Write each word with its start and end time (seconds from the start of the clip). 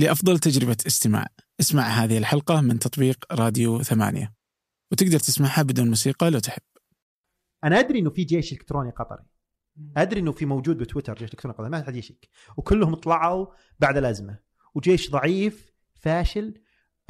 لأفضل 0.00 0.38
تجربة 0.38 0.76
استماع. 0.86 1.26
اسمع 1.60 1.82
هذه 1.82 2.18
الحلقة 2.18 2.60
من 2.60 2.78
تطبيق 2.78 3.24
راديو 3.32 3.82
ثمانية. 3.82 4.34
وتقدر 4.92 5.18
تسمعها 5.18 5.62
بدون 5.62 5.88
موسيقى 5.88 6.30
لو 6.30 6.38
تحب. 6.38 6.62
أنا 7.64 7.80
أدري 7.80 7.98
إنه 7.98 8.10
في 8.10 8.24
جيش 8.24 8.52
إلكتروني 8.52 8.90
قطري. 8.90 9.24
أدري 9.96 10.20
إنه 10.20 10.32
في 10.32 10.46
موجود 10.46 10.78
بتويتر 10.78 11.14
جيش 11.14 11.30
إلكتروني 11.30 11.56
قطري. 11.56 11.70
ما 11.70 11.82
حد 11.82 11.96
يشك. 11.96 12.28
وكلهم 12.56 12.94
طلعوا 12.94 13.46
بعد 13.78 13.96
الأزمة. 13.96 14.38
وجيش 14.74 15.10
ضعيف 15.10 15.72
فاشل 15.94 16.54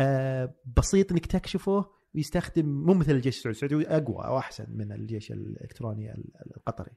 آه 0.01 0.55
بسيط 0.77 1.13
إنك 1.13 1.27
تكشفه 1.27 1.87
ويستخدم 2.15 2.67
مو 2.67 2.95
مثل 2.95 3.13
الجيش 3.13 3.47
السعودي 3.47 3.57
السعودي 3.57 3.89
أقوى 3.89 4.25
أو 4.25 4.39
احسن 4.39 4.67
من 4.69 4.93
الجيش 4.93 5.33
الإلكتروني 5.33 6.15
القطري. 6.57 6.91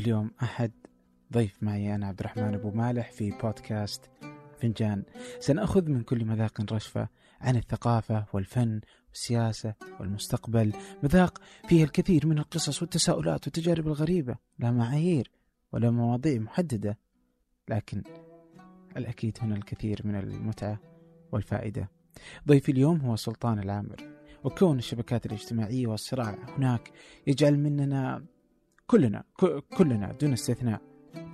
كل 0.00 0.08
يوم 0.08 0.30
أحد. 0.42 0.72
ضيف 1.32 1.62
معي 1.62 1.94
أنا 1.94 2.06
عبد 2.06 2.20
الرحمن 2.20 2.54
أبو 2.54 2.70
مالح 2.70 3.12
في 3.12 3.30
بودكاست 3.30 4.10
فنجان. 4.60 5.02
سنأخذ 5.40 5.88
من 5.88 6.02
كل 6.02 6.24
مذاق 6.24 6.72
رشفة 6.72 7.08
عن 7.40 7.56
الثقافة 7.56 8.26
والفن 8.32 8.80
والسياسة 9.08 9.74
والمستقبل. 10.00 10.72
مذاق 11.02 11.40
فيه 11.68 11.84
الكثير 11.84 12.26
من 12.26 12.38
القصص 12.38 12.82
والتساؤلات 12.82 13.44
والتجارب 13.46 13.86
الغريبة 13.86 14.36
لا 14.58 14.70
معايير 14.70 15.30
ولا 15.72 15.90
مواضيع 15.90 16.40
محددة. 16.40 16.98
لكن 17.68 18.02
الأكيد 18.96 19.38
هنا 19.42 19.54
الكثير 19.54 20.00
من 20.04 20.14
المتعة 20.14 20.80
والفائدة. 21.32 21.90
ضيفي 22.48 22.72
اليوم 22.72 23.00
هو 23.00 23.16
سلطان 23.16 23.58
العامر 23.58 23.96
وكون 24.44 24.78
الشبكات 24.78 25.26
الاجتماعية 25.26 25.86
والصراع 25.86 26.38
هناك 26.56 26.92
يجعل 27.26 27.58
مننا 27.58 28.24
كلنا 28.90 29.24
كلنا 29.76 30.12
دون 30.12 30.32
استثناء 30.32 30.80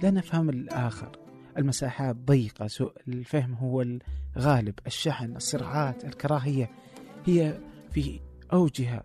لا 0.02 0.10
نفهم 0.10 0.48
الآخر. 0.50 1.18
المساحات 1.58 2.16
ضيقة 2.16 2.66
سوء 2.66 2.92
الفهم 3.08 3.54
هو 3.54 3.82
الغالب. 4.36 4.74
الشحن 4.86 5.36
الصراعات 5.36 6.04
الكراهية 6.04 6.70
هي 7.24 7.58
في 7.90 8.20
أوجها 8.52 9.02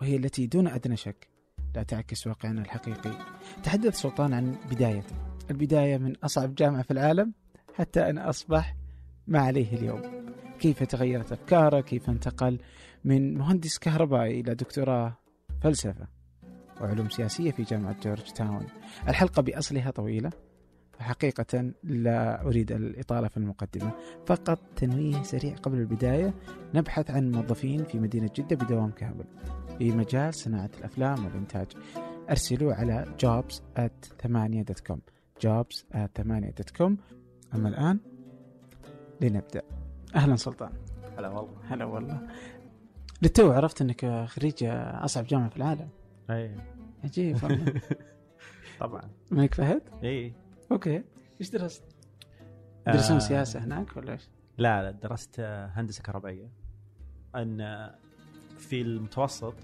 وهي 0.00 0.16
التي 0.16 0.46
دون 0.46 0.68
أدنى 0.68 0.96
شك 0.96 1.28
لا 1.74 1.82
تعكس 1.82 2.26
واقعنا 2.26 2.60
الحقيقي. 2.60 3.10
تحدث 3.62 3.96
سلطان 3.96 4.32
عن 4.32 4.56
بدايته. 4.70 5.16
البداية 5.50 5.98
من 5.98 6.16
أصعب 6.16 6.54
جامعة 6.54 6.82
في 6.82 6.90
العالم 6.90 7.32
حتى 7.74 8.10
أن 8.10 8.18
أصبح 8.18 8.76
ما 9.26 9.38
عليه 9.38 9.76
اليوم. 9.76 10.02
كيف 10.58 10.82
تغيرت 10.82 11.32
أفكاره 11.32 11.80
كيف 11.80 12.10
انتقل 12.10 12.58
من 13.04 13.38
مهندس 13.38 13.78
كهربائي 13.78 14.40
إلى 14.40 14.54
دكتوراه؟ 14.54 15.18
فلسفة. 15.62 16.13
وعلوم 16.80 17.08
سياسية 17.08 17.50
في 17.50 17.62
جامعة 17.62 17.96
جورج 18.02 18.32
تاون. 18.32 18.66
الحلقة 19.08 19.42
بأصلها 19.42 19.90
طويلة 19.90 20.30
فحقيقة 20.98 21.72
لا 21.84 22.42
أريد 22.46 22.72
الإطالة 22.72 23.28
في 23.28 23.36
المقدمة. 23.36 23.92
فقط 24.26 24.58
تنويه 24.76 25.22
سريع 25.22 25.56
قبل 25.56 25.78
البداية 25.78 26.34
نبحث 26.74 27.10
عن 27.10 27.30
موظفين 27.30 27.84
في 27.84 27.98
مدينة 27.98 28.30
جدة 28.36 28.56
بدوام 28.56 28.90
كامل 28.90 29.24
في 29.78 29.92
مجال 29.92 30.34
صناعة 30.34 30.70
الأفلام 30.78 31.24
والإنتاج. 31.24 31.66
أرسلوا 32.30 32.74
على 32.74 33.04
jobs 33.24 33.54
at 33.78 34.26
8.com 34.26 34.98
jobs 35.46 35.76
at 35.94 36.22
8.com 36.22 36.92
أما 37.54 37.68
الآن 37.68 37.98
لنبدأ. 39.20 39.62
أهلا 40.14 40.36
سلطان. 40.36 40.72
هلا 41.18 41.28
والله. 41.28 41.56
هلا 41.68 41.84
والله. 41.84 42.28
للتو 43.22 43.52
عرفت 43.52 43.80
إنك 43.80 44.24
خريج 44.28 44.64
أصعب 44.64 45.26
جامعة 45.26 45.48
في 45.48 45.56
العالم. 45.56 45.88
اي 46.30 46.56
عجيب 47.04 47.44
والله. 47.44 47.80
طبعا. 48.80 49.10
ملك 49.30 49.54
فهد؟ 49.54 49.82
اي 50.04 50.34
okay. 50.72 51.02
إيش 51.40 51.50
درست؟ 51.50 51.84
يدرسون 52.88 53.16
آه، 53.16 53.20
سياسة 53.20 53.64
هناك 53.64 53.96
ولا 53.96 54.12
إيش؟ 54.12 54.28
لا 54.58 54.82
لا 54.82 54.90
درست 54.90 55.36
آه، 55.40 55.66
هندسة 55.66 56.02
كهربائية. 56.02 56.50
أن 57.34 57.60
آه، 57.60 57.98
في 58.58 58.80
المتوسط 58.82 59.54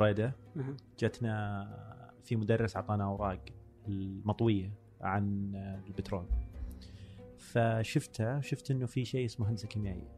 بريده 0.00 0.32
أها. 0.56 0.76
جتنا 0.98 2.04
في 2.24 2.36
مدرس 2.36 2.76
أعطانا 2.76 3.04
أوراق 3.04 3.44
المطوية 3.88 4.72
عن 5.00 5.54
آه، 5.54 5.80
البترول. 5.86 6.26
فشفته 7.38 8.40
شفت 8.40 8.70
إنه 8.70 8.86
في 8.86 9.04
شيء 9.04 9.24
اسمه 9.24 9.50
هندسة 9.50 9.68
كيميائية. 9.68 10.14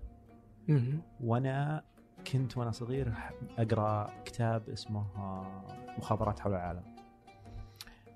وأنا 1.20 1.84
كنت 2.32 2.56
وأنا 2.56 2.70
صغير 2.70 3.12
أقرأ 3.59 4.10
كتاب 4.25 4.69
اسمه 4.69 5.06
مخابرات 5.98 6.41
حول 6.41 6.54
العالم. 6.54 6.82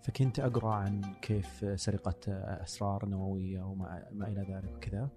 فكنت 0.03 0.41
أقرأ 0.41 0.75
عن 0.75 1.15
كيف 1.23 1.81
سرقة 1.81 2.33
أسرار 2.63 3.07
نووية 3.07 3.63
وما 3.63 4.07
ما 4.13 4.29
إلى 4.29 4.41
ذلك 4.41 4.77
وكذا. 4.77 5.09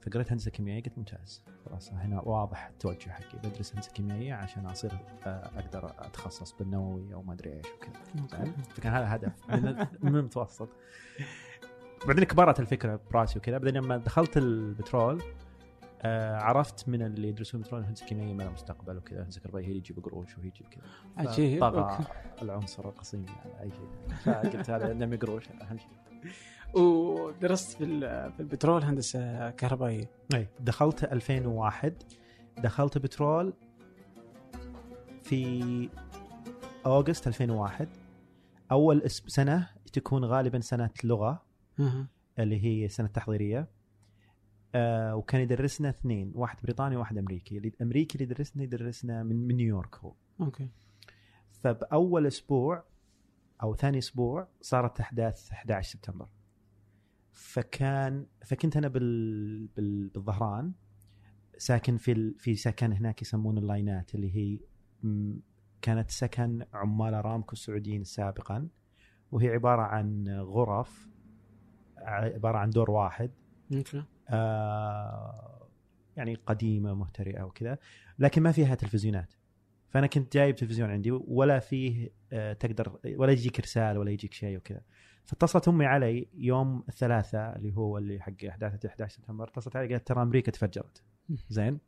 فقريت 0.00 0.32
هندسة 0.32 0.50
كيميائية 0.50 0.82
قلت 0.82 0.98
ممتاز. 0.98 1.42
خلاص 1.66 1.92
هنا 1.92 2.20
واضح 2.20 2.66
التوجه 2.66 3.10
حقي. 3.10 3.38
بدرس 3.38 3.74
هندسة 3.74 3.92
كيميائية 3.92 4.34
عشان 4.34 4.66
أصير 4.66 4.92
آه، 5.26 5.50
أقدر 5.58 5.92
أتخصص 5.98 6.52
بالنووي 6.52 7.14
أو 7.14 7.22
ما 7.22 7.32
أدري 7.32 7.52
إيش 7.52 7.66
وكذا؟ 7.66 8.52
فكان 8.68 8.92
هذا 8.92 9.14
هدف 9.14 9.50
من 10.02 10.16
المتوسط. 10.16 10.68
بعدين 12.06 12.24
كبرت 12.24 12.60
الفكرة 12.60 13.00
براسي 13.10 13.38
وكذا. 13.38 13.58
بعدين 13.58 13.82
لما 13.82 13.96
دخلت 13.96 14.36
البترول 14.36 15.22
آه 16.02 16.36
عرفت 16.36 16.88
من 16.88 17.02
اللي 17.02 17.28
يدرسون 17.28 17.60
بترول 17.60 17.80
الهندسه 17.80 18.02
الكيميائيه 18.02 18.34
ما 18.34 18.42
لها 18.42 18.52
مستقبل 18.52 18.96
وكذا. 18.96 19.18
الهندسه 19.18 19.38
الكهربائيه 19.38 19.66
هي 19.66 19.70
اللي 19.70 19.80
تجيب 19.80 20.04
قروش 20.04 20.38
وهي 20.38 20.50
تجيب 20.50 20.66
كذا. 20.68 20.82
طغى. 21.60 21.98
العنصر 22.42 22.88
القصيم 22.88 23.26
على 23.44 23.60
أي 23.62 23.70
شيء. 23.70 24.16
فقلت 24.34 24.70
هذا 24.70 24.92
نمي 24.92 25.16
قروش. 25.16 25.48
أهم 25.48 25.78
شيء. 25.78 25.88
ودرست 26.82 27.76
في 27.78 27.84
ال- 27.84 28.32
في 28.32 28.40
البترول 28.40 28.82
هندسة 28.84 29.50
كهربائية. 29.50 30.10
أي. 30.34 30.48
دخلت 30.60 31.04
2001 31.04 32.02
دخلت 32.58 32.98
بترول 32.98 33.52
في 35.22 35.88
August 36.86 37.26
2001 37.26 37.88
أول 38.72 39.10
سنة 39.10 39.68
تكون 39.92 40.24
غالبا 40.24 40.60
سنة 40.60 40.90
لغة. 41.04 41.42
اللي 42.38 42.64
هي 42.64 42.88
سنة 42.88 43.08
تحضيرية. 43.08 43.68
آه 44.74 45.16
وكان 45.16 45.40
يدرسنا 45.40 45.88
اثنين 45.88 46.32
واحد 46.34 46.58
بريطاني 46.62 46.96
وواحد 46.96 47.18
أمريكي. 47.18 47.58
الامريكي 47.58 48.14
اللي 48.14 48.24
يدرسنا 48.24 48.62
يدرسنا 48.62 49.22
من, 49.22 49.46
من 49.48 49.56
نيويورك 49.56 49.96
هو. 49.96 50.14
okay. 50.40 50.70
فبأول 51.50 52.26
أسبوع 52.26 52.84
أو 53.62 53.74
ثاني 53.74 53.98
أسبوع 53.98 54.48
صارت 54.60 55.00
أحداث 55.00 55.50
11 55.50 55.92
سبتمبر. 55.92 56.28
فكان 57.32 58.26
فكنت 58.44 58.76
أنا 58.76 58.88
بال, 58.88 59.66
بال 59.66 60.08
بالظهران 60.08 60.72
ساكن 61.58 61.96
في 61.96 62.12
ال... 62.12 62.34
في 62.38 62.54
سكن 62.54 62.92
هناك 62.92 63.22
يسمونه 63.22 63.60
اللاينات 63.60 64.14
اللي 64.14 64.36
هي 64.36 64.58
كانت 65.82 66.10
سكن 66.10 66.64
عمال 66.72 67.14
أرامكو 67.14 67.52
السعوديين 67.52 68.04
سابقا. 68.04 68.68
وهي 69.32 69.48
عبارة 69.48 69.82
عن 69.82 70.28
غرف 70.28 71.08
عبارة 72.06 72.58
عن 72.58 72.70
دور 72.70 72.90
واحد. 72.90 73.30
يعني 76.16 76.34
قديمة 76.46 76.94
مهترئة 76.94 77.42
وكذا 77.42 77.78
لكن 78.18 78.42
ما 78.42 78.52
فيها 78.52 78.74
تلفزيونات. 78.74 79.34
فأنا 79.88 80.06
كنت 80.06 80.32
جايب 80.32 80.56
تلفزيون 80.56 80.90
عندي 80.90 81.10
ولا 81.10 81.58
فيه 81.58 82.08
آه 82.32 82.52
تقدر 82.52 82.98
ولا 83.16 83.32
يجيك 83.32 83.60
رساله 83.60 84.00
ولا 84.00 84.10
يجيك 84.10 84.34
شيء 84.34 84.56
وكذا. 84.56 84.80
فاتصلت 85.24 85.68
أمي 85.68 85.86
علي 85.86 86.28
يوم 86.34 86.84
الثلاثاء 86.88 87.56
اللي 87.56 87.76
هو 87.76 87.98
اللي 87.98 88.20
حق 88.20 88.44
أحداث 88.48 88.86
11 88.86 89.14
سبتمبر 89.14 89.48
اتصلت 89.48 89.76
علي 89.76 89.88
قالت 89.88 90.08
ترى 90.08 90.22
أمريكا 90.22 90.52
تفجرت. 90.52 91.02
زين. 91.48 91.78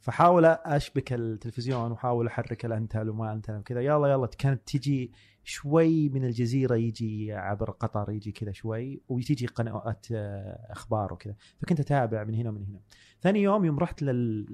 فحاول 0.00 0.44
أشبك 0.44 1.12
التلفزيون 1.12 1.92
وحاول 1.92 2.26
أحرك 2.26 2.64
الأنتل 2.64 3.08
وما 3.08 3.32
أنتل 3.32 3.56
وكذا. 3.56 3.80
يلا 3.80 4.08
يلا 4.08 4.26
كانت 4.26 4.68
تجي 4.68 5.12
شوي 5.44 6.08
من 6.08 6.24
الجزيرة 6.24 6.74
يجي 6.76 7.32
عبر 7.32 7.70
قطر 7.70 8.10
يجي 8.10 8.32
كذا 8.32 8.52
شوي 8.52 9.00
وتجي 9.08 9.46
قنوات 9.46 10.06
آه، 10.12 10.66
أخبار 10.72 11.12
وكذا. 11.12 11.34
فكنت 11.58 11.80
أتابع 11.80 12.24
من 12.24 12.34
هنا 12.34 12.48
ومن 12.50 12.64
هنا. 12.64 12.80
ثاني 13.20 13.42
يوم 13.42 13.64
يوم 13.64 13.78
رحت 13.78 14.02
لل 14.02 14.46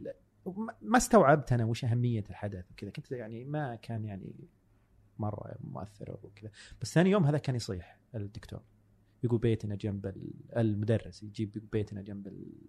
ما- 0.83 0.97
استوعبت 0.99 1.53
أنا 1.53 1.65
وش 1.65 1.85
أهمية 1.85 2.25
الحدث 2.31 2.71
وكذا. 2.73 2.91
كنت 2.91 3.11
يعني 3.13 3.45
ما 3.45 3.75
كان 3.75 4.05
يعني 4.05 4.35
مرة 5.19 5.57
مؤثر 5.61 6.19
وكذا 6.23 6.51
بس 6.83 6.95
ثاني 6.95 7.11
يوم 7.11 7.25
هذا 7.25 7.39
كان 7.39 7.57
يصيح 7.57 8.01
الدكتور. 8.15 8.61
يقول 9.25 9.39
بيتنا 9.39 9.75
جنب 9.75 10.07
ال- 10.07 10.33
المدرس 10.57 11.23
يجيب 11.23 11.69
بيتنا 11.73 12.03
جنب 12.03 12.27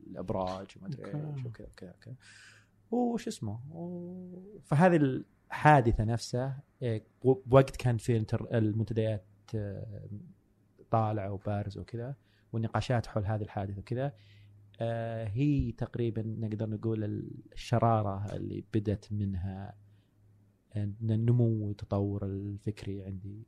الأبراج 0.07 0.67
وما 0.77 0.87
أدري. 0.87 1.05
إيش 1.05 1.45
وكذا 1.45 1.67
وكذا 1.67 1.93
وكذا. 1.97 2.15
وش 2.91 3.27
اسمه؟ 3.27 3.59
فهذه 4.63 4.95
الحادثة 4.95 6.03
نفسها 6.03 6.63
إيه، 6.81 7.03
بوقت 7.23 7.75
كان 7.75 7.97
في 7.97 8.25
المنتديات 8.53 9.25
آه، 9.55 10.09
طالعة 10.91 11.31
وبارزة 11.31 11.81
وكذا 11.81 12.15
والنقاشات 12.53 13.07
حول 13.07 13.25
هذه 13.25 13.41
الحادثة 13.41 13.79
وكذا 13.79 14.13
آه، 14.79 15.27
هي 15.27 15.71
تقريبا 15.71 16.21
نقدر 16.21 16.69
نقول 16.69 17.03
الشرارة 17.53 18.35
اللي 18.35 18.63
بدت 18.73 19.11
منها 19.11 19.75
النمو 20.75 21.67
والتطور 21.67 22.25
الفكري 22.25 23.03
عندي. 23.03 23.47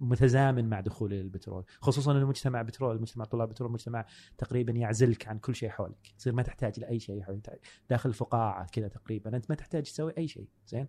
متزامن 0.00 0.68
مع 0.68 0.80
دخولي 0.80 1.22
للبترول 1.22 1.64
خصوصا 1.80 2.12
إنه 2.12 2.26
مجتمع 2.26 2.62
بترول 2.62 3.00
مجتمع 3.00 3.24
طلاب 3.24 3.48
بترول 3.48 3.72
مجتمع 3.72 4.06
تقريبا 4.38 4.72
يعزلك 4.72 5.28
عن 5.28 5.38
كل 5.38 5.54
شيء 5.54 5.68
حولك 5.68 6.14
تصير 6.18 6.32
ما 6.32 6.42
تحتاج 6.42 6.80
لأي 6.80 6.98
شيء 7.00 7.22
حولك 7.22 7.60
داخل 7.90 8.08
الفقاعة 8.08 8.66
كذا 8.72 8.88
تقريبا 8.88 9.36
أنت 9.36 9.50
ما 9.50 9.56
تحتاج 9.56 9.82
تسوي 9.82 10.12
أي 10.18 10.28
شيء 10.28 10.48
زين؟ 10.66 10.86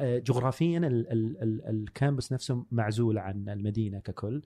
جغرافيا 0.00 0.78
ال 0.78 1.12
ال 1.12 1.42
ال 1.42 1.66
ال 1.68 1.77
campus 1.77 2.32
نفسه 2.32 2.66
معزول 2.70 3.18
عن 3.18 3.48
المدينة 3.48 3.98
ككل. 3.98 4.42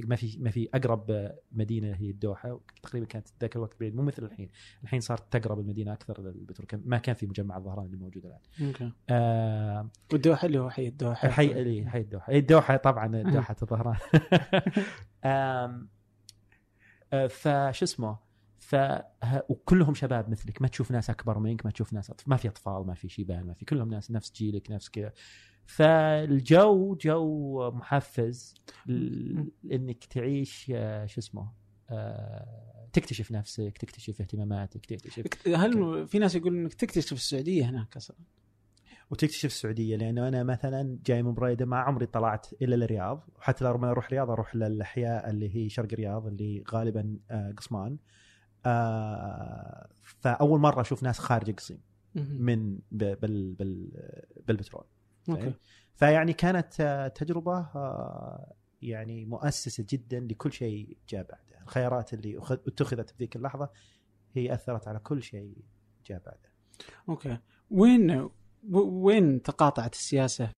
ما 0.00 0.16
في 0.16 0.38
ما 0.40 0.50
في 0.50 0.68
أقرب 0.74 1.32
مدينة 1.52 1.94
هي 1.94 2.10
الدوحة 2.10 2.60
تقريبا 2.82 3.06
كانت 3.06 3.28
ذاك 3.40 3.56
الوقت 3.56 3.80
بعيد 3.80 3.96
مو 3.96 4.02
مثل 4.02 4.24
الحين. 4.24 4.50
الحين 4.82 5.00
صارت 5.00 5.36
تقرب 5.36 5.58
المدينة 5.58 5.92
أكثر 5.92 6.22
للبترول 6.22 6.82
ما 6.84 6.98
كان 6.98 7.14
في 7.14 7.26
مجمع 7.26 7.56
الظهران 7.56 7.86
اللي 7.86 7.96
موجود 7.96 8.26
الآن. 8.26 8.66
okay. 8.68 8.92
آه 9.10 9.88
والدوحة 10.12 10.46
اللي 10.46 10.58
هو 10.58 10.70
حي 10.70 10.88
الدوحة. 10.88 11.28
حي 11.28 11.46
اللي 11.46 11.90
حي 11.90 12.00
الدوحة. 12.00 12.32
الدوحة 12.32 12.76
طبعا 12.76 13.22
دوحة 13.34 13.56
الظهران. 13.62 13.96
آه، 15.24 15.86
فشو 17.26 17.84
اسمه؟ 17.84 18.31
ف 18.62 18.76
وكلهم 19.48 19.94
شباب 19.94 20.30
مثلك. 20.30 20.62
ما 20.62 20.68
تشوف 20.68 20.90
ناس 20.90 21.10
أكبر 21.10 21.38
منك 21.38 21.64
ما 21.66 21.70
تشوف 21.72 21.92
ناس 21.92 22.10
أطف... 22.10 22.28
ما 22.28 22.36
في 22.36 22.48
أطفال 22.48 22.86
ما 22.86 22.94
في 22.94 23.08
شيبان 23.08 23.46
ما 23.46 23.54
في 23.54 23.64
كلهم 23.64 23.88
ناس 23.90 24.10
نفس 24.10 24.32
جيلك 24.32 24.70
نفس 24.70 24.88
كذا. 24.88 25.12
فالجو 25.66 26.94
جو 26.94 27.70
محفز 27.70 28.54
ل- 28.86 29.44
انك 29.72 30.04
تعيش 30.04 30.72
آه، 30.74 31.06
شو 31.06 31.20
اسمه 31.20 31.52
آه، 31.90 32.88
تكتشف 32.92 33.32
نفسك 33.32 33.78
تكتشف 33.78 34.20
اهتماماتك 34.20 34.86
تكتشف 34.86 35.24
هل 35.56 36.08
في 36.08 36.18
ناس 36.18 36.34
يقولون 36.34 36.60
إنك 36.60 36.74
تكتشف 36.74 37.12
السعودية 37.12 37.70
هناك 37.70 37.96
أصلا؟ 37.96 38.16
وتكتشف 39.10 39.44
السعودية 39.44 39.96
لأنه 39.96 40.28
أنا 40.28 40.42
مثلا 40.42 40.98
جاي 41.06 41.22
من 41.22 41.34
بريدة 41.34 41.66
ما 41.66 41.76
عمري 41.76 42.06
طلعت 42.06 42.46
إلا 42.62 42.74
الرياض 42.84 43.28
وحتى 43.38 43.64
لما 43.64 43.90
أروح 43.90 44.06
الرياض 44.06 44.30
أروح 44.30 44.56
للأحياء 44.56 45.30
اللي 45.30 45.56
هي 45.56 45.68
شرق 45.68 45.88
الرياض 45.92 46.26
اللي 46.26 46.64
غالبا 46.72 47.18
آه، 47.30 47.52
قصمان. 47.56 47.98
آه، 48.66 49.88
فأول 50.02 50.60
مرة 50.60 50.80
أشوف 50.80 51.02
ناس 51.02 51.18
خارج 51.18 51.50
قصيم 51.56 51.80
من 52.14 52.78
بال 52.90 53.54
بال 53.54 53.90
بالبترول. 54.46 54.84
OK. 55.28 55.54
فيعني 55.94 56.32
كانت 56.32 56.80
آه، 56.80 57.08
تجربة 57.08 57.58
آه، 57.58 58.54
يعني 58.82 59.24
مؤسسة 59.24 59.84
جدا 59.88 60.20
لكل 60.20 60.52
شيء 60.52 60.98
جاء 61.08 61.22
بعدها. 61.22 61.62
الخيارات 61.62 62.14
اللي 62.14 62.38
اتخذت 62.50 63.10
في 63.10 63.16
ذيك 63.18 63.36
اللحظة 63.36 63.70
هي 64.34 64.54
أثرت 64.54 64.88
على 64.88 64.98
كل 64.98 65.22
شيء 65.22 65.56
جاء 66.06 66.22
بعدها. 66.26 66.52
OK. 67.08 67.38
وين 67.70 68.30
وين 68.72 69.42
تقاطعت 69.42 69.92
السياسة 69.92 70.50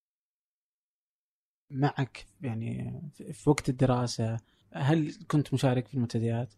معك؟ 1.70 2.26
يعني 2.40 3.00
في- 3.14 3.32
في 3.32 3.50
وقت 3.50 3.68
الدراسة 3.68 4.36
هل 4.72 5.14
كنت 5.30 5.54
مشارك 5.54 5.88
في 5.88 5.94
المنتديات؟ 5.94 6.54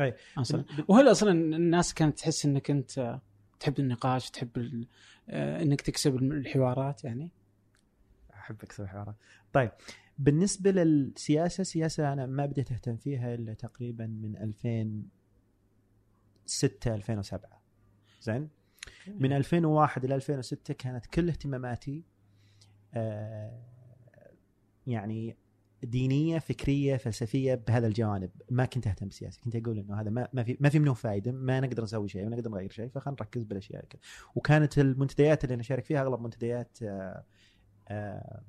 أي. 0.00 0.14
أصلا. 0.38 0.64
وهل 0.88 1.10
أصلا 1.10 1.32
الناس 1.32 1.94
كانت 1.94 2.18
تحس 2.18 2.46
إنك 2.46 2.70
أنت 2.70 3.20
تحب 3.60 3.78
النقاش 3.78 4.30
تحب 4.30 4.56
ال- 4.56 4.86
آه، 5.28 5.62
إنك 5.62 5.80
تكسب 5.80 6.16
الحوارات 6.16 7.04
يعني؟ 7.04 7.30
أحب 8.34 8.56
اكسر 8.62 8.86
حوارات 8.86 9.14
طيب 9.52 9.70
بالنسبة 10.18 10.70
للسياسة 10.70 11.64
سياسة 11.64 12.12
أنا 12.12 12.26
ما 12.26 12.46
بديت 12.46 12.72
اهتم 12.72 12.96
فيها 12.96 13.34
إلا 13.34 13.54
تقريبا 13.54 14.06
من 14.06 14.36
2006 14.36 16.94
2007 16.94 17.62
زين؟ 18.22 18.48
من 19.08 19.32
2001 19.32 20.04
إلى 20.04 20.14
2006 20.14 20.74
كانت 20.74 21.06
كل 21.06 21.28
اهتماماتي 21.28 22.02
آه 22.94 23.62
يعني 24.86 25.36
دينية 25.82 26.38
فكرية 26.38 26.96
فلسفية 26.96 27.54
بهذا 27.54 27.86
الجوانب. 27.86 28.30
ما 28.50 28.64
كنت 28.64 28.86
أهتم 28.86 29.06
بالسياسة 29.06 29.40
كنت 29.40 29.56
أقول 29.56 29.78
إنه 29.78 30.00
هذا 30.00 30.10
ما, 30.10 30.28
ما 30.32 30.42
في 30.42 30.56
ما 30.60 30.68
في 30.68 30.78
منه 30.78 30.94
فائده 30.94 31.32
ما 31.32 31.60
نقدر 31.60 31.82
نسوي 31.82 32.08
شيء 32.08 32.24
ما 32.24 32.36
نقدر 32.36 32.50
نغير 32.50 32.70
شيء 32.70 32.88
فخلينا 32.88 33.16
نركز 33.20 33.42
بالأشياء 33.42 33.84
كذا 33.84 34.00
وكانت 34.34 34.78
المنتديات 34.78 35.44
اللي 35.44 35.54
أنا 35.54 35.62
أشارك 35.62 35.84
فيها 35.84 36.02
أغلب 36.02 36.20
منتديات 36.20 36.78
آه 36.82 37.24
آه 37.88 38.42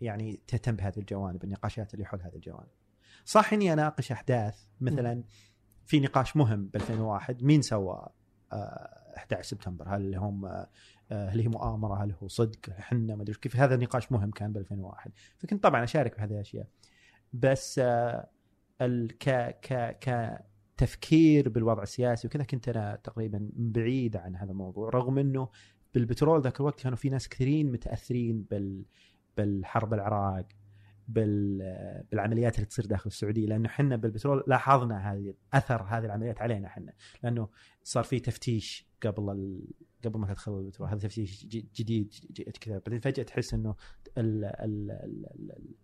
يعني 0.00 0.40
تهتم 0.46 0.76
بهذه 0.76 0.98
الجوانب 0.98 1.44
النقاشات 1.44 1.94
اللي 1.94 2.04
حول 2.04 2.22
هذه 2.22 2.34
الجوانب. 2.34 2.70
صح 3.24 3.52
إني 3.52 3.72
أناقش 3.72 4.12
أحداث. 4.12 4.64
مثلا 4.80 5.24
في 5.86 6.00
نقاش 6.00 6.36
مهم 6.36 6.66
ب 6.66 6.76
2001 6.76 7.42
مين 7.42 7.62
سوى 7.62 8.06
آه 8.52 8.99
11 9.16 9.42
سبتمبر. 9.48 9.88
هل 9.88 10.14
هم 10.14 10.44
آه 10.44 10.68
هل 11.10 11.40
هي 11.40 11.48
مؤامرة؟ 11.48 12.04
هل 12.04 12.14
هو 12.22 12.28
صدق؟ 12.28 12.58
إحنا 12.78 13.16
ما 13.16 13.22
أدري 13.22 13.34
كيف 13.34 13.56
هذا 13.56 13.76
نقاش 13.76 14.12
مهم 14.12 14.30
كان 14.30 14.52
ب 14.52 14.56
2001 14.56 15.10
فكنت 15.38 15.62
طبعا 15.62 15.84
أشارك 15.84 16.16
بهذه 16.16 16.30
الأشياء. 16.32 16.66
بس 17.32 17.78
آه 17.84 18.28
ك 19.20 19.30
ك 19.62 19.98
ك 20.00 20.38
تفكير 20.76 21.48
بالوضع 21.48 21.82
السياسي 21.82 22.28
وكذا 22.28 22.44
كنت 22.44 22.68
أنا 22.68 22.96
تقريبا 23.04 23.50
بعيد 23.56 24.16
عن 24.16 24.36
هذا 24.36 24.50
الموضوع. 24.50 24.90
رغم 24.90 25.18
إنه 25.18 25.48
بالبترول 25.94 26.42
ذاك 26.42 26.60
الوقت 26.60 26.80
كانوا 26.80 26.96
في 26.96 27.10
ناس 27.10 27.28
كثيرين 27.28 27.72
متأثرين 27.72 28.42
بال 28.50 28.84
بالحرب 29.36 29.94
العراق 29.94 30.46
بال 31.08 31.58
بالعمليات 32.10 32.54
اللي 32.54 32.66
تصير 32.66 32.86
داخل 32.86 33.06
السعودية. 33.06 33.46
لأنه 33.46 33.68
إحنا 33.68 33.96
بالبترول 33.96 34.44
لاحظنا 34.46 35.12
هذه 35.12 35.34
اثر 35.52 35.82
هذه 35.82 36.04
العمليات 36.04 36.42
علينا 36.42 36.66
إحنا. 36.66 36.92
لأنه 37.22 37.48
صار 37.82 38.04
في 38.04 38.20
تفتيش 38.20 38.89
قبل. 39.02 39.60
قبل 40.04 40.18
ما 40.20 40.26
تدخل 40.26 40.58
البترول 40.58 40.88
هذا 40.88 40.98
تفتيش 40.98 41.46
ج- 41.46 41.66
جديد 41.74 42.14
كذا 42.60 42.78
بعدين 42.78 43.00
فجأة 43.00 43.22
تحس 43.22 43.54
إنه. 43.54 43.74
ال... 44.18 44.44
ال... 44.44 44.90
ال- 44.90 45.74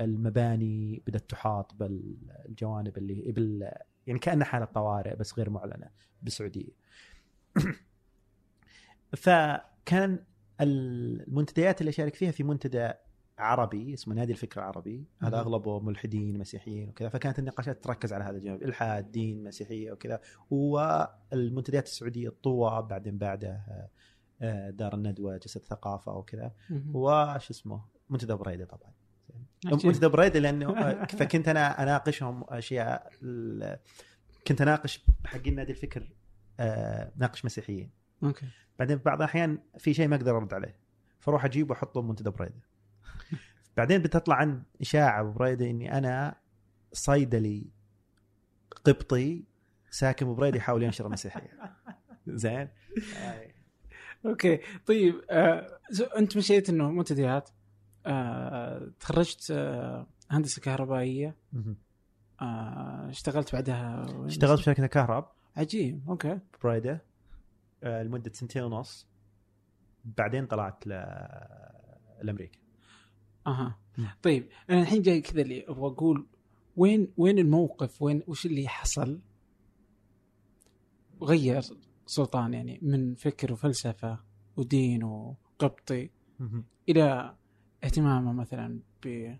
المباني 0.00 1.02
بدأت 1.06 1.30
تحاط 1.30 1.74
بالجوانب 1.74 2.98
اللي 2.98 3.32
بال 3.32 3.70
يعني 4.06 4.18
كأنها 4.18 4.44
حالة 4.46 4.64
طوارئ 4.64 5.16
بس 5.16 5.38
غير 5.38 5.50
معلنة 5.50 5.90
بالسعودية. 6.22 6.72
فكان 9.16 10.24
المنتديات 10.60 11.80
اللي 11.80 11.90
أشارك 11.90 12.14
فيها 12.14 12.30
في 12.30 12.42
منتدى 12.42 12.92
عربي 13.38 13.94
اسمه 13.94 14.14
نادي 14.14 14.32
الفكر 14.32 14.60
العربي. 14.60 15.04
هذا. 15.22 15.38
أغلبه 15.40 15.80
ملحدين 15.80 16.38
مسيحيين 16.38 16.88
وكذا. 16.88 17.08
فكانت 17.08 17.38
النقاشات 17.38 17.84
تركز 17.84 18.12
على 18.12 18.24
هذا 18.24 18.36
الجانب. 18.36 18.62
إلحاد 18.62 19.12
دين 19.12 19.44
مسيحية 19.44 19.92
وكذا. 19.92 20.20
والمنتديات 20.50 21.86
السعودية 21.86 22.28
الطوى 22.28 22.86
بعدين 22.90 23.18
بعده 23.18 23.62
آه، 24.42 24.70
دار 24.70 24.94
الندوة 24.94 25.36
جلسه 25.36 25.60
ثقافة 25.60 26.12
وكذا. 26.12 26.52
وش 26.92 27.50
اسمه؟ 27.50 27.84
منتدى 28.10 28.34
بريدة 28.34 28.64
طبعا. 28.64 28.92
منتدى 29.64 30.08
بريدة 30.08 30.40
لأنه 30.40 30.78
آه، 30.78 31.04
فكنت 31.04 31.48
أنا 31.48 31.82
أناقشهم 31.82 32.44
أشياء 32.48 33.12
كنت 34.46 34.60
أناقش 34.60 35.04
حقين 35.24 35.54
نادي 35.54 35.72
الفكر 35.72 36.08
آه، 36.60 37.12
ناقش 37.16 37.44
مسيحيين. 37.44 37.90
أوكي. 38.22 38.46
بعدين 38.78 38.98
في 38.98 39.04
بعض 39.04 39.18
الأحيان 39.18 39.58
في 39.78 39.94
شيء 39.94 40.08
ما 40.08 40.16
أقدر 40.16 40.36
أرد 40.36 40.54
عليه. 40.54 40.78
فاروح 41.20 41.44
اجيبه 41.44 41.70
وأحطه 41.70 42.00
بمنتدى 42.00 42.30
بريدة. 42.30 42.67
بعدين 43.78 44.02
بتطلع 44.02 44.36
عن 44.36 44.62
إشاعة 44.80 45.22
ببريده 45.22 45.70
إني 45.70 45.98
أنا 45.98 46.34
صيدلي 46.92 47.66
قبطي 48.84 49.44
ساكن 49.90 50.32
ببريده 50.32 50.56
يحاول 50.56 50.82
ينشر 50.82 51.06
المسيحية. 51.06 51.50
زين؟ 52.26 52.68
OK. 54.26 54.60
طيب 54.86 55.14
آه 55.30 55.78
أنت 56.16 56.36
مشيت 56.36 56.68
إنه 56.68 56.90
منتديات 56.90 57.50
آه 58.06 58.90
تخرجت 59.00 59.50
آه 59.50 60.06
هندسة 60.30 60.62
كهربائية. 60.62 61.36
آه 62.40 63.08
اشتغلت 63.10 63.52
بعدها؟ 63.52 64.06
اشتغلت 64.26 64.58
في 64.58 64.64
شركة 64.64 64.86
كهرب. 64.86 65.28
عجيب. 65.56 66.08
أوكي. 66.08 66.38
بريدة 66.64 67.02
آه، 67.82 68.02
لمدة 68.02 68.32
سنتين 68.34 68.62
ونص. 68.62 69.06
بعدين 70.04 70.46
طلعت 70.46 70.86
ل... 70.86 70.90
لأمريكا. 72.22 72.58
أها. 73.48 73.78
مم. 73.98 74.08
طيب 74.22 74.48
أنا 74.70 74.80
الحين 74.82 75.02
جاي 75.02 75.20
كذا 75.20 75.42
اللي 75.42 75.64
أبغى 75.68 75.86
أقول 75.86 76.26
وين 76.76 77.08
وين 77.16 77.38
الموقف؟ 77.38 78.02
وين 78.02 78.22
وش 78.26 78.46
اللي 78.46 78.68
حصل؟ 78.68 79.20
غير 81.22 81.62
سلطان 82.06 82.54
يعني 82.54 82.78
من 82.82 83.14
فكر 83.14 83.52
وفلسفة 83.52 84.18
ودين 84.56 85.04
وقبطي 85.04 86.10
إلى 86.88 87.34
اهتمامه 87.84 88.32
مثلا 88.32 88.80
ب 89.04 89.34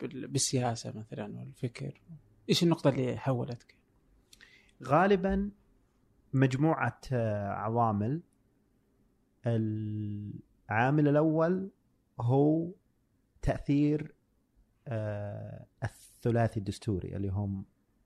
بال- 0.00 0.26
بالسياسة 0.28 0.92
مثلا 0.98 1.38
والفكر. 1.38 2.00
إيش 2.48 2.62
النقطة 2.62 2.90
اللي 2.90 3.16
حولتك؟ 3.16 3.74
غالبا 4.82 5.50
مجموعة 6.32 7.00
آه، 7.12 7.48
عوامل. 7.48 8.20
العامل 9.46 11.08
الأول 11.08 11.70
هو 12.20 12.68
تأثير 13.44 14.14
آه، 14.88 15.66
الثلاثي 15.82 16.60
الدستوري 16.60 17.16
اللي 17.16 17.28
هم 17.28 17.64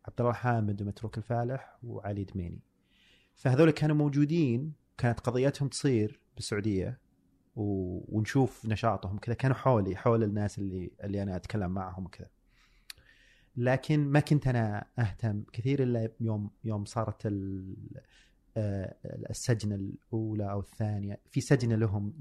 عبد 0.08 0.20
الله 0.20 0.32
حامد 0.32 0.82
ومتروك 0.82 1.18
الفالح 1.18 1.78
وعلي 1.82 2.24
دميني 2.24 2.60
فهذول 3.34 3.70
كانوا 3.70 3.96
موجودين 3.96 4.72
كانت 4.98 5.20
قضيتهم 5.20 5.68
تصير 5.68 6.20
بالسعودية. 6.36 7.00
ونشوف 7.56 8.66
نشاطهم 8.66 9.18
كذا 9.18 9.34
كانوا 9.34 9.56
حولي 9.56 9.96
حول 9.96 10.22
الناس 10.22 10.58
اللي 10.58 10.90
اللي 11.04 11.22
أنا 11.22 11.36
أتكلم 11.36 11.70
معهم 11.70 12.04
وكذا 12.06 12.28
لكن 13.56 14.08
ما 14.08 14.20
كنت 14.20 14.46
أنا 14.46 14.86
أهتم 14.98 15.42
كثير 15.52 15.82
إلا 15.82 16.10
يوم 16.20 16.50
يوم 16.64 16.84
صارت. 16.84 17.26
آه، 18.56 18.94
السجنه 19.30 19.74
الأولى 19.74 20.50
أو 20.50 20.60
الثانية 20.60 21.20
في 21.30 21.40
سجنه 21.40 21.76
لهم 21.76 22.14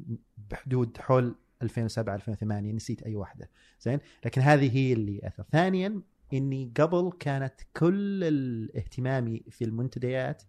بحدود 0.52 0.98
حول 0.98 1.36
2007 1.62 2.16
2008 2.16 2.74
نسيت 2.74 3.04
أي 3.04 3.16
واحدة. 3.16 3.50
زين؟ 3.82 4.00
لكن 4.26 4.42
هذه 4.42 4.78
هي 4.78 4.94
اللي 4.94 5.22
أثر. 5.24 5.46
ثانيا 5.52 6.02
إني 6.34 6.72
قبل 6.80 7.12
كانت 7.20 7.54
كل 7.78 8.24
الاهتمامي 8.24 9.44
في 9.50 9.66
المنتديات 9.66 10.44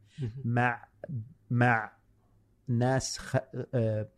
مع 0.45 0.89
مع 1.51 1.93
ناس 2.69 3.19
خ... 3.19 3.37
آه، 3.75 4.09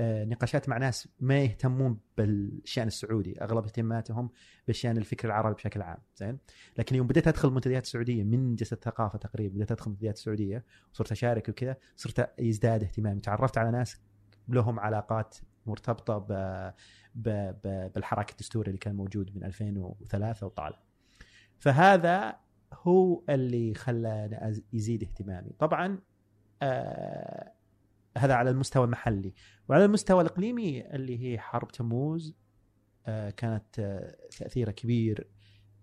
آه، 0.00 0.24
نقاشات 0.24 0.68
مع 0.68 0.78
ناس 0.78 1.08
ما 1.20 1.38
يهتمون 1.38 1.98
بالشأن 2.16 2.86
السعودي. 2.86 3.42
أغلب 3.42 3.64
اهتماماتهم 3.64 4.30
بالشأن 4.66 4.96
الفكر 4.96 5.28
العربي 5.28 5.54
بشكل 5.54 5.82
عام. 5.82 5.98
زين؟ 6.16 6.38
لكن 6.78 6.96
يوم 6.96 7.06
بديت 7.06 7.28
أدخل 7.28 7.48
المنتديات 7.48 7.84
السعودية 7.84 8.24
من 8.24 8.54
جلسة 8.54 8.76
ثقافة 8.82 9.18
تقريبا 9.18 9.54
بديت 9.54 9.72
أدخل 9.72 9.86
المنتديات 9.86 10.16
السعودية 10.16 10.64
وصرت 10.92 11.12
أشارك 11.12 11.48
وكذا 11.48 11.76
صرت 11.96 12.30
يزداد 12.38 12.82
اهتمامي. 12.82 13.20
تعرفت 13.20 13.58
على 13.58 13.70
ناس 13.70 14.00
لهم 14.48 14.80
علاقات 14.80 15.36
مرتبطة 15.68 16.18
ب... 16.18 16.32
ب... 17.14 17.28
ب... 17.64 17.92
بالحراك 17.94 18.30
الدستوري 18.30 18.68
اللي 18.68 18.78
كان 18.78 18.94
موجود 18.94 19.36
من 19.36 19.44
2003 19.44 20.46
وطالع. 20.46 20.82
فهذا 21.58 22.36
هو 22.72 23.22
اللي 23.30 23.74
خلاني 23.74 24.62
يزيد 24.72 25.02
اهتمامي. 25.02 25.50
طبعا 25.58 25.98
آه 26.62 27.52
هذا 28.18 28.34
على 28.34 28.50
المستوى 28.50 28.84
المحلي. 28.84 29.34
وعلى 29.68 29.84
المستوى 29.84 30.22
الإقليمي 30.22 30.94
اللي 30.94 31.18
هي 31.32 31.38
حرب 31.38 31.68
تموز 31.68 32.34
آه 33.06 33.30
كانت 33.30 33.78
آه 33.78 34.16
تاثيرها 34.38 34.72
كبير 34.72 35.28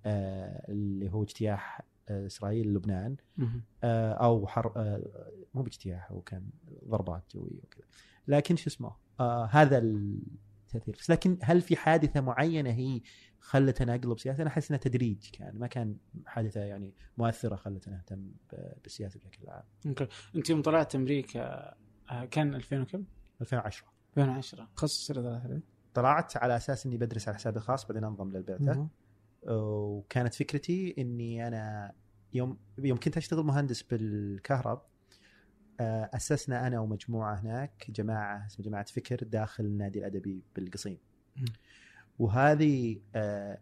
آه 0.05 0.71
اللي 0.71 1.11
هو 1.13 1.23
اجتياح 1.23 1.81
آه 2.09 2.25
إسرائيل 2.25 2.73
لبنان. 2.73 3.15
آه 3.83 4.13
أو 4.13 4.47
حرب 4.47 4.77
آه 4.77 5.31
مو 5.53 5.61
باجتياح 5.61 6.11
هو 6.11 6.21
كان 6.21 6.49
ضربات 6.87 7.23
جوية 7.35 7.61
وكذا. 7.63 7.85
لكن 8.27 8.55
شو 8.55 8.69
اسمه؟ 8.69 8.95
آه 9.19 9.45
هذا 9.45 9.77
التأثير. 9.77 10.95
بس 10.99 11.09
لكن 11.09 11.37
هل 11.41 11.61
في 11.61 11.75
حادثة 11.75 12.21
معينة 12.21 12.69
هي 12.69 13.01
خلتنا 13.39 13.95
أقلب 13.95 14.19
سياسه 14.19 14.41
أنا 14.41 14.49
أحس 14.49 14.71
إنها 14.71 14.81
تدريج 14.81 15.29
كان 15.33 15.59
ما 15.59 15.67
كان 15.67 15.97
حادثة 16.25 16.61
يعني 16.61 16.93
مؤثرة 17.17 17.55
خلتنا 17.55 17.95
نهتم 17.95 18.31
بالسياسة 18.83 19.19
بشكل 19.19 19.49
عام. 19.49 19.63
أوكي. 19.87 20.07
أنت 20.35 20.49
يوم 20.49 20.61
طلعت 20.61 20.95
أمريكا 20.95 21.73
آه، 22.11 22.25
كان 22.25 22.55
2000 22.55 22.81
وكم؟ 22.81 23.03
2010 23.41 23.87
2010 24.17 24.67
تخصص 24.75 25.11
رياضه 25.11 25.61
طلعت 25.93 26.37
على 26.37 26.55
أساس 26.55 26.85
إني 26.85 26.97
بدرس 26.97 27.27
على 27.27 27.37
حسابي 27.37 27.57
الخاص 27.57 27.85
بعدين 27.85 28.03
أنضم 28.03 28.31
للبعثة. 28.31 28.87
وكانت 29.47 30.33
فكرتي 30.33 30.95
إني 30.97 31.47
أنا 31.47 31.93
يوم 32.33 32.57
يوم 32.77 32.97
كنت 32.97 33.17
أشتغل 33.17 33.43
مهندس 33.43 33.81
بالكهرب 33.83 34.81
أسسنا 35.81 36.67
أنا 36.67 36.79
ومجموعة 36.79 37.35
هناك 37.35 37.91
جماعة 37.91 38.45
اسمها 38.45 38.67
جماعة 38.67 38.85
فكر 38.85 39.23
داخل 39.23 39.65
النادي 39.65 39.99
الأدبي 39.99 40.43
بالقصيم. 40.55 40.97
وهذه 42.19 42.99
آه، 43.15 43.59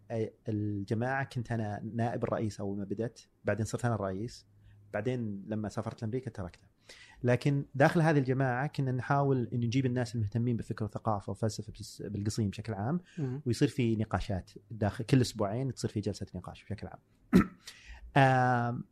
الجماعة 0.50 1.24
كنت 1.24 1.52
أنا 1.52 1.82
نائب 1.96 2.24
الرئيس 2.24 2.60
أول 2.60 2.78
ما 2.78 2.84
بدأت 2.84 3.22
بعدين 3.46 3.66
صرت 3.66 3.86
أنا 3.86 3.96
الرئيس 3.96 4.46
بعدين 4.94 5.44
لما 5.48 5.70
سافرت 5.70 6.02
لأمريكا 6.02 6.32
تركته 6.32 6.68
لكن 7.24 7.66
داخل 7.76 8.02
هذه 8.02 8.18
الجماعة 8.18 8.68
كنا 8.68 8.92
نحاول 8.92 9.50
إن 9.54 9.60
نجيب 9.60 9.86
الناس 9.86 10.16
المهتمين 10.16 10.58
بفكر 10.58 10.86
وثقافة 10.86 11.32
وفلسفة 11.32 11.74
بالقصيم 12.10 12.50
بشكل 12.50 12.74
عام 12.74 13.02
ويصير 13.46 13.68
في 13.68 13.96
نقاشات 13.96 14.52
داخل 14.72 15.04
كل 15.04 15.22
أسبوعين 15.22 15.74
تصير 15.74 15.90
في 15.90 16.00
جلسة 16.00 16.28
نقاش 16.36 16.64
بشكل 16.64 16.88
عام. 16.88 17.00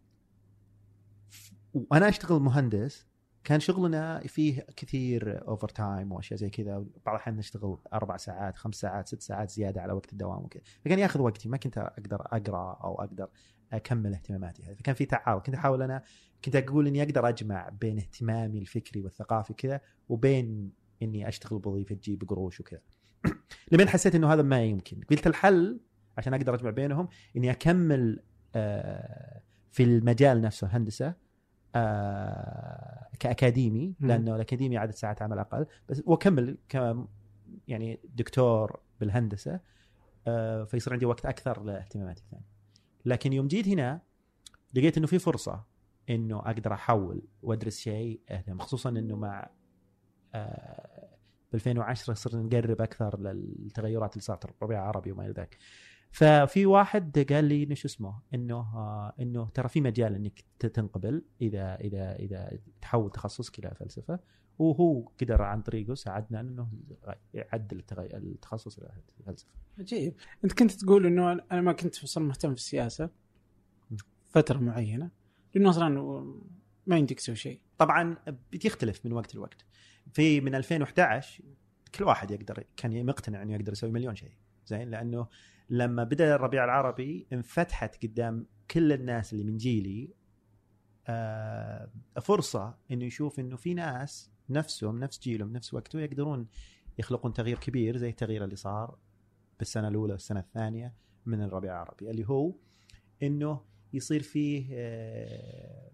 وأنا 1.73 2.09
أشتغل 2.09 2.39
مهندس 2.39 3.05
كان 3.43 3.59
شغلنا 3.59 4.19
فيه 4.19 4.65
كثير 4.75 5.47
overtime 5.47 6.11
وأشياء 6.11 6.39
زي 6.39 6.49
كذا. 6.49 6.77
بعض 7.05 7.15
الأحيان 7.15 7.35
نشتغل 7.35 7.77
أربع 7.93 8.17
ساعات 8.17 8.57
خمس 8.57 8.75
ساعات 8.75 9.07
ست 9.07 9.21
ساعات 9.21 9.49
زيادة 9.49 9.81
على 9.81 9.93
وقت 9.93 10.13
الدوام 10.13 10.43
وكذا. 10.43 10.63
فكان 10.85 10.99
ياخذ 10.99 11.21
وقتي 11.21 11.49
ما 11.49 11.57
كنت 11.57 11.77
أقدر 11.77 12.21
أقرأ 12.21 12.79
أو 12.83 13.01
أقدر 13.01 13.29
أكمل 13.73 14.13
اهتماماتي. 14.13 14.63
هذه 14.63 14.73
فكان 14.73 14.95
في 14.95 15.05
تعارض 15.05 15.41
كنت 15.41 15.55
أحاول 15.55 15.81
أنا 15.81 16.03
كنت 16.45 16.55
أقول 16.55 16.87
إني 16.87 17.03
أقدر 17.03 17.29
أجمع 17.29 17.69
بين 17.69 17.97
اهتمامي 17.97 18.59
الفكري 18.59 19.01
والثقافي 19.01 19.53
كذا 19.53 19.81
وبين 20.09 20.71
إني 21.01 21.27
أشتغل 21.27 21.59
بوظيفة 21.59 21.95
تجيب 21.95 22.29
قروش 22.29 22.59
وكذا. 22.59 22.81
لمن 23.71 23.89
حسيت 23.89 24.15
إنه 24.15 24.33
هذا 24.33 24.41
ما 24.41 24.63
يمكن. 24.63 25.01
قلت 25.09 25.27
الحل 25.27 25.79
عشان 26.17 26.33
أقدر 26.33 26.55
أجمع 26.55 26.69
بينهم 26.69 27.07
إني 27.37 27.51
أكمل 27.51 28.23
آه، 28.55 29.41
في 29.71 29.83
المجال 29.83 30.41
نفسه 30.41 30.67
هندسة 30.67 31.13
آه، 31.75 33.07
كأكاديمي 33.21 33.95
لأنه 33.99 34.35
الأكاديمي 34.35 34.77
عدد 34.77 34.93
ساعات 34.93 35.21
عمل 35.21 35.39
أقل. 35.39 35.65
بس 35.89 36.03
وأكمل 36.05 36.57
ك 36.69 36.95
يعني 37.67 37.99
دكتور 38.15 38.79
بالهندسة 38.99 39.59
آه، 40.27 40.63
فيصير 40.63 40.93
عندي 40.93 41.05
وقت 41.05 41.25
أكثر 41.25 41.63
لاهتماماتي 41.63 42.21
الثانية. 42.21 42.45
لكن 43.05 43.33
يوم 43.33 43.47
جيت 43.47 43.67
هنا 43.67 44.01
لقيت 44.73 44.97
إنه 44.97 45.07
في 45.07 45.19
فرصة 45.19 45.63
إنه 46.09 46.39
أقدر 46.39 46.73
أحول 46.73 47.21
وأدرس 47.43 47.77
شيء 47.77 48.21
اهتم 48.29 48.59
خصوصا 48.59 48.89
إنه 48.89 49.15
مع 49.15 49.49
ب 51.51 51.55
2010 51.55 52.13
صرنا 52.13 52.43
نقرب 52.43 52.81
أكثر 52.81 53.19
للتغيرات 53.19 54.13
اللي 54.13 54.23
صارت 54.23 54.45
الربيع 54.45 54.79
العربي 54.79 55.11
وما 55.11 55.25
إلى 55.25 55.33
ذلك. 55.33 55.57
ففي 56.11 56.65
واحد 56.65 57.19
قال 57.33 57.45
لي 57.45 57.63
إنه 57.63 57.75
شو 57.75 57.87
اسمه 57.87 58.19
إنه 58.33 58.55
آه 58.55 59.13
إنه 59.19 59.49
ترى 59.49 59.69
في 59.69 59.81
مجال 59.81 60.15
إنك 60.15 60.43
تنقبل 60.59 61.21
إذا 61.41 61.75
إذا 61.75 62.15
إذا 62.15 62.59
تحول 62.81 63.11
تخصصك 63.11 63.59
إلى 63.59 63.75
فلسفة 63.75 64.19
وهو 64.59 65.11
قدر 65.21 65.41
عن 65.41 65.61
طريقه 65.61 65.93
ساعدنا 65.93 66.39
إنه 66.39 66.69
يعدل 67.33 67.83
التخصص 68.13 68.77
إلى 68.77 68.91
الفلسفه. 69.19 69.51
عجيب، 69.79 70.15
أنت 70.43 70.53
كنت 70.53 70.71
تقول 70.71 71.05
إنه 71.05 71.31
أنا 71.31 71.61
ما 71.61 71.73
كنت 71.73 72.03
أصلا 72.03 72.23
مهتم 72.23 72.49
في 72.49 72.61
السياسة 72.61 73.09
فترة 74.29 74.57
معينة 74.59 75.09
لأنه 75.55 75.69
أصلا 75.69 75.89
ما 76.87 76.97
يمديك 76.97 77.19
تسوي 77.19 77.35
شيء. 77.35 77.61
طبعا 77.77 78.17
بتختلف 78.51 79.05
من 79.05 79.13
وقت 79.13 79.35
لوقت. 79.35 79.65
في 80.13 80.41
من 80.41 80.55
2011 80.55 81.43
كل 81.95 82.03
واحد 82.03 82.31
يقدر 82.31 82.63
كان 82.77 83.05
مقتنع 83.05 83.41
إنه 83.41 83.53
يقدر 83.53 83.71
يسوي 83.71 83.91
مليون 83.91 84.15
شيء 84.15 84.31
زين 84.65 84.89
لأنه 84.89 85.27
لما 85.71 86.03
بدأ 86.03 86.35
الربيع 86.35 86.63
العربي 86.63 87.27
انفتحت 87.33 88.05
قدام 88.05 88.47
كل 88.71 88.91
الناس 88.91 89.33
اللي 89.33 89.43
من 89.43 89.57
جيلي 89.57 90.13
آه 91.07 91.91
فرصة 92.21 92.77
إنه 92.91 93.05
يشوف 93.05 93.39
إنه 93.39 93.55
في 93.55 93.73
ناس 93.73 94.31
نفسهم 94.49 94.99
نفس 94.99 95.19
جيلهم 95.19 95.53
نفس 95.53 95.73
وقته 95.73 95.99
يقدرون 95.99 96.47
يخلقون 96.97 97.33
تغيير 97.33 97.59
كبير 97.59 97.97
زي 97.97 98.09
التغيير 98.09 98.43
اللي 98.43 98.55
صار 98.55 98.97
بالسنة 99.59 99.87
الأولى 99.87 100.13
والسنة 100.13 100.39
الثانية 100.39 100.93
من 101.25 101.41
الربيع 101.41 101.71
العربي 101.71 102.11
اللي 102.11 102.29
هو 102.29 102.53
إنه 103.23 103.61
يصير 103.93 104.21
فيه 104.21 104.67
آه 104.71 105.91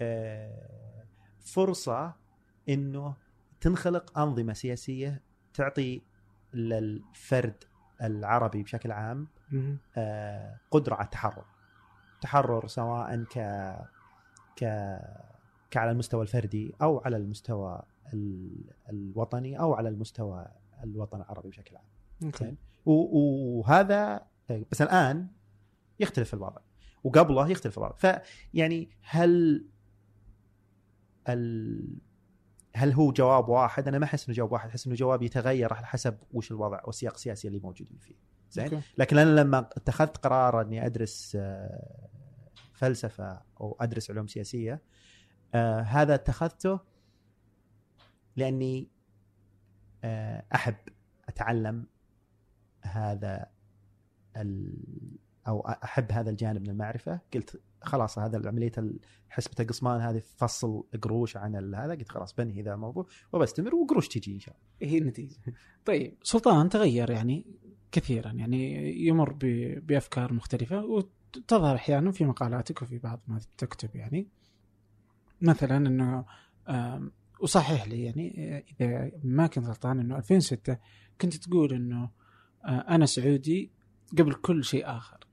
آه 0.00 1.06
فرصة 1.40 2.14
إنه 2.68 3.16
تنخلق 3.60 4.18
أنظمة 4.18 4.52
سياسية 4.52 5.22
تعطي 5.54 6.02
للفرد 6.54 7.64
العربي 8.02 8.62
بشكل 8.62 8.92
عام 8.92 9.28
آه 9.96 10.60
قدرة 10.70 10.94
على 10.94 11.04
التحرر. 11.04 11.44
تحرر 12.20 12.66
سواء 12.66 13.24
ك 13.24 13.38
ك 14.56 14.64
كعلى 15.70 15.90
المستوى 15.90 16.22
الفردي 16.22 16.74
أو 16.82 16.98
على 16.98 17.16
المستوى 17.16 17.82
الوطني 18.90 19.58
أو 19.60 19.74
على 19.74 19.88
المستوى 19.88 20.46
الوطن 20.84 21.16
العربي 21.16 21.48
بشكل 21.48 21.76
عام. 21.76 22.30
okay. 22.30 22.54
وهذا 22.84 24.26
بس 24.70 24.82
الآن 24.82 25.28
يختلف 26.00 26.34
الوضع. 26.34 26.60
وقبله 27.04 27.48
يختلف 27.48 27.78
الوضع. 27.78 27.96
فيعني 27.96 28.90
هل 29.02 29.64
ال 31.28 31.98
هل 32.74 32.92
هو 32.92 33.12
جواب 33.12 33.48
واحد؟ 33.48 33.88
أنا 33.88 33.98
ما 33.98 34.04
أحس 34.04 34.28
إنه 34.28 34.36
جواب 34.36 34.52
واحد، 34.52 34.68
أحس 34.68 34.86
إنه 34.86 34.96
جواب 34.96 35.22
يتغير 35.22 35.72
على 35.72 35.86
حسب 35.86 36.18
وش 36.32 36.50
الوضع 36.50 36.80
والسياق 36.84 37.14
السياسي 37.14 37.48
اللي 37.48 37.58
موجودين 37.58 37.98
فيه. 37.98 38.14
زين؟ 38.50 38.82
لكن 38.98 39.18
أنا 39.18 39.40
لما 39.40 39.58
اتخذت 39.58 40.16
قرار 40.16 40.60
إني 40.60 40.86
أدرس 40.86 41.36
آه، 41.40 42.08
فلسفة 42.72 43.42
أو 43.60 43.76
أدرس 43.80 44.10
علوم 44.10 44.26
سياسية 44.26 44.82
آه 45.54 45.80
هذا 45.80 46.14
اتخذته 46.14 46.80
لأني 48.36 48.88
آه 50.04 50.44
أحب 50.54 50.74
أتعلم 51.28 51.86
هذا 52.82 53.46
أو 55.48 55.60
أحب 55.60 56.12
هذا 56.12 56.30
الجانب 56.30 56.62
من 56.62 56.70
المعرفة 56.70 57.20
قلت 57.34 57.60
خلاص 57.84 58.18
هذا 58.18 58.48
عملية 58.48 58.72
حسبة 59.28 59.54
القصمان 59.60 60.00
هذه 60.00 60.22
فصل 60.36 60.84
قروش 61.02 61.36
عن 61.36 61.74
هذا 61.74 61.94
قلت 61.94 62.08
خلاص 62.08 62.34
بنهي 62.34 62.62
ذا 62.62 62.74
الموضوع 62.74 63.06
وبستمر 63.32 63.74
وقروش 63.74 64.08
تجي 64.08 64.34
إن 64.34 64.40
شاء 64.40 64.54
الله. 64.80 64.92
هي 64.92 64.98
النتيجة. 64.98 65.36
طيب 65.84 66.14
سلطان 66.22 66.68
تغير 66.68 67.10
يعني 67.10 67.46
كثيرا 67.92 68.30
يعني 68.30 68.92
يمر 69.06 69.32
ب- 69.32 69.86
بأفكار 69.86 70.32
مختلفة 70.32 70.84
وتظهر 70.84 71.76
أحيانا 71.76 72.10
في 72.12 72.24
مقالاتك 72.24 72.82
وفي 72.82 72.98
بعض 72.98 73.20
ما 73.26 73.40
تكتب 73.58 73.96
يعني. 73.96 74.28
مثلا 75.40 75.76
إنه 75.76 76.24
وصحح 77.40 77.88
لي 77.88 78.02
يعني 78.04 78.58
إذا 78.80 79.10
ما 79.24 79.46
كنت 79.46 79.66
غلطان 79.66 80.00
إنه 80.00 80.16
2006 80.18 80.76
كنت 81.20 81.34
تقول 81.36 81.72
إنه 81.72 82.10
أنا 82.64 83.06
سعودي 83.06 83.70
قبل 84.18 84.34
كل 84.34 84.64
شيء 84.64 84.86
آخر. 84.86 85.26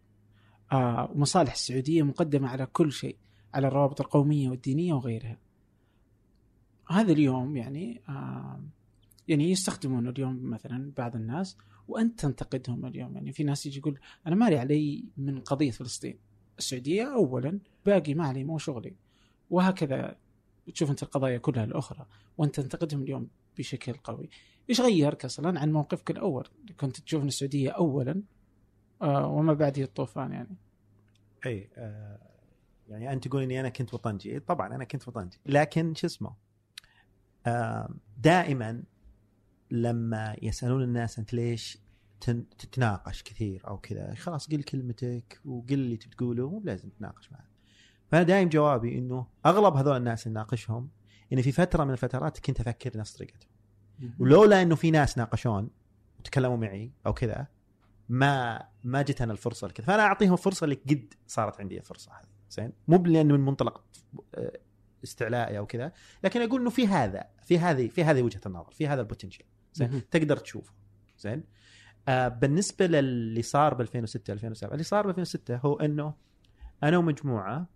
ومصالح 0.74 1.52
السعودية 1.52 2.04
مقدمة 2.04 2.48
على 2.48 2.66
كل 2.66 2.92
شيء 2.92 3.18
على 3.54 3.68
الروابط 3.68 4.02
القومية 4.02 4.50
والدينية 4.50 4.94
وغيرها. 4.94 5.38
هذا 6.90 7.12
اليوم 7.12 7.58
يعني 7.58 8.02
آه، 8.10 8.62
يعني 9.28 9.52
يستخدمون 9.52 10.08
اليوم 10.08 10.50
مثلا 10.50 10.92
بعض 10.98 11.16
الناس 11.16 11.58
وانت 11.88 12.20
تنتقدهم 12.20 12.86
اليوم. 12.86 13.16
يعني 13.16 13.32
في 13.32 13.44
ناس 13.44 13.66
يجي 13.66 13.80
يقول 13.80 14.00
أنا 14.28 14.36
مالي 14.36 14.58
علي 14.58 15.06
من 15.18 15.40
قضية 15.40 15.72
فلسطين. 15.72 16.18
السعودية 16.58 17.14
اولا 17.14 17.60
باقي 17.86 18.14
ما 18.14 18.28
علي 18.28 18.44
مو 18.44 18.58
شغلي. 18.58 18.96
وهكذا 19.50 20.16
تشوف 20.74 20.90
أنت 20.90 21.04
القضايا 21.04 21.38
كلها 21.38 21.64
الأخرى 21.64 22.06
وانت 22.38 22.60
تنتقدهم 22.60 23.04
اليوم 23.04 23.28
بشكل 23.58 23.94
قوي. 23.94 24.30
إيش 24.70 24.82
غيرك 24.82 25.26
أصلا 25.26 25.60
عن 25.60 25.72
موقفك 25.72 26.12
الأول؟ 26.12 26.48
كنت 26.80 27.00
تشوف 27.00 27.24
إن 27.24 27.28
السعودية 27.28 27.70
اولا 27.70 28.12
آه 28.12 28.39
وما 29.02 29.54
بعد 29.54 29.80
هي 29.80 29.84
الطوفان 29.84 30.32
يعني. 30.32 30.56
إي 31.46 31.70
آه 31.78 32.20
يعني 32.90 33.14
أنت 33.14 33.28
تقول 33.28 33.42
إني 33.44 33.60
أنا 33.60 33.70
كنت 33.70 33.94
وطنجي. 33.94 34.40
طبعا 34.40 34.76
أنا 34.76 34.84
كنت 34.84 35.08
وطنجي. 35.08 35.38
لكن 35.46 35.96
شو 35.96 36.08
اسمه 36.08 36.34
آه 37.46 37.90
دائما 38.18 38.84
لما 39.72 40.36
يسألون 40.42 40.84
الناس 40.84 41.20
أنت 41.20 41.34
ليش 41.34 41.78
تن- 42.22 42.50
تتناقش 42.58 43.24
كثير 43.24 43.68
أو 43.68 43.78
كذا 43.78 44.14
خلاص 44.14 44.50
قل 44.50 44.64
كلمتك 44.64 45.42
وقل 45.46 45.74
اللي 45.74 45.98
تقوله 45.98 46.50
مو 46.50 46.62
لازم 46.66 46.90
تتناقش 46.90 47.32
معه. 47.32 47.46
فأنا 48.08 48.24
دائما 48.24 48.50
جوابي 48.50 48.98
إنه 48.98 49.28
أغلب 49.46 49.74
هذول 49.76 49.98
الناس 49.98 50.28
اللي 50.28 50.40
ناقشهم 50.40 50.90
اني 51.34 51.42
في 51.44 51.52
فترة 51.52 51.84
من 51.84 51.92
الفترات 51.92 52.40
كنت 52.40 52.60
أفكر 52.60 52.98
نفس 52.98 53.14
طريقتهم. 53.18 53.50
ولولا 54.20 54.62
إنه 54.62 54.76
في 54.76 54.92
ناس 54.92 55.18
ناقشون 55.18 55.70
وتكلموا 56.20 56.58
معي 56.58 56.92
أو 57.06 57.14
كذا 57.14 57.48
ما 58.10 58.68
ما 58.84 59.02
جت 59.02 59.22
أنا 59.22 59.32
الفرصة 59.32 59.68
لكذا. 59.68 59.86
فأنا 59.88 60.04
أعطيهم 60.04 60.36
فرصة 60.36 60.64
اللي 60.64 60.76
قد 60.76 61.14
صارت 61.28 61.60
عندي 61.60 61.78
الفرصة 61.78 62.12
هذه. 62.12 62.28
زين؟ 62.50 62.74
مو 62.88 62.98
لأنه 62.98 63.38
من 63.38 63.46
منطلق 63.46 63.84
آه، 64.36 64.60
استعلائي 65.04 65.58
أو 65.58 65.66
كذا 65.66 65.92
لكن 66.24 66.42
أقول 66.42 66.62
إنه 66.62 66.70
في 66.70 66.88
هذا 66.88 67.24
في 67.44 67.60
هذه 67.60 67.88
في 67.88 68.04
هذه 68.04 68.22
وجهة 68.22 68.42
النظر 68.46 68.72
في 68.72 68.88
هذا 68.88 69.02
البوتنشل 69.02 69.44
زين. 69.74 70.10
تقدر 70.12 70.38
تشوفه. 70.38 70.74
زين؟ 71.18 71.44
آه 72.08 72.28
بالنسبة 72.28 72.88
للي 72.88 73.42
صار 73.42 73.74
ب 73.74 73.82
2006 73.82 74.34
2007 74.34 74.72
اللي 74.72 74.84
صار 74.84 75.06
ب 75.06 75.10
2006 75.10 75.56
هو 75.58 75.76
إنه 75.76 76.14
أنا 76.84 76.98
ومجموعة 76.98 77.68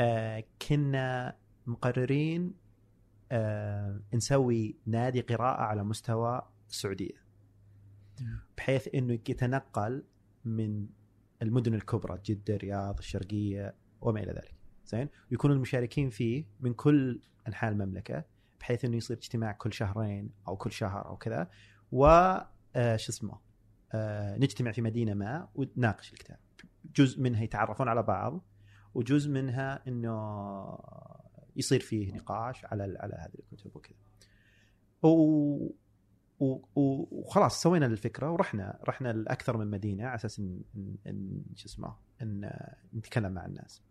آه 0.00 0.44
كنا 0.68 1.36
مقررين 1.66 2.54
آه 3.32 4.00
نسوي 4.14 4.76
نادي 4.86 5.20
قراءة 5.20 5.62
على 5.62 5.84
مستوى 5.84 6.42
السعودية. 6.70 7.25
بحيث 8.56 8.88
إنه 8.94 9.12
يتنقل 9.12 10.04
من 10.44 10.86
المدن 11.42 11.74
الكبرى 11.74 12.20
جدة 12.24 12.54
الرياض 12.54 12.98
الشرقية 12.98 13.74
وما 14.00 14.20
إلى 14.22 14.32
ذلك. 14.32 14.54
زين؟ 14.86 15.08
ويكون 15.30 15.52
المشاركين 15.52 16.10
فيه 16.10 16.44
من 16.60 16.74
كل 16.74 17.20
أنحاء 17.48 17.72
المملكة 17.72 18.24
بحيث 18.60 18.84
إنه 18.84 18.96
يصير 18.96 19.16
اجتماع 19.16 19.52
كل 19.52 19.72
شهرين 19.72 20.30
أو 20.48 20.56
كل 20.56 20.72
شهر 20.72 21.06
أو 21.06 21.16
كذا. 21.16 21.50
و 21.92 22.06
آه، 22.76 22.96
شو 22.96 23.12
اسمه 23.12 23.38
آه، 23.92 24.36
نجتمع 24.36 24.72
في 24.72 24.82
مدينة 24.82 25.14
ما 25.14 25.48
ونناقش 25.54 26.12
الكتاب. 26.12 26.38
جزء 26.96 27.20
منها 27.20 27.42
يتعرفون 27.42 27.88
على 27.88 28.02
بعض 28.02 28.44
وجزء 28.94 29.30
منها 29.30 29.88
إنه 29.88 30.78
يصير 31.56 31.80
فيه 31.80 32.12
نقاش 32.12 32.64
على 32.64 32.82
على 32.82 33.14
هذه 33.14 33.38
الكتب 33.52 33.76
وكذا. 33.76 33.96
وخلاص 36.40 37.62
سوينا 37.62 37.86
الفكرة 37.86 38.30
ورحنا 38.30 38.78
رحنا 38.88 39.12
لأكثر 39.12 39.56
من 39.56 39.70
مدينة 39.70 40.06
على 40.06 40.14
أساس 40.14 40.38
ان, 40.38 40.62
إن... 41.06 41.42
شو 41.54 41.66
اسمه 41.66 41.96
إن 42.22 42.50
نتكلم 42.94 43.32
مع 43.32 43.46
الناس. 43.46 43.82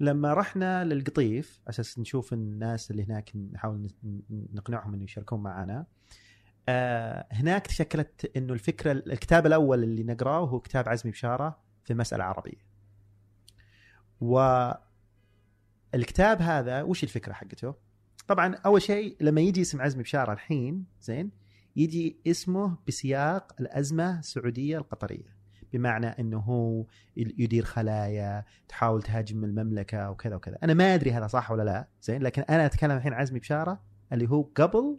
لما 0.00 0.34
رحنا 0.34 0.84
للقطيف 0.84 1.60
على 1.66 1.70
أساس 1.70 1.98
نشوف 1.98 2.32
الناس 2.32 2.90
اللي 2.90 3.04
هناك 3.04 3.32
نحاول 3.52 3.90
نقنعهم 4.30 4.94
إنه 4.94 5.04
يشاركون 5.04 5.42
معنا 5.42 5.86
آه 6.68 7.26
هناك 7.32 7.66
تشكلت 7.66 8.36
إنه 8.36 8.52
الفكرة 8.52 8.92
الكتاب 8.92 9.46
الأول 9.46 9.82
اللي 9.82 10.02
نقرأه 10.02 10.46
هو 10.46 10.60
كتاب 10.60 10.88
عزمي 10.88 11.12
بشارة 11.12 11.58
في 11.84 11.94
مسألة 11.94 12.24
عربية. 12.24 12.64
والكتاب 15.92 16.42
هذا 16.42 16.82
وش 16.82 17.04
الفكرة 17.04 17.32
حقته؟ 17.32 17.74
طبعا 18.26 18.54
أول 18.54 18.82
شيء 18.82 19.16
لما 19.20 19.40
يجي 19.40 19.60
اسم 19.60 19.80
عزمي 19.80 20.02
بشارة 20.02 20.32
الحين 20.32 20.84
زين 21.00 21.30
يجي 21.76 22.20
اسمه 22.26 22.78
بسياق 22.88 23.52
الأزمة 23.60 24.18
السعودية 24.18 24.78
القطرية. 24.78 25.44
بمعنى 25.72 26.06
إنه 26.06 26.38
هو 26.38 26.86
يدير 27.16 27.64
خلايا 27.64 28.44
تحاول 28.68 29.02
تهاجم 29.02 29.44
المملكة 29.44 30.10
وكذا 30.10 30.36
وكذا. 30.36 30.58
أنا 30.62 30.74
ما 30.74 30.94
أدري 30.94 31.12
هذا 31.12 31.26
صح 31.26 31.50
ولا 31.50 31.62
لا 31.62 31.88
زين 32.02 32.22
لكن 32.22 32.42
أنا 32.42 32.66
أتكلم 32.66 32.96
الحين 32.96 33.12
عزمي 33.12 33.38
بشارة 33.38 33.82
اللي 34.12 34.30
هو 34.30 34.42
قبل 34.42 34.98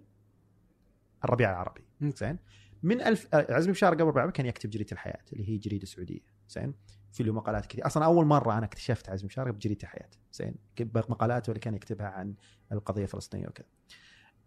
الربيع 1.25 1.49
العربي. 1.49 1.81
زين 2.01 2.37
من 2.83 3.01
ألف 3.01 3.27
آه، 3.33 3.53
عزمي 3.53 3.71
بشارة 3.71 3.93
قبل 3.93 4.01
الربيع 4.01 4.21
العربي 4.21 4.37
كان 4.37 4.45
يكتب 4.45 4.69
جريدة 4.69 4.91
الحياة 4.91 5.19
اللي 5.33 5.49
هي 5.49 5.57
جريدة 5.57 5.85
سعودية. 5.85 6.19
زين 6.49 6.73
في 7.15 7.23
له 7.23 7.33
مقالات 7.33 7.65
كثير 7.65 7.85
أصلا 7.85 8.05
أول 8.05 8.25
مرة 8.25 8.57
أنا 8.57 8.65
اكتشفت 8.65 9.09
عزمي 9.09 9.27
بشاره 9.27 9.51
بجريدة 9.51 9.83
الحياة 9.83 10.09
زين 10.33 10.55
مقالاته 10.95 11.49
اللي 11.49 11.59
كان 11.59 11.75
يكتبها 11.75 12.07
عن 12.07 12.35
القضية 12.71 13.03
الفلسطينية 13.03 13.47
وكذا 13.47 13.67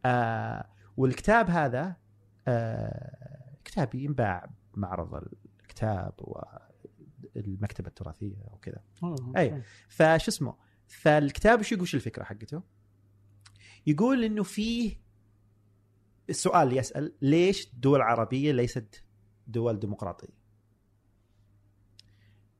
آه 0.04 0.68
والكتاب 0.96 1.50
هذا 1.50 1.96
آه 2.48 3.56
كتاب 3.64 3.94
ينباع 3.94 4.50
بمعرض 4.74 5.24
الكتاب 5.60 6.14
والمكتبة 6.18 7.88
التراثية 7.88 8.36
وكذا 8.52 8.82
أي. 9.36 9.52
أوكي. 9.52 9.62
فشو 9.88 10.30
اسمه 10.30 10.54
فالكتاب 10.88 11.60
وش 11.60 11.72
يقول 11.72 11.88
الفكرة 11.94 12.24
حقته؟ 12.24 12.62
يقول 13.86 14.24
إنه 14.24 14.42
فيه 14.42 14.96
السؤال 16.30 16.68
اللي 16.68 16.76
يسأل 16.76 17.14
ليش 17.22 17.70
دول 17.74 18.00
عربية 18.00 18.52
ليست 18.52 19.04
دول 19.46 19.78
ديمقراطية؟ 19.78 20.37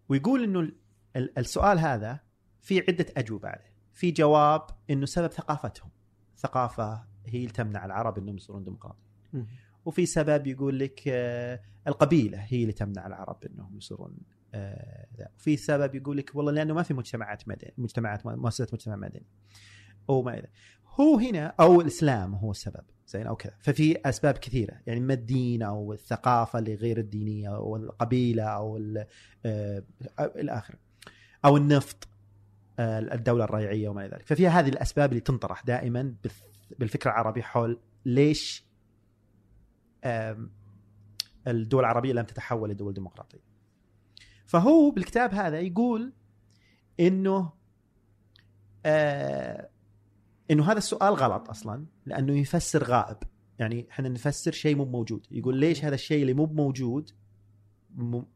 ويقول 0.08 0.42
إنه 0.44 0.60
ال- 0.60 0.76
ال- 1.16 1.38
السؤال 1.38 1.78
هذا 1.78 2.20
في 2.60 2.80
عدة 2.80 3.06
أجوبة 3.16 3.48
عليه، 3.48 3.74
في 3.92 4.10
جواب 4.10 4.62
إنه 4.90 5.06
سبب 5.06 5.32
ثقافتهم، 5.32 5.90
ثقافة 6.36 7.04
هي 7.26 7.38
اللي 7.38 7.52
تمنع 7.52 7.84
العرب 7.84 8.18
إنهم 8.18 8.36
يصيرون 8.36 8.64
ديمقراطيين. 8.64 9.08
وفي 9.84 10.06
سبب 10.06 10.46
يقول 10.46 10.78
لك 10.78 11.02
آه، 11.08 11.60
القبيلة 11.86 12.38
هي 12.38 12.62
اللي 12.62 12.72
تمنع 12.72 13.06
العرب 13.06 13.44
إنهم 13.44 13.76
يصيرون 13.76 14.16
آه،. 14.54 15.28
وفي 15.36 15.56
سبب 15.56 15.94
يقول 15.94 16.16
لك 16.16 16.34
والله 16.34 16.52
لأنه 16.52 16.74
ما 16.74 16.82
في 16.82 16.94
مجتمعات 16.94 17.48
مدني 17.48 17.74
مجتمعات 17.78 18.26
مؤسسات 18.26 18.74
مجتمع 18.74 18.96
مدني. 18.96 19.26
أو 20.10 20.22
ما 20.22 20.38
إلى 20.38 20.48
هو 21.00 21.18
هنا 21.18 21.54
أو 21.60 21.80
الإسلام 21.80 22.34
هو 22.34 22.50
السبب. 22.50 22.84
زين؟ 23.06 23.26
أو 23.26 23.36
كذا. 23.36 23.54
ففي 23.60 23.96
أسباب 24.08 24.34
كثيرة. 24.38 24.74
يعني 24.86 25.00
ما 25.00 25.14
الدين 25.14 25.62
أو 25.62 25.92
الثقافة 25.92 26.58
اللي 26.58 26.74
غير 26.74 26.98
الدينية 26.98 27.56
أو 27.56 27.76
القبيلة 27.76 28.42
أو 28.42 28.76
ال- 28.76 29.06
آه، 29.46 29.82
إلى 30.20 30.52
اخره 30.58 30.78
أو 31.44 31.56
النفط 31.56 32.08
آه، 32.78 32.98
الدولة 32.98 33.44
الريعية 33.44 33.88
وما 33.88 34.06
إلى 34.06 34.16
ذلك. 34.16 34.26
ففي 34.26 34.48
هذه 34.48 34.68
الأسباب 34.68 35.10
اللي 35.10 35.20
تنطرح 35.20 35.62
دائما 35.64 36.14
بالف- 36.22 36.44
بالفكر 36.78 37.10
العربي 37.10 37.42
حول 37.42 37.80
ليش 38.04 38.64
الدول 41.46 41.80
العربية 41.80 42.12
لم 42.12 42.24
تتحول 42.24 42.70
لدول 42.70 42.94
ديمقراطية. 42.94 43.40
فهو 44.46 44.90
بالكتاب 44.90 45.34
هذا 45.34 45.60
يقول 45.60 46.12
إنه 47.00 47.52
آه 48.86 49.68
إنه 50.50 50.64
هذا 50.64 50.78
السؤال 50.78 51.14
غلط 51.14 51.50
أصلا 51.50 51.86
لأنه 52.06 52.38
يفسر 52.38 52.84
غائب. 52.84 53.16
يعني 53.58 53.86
إحنا 53.90 54.08
نفسر 54.08 54.52
شيء 54.52 54.76
مو 54.76 54.84
موجود. 54.84 55.26
يقول 55.30 55.56
ليش 55.56 55.84
هذا 55.84 55.94
الشيء 55.94 56.22
اللي 56.22 56.34
مو 56.34 56.46
موجود 56.46 57.10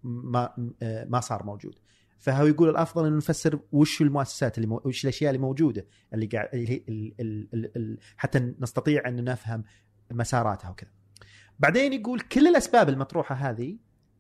ما 0.03 0.55
آه، 0.83 1.05
ما 1.05 1.21
صار 1.21 1.45
موجود؟ 1.45 1.75
فهو 2.19 2.47
يقول 2.47 2.69
الأفضل 2.69 3.07
إنه 3.07 3.17
نفسر 3.17 3.61
وش 3.73 4.03
المؤسسات 4.03 4.59
اللي 4.59 4.69
مو... 4.69 4.81
وش 4.85 5.05
الأشياء 5.05 5.31
اللي 5.31 5.43
موجودة 5.43 5.87
اللي 6.15 6.27
قاعد. 6.27 6.49
ال... 6.55 7.15
ال... 7.21 7.77
ال... 7.77 7.99
حتى 8.17 8.55
نستطيع 8.61 9.09
أن 9.09 9.25
نفهم 9.25 9.65
مساراتها 10.11 10.71
وكذا. 10.71 10.91
بعدين 11.59 11.93
يقول 11.93 12.21
كل 12.21 12.49
الأسباب 12.49 12.89
المطروحة 12.89 13.35
هذه 13.35 13.77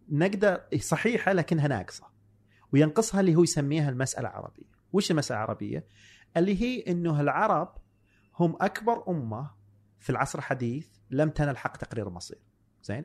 نقدر 0.08 0.60
صحيحة 0.78 1.32
لكنها 1.32 1.68
ناقصة. 1.68 2.06
وينقصها 2.72 3.20
اللي 3.20 3.34
هو 3.34 3.42
يسميها 3.42 3.90
المسألة 3.90 4.28
العربية. 4.28 4.72
وش 4.92 5.10
المسألة 5.10 5.38
العربية؟ 5.38 5.86
اللي 6.36 6.62
هي 6.62 6.80
إنه 6.80 7.20
العرب 7.20 7.81
هم 8.38 8.56
أكبر 8.60 9.04
أمة 9.08 9.50
في 9.98 10.10
العصر 10.10 10.38
الحديث 10.38 10.88
لم 11.10 11.30
تنل 11.30 11.56
حق 11.56 11.76
تقرير 11.76 12.08
المصير. 12.08 12.38
زين؟ 12.82 13.04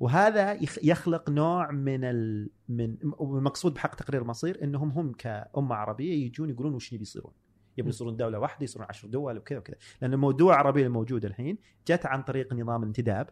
وهذا 0.00 0.52
يخ- 0.52 0.84
يخلق 0.84 1.30
نوع 1.30 1.70
من 1.70 2.04
ال... 2.04 2.50
من 2.68 2.96
المقصود 3.20 3.74
بحق 3.74 3.94
تقرير 3.94 4.22
المصير 4.22 4.64
إنهم 4.64 4.90
هم 4.90 5.12
كأمة 5.12 5.74
عربية 5.74 6.26
يجون 6.26 6.50
يقولون 6.50 6.74
وش 6.74 6.94
نبي 6.94 7.02
يصيرون؟ 7.02 7.32
يبون 7.78 7.88
يصيرون 7.88 8.16
دولة 8.16 8.38
واحدة 8.38 8.64
يصيرون 8.64 8.86
عشر 8.90 9.08
دول 9.08 9.38
وكذا 9.38 9.58
وكذا. 9.58 9.76
لأن 10.02 10.14
الدول 10.24 10.52
العربيه 10.52 10.86
الموجوده 10.86 11.28
الحين 11.28 11.58
جت 11.88 12.06
عن 12.06 12.22
طريق 12.22 12.52
نظام 12.52 12.82
الانتداب 12.82 13.30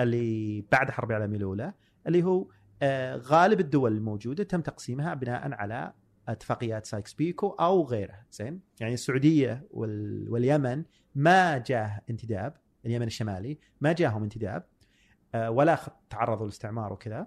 اللي 0.00 0.64
بعد 0.72 0.88
الحرب 0.88 1.10
العالمية 1.10 1.36
الأولى 1.38 1.72
اللي 2.06 2.22
هو 2.22 2.46
آه، 2.82 3.16
غالب 3.16 3.60
الدول 3.60 3.92
الموجودة 3.92 4.44
تم 4.44 4.60
تقسيمها 4.60 5.14
بناء 5.14 5.52
على 5.52 5.92
اتفاقيات 6.28 6.86
سايكس 6.86 7.14
بيكو 7.14 7.48
أو 7.48 7.84
غيره 7.84 8.26
زين؟ 8.32 8.60
يعني 8.80 8.94
السعودية 8.94 9.66
وال... 9.70 10.26
واليمن 10.30 10.84
ما 11.14 11.58
جاه 11.58 12.00
انتداب 12.10 12.56
اليمن 12.86 13.06
الشمالي 13.06 13.58
ما 13.80 13.92
جاهم 13.92 14.22
انتداب 14.22 14.64
آه، 15.34 15.50
ولا 15.50 15.78
تعرضوا 16.10 16.44
للاستعمار 16.44 16.92
وكذا. 16.92 17.26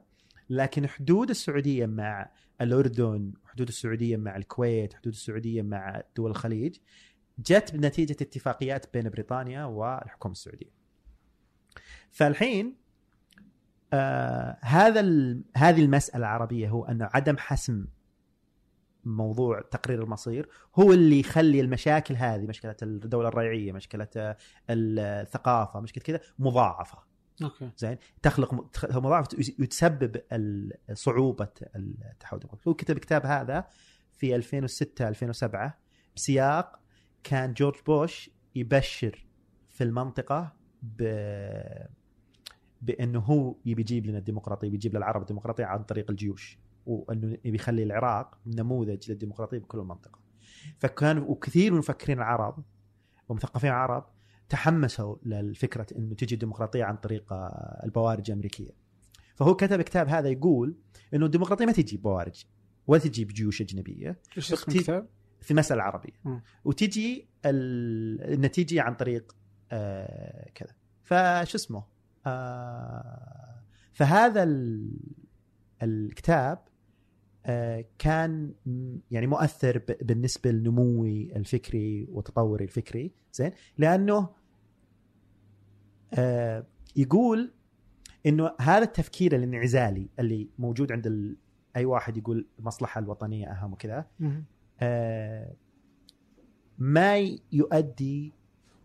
لكن 0.50 0.88
حدود 0.88 1.30
السعودية 1.30 1.86
مع 1.86 2.32
الأردن 2.62 3.34
حدود 3.46 3.68
السعودية 3.68 4.18
مع 4.18 4.36
الكويت 4.36 4.94
حدود 4.94 5.14
السعودية 5.14 5.62
مع 5.62 6.02
دول 6.16 6.32
الخليج 6.32 6.78
جت 7.40 7.76
بنتيجة 7.76 8.18
اتفاقيات 8.22 8.94
بين 8.94 9.10
بريطانيا 9.10 9.64
والحكومة 9.64 10.32
السعودية. 10.32 10.72
فالحين 12.12 12.76
آه 13.94 14.58
هذا 14.62 15.02
هذه 15.58 15.82
المسألة 15.82 16.18
العربية 16.18 16.70
هو 16.70 16.86
انه 16.86 17.10
عدم 17.14 17.38
حسم 17.38 17.86
موضوع 19.06 19.62
تقرير 19.62 20.04
المصير 20.04 20.50
هو 20.76 20.94
اللي 20.94 21.20
يخلي 21.20 21.62
المشاكل 21.62 22.16
هذه 22.16 22.46
مشكلة 22.46 22.76
الدولة 22.82 23.28
الريعية 23.28 23.72
مشكلة 23.72 24.36
الثقافة 24.70 25.80
مشكلة 25.80 26.04
كذا 26.04 26.20
مضاعفة. 26.40 26.98
OK. 27.44 27.70
زين؟ 27.78 27.98
تخلق 28.22 28.54
مضاعفة 28.96 29.38
وتسبب 29.60 30.22
صعوبة 30.94 31.50
التحول. 31.76 32.40
الديمقراطي 32.40 32.68
هو 32.68 32.74
كتب 32.74 32.96
الكتاب 32.96 33.26
هذا 33.26 33.68
في 34.14 34.36
2006 34.36 35.08
2007 35.08 35.78
بسياق 36.16 36.80
كان 37.24 37.54
جورج 37.54 37.76
بوش 37.86 38.30
يبشر 38.56 39.28
في 39.70 39.84
المنطقة 39.84 40.54
ب 40.82 41.04
بأنه 42.82 43.20
هو 43.20 43.56
يبي 43.66 43.82
يجيب 43.82 44.06
لنا 44.06 44.18
الديمقراطية 44.18 44.70
بيجيب 44.70 44.96
للعرب 44.96 45.22
الديمقراطية 45.22 45.66
عن 45.66 45.84
طريق 45.84 46.10
الجيوش. 46.10 46.60
وأنه 46.86 47.38
يبي 47.46 47.56
يخلي 47.56 47.84
العراق 47.84 48.38
نموذج 48.46 49.12
للديمقراطية 49.12 49.58
بكل 49.58 49.80
المنطقة 49.80 50.20
فكان 50.80 51.18
وكثير 51.18 51.72
من 51.72 51.78
المفكرين 51.78 52.18
العرب 52.18 52.64
ومثقفين 53.30 53.70
العرب 53.70 54.06
تحمسوا 54.50 55.16
للفكرة 55.26 55.88
إنه 55.98 56.16
تجي 56.16 56.34
الديمقراطية 56.36 56.84
عن 56.84 56.96
طريق 56.98 57.34
آه، 57.34 57.82
البوارج 57.84 58.32
الأمريكية. 58.32 58.72
فهو 59.36 59.56
كتب 59.56 59.82
كتاب 59.82 60.08
هذا 60.08 60.30
يقول 60.30 60.76
إنه 61.14 61.26
الديمقراطية 61.26 61.66
ما 61.66 61.72
تجي 61.72 61.98
بوارج 61.98 62.44
ولا 62.88 63.00
تجي 63.02 63.26
بجيوش 63.26 63.62
أجنبية 63.62 64.20
إيش 64.38 64.54
اسم 64.54 64.54
اختي- 64.54 64.78
الكتاب؟ 64.78 65.08
في 65.42 65.52
المساله 65.52 65.82
العربيه. 65.82 66.12
وتجي 66.66 67.28
ال- 67.46 68.34
النتيجة 68.34 68.82
عن 68.82 68.96
طريق 68.96 69.36
آه 69.72 70.50
كذا 70.56 70.76
فش 71.04 71.56
اسمه 71.56 71.84
آه 72.26 73.62
فهذا 73.94 74.44
ال- 74.44 75.00
الكتاب 75.84 76.60
كان 78.00 78.54
م- 78.66 78.98
يعني 79.12 79.28
مؤثر 79.28 79.82
بالنسبة 80.02 80.52
لنموي 80.52 81.36
الفكري 81.36 82.08
وتطوري 82.10 82.64
الفكري. 82.64 83.12
زين؟ 83.34 83.52
لأنه 83.78 84.30
آه 86.14 86.66
يقول 86.96 87.54
إنه 88.26 88.52
هذا 88.62 88.84
التفكير 88.84 89.36
الانعزالي 89.36 90.10
اللي 90.20 90.50
موجود 90.60 90.92
عند 90.92 91.08
ال... 91.08 91.38
أي 91.76 91.86
واحد 91.86 92.18
يقول 92.18 92.48
المصلحة 92.60 93.00
الوطنية 93.00 93.48
أهم 93.48 93.74
وكذا. 93.74 94.06
آه، 94.80 95.56
ما 96.78 97.18
يؤدي 97.52 98.34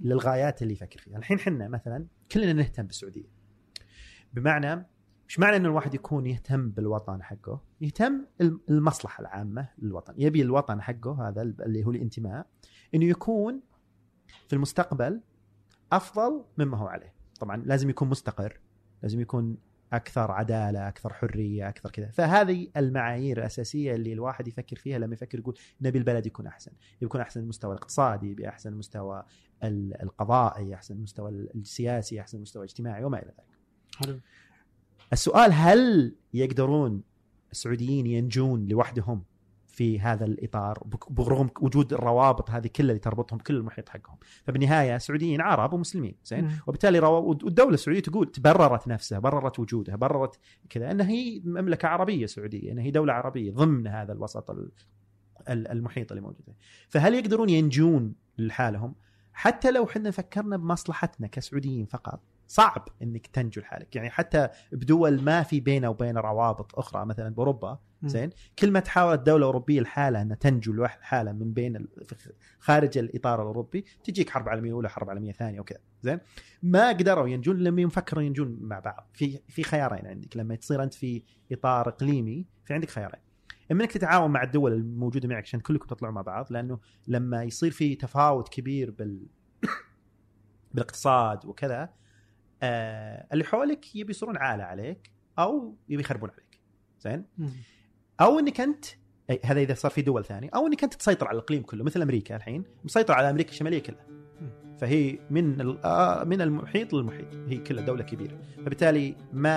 للغايات 0.01 0.63
اللي 0.63 0.73
يفكر 0.73 1.01
فيها. 1.01 1.19
الحين 1.19 1.39
حنا 1.39 1.69
مثلا 1.69 2.07
كلنا 2.33 2.53
نهتم 2.53 2.83
بالسعودية. 2.83 3.29
بمعنى 4.35 4.87
مش 5.29 5.39
معنى 5.39 5.57
ان 5.57 5.67
الواحد 5.67 5.95
يكون 5.95 6.27
يهتم 6.27 6.71
بالوطن 6.71 7.23
حقه 7.23 7.61
يهتم 7.81 8.25
الم- 8.41 8.61
المصلحة 8.71 9.21
العامة 9.21 9.69
للوطن. 9.79 10.15
يبي 10.19 10.43
الوطن 10.43 10.81
حقه 10.83 11.29
هذا 11.29 11.43
اللي 11.43 11.85
هو 11.85 11.91
الانتماء 11.91 12.47
إنه 12.95 13.05
يكون 13.05 13.61
في 14.49 14.53
المستقبل 14.53 15.21
أفضل 15.93 16.45
مما 16.59 16.77
هو 16.79 16.87
عليه. 16.87 17.15
طبعا 17.41 17.57
لازم 17.67 17.91
يكون 17.91 18.09
مستقر 18.09 18.61
لازم 19.03 19.21
يكون 19.21 19.57
أكثر 19.93 20.31
عدالة 20.31 20.89
أكثر 20.89 21.13
حرية 21.13 21.69
أكثر 21.69 21.91
كذا. 21.91 22.11
فهذه 22.11 22.69
المعايير 22.77 23.39
الأساسية 23.39 23.95
اللي 23.95 24.13
الواحد 24.13 24.49
يفكر 24.49 24.77
فيها 24.77 24.99
لما 24.99 25.15
يفكر 25.15 25.39
يقول 25.39 25.55
نبي 25.81 25.99
البلد 25.99 26.27
يكون 26.27 26.47
أحسن. 26.47 26.73
يكون 27.03 27.21
أحسن 27.21 27.41
المستوى 27.41 27.73
الاقتصادي 27.73 28.31
يبي 28.31 28.49
أحسن 28.49 28.73
المستوى 28.73 29.25
ال- 29.65 30.03
القضائي 30.03 30.75
أحسن 30.75 30.95
المستوى 30.95 31.31
السياسي 31.31 32.21
أحسن 32.21 32.37
المستوى 32.39 32.65
الاجتماعي 32.65 33.05
وما 33.05 33.19
إلى 33.19 33.27
ذلك. 33.27 33.57
حلو. 33.97 34.21
السؤال 35.13 35.53
هل 35.53 36.15
يقدرون 36.35 37.03
السعوديين 37.53 38.07
ينجون 38.07 38.67
لوحدهم 38.69 39.23
في 39.67 40.01
هذا 40.01 40.25
الإطار 40.25 40.83
برغم 41.09 41.51
وجود 41.61 41.93
الروابط 41.93 42.51
هذه 42.51 42.67
كلها 42.77 42.91
اللي 42.91 42.99
تربطهم 42.99 43.39
كل 43.39 43.57
المحيط 43.57 43.89
حقهم 43.89 44.17
فبالنهاية 44.45 44.99
سعوديين 44.99 45.41
عرب 45.41 45.73
ومسلمين 45.73 46.15
زين. 46.25 46.45
وبالتالي. 46.67 46.99
والدولة 46.99 47.75
السعودية 47.75 48.01
تقول 48.01 48.33
تبررت 48.33 48.89
نفسها 48.89 49.19
بررت 49.19 49.59
وجودها 49.59 49.97
بررت 49.97 50.39
كذا 50.71 50.91
انها 50.91 51.09
هي 51.09 51.41
مملكة 51.45 51.89
عربية 51.89 52.27
سعودية 52.27 52.73
انها 52.73 52.85
هي 52.85 52.91
دولة 52.91 53.13
عربية 53.13 53.53
ضمن 53.53 53.87
هذا 53.87 54.13
الوسط 54.13 54.51
ال- 54.51 54.71
ال- 55.49 55.69
المحيط 55.69 56.13
اللي 56.13 56.21
موجود 56.23 56.55
فهل 56.89 57.15
يقدرون 57.15 57.49
ينجون 57.49 58.15
لحالهم 58.39 58.95
حتى 59.33 59.71
لو 59.71 59.85
إحنا 59.85 60.11
فكرنا 60.11 60.57
بمصلحتنا 60.57 61.27
كسعوديين 61.27 61.87
فقط 61.87 62.21
صعب 62.47 62.89
إنك 63.03 63.27
تنجو 63.27 63.61
لحالك. 63.61 63.97
يعني 63.97 64.11
حتى 64.11 64.49
بدول 64.73 65.23
ما 65.23 65.43
في 65.43 65.61
بينه 65.61 65.89
وبين 65.89 66.19
روابط 66.19 66.79
أخرى 66.79 67.07
مثلا 67.07 67.35
بأوروبا. 67.35 67.79
زين؟ 68.05 68.31
كل 68.59 68.71
ما 68.71 68.81
تحاولت 68.81 69.21
دولة 69.21 69.47
أوروبية 69.47 69.81
لحالها 69.81 70.23
إنها 70.23 70.37
تنجو 70.37 70.73
لوحد 70.73 71.01
حالها 71.01 71.33
من 71.33 71.53
بين 71.53 71.87
خارج 72.59 72.99
الإطار 72.99 73.43
الأوروبي 73.43 73.85
تجيك 74.05 74.31
حرب 74.31 74.49
عالمية 74.49 74.73
أولى 74.73 74.89
حرب 74.89 75.11
عالمية 75.11 75.33
ثانية 75.33 75.61
وكذا 75.61 75.79
زين؟ 76.03 76.19
ما 76.63 76.89
قدروا 76.89 77.29
ينجون 77.29 77.59
لما 77.59 77.83
يفكروا 77.83 78.23
ينجون 78.23 78.59
مع 78.61 78.79
بعض. 78.79 79.11
في 79.13 79.39
في 79.49 79.63
خيارين 79.63 80.07
عندك. 80.07 80.37
لما 80.37 80.55
تصير 80.55 80.83
أنت 80.83 80.95
في 80.95 81.23
إطار 81.53 81.89
إقليمي 81.89 82.47
في 82.65 82.75
عندك 82.75 82.91
خيارين. 82.91 83.27
إما 83.73 83.83
إنك 83.83 83.93
تتعاون 83.93 84.31
مع 84.31 84.43
الدول 84.43 84.73
الموجودة 84.73 85.29
معك 85.29 85.43
عشان 85.43 85.61
كلكم 85.61 85.87
تطلعوا 85.87 86.15
مع 86.15 86.23
بعض 86.23 86.53
لأنه 86.53 86.79
لما 87.09 87.43
يصير 87.43 87.71
في 87.71 87.95
تفاوت 87.95 88.49
كبير 88.49 88.91
بال 88.91 89.27
بالإقتصاد 90.75 91.47
وكذا 91.47 91.93
آه 92.63 93.27
اللي 93.33 93.45
حولك 93.45 93.97
يبي 93.97 94.11
يصيرون 94.11 94.37
عالة 94.37 94.65
عليك 94.65 95.11
أو 95.39 95.77
يبي 95.89 96.03
يخربون 96.03 96.31
عليك. 96.31 96.61
زين. 97.01 97.25
أو 98.21 98.39
إنك 98.39 98.61
أنت 98.61 98.85
هذا 99.45 99.61
إذا 99.61 99.75
صار 99.75 99.91
في 99.91 100.03
دول 100.03 100.25
ثانية 100.25 100.51
أو 100.55 100.67
إنك 100.67 100.85
أنت 100.85 100.95
تسيطر 100.95 101.29
على 101.29 101.39
الإقليم 101.39 101.63
كله 101.63 101.85
مثل 101.85 102.03
أمريكا 102.03 102.37
الحين 102.37 102.65
مسيطر 102.85 103.15
على 103.15 103.31
أمريكا 103.31 103.51
الشمالية 103.51 103.83
كلها. 103.83 104.07
فهي 104.79 105.19
من 105.31 105.61
آه، 105.85 106.25
من 106.25 106.41
المحيط 106.41 106.93
للمحيط. 106.93 107.35
هي 107.35 107.59
كلها 107.59 107.85
دولة 107.85 108.05
كبيرة. 108.05 108.39
فبالتالي 108.57 109.17
ما 109.33 109.53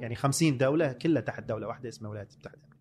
يعني 0.00 0.14
50 0.14 0.58
دولة 0.58 0.92
كلها 0.92 1.22
تحت 1.22 1.44
دولة 1.44 1.66
واحدة 1.66 1.88
اسمها 1.88 2.10
الولايات 2.10 2.32
المتحده 2.32 2.71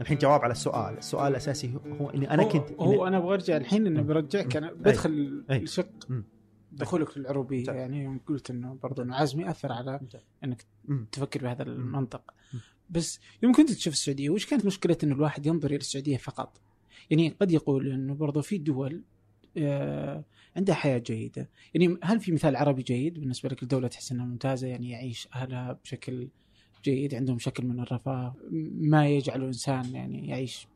الحين 0.00 0.18
جواب 0.18 0.40
على 0.40 0.52
السؤال 0.52 0.98
السؤال 0.98 1.26
الأساسي 1.32 1.74
هو- 1.74 1.94
هو 1.94 2.10
إني 2.10 2.30
أنا 2.30 2.42
هو- 2.42 2.48
كنت 2.48 2.72
هو 2.80 3.06
أنا 3.06 3.16
أبغى 3.16 3.34
أرجع 3.34 3.56
الحين 3.56 3.86
انه. 3.86 4.02
برجعك 4.02 4.56
أنا 4.56 4.72
بدخل. 4.72 5.44
الشق. 5.50 5.90
دخولك 6.72 7.18
للعروبية. 7.18 7.70
يعني 7.72 8.02
يوم 8.04 8.20
قلت 8.26 8.50
إنه 8.50 8.78
برضو 8.82 9.02
إنه 9.02 9.14
عزمي 9.16 9.50
أثر 9.50 9.72
على 9.72 10.00
إنك. 10.44 10.64
تفكر 11.12 11.42
بهذا 11.42 11.62
المنطق. 11.62 12.34
بس 12.90 13.20
يوم 13.42 13.52
كنت 13.52 13.72
تشوف 13.72 13.92
السعودية 13.94 14.30
وش 14.30 14.46
كانت 14.46 14.66
مشكلة 14.66 14.96
إنه 15.04 15.14
الواحد 15.14 15.46
ينظر 15.46 15.68
إلى 15.68 15.76
السعودية 15.76 16.16
فقط؟ 16.16 16.60
يعني 17.10 17.28
قد 17.40 17.50
يقول 17.52 17.92
إنه 17.92 18.14
برضو 18.14 18.42
في 18.42 18.58
دول 18.58 19.02
آه، 19.56 20.24
عندها 20.56 20.74
حياة 20.74 20.98
جيدة، 20.98 21.48
يعني 21.74 21.96
هل 22.02 22.20
في 22.20 22.32
مثال 22.32 22.56
عربي 22.56 22.82
جيد 22.82 23.20
بالنسبة 23.20 23.48
لك 23.48 23.62
الدولة 23.62 23.88
تحس 23.88 24.12
إنها 24.12 24.24
ممتازة 24.24 24.66
يعني 24.68 24.90
يعيش 24.90 25.28
أهلها 25.34 25.72
بشكل 25.84 26.28
جيد 26.84 27.14
عندهم 27.14 27.38
شكل 27.38 27.66
من 27.66 27.80
الرفاه 27.80 28.34
ما 28.80 29.08
يجعله 29.08 29.46
انسان 29.46 29.94
يعني 29.94 30.28
يعيش 30.28 30.68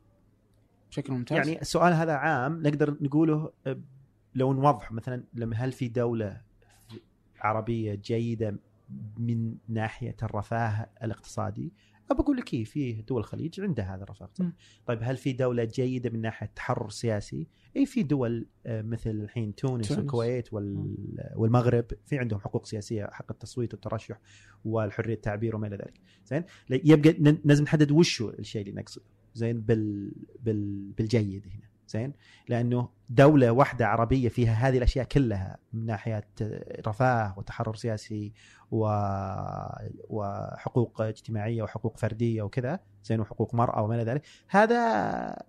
بشكل 0.91 1.13
ممتاز؟ 1.13 1.49
يعني 1.49 1.61
السؤال 1.61 1.93
هذا 1.93 2.13
عام 2.13 2.63
نقدر 2.63 2.97
نقوله 3.01 3.53
آه، 3.67 3.81
لو 4.35 4.53
نوضح 4.53 4.93
مثلا 4.93 5.25
لما 5.35 5.57
هل 5.57 5.73
في 5.73 5.89
دولة 5.89 6.41
عربية 7.41 7.95
جيدة 7.95 8.57
من 9.19 9.55
ناحية 9.69 10.17
الرفاه 10.23 10.89
الاقتصادي 11.03 11.73
أبى 12.11 12.21
أقول 12.21 12.37
لك 12.37 12.55
إيه 12.55 12.65
في 12.65 12.93
دول 12.93 13.21
الخليج 13.21 13.61
عندها 13.61 13.95
هذا 13.95 14.03
الرفاه 14.03 14.31
مم. 14.41 14.53
طيب 14.87 14.99
هل 15.03 15.17
في 15.17 15.33
دولة 15.33 15.65
جيدة 15.65 16.11
من 16.11 16.21
ناحية 16.21 16.47
التحرر 16.47 16.87
السياسي؟ 16.87 17.47
اي 17.77 17.87
في 17.87 18.03
دول 18.03 18.47
آه، 18.67 18.83
مثل 18.83 19.11
الحين 19.11 19.55
تونس, 19.55 19.89
تونس. 19.89 19.99
والكويت 19.99 20.53
وال... 20.53 20.95
والمغرب 21.37 21.85
في 22.07 22.19
عندهم 22.19 22.41
حقوق 22.41 22.67
سياسية 22.67 23.07
حق 23.13 23.27
التصويت 23.31 23.75
والترشح 23.75 24.21
والحرية 24.65 25.15
التعبير 25.15 25.57
وما 25.57 25.67
إلى 25.67 25.77
ذلك 25.77 26.01
زين 26.27 26.45
يبقى 26.71 27.39
لازم 27.45 27.65
نحدد 27.65 27.91
وش 27.91 28.23
الشيء 28.23 28.63
اللي 28.63 28.81
نقصده 28.81 29.05
زين 29.35 29.61
بال... 29.61 30.13
بال... 30.41 30.93
بالجيد 30.93 31.47
هنا 31.47 31.74
زين 31.89 32.13
لأنه 32.49 32.89
دولة 33.11 33.51
واحدة 33.51 33.87
عربية 33.87 34.29
فيها 34.29 34.53
هذه 34.53 34.79
الأشياء 34.79 35.05
كلها 35.07 35.57
من 35.73 35.87
ناحية 35.87 36.29
رفاه 36.87 37.35
وتحرر 37.39 37.75
سياسي 37.75 38.33
و... 38.71 38.87
وحقوق 40.09 41.01
اجتماعية 41.01 41.63
وحقوق 41.63 41.97
فردية 41.99 42.43
وكذا 42.43 42.81
زين 43.05 43.21
وحقوق 43.21 43.55
مرأة 43.55 43.83
وما 43.83 43.95
إلى 43.95 44.05
ذلك 44.05 44.23
هذا 44.49 44.79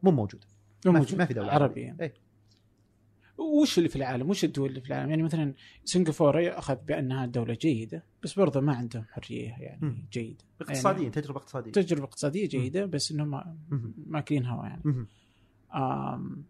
مو 0.03 0.11
موجود 0.11 0.45
مو 0.85 0.91
ما 0.91 0.99
موجود. 0.99 1.09
في- 1.11 1.15
ما 1.17 1.25
في 1.25 1.33
دولة 1.33 1.51
عربية 1.51 1.87
عربية. 1.89 2.03
إيه. 2.05 2.13
وش 3.61 3.77
اللي 3.77 3.89
في 3.89 3.95
العالم؟ 3.95 4.29
وش 4.29 4.43
الدول 4.43 4.69
اللي 4.69 4.81
في 4.81 4.87
العالم؟ 4.87 5.09
يعني 5.09 5.23
مثلا 5.23 5.53
سنغافورة 5.83 6.49
أخذ 6.57 6.75
بأنها 6.75 7.25
دولة 7.25 7.53
جيدة 7.53 8.03
بس 8.23 8.33
برضه 8.39 8.61
ما 8.61 8.75
عندهم 8.75 9.05
حرية 9.11 9.49
يعني. 9.59 10.05
جيدة 10.11 10.43
اقتصاديا 10.61 10.99
يعني 11.01 11.11
تجربة 11.11 11.37
اقتصادية 11.39 11.71
تجربة 11.71 12.03
اقتصادية 12.03 12.47
جيدة 12.47 12.85
بس 12.85 13.11
إنهم. 13.11 13.57
ماكلين 14.07 14.45
هوا 14.45 14.65
يعني. 14.65 14.81
آم 15.75 16.43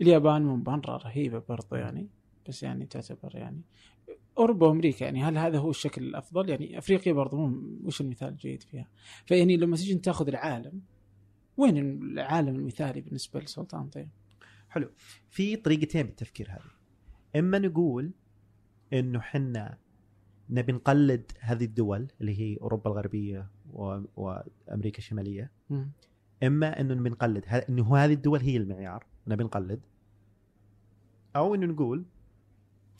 اليابان 0.00 0.42
مرة 0.42 0.96
رهيبة 0.96 1.42
برضه 1.48 1.76
يعني 1.76 2.08
بس 2.48 2.62
يعني 2.62 2.86
تعتبر 2.86 3.36
يعني 3.36 3.60
أوروبا 4.38 4.66
وأمريكا 4.66 5.04
يعني 5.04 5.22
هل 5.22 5.38
هذا 5.38 5.58
هو 5.58 5.70
الشكل 5.70 6.02
الأفضل؟ 6.02 6.48
يعني 6.48 6.78
أفريقيا 6.78 7.12
برضه 7.12 7.36
مو 7.36 7.62
وش 7.84 8.00
المثال 8.00 8.28
الجيد 8.28 8.62
فيها؟ 8.62 8.88
فيعني 9.26 9.56
لما 9.56 9.76
أنت 9.90 10.04
تاخذ 10.04 10.28
العالم 10.28 10.80
وين 11.56 11.78
العالم 11.78 12.56
المثالي 12.56 13.00
بالنسبة 13.00 13.40
للسلطان 13.40 13.88
طيب؟ 13.88 14.08
حلو 14.68 14.90
في 15.30 15.56
طريقتين 15.56 16.02
بالتفكير 16.02 16.50
هذه 16.50 16.70
إما 17.36 17.58
نقول 17.58 18.10
إنه 18.92 19.20
حنا 19.20 19.78
نبي 20.50 20.72
نقلد 20.72 21.32
هذه 21.40 21.64
الدول 21.64 22.08
اللي 22.20 22.40
هي 22.40 22.56
أوروبا 22.62 22.90
الغربية 22.90 23.50
و... 23.72 24.00
وأمريكا 24.16 24.98
الشمالية. 24.98 25.50
إما 26.42 26.80
إنه 26.80 26.94
نبي 26.94 27.10
نقلد 27.10 27.44
ه... 27.46 27.56
إنه 27.56 27.96
هذه 27.96 28.12
الدول 28.12 28.40
هي 28.40 28.56
المعيار. 28.56 29.06
ونبي 29.26 29.44
نقلد. 29.44 29.80
أو 31.36 31.54
إنه 31.54 31.66
نقول 31.66 32.04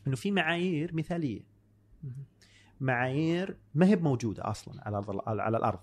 إنه 0.06 0.16
في 0.16 0.30
معايير 0.30 0.94
مثالية. 0.94 1.40
معايير 2.80 3.56
ما 3.74 3.86
هي 3.86 3.96
موجوده 3.96 4.50
أصلا 4.50 4.82
على 4.86 4.98
الأرض 4.98 5.28
على 5.28 5.56
الأرض. 5.56 5.80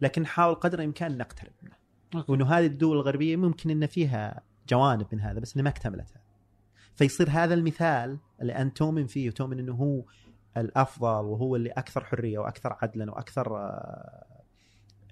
لكن 0.00 0.22
نحاول 0.22 0.54
قدر 0.54 0.78
الإمكان 0.78 1.18
نقترب 1.18 1.52
منها. 1.62 1.78
وإنه 2.28 2.46
هذه 2.46 2.66
الدول 2.66 2.96
الغربية 2.96 3.36
ممكن 3.36 3.70
إن 3.70 3.86
فيها 3.86 4.42
جوانب 4.68 5.06
من 5.12 5.20
هذا 5.20 5.40
بس 5.40 5.56
إنها 5.56 5.64
ما 5.64 5.70
اكتملتها. 5.70 6.22
فيصير 6.94 7.30
هذا 7.30 7.54
المثال 7.54 8.18
اللي 8.40 8.52
انت 8.52 8.76
تؤمن 8.76 9.06
فيه 9.06 9.28
وتؤمن 9.28 9.58
إنه 9.58 9.72
هو 9.72 10.04
الأفضل 10.56 11.24
وهو 11.24 11.56
اللي 11.56 11.70
أكثر 11.70 12.04
حرية 12.04 12.38
وأكثر 12.38 12.76
عدلا 12.82 13.10
وأكثر 13.10 13.56
آه، 13.56 14.42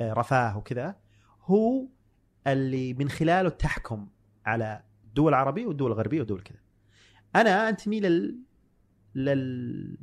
آه، 0.00 0.12
رفاه 0.12 0.58
وكذا. 0.58 0.96
هو 1.44 1.86
اللي 2.46 2.94
من 2.94 3.08
خلاله 3.08 3.48
تحكم 3.48 4.08
على 4.46 4.82
الدول 5.04 5.28
العربية 5.28 5.66
والدول 5.66 5.92
الغربية 5.92 6.18
والدول 6.18 6.40
كذا. 6.40 6.58
أنا 7.36 7.68
انتمي 7.68 8.00
لل 8.00 8.38
لل 9.14 9.98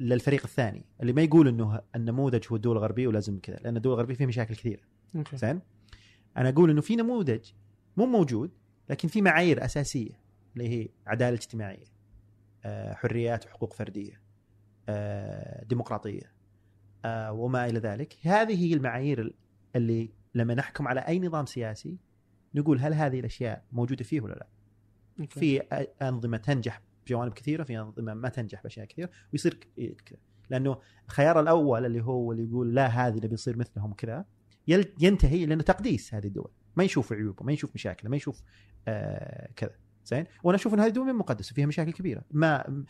للفريق 0.00 0.42
الثاني 0.44 0.84
اللي 1.00 1.12
ما 1.12 1.22
يقول 1.22 1.48
إنه 1.48 1.80
النموذج 1.96 2.46
هو 2.50 2.56
الدول 2.56 2.76
الغربية 2.76 3.06
ولازم 3.06 3.38
كذا 3.38 3.56
لأن 3.56 3.76
الدول 3.76 3.92
الغربية 3.92 4.14
فيها 4.14 4.26
مشاكل 4.26 4.54
كثيرة. 4.54 4.82
زين؟ 5.34 5.60
أنا 6.36 6.48
أقول 6.48 6.70
إنه 6.70 6.80
في 6.80 6.96
نموذج 6.96 7.52
مو 7.96 8.06
موجود 8.06 8.50
لكن 8.90 9.08
في 9.08 9.22
معايير 9.22 9.64
أساسية 9.64 10.20
اللي 10.56 10.68
هي 10.68 10.88
عدالة 11.06 11.34
اجتماعية 11.36 11.92
آه، 12.64 12.94
حريات 12.94 13.46
وحقوق 13.46 13.74
فردية 13.74 14.20
آه، 14.88 15.64
ديمقراطية 15.64 16.32
آه، 17.04 17.32
وما 17.32 17.66
إلى 17.66 17.78
ذلك. 17.78 18.16
هذه 18.22 18.64
هي 18.64 18.74
المعايير 18.74 19.34
اللي 19.76 20.10
لما 20.34 20.54
نحكم 20.54 20.88
على 20.88 21.00
أي 21.00 21.18
نظام 21.18 21.46
سياسي 21.46 21.98
نقول 22.54 22.78
هل 22.78 22.94
هذه 22.94 23.20
الأشياء 23.20 23.64
موجودة 23.72 24.04
فيه 24.04 24.20
ولا 24.20 24.34
لا. 24.34 24.46
أوكي. 25.20 25.40
في 25.40 25.60
أنظمة 26.02 26.36
تنجح 26.36 26.82
بجوانب 27.06 27.32
كثيرة 27.32 27.64
في 27.64 27.78
أنظمة 27.78 28.14
ما 28.14 28.28
تنجح 28.28 28.62
بأشياء 28.62 28.86
كثيرة 28.86 29.10
ويصير 29.32 29.54
كذا 29.76 30.18
لأنه 30.50 30.78
الخيار 31.06 31.40
الأول 31.40 31.86
اللي 31.86 32.02
هو 32.02 32.32
اللي 32.32 32.48
يقول 32.48 32.74
لا 32.74 32.86
هذه 32.86 33.16
نبي 33.16 33.34
نصير 33.34 33.56
مثلهم 33.56 33.92
كذا 33.92 34.24
ينتهي 35.00 35.46
لأنه 35.46 35.62
تقديس 35.62 36.14
هذه 36.14 36.26
الدول. 36.26 36.50
ما 36.76 36.84
يشوف 36.84 37.12
عيوبه 37.12 37.44
ما 37.44 37.52
يشوف 37.52 37.74
مشاكله 37.74 38.10
ما 38.10 38.16
يشوف 38.16 38.42
آه 38.88 39.50
كذا. 39.56 39.74
زين؟ 40.04 40.24
وأنا 40.42 40.56
أشوف 40.56 40.74
إن 40.74 40.80
هذه 40.80 40.88
الدول 40.88 41.06
من 41.06 41.14
مقدسة 41.14 41.54
فيها 41.54 41.66
مشاكل 41.66 41.92
كبيرة. 41.92 42.22
ما 42.30 42.84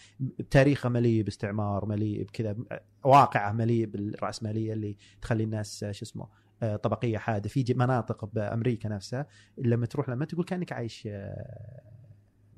تاريخها 0.50 0.88
مليء 0.88 1.22
باستعمار 1.22 1.86
مليء 1.86 2.22
بكذا 2.22 2.56
واقعة 3.04 3.52
مليء 3.52 3.86
بالرأسمالية 3.86 4.72
اللي 4.72 4.96
تخلي 5.22 5.44
الناس 5.44 5.84
آه، 5.84 5.92
شو 5.92 6.04
اسمه 6.04 6.24
آه، 6.24 6.30
طبقية 6.62 7.18
حادة 7.18 7.48
في 7.48 7.74
مناطق 7.76 8.24
بأمريكا 8.24 8.88
نفسها 8.88 9.26
لما 9.58 9.86
تروح 9.86 10.08
لما 10.08 10.24
تقول 10.24 10.44
كأنك 10.44 10.72
عايش 10.72 11.08
آه، 11.10 11.82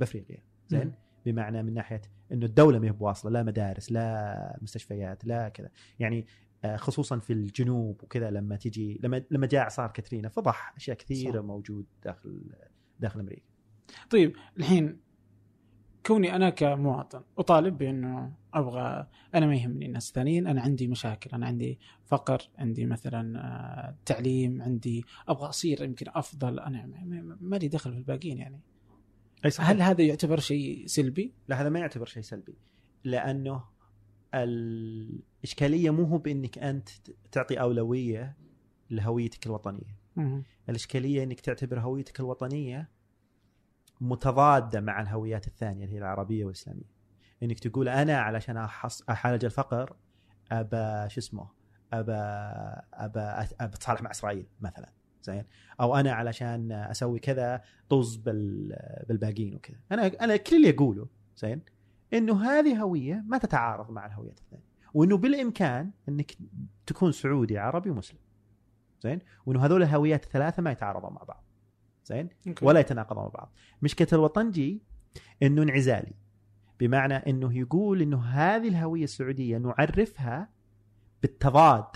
بأفريقيا 0.01 0.43
زين. 0.69 0.93
بمعنى 1.27 1.63
من 1.63 1.75
ناحية 1.75 2.03
إنه 2.33 2.47
الدولة 2.47 2.79
ما 2.79 2.87
هي 2.87 2.93
بواصلة 2.93 3.31
لا 3.31 3.43
مدارس 3.43 3.93
لا 3.93 4.59
مستشفيات 4.63 5.25
لا 5.25 5.49
كذا 5.49 5.71
يعني 5.99 6.27
آه، 6.65 6.77
خصوصا 6.77 7.19
في 7.19 7.33
الجنوب 7.33 8.03
وكذا 8.03 8.31
لما 8.31 8.57
تجي 8.57 9.01
لما 9.03 9.23
لما 9.31 9.47
جاء 9.47 9.63
إعصار 9.63 9.91
كاترينا 9.91 10.29
فضح 10.29 10.75
أشياء 10.77 10.97
كثيرة 10.97 11.41
صح. 11.41 11.47
موجود 11.47 11.87
داخل 12.05 12.43
داخل 13.01 13.21
أمريكا 13.21 13.47
طيب 14.11 14.37
الحين 14.59 15.01
كوني 16.07 16.37
أنا 16.37 16.51
كمواطن 16.51 17.23
أطالب 17.39 17.79
بأنه 17.79 18.33
أبغى 18.55 19.07
أنا 19.35 19.47
ما 19.47 19.55
يهمني 19.57 19.87
الناس 19.87 20.09
الثانيين 20.09 20.47
أنا 20.47 20.61
عندي 20.61 20.89
مشاكل 20.89 21.31
أنا 21.31 21.47
عندي 21.47 21.79
فقر 22.05 22.43
عندي 22.59 22.87
مثلا 22.87 23.39
آه، 23.41 23.97
تعليم 24.07 24.63
عندي 24.63 25.05
أبغى 25.29 25.49
أصير 25.49 25.83
يمكن 25.83 26.07
أفضل 26.09 26.61
أنا 26.61 26.87
ما- 27.41 27.57
لي 27.57 27.69
دخل 27.69 27.93
في 27.93 27.99
الباقيين 27.99 28.39
يعني 28.39 28.61
أي 29.45 29.51
هل 29.59 29.83
هذا 29.83 30.03
يعتبر 30.03 30.41
شيء 30.41 30.87
سلبي؟ 30.87 31.33
لا 31.49 31.63
هذا 31.63 31.69
ما 31.69 31.79
يعتبر 31.79 32.07
شيء 32.07 32.23
سلبي 32.23 32.59
لأنه 33.05 33.65
الإشكالية 34.35 35.91
مو 35.91 36.05
هو 36.05 36.19
بأنك 36.19 36.59
أنت 36.59 36.89
تعطي 37.33 37.61
أولوية 37.61 38.37
لهويتك 38.91 39.47
الوطنية. 39.47 39.97
الإشكالية 40.69 41.23
أنك 41.23 41.41
تعتبر 41.41 41.81
هويتك 41.81 42.21
الوطنية 42.21 42.91
متضادة 44.01 44.81
مع 44.81 45.01
الهويات 45.01 45.47
الثانية 45.47 45.85
اللي 45.85 45.95
هي 45.95 45.99
العربية 45.99 46.45
والإسلامية. 46.45 46.95
إنك 47.43 47.59
تقول 47.59 47.89
أنا 47.89 48.19
علشان 48.19 48.57
أحالج 49.11 49.45
الفقر 49.45 49.97
أبى 50.53 51.11
شو 51.11 51.21
اسمه 51.21 51.49
ابى 51.93 52.13
أبى 52.95 53.47
أتصالح 53.61 54.03
مع 54.03 54.11
إسرائيل 54.11 54.47
مثلا 54.61 54.93
زين؟ 55.23 55.45
أو 55.81 55.97
أنا 55.97 56.13
علشان 56.13 56.73
أسوي 56.73 57.19
كذا 57.19 57.63
طز 57.89 58.17
بال 58.17 58.77
بالباقيين 59.09 59.55
وكذا. 59.55 59.79
أنا 59.93 60.07
أنا 60.07 60.37
كل 60.37 60.57
اللي 60.57 60.71
أقوله 60.71 61.09
زين؟ 61.37 61.63
إنه 62.13 62.45
هذه 62.45 62.83
هوية 62.83 63.25
ما 63.27 63.39
تتعارض 63.39 63.91
مع 63.91 64.07
الهويات 64.07 64.39
الثانية. 64.39 64.75
وإنه 64.95 65.17
بالإمكان 65.17 65.91
إنك 66.09 66.33
تكون 66.87 67.13
سعودي 67.13 67.59
عربي 67.59 67.91
ومسلم 67.91 68.19
زين؟ 69.01 69.19
وإنه 69.47 69.65
هذول 69.65 69.83
الهويات 69.83 70.25
الثلاثة 70.25 70.63
ما 70.63 70.71
يتعارضون 70.71 71.13
مع 71.13 71.23
بعض. 71.23 71.44
زين. 72.05 72.29
ولا 72.63 72.81
يتناقضون 72.81 73.23
مع 73.25 73.29
بعض. 73.29 73.53
مشكلة 73.83 74.09
الوطنجي 74.13 74.83
إنه 75.43 75.63
انعزالي. 75.63 76.13
بمعنى 76.81 77.15
إنه 77.15 77.59
يقول 77.59 78.03
إنه 78.03 78.25
هذه 78.25 78.69
الهوية 78.69 79.05
السعودية 79.05 79.59
نعرفها 79.59 80.49
بالتضاد 81.23 81.87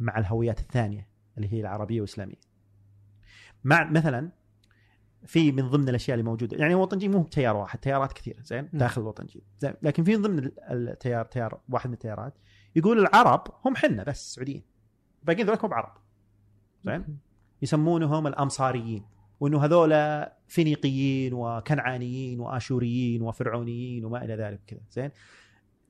مع 0.00 0.18
الهويات 0.18 0.60
الثانية 0.60 1.08
اللي 1.36 1.52
هي 1.52 1.60
العربية 1.60 2.00
والإسلامية. 2.00 2.40
مع 3.64 3.90
مثلا 3.90 4.30
في 5.26 5.52
من 5.52 5.68
ضمن 5.68 5.88
الأشياء 5.88 6.14
اللي 6.18 6.30
موجودة. 6.30 6.56
يعني 6.56 6.74
الوطنجي 6.74 7.08
مو 7.08 7.22
بتيار 7.22 7.56
واحد 7.56 7.78
تيارات 7.78 8.12
كثيرة 8.12 8.42
زين؟ 8.42 8.68
م. 8.72 8.78
داخل 8.78 9.02
الوطنجي 9.02 9.42
زين؟ 9.58 9.74
لكن 9.82 10.04
في 10.04 10.16
من 10.16 10.22
ضمن 10.22 10.50
التيار 10.70 11.24
تيار 11.24 11.60
واحد 11.68 11.88
من 11.88 11.94
التيارات 11.94 12.34
يقول 12.76 12.98
العرب 12.98 13.44
هم 13.64 13.76
حنا 13.76 14.04
بس 14.04 14.34
سعوديين. 14.34 14.62
باقيين 15.22 15.46
ذولك 15.46 15.64
مو 15.64 15.70
بعرب 15.70 15.92
زين؟ 16.84 17.18
يسمونهم 17.62 18.26
الامصاريين 18.26 19.04
وإنه 19.40 19.64
هذول 19.64 20.24
فينيقيين 20.48 21.34
وكنعانيين 21.34 22.40
وآشوريين 22.40 23.22
وفرعونيين 23.22 24.04
وما 24.04 24.24
إلى 24.24 24.34
ذلك 24.36 24.60
كذا 24.66 24.80
زين؟ 24.92 25.10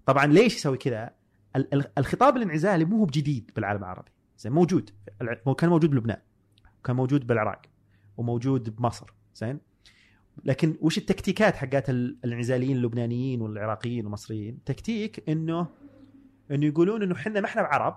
طبعا 0.07 0.27
ليش 0.27 0.57
يسوي 0.57 0.77
كذا؟ 0.79 1.11
ال- 1.57 1.75
ال- 1.75 1.99
الخطاب 1.99 2.37
الانعزالي 2.37 2.85
مو 2.85 2.97
هو 2.99 3.05
بجديد 3.05 3.51
بالعالم 3.57 3.79
العربي 3.81 4.11
زين؟ 4.39 4.53
موجود. 4.53 4.91
كان 5.59 5.71
موجود 5.71 5.91
بلبنان 5.91 6.19
كان 6.85 6.97
موجود 6.97 7.27
بالعراق 7.27 7.63
وموجود 8.17 8.77
بمصر 8.77 9.15
زين؟ 9.35 9.59
لكن 10.45 10.77
وش 10.81 10.99
التكتيكات 10.99 11.57
حقات 11.57 11.91
ال- 11.91 12.17
الانعزاليين 12.25 12.77
اللبنانيين 12.77 13.41
والعراقيين 13.41 14.05
والمصريين؟ 14.05 14.59
تكتيك 14.65 15.29
انه 15.31 15.67
إنه 16.51 16.67
يقولون 16.67 17.03
إنه 17.03 17.15
إحنا 17.15 17.41
ما 17.41 17.47
إحنا 17.47 17.63
بعرب 17.63 17.97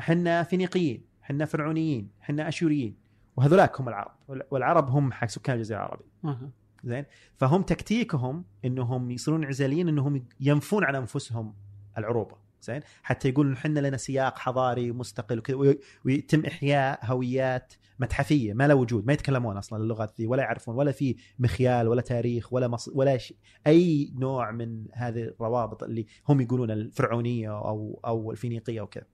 إحنا 0.00 0.42
فينيقيين 0.42 1.04
إحنا 1.22 1.44
فرعونيين 1.44 2.08
إحنا 2.22 2.48
آشوريين. 2.48 3.03
وهذولاك 3.36 3.80
هم 3.80 3.88
العرب. 3.88 4.12
والعرب 4.50 4.90
هم 4.90 5.12
حق 5.12 5.28
سكان 5.28 5.56
الجزيرة 5.56 5.78
العربية. 5.78 6.06
أها. 6.24 6.50
زين؟ 6.84 7.04
فهم 7.36 7.62
تكتيكهم 7.62 8.44
إنهم 8.64 9.10
يصيرون 9.10 9.42
انعزاليين 9.42 9.88
إنهم 9.88 10.26
ينفون 10.40 10.84
عن 10.84 10.94
أنفسهم 10.94 11.54
العروبة. 11.98 12.36
زين؟ 12.62 12.80
حتى 13.02 13.28
يقولون 13.28 13.52
إن 13.52 13.58
إحنا 13.58 13.80
لنا 13.80 13.96
سياق 13.96 14.38
حضاري 14.38 14.92
مستقل 14.92 15.38
وكذا 15.38 15.56
وي- 15.56 15.78
ويتم 16.04 16.46
إحياء 16.46 17.00
هويات 17.02 17.74
متحفية 18.00 18.52
ما 18.52 18.66
لها 18.68 18.76
وجود 18.76 19.06
ما 19.06 19.12
يتكلمون 19.12 19.56
أصلا 19.56 19.82
اللغات 19.82 20.14
ذي 20.20 20.26
ولا 20.26 20.42
يعرفون 20.42 20.74
ولا 20.76 20.92
في 20.92 21.16
مخيال 21.38 21.88
ولا 21.88 22.02
تاريخ 22.02 22.52
ولا 22.52 22.68
مص... 22.68 22.88
ولا 22.94 23.16
شيء 23.16 23.36
أي 23.66 24.12
نوع 24.18 24.50
من 24.50 24.84
هذه 24.92 25.22
الروابط 25.22 25.82
اللي 25.82 26.06
هم 26.28 26.40
يقولون 26.40 26.70
الفرعونية 26.70 27.48
أو 27.58 28.00
أو 28.06 28.30
الفينيقية 28.32 28.80
وكذا. 28.80 29.04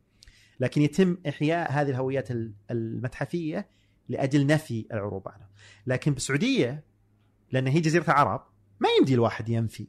لكن 0.60 0.82
يتم 0.82 1.16
إحياء 1.28 1.72
هذه 1.72 1.90
الهويات 1.90 2.30
ال- 2.30 2.52
المتحفية 2.70 3.68
لأجل 4.10 4.46
نفي 4.46 4.86
العروبه 4.92 5.30
عنها 5.30 5.48
لكن 5.86 6.12
بالسعودية 6.14 6.84
لأن 7.52 7.66
هي 7.66 7.80
جزيرة 7.80 8.04
عرب 8.10 8.42
ما 8.80 8.88
يمدي 8.98 9.14
الواحد 9.14 9.48
ينفي 9.48 9.86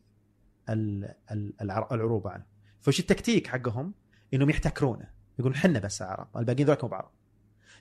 ال- 0.70 1.14
ال- 1.32 1.54
العر- 1.62 1.88
العروبه 1.96 2.30
عنه 2.30 2.44
فوش 2.82 3.00
التكتيك 3.00 3.48
حقهم 3.48 3.94
إنهم 4.34 4.50
يحتكرونه. 4.50 5.10
يقولون 5.40 5.58
حنا 5.58 5.80
بس 5.80 6.02
عرب 6.02 6.28
الباقيين 6.38 6.68
ذولك 6.68 6.84
مو 6.84 6.90
بعرب. 6.90 7.10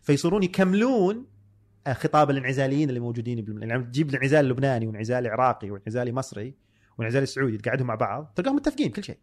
فيصيرون 0.03 0.43
يكملون 0.43 1.27
خطاب 1.93 2.31
الانعزاليين 2.31 2.89
اللي 2.89 3.01
موجودين 3.01 3.45
بالم... 3.45 3.63
يعني 3.63 3.85
تجيب 3.85 4.09
الانعزال 4.11 4.45
اللبناني 4.45 4.87
وانعزالي 4.87 5.29
عراقي 5.29 5.71
وانعزالي 5.71 6.13
مصري 6.13 6.55
وانعزالي 6.99 7.27
سعودي 7.27 7.59
تقعدهم 7.59 7.87
مع 7.87 7.95
بعض 7.95 8.33
تلقاهم 8.37 8.57
متفقين 8.57 8.91
كل 8.91 9.05
شيء. 9.05 9.19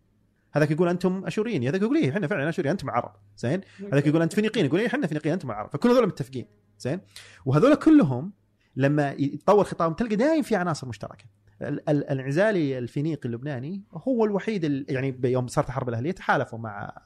هذاك 0.52 0.72
يقول 0.72 0.88
أنتم 0.90 1.26
أشوريين. 1.26 1.68
هذاك 1.68 1.82
يقول 1.82 1.98
إيه 1.98 2.10
إحنا 2.10 2.28
فعلا 2.28 2.50
أشوريين 2.50 2.72
أنتم 2.72 2.90
عرب. 2.90 3.12
زين؟ 3.38 3.62
هذاك 3.94 4.08
يقول 4.08 4.22
انت 4.22 4.34
فينيقيين 4.34 4.66
يقول 4.66 4.80
إيه 4.80 4.88
إحنا 4.88 5.08
فينيقيين 5.08 5.34
أنتم 5.34 5.52
عرب. 5.52 5.70
فكل 5.70 5.90
هذول 5.90 6.08
متفقين. 6.08 6.46
زين؟ 6.80 7.00
وهذول 7.46 7.76
كلهم 7.76 8.32
لما 8.76 9.12
يتطور 9.12 9.64
خطابهم 9.64 9.94
تلقى 9.96 10.16
دائما 10.16 10.42
في 10.42 10.56
عناصر 10.56 10.88
مشتركة. 10.88 11.26
ال- 11.62 11.90
ال- 11.90 12.12
الانعزالي 12.12 12.78
الفينيقي 12.78 13.30
اللبناني 13.30 13.84
هو 13.94 14.26
الوحيد 14.26 14.66
ال- 14.66 14.86
يعني 14.90 15.12
بيوم 15.12 15.48
صارت 15.48 15.68
الحرب 15.68 15.90
الأهلية 15.90 16.12
تحالفوا 16.12 16.60
مع 16.60 16.98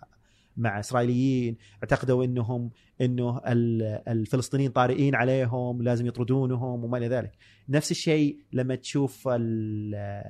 مع 0.57 0.79
إسرائيليين 0.79 1.57
اعتقدوا 1.83 2.23
انهم 2.25 2.69
إنه 3.01 3.41
ال- 3.47 4.01
الفلسطينيين 4.07 4.71
طارئين 4.71 5.15
عليهم 5.15 5.81
لازم 5.81 6.05
يطردونهم 6.05 6.83
وما 6.83 6.97
إلى 6.97 7.07
ذلك. 7.07 7.31
نفس 7.69 7.91
الشيء 7.91 8.39
لما 8.53 8.75
تشوف 8.75 9.27
ال- 9.27 10.23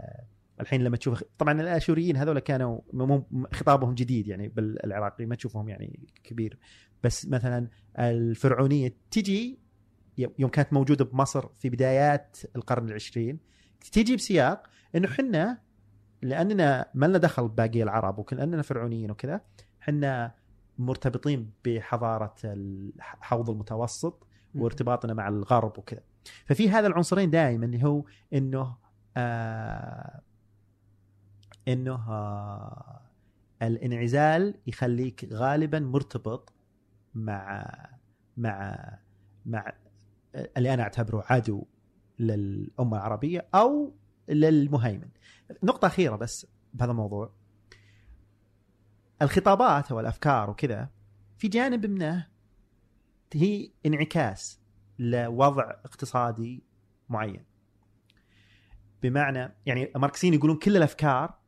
الحين 0.62 0.84
لما 0.84 0.98
تشوف 0.98 1.24
طبعا 1.38 1.62
الآشوريين 1.62 2.18
هذول 2.18 2.40
كانوا 2.40 2.80
خطابهم 3.54 3.94
جديد 3.94 4.28
يعني 4.28 4.48
بالعراقي 4.48 5.26
ما 5.26 5.36
تشوفهم 5.36 5.70
يعني 5.70 6.00
كبير. 6.24 6.58
بس 7.04 7.28
مثلا 7.28 7.68
الفرعونية 8.00 8.96
تجي 9.12 9.60
يوم 10.18 10.50
كانت 10.50 10.74
موجودة 10.74 11.06
بمصر 11.06 11.48
في 11.60 11.70
بدايات 11.70 12.38
القرن 12.56 12.90
العشرين 12.90 13.40
تجي 13.92 14.16
بسياق 14.16 14.68
إنه 14.96 15.08
حنا 15.08 15.62
لأننا 16.22 16.90
ما 16.94 17.06
لنا 17.06 17.18
دخل 17.18 17.48
بباقي 17.48 17.84
العرب 17.84 18.20
وكاننا 18.20 18.62
فرعونيين 18.62 19.12
وكذا 19.12 19.42
حنا 19.80 20.36
مرتبطين 20.78 21.52
بحضارة 21.66 22.36
الحوض 22.44 23.50
المتوسط 23.50 24.28
وارتباطنا 24.56 25.14
مع 25.14 25.28
الغرب 25.28 25.78
وكذا. 25.78 26.02
ففي 26.46 26.70
هذا 26.70 26.88
العنصرين 26.88 27.30
دائما 27.30 27.66
اللي 27.66 27.84
هو 27.84 28.04
إنه 28.34 28.76
آه 29.18 30.22
إنه 31.68 31.96
آه 32.10 33.02
الانعزال 33.62 34.56
يخليك 34.68 35.30
غالبا 35.34 35.80
مرتبط 35.80 36.54
مع 37.15 37.65
مع 38.38 38.78
مع 39.45 39.74
اللي 40.58 40.74
أنا 40.74 40.84
أعتبره 40.84 41.24
عدو 41.30 41.65
للأمة 42.19 42.97
العربية 42.97 43.47
أو 43.56 43.95
للمهيمن. 44.30 45.10
نقطة 45.63 45.86
أخيرة 45.86 46.15
بس 46.15 46.47
بهذا 46.74 46.91
الموضوع. 46.91 47.34
الخطابات 49.21 49.91
والأفكار 49.91 50.50
وكذا 50.50 50.89
في 51.38 51.47
جانب 51.47 51.86
منه 51.86 52.28
هي 53.34 53.71
انعكاس 53.86 54.62
لوضع 55.00 55.69
اقتصادي 55.69 56.63
معين. 57.10 57.45
بمعنى 59.04 59.56
يعني 59.65 59.91
ماركسيين 59.95 60.34
يقولون 60.34 60.58
كل 60.58 60.78
الأفكار 60.78 61.39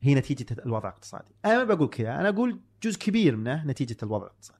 هي 0.00 0.14
نتيجة 0.14 0.46
الوضع 0.52 0.88
الاقتصادي. 0.88 1.34
أنا 1.44 1.64
ما 1.64 1.74
بقول 1.74 1.88
كذا، 1.88 2.14
أنا 2.14 2.28
أقول 2.28 2.60
جزء 2.82 2.98
كبير 2.98 3.36
منه 3.36 3.66
نتيجة 3.66 3.96
الوضع 4.02 4.26
الاقتصادي. 4.26 4.57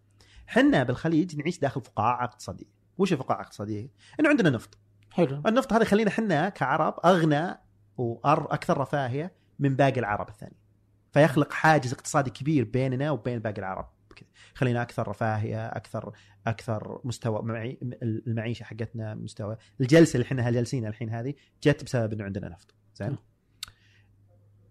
حنا 0.49 0.83
بالخليج 0.83 1.37
نعيش 1.37 1.59
داخل 1.59 1.81
فقاعة 1.81 2.25
اقتصاديه. 2.25 2.67
وش 2.99 3.13
الفقاعه 3.13 3.41
الاقتصاديه؟ 3.41 3.89
إنه 4.21 4.29
عندنا 4.29 4.51
نفط. 4.51 4.79
حلو 5.11 5.43
النفط 5.47 5.73
هذا 5.73 5.83
يخلينا 5.83 6.11
حنا 6.11 6.49
كعرب 6.49 6.95
أغنى 7.05 7.59
وأر 7.97 8.55
أكثر 8.55 8.79
رفاهية 8.79 9.33
من 9.59 9.77
باقي 9.77 10.01
العرب 10.01 10.29
الثانيين. 10.29 10.61
فيخلق 11.13 11.53
حاجز 11.53 11.93
اقتصادي 11.93 12.31
كبير 12.31 12.65
بيننا 12.65 13.11
وبين 13.11 13.39
باقي 13.39 13.59
العرب. 13.59 13.89
خلينا 14.55 14.83
أكثر 14.83 15.09
رفاهية، 15.09 15.67
أكثر 15.67 16.13
أكثر 16.47 17.01
مستوى 17.05 17.43
معي 17.43 17.79
المعيشة 18.03 18.65
حقتنا 18.65 19.15
مستوى 19.15 19.57
الجلسة 19.81 20.17
اللي 20.17 20.25
إحنا 20.25 20.51
جالسين 20.51 20.87
الحين 20.87 21.11
هذه 21.11 21.35
جت 21.63 21.85
بسبب 21.85 22.13
إنه 22.13 22.25
عندنا 22.25 22.49
نفط. 22.49 22.75
زين؟ 22.95 23.17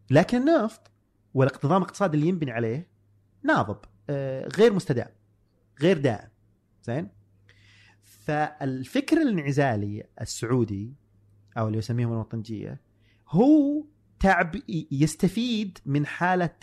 لكن 0.10 0.38
النفط 0.38 0.92
والنظام 1.34 1.82
الاقتصادي 1.82 2.18
اللي 2.18 2.28
ينبني 2.28 2.52
عليه 2.52 2.88
ناضب 3.44 3.78
آه، 4.10 4.48
غير 4.48 4.74
مستدام 4.74 5.10
غير 5.82 5.98
دائم. 5.98 6.30
زين؟ 6.84 7.10
فالفكر 8.04 9.18
الانعزالي 9.22 10.04
السعودي 10.22 10.94
أو 11.58 11.68
اللي 11.68 11.78
يسميهم 11.78 12.12
الوطنجية 12.14 12.82
هو 13.30 13.84
تعب 14.20 14.56
يستفيد 14.92 15.78
من 15.86 16.06
حالة 16.06 16.56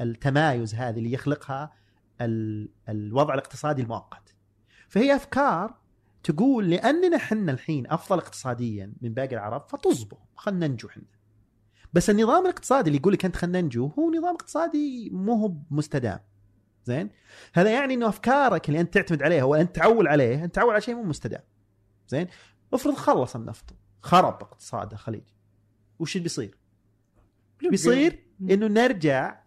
التمايز 0.00 0.74
هذه 0.74 0.98
اللي 0.98 1.12
يخلقها 1.12 1.72
ال- 2.20 2.68
الوضع 2.88 3.34
الاقتصادي 3.34 3.82
المؤقت. 3.82 4.34
فهي 4.88 5.16
أفكار 5.16 5.78
تقول 6.22 6.70
لأننا 6.70 7.18
حنا 7.18 7.52
الحين 7.52 7.86
أفضل 7.90 8.18
اقتصاديا 8.18 8.92
من 9.00 9.14
باقي 9.14 9.34
العرب 9.34 9.68
فتصبر 9.68 10.18
خلينا 10.36 10.66
ننجو 10.66 10.88
حنا. 10.88 11.04
بس 11.92 12.10
النظام 12.10 12.44
الاقتصادي 12.44 12.88
اللي 12.88 12.98
يقول 12.98 13.12
لك 13.12 13.24
أنت 13.24 13.36
خلينا 13.36 13.60
ننجو 13.60 13.86
هو 13.86 14.10
نظام 14.10 14.34
اقتصادي 14.34 15.10
مو 15.10 15.34
هو 15.34 15.54
مستدام. 15.70 16.18
زين؟ 16.84 17.10
هذا 17.54 17.70
يعني 17.70 17.94
إنه 17.94 18.08
أفكارك 18.08 18.68
اللي 18.68 18.80
أنت 18.80 18.94
تعتمد 18.94 19.22
عليها 19.22 19.44
وانت 19.44 19.76
تعول 19.76 20.08
عليه 20.08 20.44
أنت 20.44 20.54
تعول 20.54 20.72
على 20.72 20.80
شيء 20.80 20.94
مو 20.94 21.02
مستدام. 21.02 21.42
زين؟ 22.08 22.26
افرض 22.72 22.94
خلص 22.94 23.36
النفط 23.36 23.74
خرب 24.00 24.34
اقتصاد 24.42 24.92
الخليج 24.92 25.22
وش 25.98 26.16
اللي 26.16 26.22
بيصير؟ 26.22 26.56
بيصير 27.70 28.18
إنه 28.50 28.66
نرجع 28.66 29.42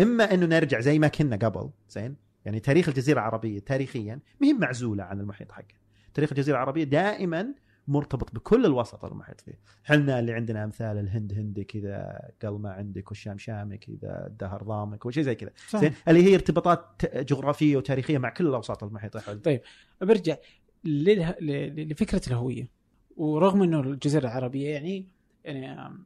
إما 0.00 0.34
إنه 0.34 0.46
نرجع 0.46 0.80
زي 0.80 0.98
ما 0.98 1.08
كنا 1.08 1.36
قبل 1.36 1.70
زين؟ 1.88 2.16
يعني 2.44 2.60
تاريخ 2.60 2.88
الجزيرة 2.88 3.18
العربية 3.18 3.58
تاريخيا 3.58 4.20
ما 4.40 4.46
هي 4.46 4.52
معزولة 4.52 5.04
عن 5.04 5.20
المحيط 5.20 5.52
حقها 5.52 5.80
تاريخ 6.14 6.32
الجزيرة 6.32 6.56
العربية 6.56 6.84
دائما 6.84 7.54
مرتبط 7.90 8.34
بكل 8.34 8.66
الوسط 8.66 9.04
المحيط 9.04 9.40
فيه. 9.40 9.58
إحنا 9.84 10.18
اللي 10.18 10.32
عندنا 10.32 10.64
أمثال 10.64 10.98
الهند 10.98 11.32
هندي 11.32 11.64
كذا 11.64 12.30
قل 12.42 12.58
ما 12.58 12.70
عندك 12.70 13.08
والشام 13.08 13.38
شامي 13.38 13.78
كذا 13.78 14.26
الدهر 14.26 14.62
ضامك 14.62 15.06
وشيء 15.06 15.22
زي 15.22 15.34
كذا. 15.34 15.50
زين 15.76 15.94
اللي 16.08 16.22
هي 16.22 16.34
ارتباطات 16.34 17.16
جغرافية 17.16 17.76
وتاريخية 17.76 18.18
مع 18.18 18.28
كل 18.28 18.46
الأوساط 18.46 18.84
المحيطه 18.84 19.20
حولنا 19.20 19.60
برجع 20.00 20.36
لله... 20.84 21.34
لفكرة 21.40 22.22
الهوية. 22.26 22.68
ورغم 23.16 23.62
إنه 23.62 23.80
الجزيرة 23.80 24.22
العربية 24.22 24.70
يعني 24.70 25.06
يعني 25.44 25.98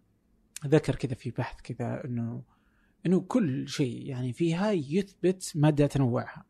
ذكر 0.67 0.95
كذا 0.95 1.15
في 1.15 1.31
بحث 1.31 1.61
كذا 1.61 2.05
إنه 2.05 2.43
إنه 3.07 3.21
كل 3.21 3.69
شيء 3.69 4.07
يعني 4.07 4.33
فيها 4.33 4.73
يثبت 4.73 5.53
مدى 5.55 5.89
تنوعها. 5.89 6.45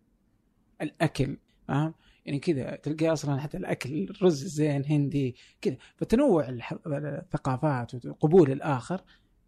الأكل 0.83 1.37
فاهم؟ 1.69 1.95
يعني 2.27 2.39
كذا 2.39 2.77
تلقى 2.77 3.13
أصلا 3.13 3.41
حتى 3.41 3.57
الأكل 3.57 4.17
رز 4.23 4.45
زين 4.45 4.85
هندي 4.85 5.37
كذا. 5.61 5.77
فتنوع 5.97 6.47
الثقافات 6.87 8.07
وقبول 8.07 8.51
الآخر 8.53 9.01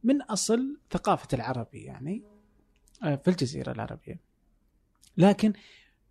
من 0.04 0.22
أصل 0.22 0.78
ثقافة 0.90 1.28
العربي 1.32 1.82
يعني 1.82 2.22
آه، 3.02 3.16
في 3.16 3.30
الجزيرة 3.30 3.72
العربية. 3.72 4.20
لكن 5.16 5.52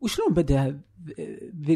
وشلون 0.01 0.34
بدأ 0.34 0.82
ذي 1.61 1.76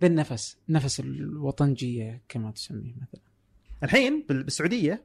ذي 0.00 0.06
النفس 0.06 0.58
نفس 0.68 1.00
الوطنجية 1.00 2.22
كما 2.28 2.50
تسميه 2.50 2.94
مثلا؟ 2.94 3.20
الحين 3.82 4.26
بال- 4.28 4.42
بالسعودية 4.42 5.04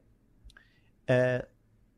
آه، 1.09 1.47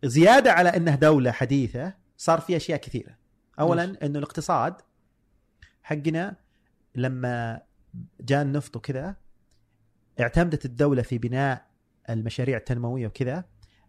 زيادة 0.03 0.51
على 0.51 0.69
إنها 0.69 0.95
دولة 0.95 1.31
حديثة 1.31 1.93
صار 2.17 2.39
في 2.39 2.55
أشياء 2.55 2.79
كثيرة. 2.79 3.17
اولا. 3.59 4.05
إنه 4.05 4.19
الاقتصاد 4.19 4.75
حقنا 5.87 6.35
لما 6.95 7.61
جاء 8.21 8.41
النفط 8.41 8.75
وكذا 8.75 9.15
اعتمدت 10.19 10.65
الدولة 10.65 11.01
في 11.01 11.17
بناء 11.17 11.67
المشاريع 12.09 12.57
التنموية 12.57 13.07
وكذا 13.07 13.43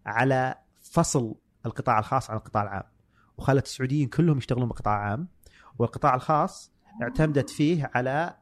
على 0.05 0.55
فصل 0.81 1.35
القطاع 1.65 1.99
الخاص 1.99 2.29
عن 2.29 2.37
القطاع 2.37 2.63
العام. 2.63 2.83
وخلت 3.37 3.65
السعوديين 3.65 4.07
كلهم 4.07 4.37
يشتغلون 4.37 4.69
بقطاع 4.69 4.93
عام 4.93 5.27
والقطاع 5.79 6.15
الخاص 6.15 6.71
اعتمدت 7.01 7.49
فيه 7.49 7.91
على 7.95 8.35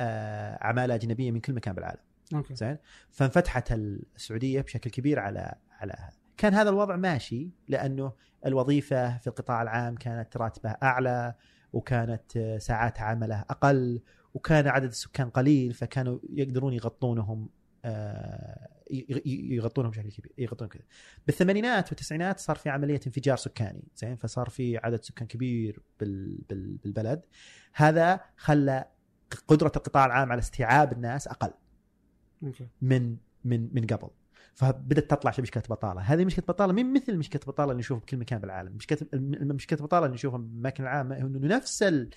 آه، 0.00 0.58
عمالة 0.60 0.94
أجنبية 0.94 1.30
من 1.30 1.40
كل 1.40 1.52
مكان 1.52 1.74
بالعالم. 1.74 2.00
أوكي. 2.34 2.54
زين؟ 2.54 2.78
فانفتحت 3.10 3.72
السعودية 3.72 4.60
بشكل 4.60 4.90
كبير 4.90 5.20
على 5.20 5.54
على 5.80 5.94
كان 6.36 6.54
هذا 6.54 6.70
الوضع 6.70 6.96
ماشي 6.96 7.50
لأنه 7.68 8.12
الوظيفة 8.46 9.18
في 9.18 9.26
القطاع 9.26 9.62
العام 9.62 9.96
كانت 9.96 10.36
راتبه 10.36 10.70
أعلى 10.70 11.34
وكانت 11.72 12.36
آه، 12.36 12.58
ساعات 12.58 13.00
عمله 13.00 13.40
أقل 13.50 14.00
وكان 14.34 14.68
عدد 14.68 14.88
السكان 14.88 15.30
قليل 15.30 15.72
فكانوا 15.72 16.18
يقدرون 16.32 16.72
يغطونهم 16.72 17.48
آه، 17.84 18.68
يغطونهم 19.26 19.90
بشكل 19.90 20.10
كبير 20.10 20.32
يغطونهم 20.38 20.72
كذا. 20.72 20.82
بالثمانينات 21.26 21.88
والتسعينات 21.88 22.40
صار 22.40 22.56
في 22.56 22.68
عملية 22.68 23.00
انفجار 23.06 23.36
سكاني 23.36 23.84
زين؟ 23.96 24.16
فصار 24.16 24.48
في 24.48 24.78
عدد 24.78 25.04
سكان 25.04 25.26
كبير 25.26 25.82
بال 26.00 26.38
بال 26.48 26.76
بالبلد. 26.76 27.22
هذا 27.74 28.20
خلى 28.36 28.84
قدرة 29.48 29.72
القطاع 29.76 30.06
العام 30.06 30.32
على 30.32 30.38
استيعاب 30.38 30.92
الناس 30.92 31.28
أقل. 31.28 31.52
من 32.82 33.16
من 33.44 33.68
من 33.74 33.86
قبل. 33.86 34.10
فبدت 34.60 35.10
تطلع 35.10 35.32
مشكلة 35.38 35.62
بطالة. 35.70 36.00
هذه 36.00 36.24
مشكلة 36.24 36.44
بطالة 36.48 36.72
مين 36.72 36.92
مثل 36.92 37.16
مشكلة 37.16 37.42
بطالة 37.46 37.70
اللي 37.70 37.78
نشوفها 37.80 38.00
بكل 38.02 38.16
مكان 38.16 38.38
بالعالم. 38.38 38.72
مشكلة 38.76 38.98
مشكلة 39.54 39.78
بطالة 39.78 40.06
اللي 40.06 40.14
نشوفها 40.14 40.38
بالاماكن 40.38 40.82
العامه 40.82 41.16
إنه 41.18 41.56
نفس 41.56 41.82
ال 41.82 42.10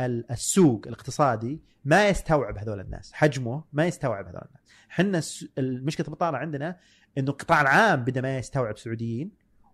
ال- 0.00 0.30
السوق 0.32 0.82
الاقتصادي 0.86 1.62
ما 1.84 2.08
يستوعب 2.08 2.58
هذول 2.58 2.80
الناس. 2.80 3.12
حجمه 3.12 3.64
ما 3.72 3.86
يستوعب 3.86 4.26
هذول 4.26 4.42
الناس. 4.48 4.62
إحنا 4.90 5.22
المشكلة 5.58 6.06
البطاله 6.06 6.38
عندنا 6.38 6.78
إنه 7.18 7.30
القطاع 7.30 7.60
العام 7.60 8.04
بدأ 8.04 8.20
ما 8.20 8.38
يستوعب 8.38 8.78
سعوديين 8.78 9.30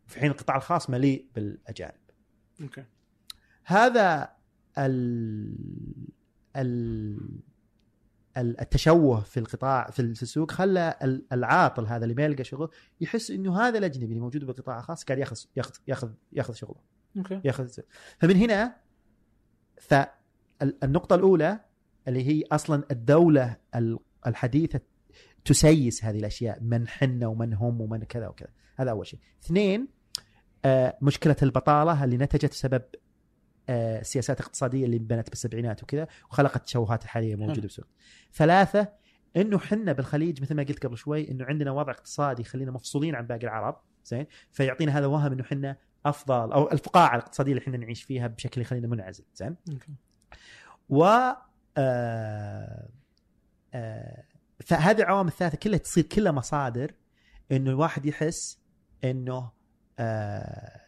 في 0.06 0.20
حين 0.20 0.30
القطاع 0.30 0.56
الخاص 0.56 0.90
مليء 0.90 1.26
بالأجانب. 1.34 2.00
أوكي. 2.62 2.84
هذا 3.64 4.30
ال 4.78 5.56
ال- 6.56 7.40
التشوه 8.36 9.20
في 9.20 9.40
القطاع 9.40 9.90
في 9.90 10.00
السوق 10.02 10.50
خلى 10.50 10.98
ال- 11.02 11.26
العاطل 11.32 11.86
هذا 11.86 12.04
اللي 12.04 12.14
ما 12.14 12.22
يلقى 12.22 12.44
شغل 12.44 12.70
يحس 13.00 13.30
إنه 13.30 13.60
هذا 13.60 13.78
الأجنبي 13.78 14.06
اللي 14.06 14.20
موجود 14.20 14.44
بالقطاع 14.44 14.78
الخاص 14.78 15.04
قاعد 15.04 15.18
ياخذ 15.18 15.36
ياخذ 15.56 15.72
ياخذ 15.88 16.10
ياخذ 16.32 16.54
شغله. 16.54 16.80
أوكي. 17.16 17.40
ياخذ 17.44 17.68
فمن 18.18 18.36
هنا 18.36 18.76
فالنقطة 19.80 21.14
الأولى 21.16 21.60
اللي 22.08 22.26
هي 22.28 22.42
أصلا 22.52 22.84
الدولة 22.90 23.56
ال- 23.74 23.98
الحديثة 24.26 24.80
تسيس 25.44 26.04
هذه 26.04 26.18
الأشياء 26.18 26.58
من 26.62 26.88
حنا 26.88 27.26
ومن 27.26 27.54
هم 27.54 27.80
ومن 27.80 27.98
كذا 28.04 28.28
وكذا. 28.28 28.48
هذا 28.76 28.90
أول 28.90 29.06
شيء. 29.06 29.20
اثنين 29.44 29.88
آه، 30.64 30.98
مشكلة 31.02 31.36
البطالة 31.42 32.04
اللي 32.04 32.16
نتجت 32.16 32.50
بسبب 32.50 32.82
آه، 33.68 34.00
السياسات 34.00 34.40
الاقتصادية 34.40 34.84
اللي 34.84 34.96
انبنت 34.96 35.30
بالسبعينات 35.30 35.82
وكذا 35.82 36.06
وخلقت 36.30 36.56
التشوهات 36.56 37.04
الحالية 37.04 37.34
موجودة 37.34 37.52
حلو. 37.52 37.62
بالسوق 37.62 37.86
ثلاثة 38.34 38.88
إنه 39.36 39.58
حنا 39.58 39.92
بالخليج 39.92 40.42
مثل 40.42 40.54
ما 40.54 40.62
قلت 40.62 40.86
قبل 40.86 40.96
شوي 40.96 41.30
إنه 41.30 41.44
عندنا 41.44 41.70
وضع 41.70 41.92
اقتصادي 41.92 42.42
يخلينا 42.42 42.70
مفصولين 42.70 43.14
عن 43.14 43.26
باقي 43.26 43.44
العرب 43.44 43.76
زين؟ 44.04 44.26
فيعطينا 44.52 44.98
هذا 44.98 45.06
وهم 45.06 45.32
إنه 45.32 45.44
حنا 45.44 45.76
أفضل 46.06 46.52
أو 46.52 46.72
الفقاعة 46.72 47.16
الاقتصادية 47.16 47.52
اللي 47.52 47.62
إحنا 47.62 47.76
نعيش 47.76 48.02
فيها 48.02 48.26
بشكل 48.26 48.60
يخلينا 48.60 48.88
منعزل 48.88 49.24
زين؟ 49.34 49.56
و 50.88 51.04
آه 51.76 52.88
آه 53.74 54.24
فهذه 54.60 54.98
العوامل 54.98 55.28
الثلاثة 55.28 55.58
كلها 55.58 55.78
تصير 55.78 56.04
كلها 56.04 56.32
مصادر 56.32 56.92
إنه 57.52 57.70
الواحد 57.70 58.06
يحس 58.06 58.60
إنه 59.04 59.50
آه 59.98 60.80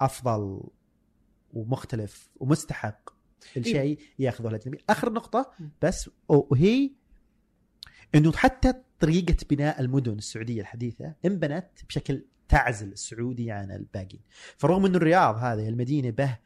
أفضل 0.00 0.60
ومختلف 1.52 2.28
ومستحق. 2.36 3.10
الشيء 3.56 3.98
ياخذه 4.18 4.48
الاجنبي 4.48 4.78
آخر 4.90 5.12
نقطة 5.12 5.50
بس 5.82 6.10
وهي 6.28 6.90
إنه 8.14 8.32
حتى 8.32 8.74
طريقة 9.00 9.36
بناء 9.50 9.80
المدن 9.80 10.12
السعودية 10.12 10.60
الحديثة 10.60 11.14
انبنت 11.24 11.68
بشكل 11.88 12.24
تعزل 12.48 12.92
السعودي 12.92 13.50
عن 13.50 13.70
الباقيين. 13.70 14.22
فرغم 14.56 14.86
إنه 14.86 14.96
الرياض 14.96 15.36
هذه 15.36 15.68
المدينة 15.68 16.10
به 16.10 16.38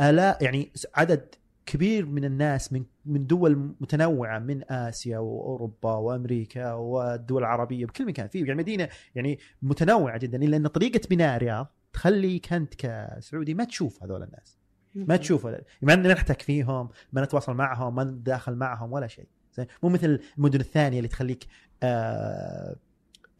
ألا 0.00 0.38
يعني 0.40 0.72
عدد 0.94 1.34
كبير 1.66 2.06
من 2.06 2.24
الناس 2.24 2.72
من 2.72 2.84
من 3.06 3.26
دول 3.26 3.74
متنوعة 3.80 4.38
من 4.38 4.72
آسيا 4.72 5.18
وأوروبا 5.18 5.94
وأمريكا 5.94 6.72
والدول 6.72 7.42
العربية 7.42 7.86
بكل 7.86 8.06
مكان. 8.06 8.28
في 8.28 8.38
يعني 8.38 8.54
مدينة 8.54 8.88
يعني 9.14 9.38
متنوعة 9.62 10.18
جدا 10.18 10.38
الا 10.38 10.56
ان 10.56 10.66
طريقة 10.66 11.00
بناء 11.10 11.36
الرياض 11.36 11.73
تخليك 11.94 12.52
انت 12.52 12.74
كسعودي 12.74 13.54
ما 13.54 13.64
تشوف 13.64 14.02
هذول 14.02 14.22
الناس. 14.22 14.58
ما 14.94 15.16
تشوف 15.16 15.46
ما 15.82 15.94
نحتك 15.96 16.42
فيهم 16.42 16.88
ما 17.12 17.22
نتواصل 17.24 17.54
معهم 17.54 17.94
ما 17.94 18.04
نداخل 18.04 18.54
معهم 18.54 18.92
ولا 18.92 19.06
شيء. 19.06 19.28
زين؟ 19.54 19.66
مو 19.82 19.88
مثل 19.88 20.20
المدن 20.38 20.60
الثانية 20.60 20.98
اللي 20.98 21.08
تخليك 21.08 21.44
آه 21.82 22.76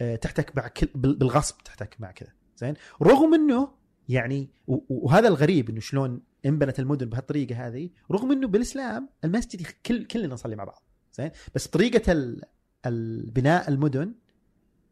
آه 0.01 0.17
تحتك 0.17 0.57
مع 0.57 0.69
كل 0.69 0.89
بال- 0.95 1.17
بالغصب 1.17 1.57
تحتك 1.65 1.97
مع 2.01 2.11
كذا. 2.11 2.33
زين؟ 2.57 2.75
رغم 3.03 3.35
إنه 3.35 3.69
يعني 4.09 4.51
وهذا 4.89 5.29
الغريب 5.29 5.71
إنه 5.71 5.81
شلون 5.81 6.21
انبنت 6.47 6.81
المدن 6.81 7.09
بهالطريقة 7.09 7.67
هذه 7.67 7.91
رغم 8.13 8.33
إنه 8.33 8.49
بالإسلام 8.49 9.09
المسجد 9.25 9.67
كل 9.87 10.05
كلنا 10.05 10.35
نصلي 10.35 10.57
مع 10.57 10.65
بعض. 10.65 10.83
زين؟ 11.13 11.31
بس 11.55 11.67
طريقة 11.67 12.13
ال- 12.13 12.43
البناء 12.87 13.69
المدن 13.69 14.15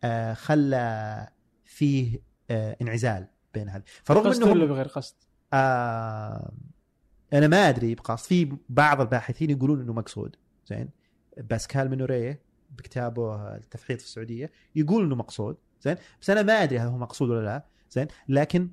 آه 0.04 0.34
خلى 0.34 1.28
فيه 1.64 2.18
آه 2.50 2.76
انعزال. 2.82 3.26
بين 3.54 3.68
هذه. 3.68 3.82
فرغم 4.04 4.32
انه 4.32 4.46
ولا 4.46 4.64
بغير 4.66 4.88
قصد؟ 4.88 5.14
آه 5.52 6.52
أنا 7.32 7.48
ما 7.48 7.68
أدري 7.68 7.94
بقصد 7.94 8.26
في 8.26 8.56
بعض 8.68 9.00
الباحثين 9.00 9.50
يقولون 9.50 9.80
إنه 9.80 9.92
مقصود 9.92 10.36
زين. 10.66 10.88
باسكال 11.36 11.90
منوريه 11.90 12.42
بكتابه 12.70 13.54
التفحيط 13.56 14.00
في 14.00 14.06
السعودية 14.06 14.52
يقول 14.76 15.04
إنه 15.04 15.14
مقصود 15.14 15.56
زين. 15.82 15.96
بس 16.20 16.30
أنا 16.30 16.42
ما 16.42 16.52
أدري 16.52 16.78
هل 16.78 16.86
هو 16.88 16.98
مقصود 16.98 17.30
ولا 17.30 17.44
لا 17.44 17.64
زين. 17.90 18.06
لكن 18.28 18.70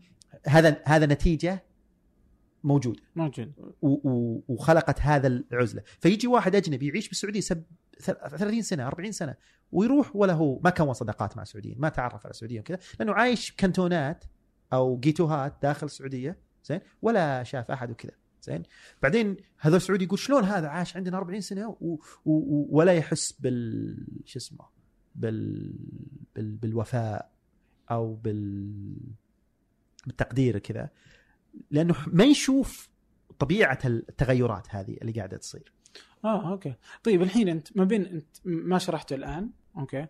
هذا 0.48 0.82
هذا 0.86 1.06
نتيجة 1.06 1.64
موجودة. 2.64 3.02
موجود. 3.16 3.54
و- 3.82 4.10
و- 4.10 4.44
وخلقت 4.48 5.02
هذا 5.02 5.28
العزلة. 5.28 5.82
فيجي 6.00 6.28
واحد 6.28 6.56
أجنبي 6.56 6.88
يعيش 6.88 7.08
بالسعودية 7.10 7.40
سب 7.40 7.64
30 8.00 8.62
سنة 8.62 8.88
40 8.88 9.12
سنة 9.12 9.36
ويروح 9.72 10.16
ولا 10.16 10.34
هو 10.34 10.60
ما 10.64 10.70
كون 10.70 10.94
صداقات 10.94 11.38
مع 11.38 11.44
السعوديين 11.44 11.76
ما 11.80 11.90
تعرف 11.90 12.26
على 12.26 12.32
السعودية 12.32 12.60
وكذا 12.60 12.78
لأنه 13.00 13.14
عايش 13.14 13.52
كانتونات 13.52 14.24
أو 14.74 15.00
جيتوهات 15.00 15.58
داخل 15.62 15.86
السعودية 15.86 16.38
زين؟ 16.64 16.80
ولا 17.02 17.44
شاف 17.44 17.72
أحد 17.72 17.92
وكذا 17.92 18.12
زين؟ 18.42 18.64
بعدين 19.02 19.38
هذا 19.58 19.78
السعودي 19.78 20.06
يقول 20.06 20.20
شلون 20.20 20.44
هذا 20.44 20.68
عاش 20.68 20.98
عندنا 20.98 21.18
40 21.18 21.42
سنة 21.42 21.68
و... 21.68 21.98
و... 22.26 22.68
ولا 22.78 22.94
يحس 22.94 23.32
بال 23.32 24.08
شو 24.26 24.40
اسمه 24.40 24.66
بال... 25.16 25.74
بال... 26.36 26.58
بالوفاء 26.58 27.32
أو 27.92 28.16
بال 28.16 28.96
بالتقدير 30.08 30.60
كذا 30.60 30.90
لأنه 31.72 31.96
ما 32.08 32.24
يشوف 32.24 32.90
طبيعة 33.40 33.80
التغيرات 33.86 34.68
هذه 34.70 34.98
اللي 35.02 35.12
قاعدة 35.12 35.38
تصير. 35.38 35.74
آه 36.26 36.52
OK. 36.52 36.74
طيب 37.04 37.22
الحين 37.22 37.50
أنت 37.50 37.78
ما 37.78 37.84
بين 37.84 38.06
أنت 38.06 38.38
ما 38.46 38.78
شرحته 38.78 39.16
الآن 39.16 39.50
OK. 39.78 40.08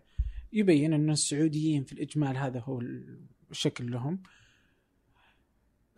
يبين 0.52 0.92
أن 0.92 1.10
السعوديين 1.10 1.84
في 1.84 1.92
الإجمال 1.92 2.36
هذا 2.36 2.60
هو 2.60 2.82
الشكل 3.50 3.90
لهم. 3.90 4.22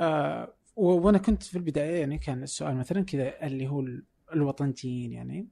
آه 0.02 0.54
وأنا 0.76 1.18
كنت 1.18 1.42
في 1.42 1.56
البداية 1.58 2.00
يعني 2.00 2.18
كان 2.18 2.42
السؤال 2.42 2.76
مثلا 2.76 3.02
كذا 3.04 3.46
اللي 3.46 3.68
هو 3.68 3.80
ال- 3.80 4.04
الوطنيين 4.32 5.12
يعني 5.12 5.48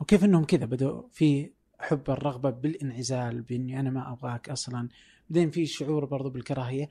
وكيف 0.00 0.24
إنهم 0.24 0.44
كذا 0.44 0.64
بدأوا 0.64 1.02
في 1.10 1.50
حب 1.78 2.10
الرغبة 2.10 2.50
بالانعزال 2.50 3.42
بإني 3.42 3.80
أنا 3.80 3.90
ما 3.90 4.12
أبغاك 4.12 4.50
أصلا 4.50 4.88
بعدين 5.30 5.50
في 5.50 5.66
شعور 5.66 6.04
برضو 6.04 6.30
بالكراهية 6.30 6.88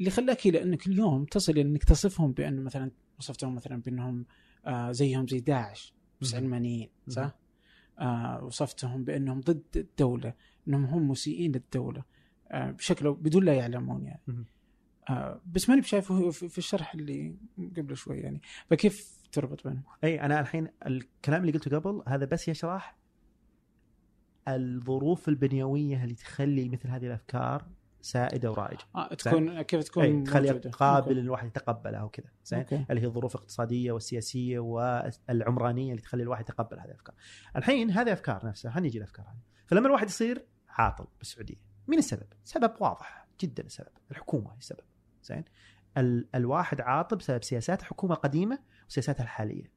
اللي 0.00 0.10
خلاك 0.10 0.46
إلى 0.46 0.62
إنك 0.62 0.86
اليوم 0.86 1.24
تصل 1.24 1.52
إلى 1.52 1.60
إنك 1.60 1.84
تصفهم 1.84 2.32
بانه 2.32 2.62
مثلا 2.62 2.90
وصفتهم 3.18 3.54
مثلا 3.54 3.82
بأنهم 3.82 4.26
آه 4.66 4.92
زيهم 4.92 5.26
زي 5.28 5.40
داعش 5.40 5.94
بس. 6.20 6.34
علمانيين 6.34 6.88
صح؟ 7.08 7.34
آه 7.98 8.44
وصفتهم 8.44 9.04
بأنهم 9.04 9.40
ضد 9.40 9.62
الدولة 9.76 10.34
إنهم 10.68 10.84
هم 10.84 11.08
مسيئين 11.08 11.52
للدولة 11.52 12.04
آه 12.50 12.70
بشكل 12.70 13.12
بدون 13.12 13.44
لا 13.44 13.54
يعلمون 13.54 14.04
يعني. 14.04 14.20
آه 15.10 15.40
بس 15.46 15.68
ماني 15.68 15.80
بشايفه 15.80 16.30
في 16.30 16.58
الشرح 16.58 16.94
اللي 16.94 17.36
قبل 17.76 17.96
شوي 17.96 18.18
يعني 18.18 18.40
فكيف 18.70 19.18
تربط 19.32 19.68
بينهم؟ 19.68 19.82
أي 20.04 20.20
أنا 20.20 20.40
الحين 20.40 20.68
الكلام 20.86 21.40
اللي 21.40 21.52
قلته 21.52 21.78
قبل 21.78 22.02
هذا 22.08 22.24
بس 22.24 22.48
يشرح 22.48 22.96
الظروف 24.48 25.28
البنيوية 25.28 26.04
اللي 26.04 26.14
تخلي 26.14 26.68
مثل 26.68 26.88
هذه 26.88 27.06
الأفكار 27.06 27.66
سائدة 28.00 28.50
ورائجة 28.50 28.84
آه 28.94 29.14
تكون 29.14 29.62
كيف 29.62 29.84
تكون 29.84 30.24
تخليها 30.24 30.52
موجودة. 30.52 30.70
قابل 30.70 31.18
الواحد 31.18 31.46
يتقبلها 31.46 32.02
وكذا 32.02 32.28
زين. 32.44 32.64
اللي 32.90 33.02
هي 33.02 33.06
الظروف 33.06 33.34
الاقتصادية 33.34 33.92
والسياسية 33.92 34.58
والعمرانية 34.58 35.90
اللي 35.90 36.02
تخلي 36.02 36.22
الواحد 36.22 36.44
يتقبل 36.44 36.78
هذه 36.78 36.86
الأفكار. 36.86 37.14
الحين 37.56 37.90
هذه 37.90 38.12
أفكار 38.12 38.46
نفسها 38.46 38.70
خلينا 38.70 38.88
نجي 38.88 38.98
الافكار 38.98 39.26
هذه. 39.26 39.42
فلما 39.66 39.86
الواحد 39.86 40.06
يصير 40.06 40.46
عاطل 40.68 41.06
بالسعودية، 41.18 41.60
مين 41.88 41.98
السبب؟ 41.98 42.26
سبب 42.44 42.72
واضح 42.80 43.26
جدا 43.40 43.62
السبب، 43.62 43.92
الحكومة 44.10 44.52
هي 44.52 44.58
السبب. 44.58 44.84
زين؟ 45.24 45.44
ال 45.98 46.28
الواحد 46.34 46.80
عاطل 46.80 47.16
بسبب 47.16 47.44
سياسات 47.44 47.80
الحكومة 47.80 48.14
القديمه 48.14 48.58
وسياساتها 48.88 49.24
الحالية. 49.24 49.72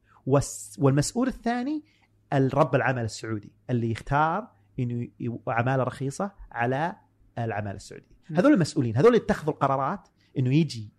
والمسؤول 0.78 1.28
الثاني 1.28 1.84
الرب 2.32 2.74
العمل 2.74 3.04
السعودي 3.04 3.52
اللي 3.70 3.90
يختار 3.90 4.48
إنه 4.78 5.08
عماله 5.48 5.82
رخيصة 5.82 6.32
على 6.52 6.96
العماله 7.38 7.76
السعوديه. 7.76 8.18
هذول 8.36 8.52
المسؤولين، 8.52 8.96
هذول 8.96 9.14
اللي 9.14 9.24
اتخذوا 9.24 9.54
القرارات 9.54 10.08
إنه 10.38 10.54
يجي 10.54 10.92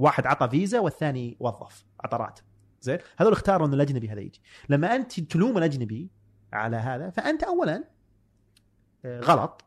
واحد 0.00 0.26
عطى 0.26 0.48
فيزا 0.48 0.78
والثاني 0.80 1.36
وظف 1.40 1.84
عطى 2.00 2.16
راتب 2.16 2.44
زين 2.80 2.98
هذول 3.16 3.32
اختاروا 3.32 3.66
إنه 3.66 3.74
الأجنبي 3.74 4.08
هذا 4.08 4.20
يجي 4.20 4.40
لما 4.68 4.96
أنت 4.96 5.20
تلوم 5.20 5.58
الأجنبي 5.58 6.10
على 6.52 6.76
هذا 6.76 7.10
فأنت 7.10 7.42
اولا 7.42 7.84
آه، 9.04 9.20
غلط 9.20 9.64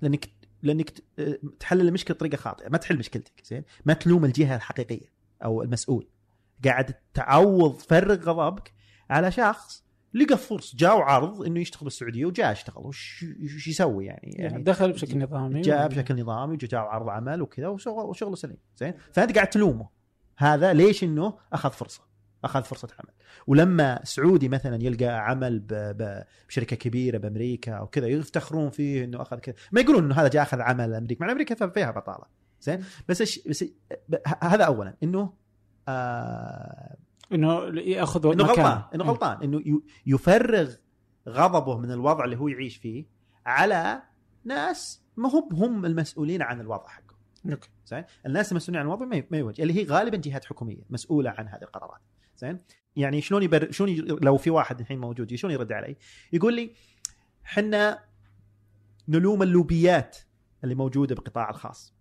لأنك 0.00 0.28
لأنك 0.62 0.92
آه، 1.18 1.38
تحلل 1.60 1.88
المشكلة 1.88 2.14
بطريقة 2.14 2.36
خاطئة. 2.36 2.68
ما 2.68 2.78
تحل 2.78 2.98
مشكلتك 2.98 3.44
زين؟ 3.44 3.64
ما 3.84 3.92
تلوم 3.92 4.24
الجهة 4.24 4.56
الحقيقية 4.56 5.12
أو 5.44 5.62
المسؤول. 5.62 6.08
قاعد 6.64 6.94
تعوض 7.14 7.78
فرغ 7.78 8.14
غضبك 8.14 8.72
على 9.10 9.32
شخص 9.32 9.88
لقى 10.14 10.36
فرصة 10.36 10.76
جاء 10.76 10.96
عرض 10.96 11.42
إنه 11.42 11.60
يشتغل 11.60 11.84
بالسعودية 11.84 12.26
وجاء 12.26 12.52
اشتغل 12.52 12.86
وش 12.86 13.24
وش 13.42 13.68
يسوي 13.68 14.06
يعني, 14.06 14.32
يعني 14.38 14.62
دخل 14.62 14.92
بشكل 14.92 15.18
نظامي 15.18 15.60
جاء 15.60 15.88
بشكل 15.88 16.20
نظامي 16.20 16.54
وجاء 16.54 16.80
عرض 16.80 17.08
عمل 17.08 17.42
وكذا 17.42 17.68
وشغل 17.68 18.04
وشغله 18.04 18.34
سليم 18.34 18.56
زين؟ 18.76 18.94
فانت 19.12 19.34
قاعد 19.34 19.50
تلومه. 19.50 19.88
هذا 20.36 20.72
ليش 20.72 21.04
إنه 21.04 21.38
أخذ 21.52 21.70
فرصة؟ 21.70 22.07
أخذ 22.44 22.62
فرصة 22.62 22.88
عمل 22.98 23.12
ولما 23.46 24.00
سعودي 24.04 24.48
مثلا 24.48 24.82
يلقى 24.82 25.06
عمل 25.28 25.62
بشركة 26.48 26.76
كبيرة 26.76 27.18
بأمريكا 27.18 27.72
أو 27.72 27.86
كذا 27.86 28.06
يفتخرون 28.06 28.70
فيه 28.70 29.04
إنه 29.04 29.22
أخذ 29.22 29.38
كذا. 29.38 29.54
ما 29.72 29.80
يقولون 29.80 30.04
إنه 30.04 30.14
هذا 30.14 30.28
جاء 30.28 30.42
أخذ 30.42 30.60
عمل 30.60 30.94
أمريكا 30.94 31.24
مع 31.24 31.32
أمريكا 31.32 31.68
فيها 31.68 31.90
بطالة. 31.90 32.24
زين؟ 32.60 32.84
بس 33.08 33.22
الش- 33.22 33.48
بس 33.48 33.64
هذا 34.42 34.64
اولا. 34.64 34.94
إنه 35.02 35.32
آه 35.88 36.96
إنه 37.32 37.80
ياخذ 37.80 38.26
إنه 38.26 38.44
مكان. 38.44 38.64
غلطان 38.64 38.82
إنه 38.94 39.04
غلطان. 39.04 39.42
إنه 39.42 39.62
يفرغ 40.06 40.74
غضبه 41.28 41.78
من 41.78 41.90
الوضع 41.90 42.24
اللي 42.24 42.36
هو 42.36 42.48
يعيش 42.48 42.76
فيه 42.76 43.06
على 43.46 44.02
ناس 44.44 45.02
ما 45.16 45.28
هم 45.28 45.48
هم 45.52 45.84
المسؤولين 45.86 46.42
عن 46.42 46.60
الوضع 46.60 46.86
حقه. 46.86 47.18
أوكي. 47.50 47.68
زين؟ 47.86 48.04
الناس 48.26 48.52
المسؤولين 48.52 48.80
عن 48.80 48.86
الوضع 48.86 49.06
ما 49.06 49.22
ما 49.30 49.38
يوجه. 49.38 49.62
اللي 49.62 49.74
هي 49.82 49.84
غالبا 49.84 50.16
جهات 50.16 50.44
حكومية 50.44 50.82
مسؤولة 50.90 51.30
عن 51.30 51.48
هذه 51.48 51.62
القرارات. 51.62 52.00
زين؟ 52.38 52.58
يعني 52.96 53.20
شلون 53.20 53.42
يبر 53.42 53.70
شلون 53.70 53.90
ي... 53.90 53.96
لو 53.96 54.36
في 54.36 54.50
واحد 54.50 54.80
الحين 54.80 54.98
موجود 54.98 55.34
شلون 55.34 55.52
يرد 55.52 55.72
علي؟ 55.72 55.96
يقول 56.32 56.56
لي 56.56 56.74
حنا 57.44 58.04
نلوم 59.08 59.42
اللوبيات 59.42 60.18
اللي 60.64 60.74
موجودة 60.74 61.14
بالقطاع 61.14 61.50
الخاص. 61.50 61.94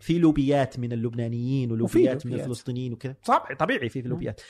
في 0.00 0.18
لوبيات 0.18 0.78
من 0.78 0.92
اللبنانيين 0.92 1.72
ولوبيات 1.72 2.26
من 2.26 2.32
لوبيات. 2.32 2.46
الفلسطينيين 2.46 2.92
وكذا. 2.92 3.16
طبعا 3.24 3.54
طبيعي 3.54 3.88
في 3.88 4.02
في 4.02 4.08
لوبيات. 4.08 4.40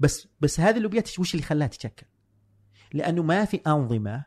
بس 0.00 0.28
بس 0.40 0.60
هذه 0.60 0.76
اللوبيات 0.76 1.18
وش 1.18 1.34
اللي 1.34 1.46
خلاها 1.46 1.68
تتشكل؟ 1.68 2.06
لأنه 2.92 3.22
ما 3.22 3.44
في 3.44 3.60
أنظمة 3.66 4.24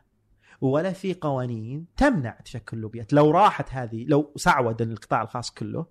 ولا 0.60 0.92
في 0.92 1.14
قوانين 1.14 1.86
تمنع 1.96 2.40
تشكل 2.44 2.76
اللوبيات، 2.76 3.12
لو 3.12 3.30
راحت 3.30 3.72
هذه 3.72 4.04
لو 4.04 4.32
صعود 4.36 4.82
القطاع 4.82 5.22
الخاص 5.22 5.50
كله 5.50 5.86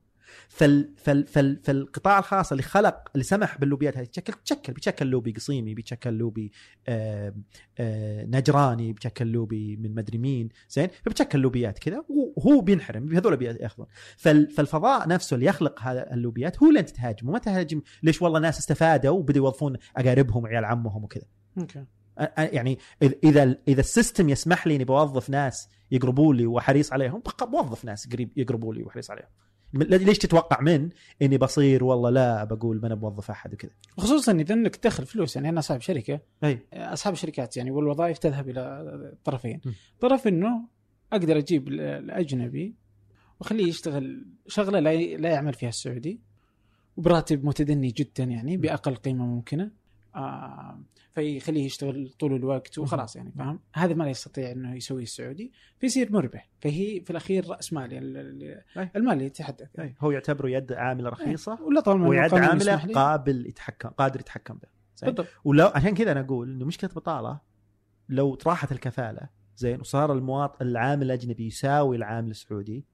فال 0.49 0.93
فال 0.97 1.27
فال 1.27 1.59
فالقطاع 1.63 2.19
الخاص 2.19 2.51
اللي 2.51 2.63
خلق 2.63 3.11
اللي 3.15 3.23
سمح 3.23 3.57
باللوبيات 3.57 3.97
هذه 3.97 4.05
تشكل 4.05 4.33
تشكل 4.33 4.73
بيتشكل 4.73 5.07
لوبي 5.07 5.31
قصيمي 5.31 5.73
بيتشكل 5.73 6.13
لوبي 6.13 6.51
آه 6.87 7.33
آه 7.77 8.25
نجراني 8.25 8.93
بيتشكل 8.93 9.27
لوبي 9.27 9.75
من 9.75 9.95
مدري 9.95 10.17
مين 10.17 10.49
زين؟ 10.69 10.89
فبيتشكل 11.03 11.39
لوبيات 11.39 11.79
كذا 11.79 12.03
وهو 12.09 12.61
بينحرم 12.61 13.13
هذول 13.13 13.37
بياخذون 13.37 13.87
فال 14.17 14.51
فالفضاء 14.51 15.07
نفسه 15.07 15.35
اللي 15.35 15.45
يخلق 15.45 15.81
هذا 15.81 16.13
اللوبيات 16.13 16.63
هو 16.63 16.69
اللي 16.69 16.79
انت 16.79 16.89
تهاجمه 16.89 17.31
ما 17.31 17.39
تهاجم 17.39 17.81
ليش 18.03 18.21
والله 18.21 18.39
ناس 18.39 18.59
استفادوا 18.59 19.17
وبدوا 19.17 19.45
يوظفون 19.45 19.77
أقاربهم 19.97 20.43
وعيال 20.43 20.65
عمهم 20.65 21.03
وكذا. 21.03 21.25
OK. 21.57 21.85
يعني 22.37 22.77
إذا 23.23 23.57
إذا 23.67 23.79
ال 23.79 23.86
system 23.86 24.29
يسمح 24.29 24.67
لي 24.67 24.75
إني 24.75 24.83
بوظف 24.85 25.29
ناس 25.29 25.69
يقربوا 25.91 26.33
لي 26.33 26.45
وحريص 26.45 26.93
عليهم 26.93 27.21
بوظف 27.41 27.85
ناس 27.85 28.07
قريب 28.07 28.31
يقربوا 28.37 28.73
لي 28.73 28.83
وحريص 28.83 29.11
عليهم. 29.11 29.27
ليش 29.73 30.17
تتوقع 30.17 30.61
من 30.61 30.89
إني 31.21 31.37
بصير 31.37 31.83
والله 31.83 32.09
لا 32.09 32.43
بقول 32.43 32.79
ما 32.81 32.87
أنا 32.87 32.95
بوظف 32.95 33.31
أحد 33.31 33.53
وكذا؟ 33.53 33.71
خصوصا 33.97 34.31
إذا 34.31 34.53
إنك 34.53 34.75
تدخل 34.75 35.05
فلوس 35.05 35.35
يعني 35.35 35.49
أنا 35.49 35.61
صاحب 35.61 35.81
شركة 35.81 36.19
أي. 36.43 36.59
أصحاب 36.73 37.13
الشركات 37.13 37.57
يعني 37.57 37.71
والوظائف 37.71 38.17
تذهب 38.17 38.49
إلى 38.49 39.13
طرفين. 39.23 39.61
م. 39.65 39.69
طرف 39.99 40.27
إنه 40.27 40.61
أقدر 41.13 41.37
أجيب 41.37 41.67
ال- 41.67 41.79
الأجنبي 41.81 42.75
وأخليه 43.39 43.65
يشتغل 43.67 44.25
شغلة 44.47 44.79
لا 44.79 45.29
يعمل 45.29 45.53
فيها 45.53 45.69
السعودي 45.69 46.19
وبراتب 46.97 47.45
متدني 47.45 47.87
جدا 47.91 48.23
يعني 48.23 48.57
بأقل 48.57 48.95
قيمة 48.95 49.25
ممكنة. 49.25 49.71
آه 50.17 50.79
فيخليه 51.15 51.65
يشتغل 51.65 52.09
طول 52.19 52.35
الوقت 52.35 52.77
وخلاص 52.77 53.15
يعني 53.15 53.31
فاهم؟ 53.31 53.59
هذا 53.73 53.93
ما 53.93 54.09
يستطيع 54.09 54.51
إنه 54.51 54.75
يسويه 54.75 55.03
السعودي 55.03 55.51
فيصير 55.79 56.11
مربح. 56.11 56.49
فهي 56.59 57.01
في 57.01 57.09
الأخير 57.11 57.49
رأس 57.49 57.73
مال 57.73 57.93
ال- 57.93 58.17
ال- 58.17 58.61
أي. 58.77 58.89
المال 58.95 59.13
اللي 59.13 59.25
يتحدث. 59.25 59.79
أي. 59.79 59.95
هو 59.99 60.11
يعتبره 60.11 60.49
يد 60.49 60.73
عاملة 60.73 61.09
رخيصة 61.09 61.61
ولا 61.63 61.81
طالما 61.81 62.25
القانون 62.25 62.47
عاملة. 62.49 62.93
قابل 62.93 63.45
يتحكم 63.47 63.89
قادر 63.89 64.19
يتحكم 64.19 64.53
به؟ 64.53 64.67
بالضبط. 65.03 65.27
ولو 65.43 65.67
عشان 65.67 65.93
كذا 65.95 66.11
أنا 66.11 66.19
أقول 66.19 66.49
إنه 66.49 66.65
مشكلة 66.65 66.89
بطالة 66.95 67.39
لو 68.09 68.37
راحت 68.47 68.71
الكفالة 68.71 69.29
زين؟ 69.57 69.79
وصار 69.79 70.13
المواطن 70.13 70.65
العامل 70.65 71.03
الأجنبي 71.03 71.45
يساوي 71.47 71.95
العامل 71.97 72.31
السعودي 72.31 72.85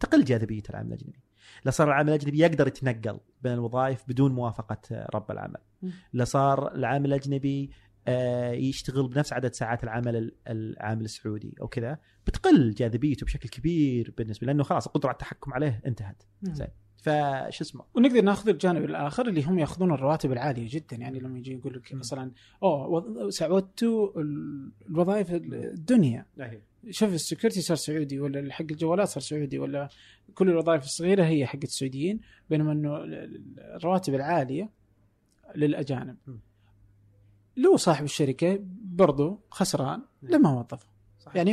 تقل 0.00 0.24
جاذبية 0.24 0.62
العامل 0.70 0.88
الأجنبي. 0.88 1.18
لا 1.64 1.70
صار 1.70 1.88
العامل 1.88 2.08
الأجنبي 2.08 2.38
يقدر 2.38 2.66
يتنقل 2.66 3.18
بين 3.42 3.52
الوظائف 3.52 4.04
بدون 4.08 4.32
موافقة 4.32 4.78
آه، 4.92 5.08
رب 5.14 5.30
العمل. 5.30 5.56
م. 5.82 5.88
لا 6.12 6.24
صار 6.24 6.74
العامل 6.74 7.06
الأجنبي 7.06 7.70
آه، 8.08 8.52
يشتغل 8.52 9.08
بنفس 9.08 9.32
عدد 9.32 9.52
ساعات 9.54 9.84
العمل 9.84 10.16
ال- 10.16 10.34
العامل 10.48 11.04
السعودي 11.04 11.54
أو 11.60 11.68
كذا 11.68 11.98
بتقل 12.26 12.70
جاذبيته 12.74 13.24
بشكل 13.26 13.48
كبير 13.48 14.14
بالنسبة 14.18 14.46
لأنه 14.46 14.62
خلاص 14.62 14.86
القدرة 14.86 15.08
على 15.08 15.14
التحكم 15.14 15.52
عليه 15.52 15.80
انتهت. 15.86 16.22
زين. 16.42 16.68
فش 16.96 17.60
اسمه؟ 17.60 17.84
ونقدر 17.94 18.20
ناخذ 18.20 18.48
الجانب 18.48 18.84
الآخر 18.84 19.28
اللي 19.28 19.42
هم 19.44 19.58
ياخذون 19.58 19.92
الرواتب 19.92 20.32
العالية 20.32 20.66
جدا. 20.70 20.96
يعني 20.96 21.18
لما 21.20 21.38
يجي 21.38 21.52
يقول 21.52 21.74
لك. 21.74 21.94
مثلا 21.94 22.32
أوه 22.62 23.30
سعودتوا 23.30 24.20
ال- 24.20 24.72
الوظائف 24.88 25.30
الدنيا. 25.32 26.26
شوف 26.90 27.14
السكيورتي 27.14 27.60
صار 27.60 27.76
سعودي 27.76 28.20
ولا 28.20 28.52
حق 28.52 28.62
الجوالات 28.62 29.08
صار 29.08 29.22
سعودي 29.22 29.58
ولا 29.58 29.88
كل 30.34 30.48
الوظائف 30.50 30.84
الصغيرة 30.84 31.24
هي 31.24 31.46
حق 31.46 31.58
السعوديين 31.62 32.20
بينما 32.50 32.72
إنه 32.72 32.96
ال- 32.96 33.14
ال- 33.14 33.60
الرواتب 33.60 34.14
العالية 34.14 34.70
للأجانب. 35.56 36.16
لو 37.56 37.76
صاحب 37.76 38.04
الشركة 38.04 38.58
برضو 38.84 39.40
خسران 39.50 40.02
لما 40.22 40.50
وظفه 40.58 40.86
صحيح. 41.20 41.36
يعني 41.36 41.52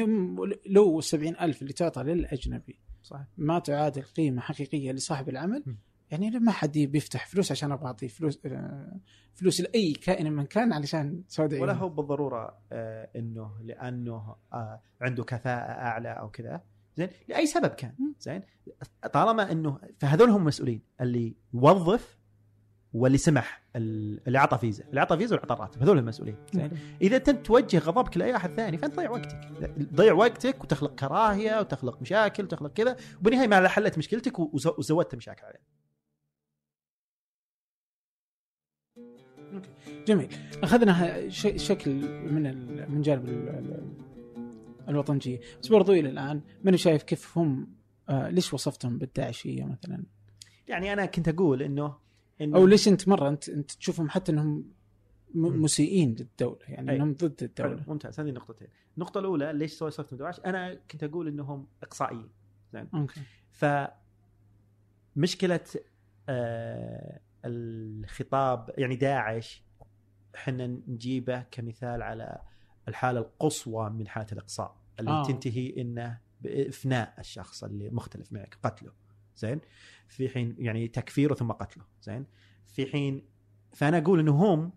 لو 0.66 1.00
السبعين 1.00 1.36
ألف 1.42 1.62
اللي 1.62 1.74
تعطى 1.74 2.04
للأجنبي 2.04 2.80
صحيح 3.04 3.26
ما 3.38 3.60
تعادل 3.60 4.02
قيمة 4.02 4.42
حقيقية 4.42 4.92
لصاحب 4.92 5.30
العمل 5.30 5.64
م. 5.66 5.76
يعني 6.12 6.30
ما 6.39 6.51
حد 6.51 6.78
بيفتح 6.78 7.28
فلوس 7.28 7.51
عشان 7.51 7.72
أبغى 7.72 7.86
أعطيه 7.88 8.07
فلوس 8.07 8.39
آه، 8.45 8.99
فلوس 9.34 9.62
لأي 9.62 9.93
كائن 9.93 10.34
من 10.34 10.45
كان 10.45 10.74
علشان 10.74 11.24
سعودي 11.28 11.60
ولا 11.60 11.74
هو 11.74 11.89
بالضرورة 11.89 12.57
آه 12.72 13.10
إنه 13.16 13.51
لأنه 13.64 14.36
آه 14.53 14.82
عنده 15.01 15.24
كفاءة 15.24 15.72
أعلى 15.72 16.10
أو 16.10 16.30
كذا. 16.30 16.62
زين 16.97 17.10
لأي 17.28 17.45
سبب 17.45 17.68
كان. 17.70 17.93
زين 18.20 18.41
طالما 19.14 19.51
إنه 19.51 19.80
فهذول 19.99 20.30
هم 20.30 20.41
المسؤولين 20.41 20.82
اللي 21.01 21.36
يوظف 21.53 22.20
واللي 22.93 23.18
سمح 23.18 23.62
ال- 23.76 24.28
اللي 24.28 24.38
أعطى 24.38 24.57
فيزا. 24.57 24.84
اللي 24.89 24.99
أعطى 24.99 25.18
فيزا 25.18 25.36
واللي 25.36 25.49
اعطى 25.51 25.62
راتب 25.64 25.82
هذول 25.84 25.97
المسؤولين. 25.97 26.36
زين. 26.53 26.72
إذا 27.01 27.16
أنت 27.18 27.30
توجه 27.30 27.78
غضبك 27.80 28.18
لأي 28.18 28.36
أحد 28.36 28.49
ثاني 28.49 28.78
فأنت 28.78 28.93
تضيع 28.93 29.10
وقتك. 29.12 29.39
تضيع 29.91 30.14
وقتك 30.14 30.64
وتخلق 30.64 30.95
كراهية 30.95 31.60
وتخلق 31.60 32.01
مشاكل 32.01 32.43
وتخلق 32.43 32.74
كذا. 32.74 32.95
وبالنهاية 33.20 33.47
ما 33.47 33.68
حلت 33.68 33.97
مشكلتك 33.97 34.39
وز- 34.39 34.68
وزودت 34.78 35.16
مشاكل 35.16 35.45
عليه 35.45 35.79
جميل. 40.10 40.28
أخذنا 40.64 41.30
شكل 41.57 41.91
من 42.32 42.43
من 42.91 43.01
جانب 43.01 43.26
ال- 43.30 43.49
ال- 43.49 43.93
الوطنجية. 44.89 45.39
بس 45.62 45.68
برضو 45.68 45.93
إلى 45.93 46.10
الآن 46.10 46.41
ماني 46.64 46.78
شايف 46.78 47.03
كيف 47.03 47.38
هم 47.38 47.68
آه 48.10 48.30
ليش 48.30 48.53
وصفتهم 48.53 48.97
بالداعشية 48.97 49.64
مثلا؟ 49.66 50.03
يعني 50.68 50.93
أنا 50.93 51.05
كنت 51.05 51.28
أقول 51.30 51.62
انه 51.64 51.95
إنه 52.41 52.57
أو 52.57 52.66
ليش 52.68 52.88
أنت 52.88 53.07
مرة 53.07 53.30
انت 53.30 53.49
أنت 53.49 53.72
تشوفهم 53.72 54.10
حتى 54.10 54.32
إنهم. 54.32 54.66
مسيئين 55.36 56.16
للدولة 56.20 56.60
يعني 56.68 56.91
أي. 56.91 56.95
إنهم 56.95 57.14
ضد 57.14 57.39
حلو 57.39 57.47
الدولة 57.72 57.84
ممتاز. 57.88 58.20
هذه 58.20 58.32
نقطتين. 58.32 58.68
النقطة 58.97 59.20
الأولى 59.20 59.53
ليش 59.53 59.72
سوي 59.74 59.91
صرت 59.91 60.14
مدواش 60.14 60.39
أنا 60.39 60.74
كنت 60.91 61.03
أقول 61.03 61.28
إنهم 61.28 61.68
إقصائيين. 61.84 62.30
زين. 62.74 62.88
أوكي. 62.93 63.22
ف 63.51 63.66
مشكلة 65.16 65.60
آه 66.30 67.20
الخطاب 67.45 68.72
يعني 68.78 68.95
داعش 68.95 69.64
إحنا 70.36 70.68
نجيبه 70.68 71.42
كمثال 71.52 72.02
على 72.02 72.42
الحالة 72.88 73.20
القصوى 73.20 73.90
من 73.90 74.08
حالة 74.08 74.28
الإقصاء 74.32 74.76
اللي 75.00 75.12
آه. 75.12 75.24
تنتهي 75.26 75.82
إنه 75.82 76.20
بإفناء 76.42 77.14
الشخص 77.20 77.64
اللي 77.64 77.90
مختلف 77.90 78.34
معك 78.34 78.58
قتله 78.64 78.92
زين؟ 79.36 79.60
في 80.08 80.30
حين 80.30 80.56
يعني 80.60 80.88
تكفيره 80.88 81.34
ثم 81.34 81.52
قتله 81.52 81.84
زين؟ 82.02 82.26
في 82.66 82.86
حين 82.86 83.26
فأنا 83.74 83.98
أقول 83.98 84.20
إنه 84.20 84.32
هم 84.54 84.72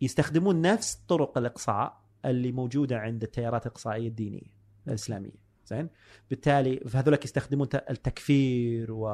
يستخدمون 0.00 0.60
نفس 0.60 0.94
طرق 1.08 1.38
الإقصاء 1.38 2.00
اللي 2.24 2.52
موجودة 2.52 2.98
عند 2.98 3.22
التيارات 3.22 3.66
الإقصائية 3.66 4.08
الدينية 4.08 4.54
الإسلامية 4.88 5.48
زين؟ 5.66 5.88
بالتالي 6.30 6.76
فهذولك 6.76 7.24
يستخدمون 7.24 7.68
التكفير 7.90 8.92
و 8.92 9.08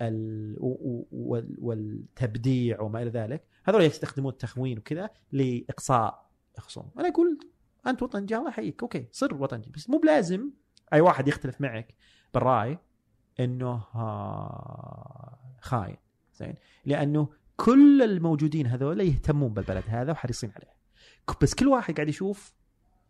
ال- 0.00 0.56
و- 0.60 0.78
و- 0.82 1.06
وال- 1.12 1.56
والتبديع 1.58 2.80
وما 2.80 3.02
إلى 3.02 3.10
ذلك. 3.10 3.44
هذول 3.66 3.82
يستخدمون 3.82 4.32
التخوين 4.32 4.78
وكذا 4.78 5.10
لإقصاء 5.32 6.26
خصوم 6.58 6.90
أنا 6.98 7.08
أقول 7.08 7.38
أنت 7.86 8.02
وطنجي 8.02 8.36
الله 8.36 8.48
يحييك. 8.48 8.82
أوكي 8.82 9.08
صر 9.12 9.34
وطنجي 9.34 9.70
بس 9.70 9.90
مو 9.90 9.98
بلازم 9.98 10.50
أي 10.92 11.00
واحد 11.00 11.28
يختلف 11.28 11.60
معك 11.60 11.94
بالرأي 12.34 12.78
إنه 13.40 13.84
آه، 13.94 15.38
خاين. 15.60 15.96
زين؟ 16.34 16.54
لأنه 16.84 17.28
كل 17.56 18.02
الموجودين 18.02 18.66
هذول 18.66 19.00
يهتمون 19.00 19.54
بالبلد 19.54 19.84
هذا 19.88 20.12
وحريصين 20.12 20.52
عليه. 20.56 20.76
بس 21.42 21.54
كل 21.54 21.68
واحد 21.68 21.94
قاعد 21.94 22.08
يشوف 22.08 22.54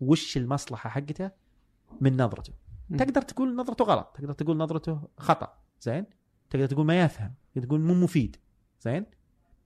وش 0.01 0.37
المصلحة 0.37 0.91
حقته 0.91 1.31
من 2.01 2.17
نظرته. 2.17 2.53
تقدر 2.99 3.23
تقول 3.23 3.57
نظرته 3.57 3.85
غلط 3.85 4.07
تقدر 4.15 4.33
تقول 4.33 4.57
نظرته 4.57 5.09
خطأ. 5.19 5.59
زين؟ 5.81 6.07
تقدر 6.51 6.67
تقول 6.67 6.87
ما 6.87 7.01
يفهم 7.01 7.35
تقدر 7.55 7.67
تقول 7.67 7.81
مو 7.81 7.95
مفيد. 7.95 8.37
زين؟ 8.81 9.07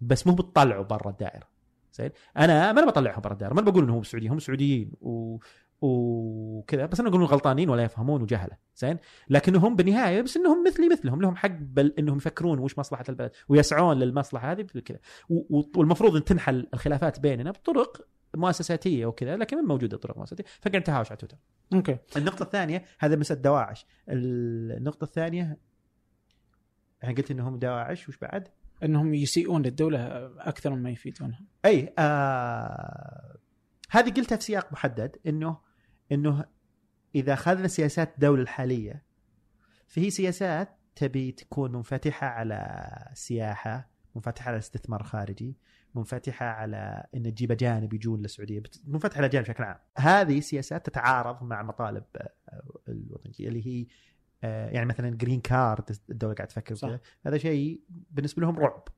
بس 0.01 0.27
مو 0.27 0.35
بتطلعه 0.35 0.83
برا 0.83 1.11
الدائرة. 1.11 1.49
زين؟ 1.93 2.11
أنا 2.37 2.73
ما 2.73 2.81
أنا 2.81 2.87
بطلعهم 2.87 3.21
برا 3.21 3.33
الدائرة. 3.33 3.55
ما 3.55 3.61
بقول 3.61 3.85
إنهم 3.85 4.03
سعوديين. 4.03 4.33
هم 4.33 4.39
سعوديين 4.39 4.93
و 5.01 5.39
وكذا. 5.83 6.87
بس 6.87 7.01
أنا 7.01 7.09
أقول 7.09 7.25
غلطانين 7.25 7.71
ولا 7.71 7.83
يفهمون 7.83 8.23
وجهلة. 8.23 8.57
زين؟ 8.77 8.99
لكنهم 9.29 9.77
بالنهاية 9.77 10.23
بس 10.23 10.37
إنهم 10.37 10.65
مثلي 10.67 10.89
مثلهم. 10.89 11.23
لهم 11.23 11.37
حق 11.37 11.51
بل 11.61 11.95
إنهم 11.99 12.17
يفكرون 12.17 12.59
وش 12.59 12.79
مصلحة 12.79 13.05
البلد 13.09 13.31
ويسعون 13.49 13.97
للمصلحة 13.99 14.53
هذه 14.53 14.63
كذا 14.63 14.99
والمفروض 15.77 16.17
إن 16.17 16.25
تنحل 16.25 16.67
الخلافات 16.75 17.21
بيننا 17.21 17.51
بطرق 17.51 18.07
مؤسساتية 18.37 19.07
وكذا 19.07 19.37
لكن 19.37 19.57
ما 19.57 19.63
موجودة 19.63 19.97
طرق 19.97 20.19
مؤسساتية. 20.19 20.45
فقاعد 20.61 20.83
تهاوش 20.83 21.11
على 21.11 21.17
تويتر. 21.17 21.37
أوكي. 21.73 21.99
النقطة 22.17 22.43
الثانية 22.43 22.85
هذا 22.99 23.17
مسألة 23.17 23.41
دواعش. 23.41 23.87
النقطة 24.09 25.05
الثانية 25.05 25.59
يعني 27.03 27.15
قلت 27.15 27.31
إنهم 27.31 27.59
دواعش. 27.59 28.09
وش 28.09 28.17
بعد؟ 28.17 28.49
انهم 28.85 29.15
يسيئون 29.15 29.63
للدولة 29.63 30.07
أكثر 30.39 30.75
مما 30.75 30.91
يفيدونها. 30.91 31.41
أي 31.65 31.95
آه 31.99 33.37
هذه 33.91 34.11
قلتها 34.11 34.37
في 34.37 34.45
سياق 34.45 34.73
محدد 34.73 35.17
انه 35.27 35.59
إنه 36.13 36.45
إذا 37.15 37.33
أخذنا 37.33 37.69
سياسات 37.69 38.15
الدولة 38.15 38.43
الحالية 38.43 39.03
فهي 39.89 40.11
سياسات 40.11 40.77
تبي 40.97 41.33
تكون 41.33 41.73
منفتحة 41.73 42.27
على 42.27 42.89
سياحة 43.15 43.91
منفتحة 44.15 44.49
على 44.49 44.59
استثمار 44.59 45.03
خارجي 45.03 45.57
منفتحة 45.95 46.47
على 46.47 47.07
إن 47.15 47.23
تجيب 47.23 47.53
أجانب 47.53 47.95
يجون 47.95 48.21
للسعودية 48.23 48.61
بت- 48.61 48.81
منفتحة 48.87 49.17
على 49.19 49.27
الأجانب 49.27 49.45
بشكل 49.45 49.65
عام. 49.65 49.79
هذه 49.99 50.41
سياسات 50.41 50.87
تتعارض 50.87 51.43
مع 51.43 51.63
مطالب 51.63 52.05
آه، 52.17 52.31
الوطنية 52.89 53.49
اللي 53.49 53.67
هي 53.67 53.87
يعني 54.43 54.87
مثلا 54.87 55.17
جرين 55.17 55.41
كارد 55.41 55.97
الدولة 56.11 56.35
قاعد 56.35 56.49
تفكر. 56.49 56.75
كذا 56.75 57.01
هذا 57.27 57.39
شيء 57.39 57.81
بالنسبة 58.11 58.43
لهم 58.43 58.59
رعب. 58.59 58.89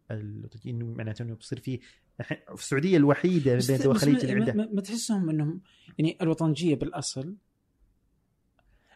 إنه 0.67 0.87
معناته 0.87 1.23
إنه 1.23 1.35
بيصير 1.35 1.61
في 1.61 1.81
السعودية 2.53 2.97
الوحيدة 2.97 3.59
بين 3.69 3.79
دول 3.79 3.95
الخليج 3.95 4.25
اللي 4.25 4.33
عندها. 4.33 4.69
ما, 4.73 4.81
تحسهم 4.81 5.31
إنهم 5.31 5.61
يعني 5.99 6.19
الوطنجية 6.23 6.75
بالأصل 6.75 7.37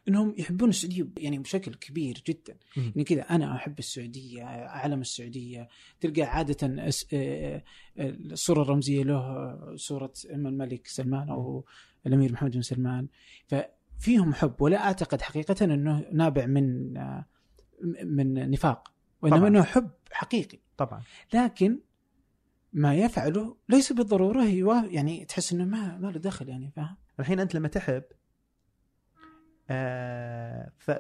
إنهم 0.09 0.35
يحبون 0.39 0.69
السعودية 0.69 1.07
يعني 1.19 1.39
بشكل 1.39 1.75
كبير 1.75 2.23
جدا. 2.27 2.57
مم. 2.77 2.83
يعني 2.83 3.05
كذا 3.05 3.23
أنا 3.23 3.57
أحب 3.57 3.79
السعودية 3.79 4.43
اعلم 4.45 5.01
السعودية. 5.01 5.69
تلقى 6.01 6.23
عادة 6.23 6.67
آه، 6.67 6.93
آه، 7.13 7.63
الصورة 7.99 8.63
الرمزية 8.63 9.03
له 9.03 9.17
آه، 9.17 9.73
صورة 9.77 10.13
اما 10.35 10.49
الملك 10.49 10.87
سلمان 10.87 11.29
أو 11.29 11.65
الأمير 12.07 12.33
محمد 12.33 12.51
بن 12.51 12.63
سلمان. 12.63 13.09
ففيهم 13.99 14.35
حب 14.35 14.63
ولا 14.63 14.85
أعتقد 14.85 15.21
حقيقة 15.23 15.65
إنه 15.65 16.05
نابع 16.13 16.47
من 16.47 16.93
من 18.05 18.51
نفاق 18.51 18.93
وإنما 19.23 19.37
طبعاً. 19.39 19.49
إنه 19.49 19.63
حب 19.63 19.91
حقيقي 20.13 20.59
طبعا 20.77 21.03
لكن 21.35 21.81
ما 22.73 22.95
يفعله 22.95 23.57
ليس 23.69 23.93
بالضرورة 23.93 24.45
يوا- 24.45 24.87
يعني 24.87 25.25
تحس 25.25 25.53
إنه 25.53 25.65
ما 25.65 25.99
ما 25.99 26.07
له 26.07 26.19
دخل 26.19 26.49
يعني 26.49 26.71
فاهم؟ 26.71 26.97
الحين 27.21 27.41
أنت 27.41 27.55
لما 27.55 27.69
تحب 27.69 28.03
آه 29.71 30.73
ف- 30.79 30.91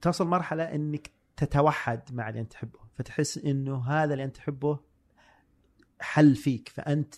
تصل 0.00 0.26
مرحلة 0.26 0.64
إنك 0.64 1.10
تتوحد 1.36 2.00
مع 2.14 2.28
اللي 2.28 2.40
أنت 2.40 2.52
تحبه 2.52 2.78
فتحس 2.98 3.38
إنه 3.38 3.84
هذا 3.90 4.12
اللي 4.12 4.24
أنت 4.24 4.36
تحبه 4.36 4.78
حل 6.00 6.36
فيك 6.36 6.68
فأنت 6.68 7.14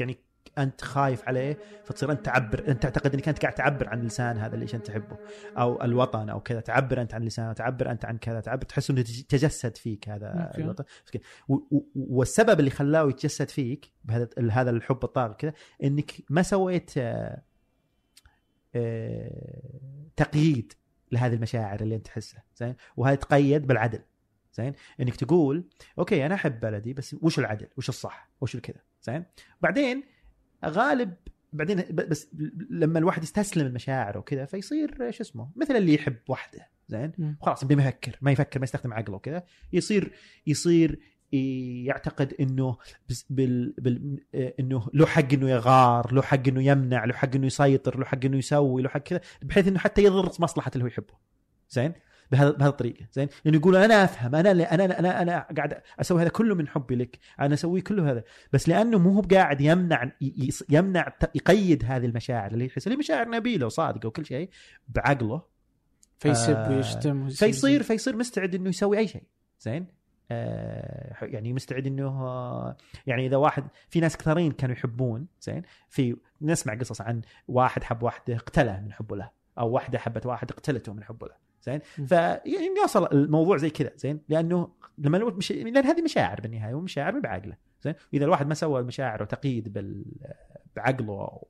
يعني 0.00 0.18
أنت 0.60 0.80
خايف 0.80 1.28
عليه 1.28 1.58
فتصير 1.84 2.12
أنت 2.12 2.26
تعبر 2.26 2.68
أنت 2.68 2.82
تعتقد 2.82 3.14
إنك 3.14 3.28
أنت 3.28 3.42
قاعد 3.42 3.54
تعبر 3.54 3.88
عن 3.88 4.02
لسان 4.02 4.38
هذا 4.38 4.54
اللي 4.54 4.66
أنت 4.74 4.86
تحبه 4.86 5.16
أو 5.58 5.82
الوطن 5.82 6.28
أو 6.28 6.40
كذا 6.40 6.60
تعبر 6.60 7.00
أنت 7.00 7.14
عن 7.14 7.22
لسانه 7.22 7.52
تعبر 7.52 7.90
أنت 7.90 8.04
عن 8.04 8.18
كذا 8.18 8.40
تعبر 8.40 8.62
تحس 8.62 8.90
إنه 8.90 9.02
تج- 9.02 9.22
تجسد 9.22 9.76
فيك 9.76 10.08
هذا. 10.08 10.52
الوطن. 10.58 10.84
والسبب 11.94 12.60
اللي 12.60 12.70
خلاه 12.70 13.08
يتجسد 13.08 13.48
فيك 13.48 13.92
بهذا 14.04 14.28
هذا 14.50 14.70
الحب 14.70 15.04
الطاغي 15.04 15.34
كذا 15.34 15.52
إنك 15.84 16.12
ما 16.30 16.42
سويت 16.42 16.90
آه، 16.98 17.42
آه، 18.74 20.10
تقييد 20.16 20.72
لهذه 21.12 21.34
المشاعر 21.34 21.80
اللي 21.80 21.94
أنت 21.96 22.06
تحسها 22.06 22.42
زين؟ 22.56 22.74
وهذا 22.96 23.14
تقيد 23.14 23.66
بالعدل 23.66 24.00
زين؟ 24.54 24.72
إنك 25.00 25.16
تقول 25.16 25.64
OK 25.98 26.26
أنا 26.26 26.34
أحب 26.34 26.60
بلدي 26.60 26.92
بس 26.92 27.16
وش 27.22 27.38
العدل؟ 27.38 27.66
وش 27.76 27.88
الصح؟ 27.88 28.30
وش 28.40 28.54
الكذا؟ 28.54 28.80
زين؟ 29.02 29.24
بعدين 29.60 30.02
غالب 30.64 31.14
بعدين 31.52 31.84
بس 31.92 32.28
لما 32.70 32.98
الواحد 32.98 33.22
يستسلم 33.22 33.66
المشاعر 33.66 34.18
وكذا 34.18 34.44
فيصير 34.44 35.10
شو 35.10 35.22
اسمه 35.22 35.50
مثل 35.56 35.76
اللي 35.76 35.94
يحب 35.94 36.16
وحده 36.28 36.68
زين. 36.88 37.36
خلاص 37.40 37.64
بما 37.64 37.82
يفكر 37.82 38.18
ما 38.20 38.32
يفكر 38.32 38.60
ما 38.60 38.64
يستخدم 38.64 38.92
عقله 38.92 39.16
وكذا. 39.16 39.42
يصير 39.72 40.12
يصير 40.46 41.00
يعتقد 41.32 42.34
إنه 42.40 42.76
بس 43.08 43.26
بال 43.30 43.74
بال 43.78 44.20
إنه 44.34 44.88
له 44.94 45.06
حق 45.06 45.32
إنه 45.32 45.50
يغار 45.50 46.14
له 46.14 46.22
حق 46.22 46.48
إنه 46.48 46.62
يمنع 46.62 47.04
له 47.04 47.14
حق 47.14 47.34
إنه 47.34 47.46
يسيطر 47.46 47.98
له 47.98 48.04
حق 48.04 48.24
إنه 48.24 48.36
يسوي 48.36 48.82
له 48.82 48.88
حق 48.88 48.98
كذا 48.98 49.20
بحيث 49.42 49.68
إنه 49.68 49.78
حتى 49.78 50.04
يضر 50.04 50.26
مصلحة 50.26 50.70
اللي 50.74 50.84
هو 50.84 50.88
يحبه 50.88 51.14
زين؟ 51.70 51.92
بهذا 52.32 52.50
بهذه 52.50 52.68
الطريقة 52.68 53.06
زين؟ 53.12 53.28
لأنه 53.44 53.56
يقول 53.56 53.76
أنا 53.76 54.04
أفهم 54.04 54.34
أنا 54.34 54.50
أنا 54.50 54.98
أنا 54.98 55.22
أنا 55.22 55.46
قاعد 55.56 55.82
أسوي 56.00 56.22
هذا 56.22 56.28
كله 56.28 56.54
من 56.54 56.68
حبي 56.68 56.94
لك. 56.94 57.18
أنا 57.40 57.54
أسويه 57.54 57.82
كله 57.82 58.10
هذا. 58.10 58.24
بس 58.52 58.68
لأنه 58.68 58.98
مو 58.98 59.10
هو 59.10 59.20
قاعد 59.20 59.60
يمنع 59.60 60.12
يمنع 60.68 61.12
يقيد 61.34 61.84
هذه 61.84 62.06
المشاعر 62.06 62.52
اللي 62.52 62.66
يحس 62.66 62.86
اللي 62.86 62.98
مشاعر 62.98 63.28
نبيلة 63.28 63.66
وصادقة 63.66 64.06
وكل 64.06 64.26
شيء 64.26 64.50
بعقله. 64.88 65.42
فيسب 66.18 66.56
آه، 66.56 66.70
ويشتم 66.70 67.28
فيصير 67.28 67.82
فيصير 67.82 68.16
مستعد 68.16 68.54
إنه 68.54 68.68
يسوي 68.68 68.98
أي 68.98 69.08
شيء. 69.08 69.22
زين؟ 69.60 69.86
آه 70.32 71.16
يعني 71.22 71.52
مستعد 71.52 71.86
إنه 71.86 72.74
يعني 73.06 73.26
إذا 73.26 73.36
واحد 73.36 73.64
في 73.88 74.00
ناس 74.00 74.16
كثيرين 74.16 74.52
كانوا 74.52 74.76
يحبون 74.76 75.26
زين؟ 75.40 75.62
في 75.88 76.16
نسمع 76.42 76.74
قصص 76.74 77.00
عن 77.00 77.22
واحد 77.48 77.82
حب 77.84 78.02
واحدة 78.02 78.36
اقتله 78.36 78.80
من 78.80 78.92
حبه 78.92 79.16
له 79.16 79.30
أو 79.58 79.70
واحدة 79.70 79.98
حبت 79.98 80.26
واحد 80.26 80.50
اقتلته 80.50 80.92
من 80.92 81.04
حبه 81.04 81.26
له. 81.26 81.49
زين. 81.62 81.80
فيعني 82.06 82.74
يوصل 82.82 83.06
الموضوع 83.12 83.56
زي 83.56 83.70
كذا 83.70 83.92
زين 83.96 84.20
لأنه 84.28 84.68
لما 84.98 85.18
مش... 85.18 85.52
لأن 85.52 85.86
هذه 85.86 86.02
مشاعر 86.02 86.40
بالنهاية 86.40 86.74
ومشاعر 86.74 87.14
مو 87.14 87.20
بعقله 87.20 87.56
زين 87.82 87.94
واذا 88.12 88.24
الواحد 88.24 88.46
ما 88.46 88.54
سوى 88.54 88.80
المشاعر 88.80 89.22
وتقييد 89.22 89.72
بال... 89.72 90.04
بعقله 90.76 91.42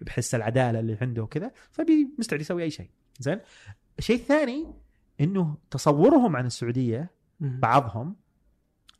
بحس 0.00 0.34
العدالة 0.34 0.80
اللي 0.80 0.98
عنده 1.00 1.22
وكذا 1.22 1.52
فبي 1.70 2.08
مستعد 2.18 2.40
يسوي 2.40 2.62
أي 2.62 2.70
شيء 2.70 2.90
زين 3.18 3.40
الشيء 3.98 4.16
الثاني 4.16 4.66
إنه 5.20 5.56
تصورهم 5.70 6.36
عن 6.36 6.46
السعودية. 6.46 7.10
بعضهم 7.40 8.16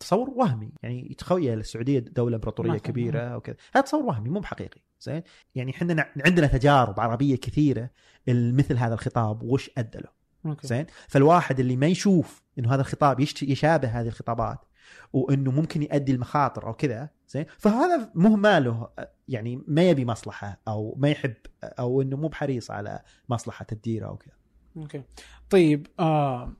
تصور 0.00 0.30
وهمي 0.30 0.72
يعني 0.82 1.10
يتخيل 1.10 1.58
السعودية 1.58 1.98
دولة 1.98 2.36
إمبراطورية. 2.36 2.78
كبيرة 2.78 3.36
وكذا 3.36 3.56
هذا 3.74 3.84
تصور 3.84 4.02
وهمي 4.04 4.30
مو 4.30 4.40
بحقيقي 4.40 4.80
زين 5.00 5.22
يعني 5.54 5.70
إحنا 5.70 6.10
عندنا 6.26 6.46
تجارب 6.46 7.00
عربية 7.00 7.36
كثيرة 7.36 7.90
مثل 8.28 8.76
هذا 8.76 8.94
الخطاب 8.94 9.42
وش 9.42 9.70
أدى 9.78 9.98
له. 9.98 10.23
زين؟ 10.62 10.86
فالواحد 11.08 11.60
اللي 11.60 11.76
ما 11.76 11.86
يشوف 11.86 12.42
إنه 12.58 12.74
هذا 12.74 12.80
الخطاب 12.80 13.20
يشابه 13.42 13.88
هذه 13.88 14.06
الخطابات 14.06 14.58
وإنه 15.12 15.50
ممكن 15.50 15.82
يؤدي 15.82 16.12
المخاطر 16.12 16.66
أو 16.66 16.74
كذا 16.74 17.08
زين؟ 17.28 17.46
فهذا 17.58 18.10
مو 18.14 18.36
ماله 18.36 18.88
يعني 19.28 19.62
ما 19.66 19.90
يبي 19.90 20.04
مصلحة 20.04 20.60
أو 20.68 20.94
ما 20.98 21.10
يحب 21.10 21.34
أو 21.64 22.02
إنه 22.02 22.16
مو 22.16 22.28
بحريص 22.28 22.70
على 22.70 23.00
مصلحة 23.28 23.66
الديره 23.72 24.06
أو 24.06 24.16
كذا. 24.16 24.34
أوكي. 24.76 25.02
طيب 25.50 25.86
آه 25.98 26.52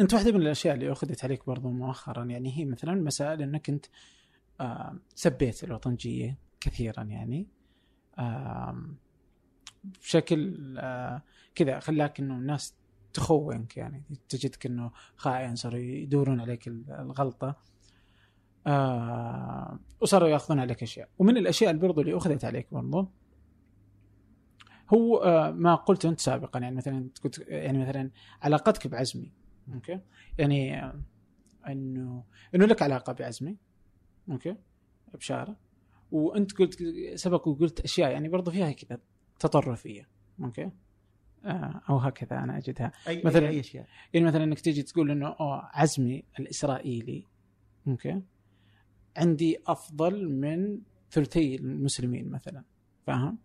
أنت 0.00 0.14
واحدة 0.14 0.32
من 0.32 0.42
الأشياء 0.42 0.74
اللي 0.74 0.92
أخذت 0.92 1.24
عليك 1.24 1.46
برضو 1.46 1.70
مؤخرا 1.70 2.24
يعني 2.24 2.58
هي 2.58 2.64
مثلا 2.64 2.94
مسائل 2.94 3.42
إنك 3.42 3.68
أنت 3.68 3.86
آه 4.60 4.96
سبيت 5.14 5.64
الوطنجية 5.64 6.38
كثيرا 6.60 7.02
يعني 7.02 7.46
آه 8.18 8.82
بشكل 9.84 10.74
آه 10.78 11.22
كذا 11.54 11.80
خلاك 11.80 12.20
إنه 12.20 12.34
الناس 12.34 12.74
تخونك 13.12 13.76
يعني. 13.76 14.04
تجدك 14.28 14.66
انه 14.66 14.90
خائن 15.16 15.56
صاروا 15.56 15.78
يدورون 15.78 16.40
عليك 16.40 16.68
الغلطة. 16.68 17.56
آه 18.66 19.78
وصاروا 20.00 20.28
يأخذون 20.28 20.60
عليك 20.60 20.82
أشياء. 20.82 21.08
ومن 21.18 21.36
الأشياء 21.36 21.70
اللي 21.70 21.82
برضو 21.82 22.00
اللي 22.00 22.16
أخذت 22.16 22.44
عليك 22.44 22.74
برضو 22.74 23.08
هو 24.94 25.16
آه 25.16 25.50
ما 25.50 25.74
قلت 25.74 26.04
أنت 26.04 26.20
سابقا. 26.20 26.58
يعني 26.60 26.76
مثلا 26.76 27.08
قلت 27.24 27.44
يعني 27.48 27.78
مثلا 27.78 28.10
علاقتك 28.42 28.86
بعزمي. 28.86 29.32
OK؟ 29.74 30.00
يعني 30.38 30.84
آه 30.84 31.02
انه 31.68 32.24
إنه 32.54 32.66
لك 32.66 32.82
علاقة 32.82 33.12
بعزمي. 33.12 33.56
OK؟ 34.30 34.56
بشارة. 35.14 35.56
وأنت 36.12 36.52
قلت 36.52 36.78
سبق 37.14 37.48
وقلت 37.48 37.80
أشياء 37.80 38.10
يعني 38.10 38.28
برضو 38.28 38.50
فيها 38.50 38.72
كذا 38.72 38.98
تطرفية. 39.38 40.08
OK؟ 40.42 40.70
أو 41.44 41.96
هكذا 41.98 42.38
أنا 42.38 42.58
أجدها. 42.58 42.92
أي 43.08 43.22
مثلاً- 43.22 43.36
أي 43.36 43.60
أشياء؟ 43.60 43.86
يعني 44.12 44.26
مثلا 44.26 44.44
إنك 44.44 44.60
تيجي 44.60 44.82
تقول 44.82 45.10
إنه 45.10 45.26
أوه 45.28 45.70
عزمي 45.72 46.22
الإسرائيلي. 46.40 47.24
OK؟ 47.88 48.22
عندي 49.16 49.58
أفضل 49.66 50.28
من 50.28 50.78
ثلثي 51.10 51.54
المسلمين 51.56 52.30
مثلا 52.30 52.64
فاهم؟ 53.06 53.38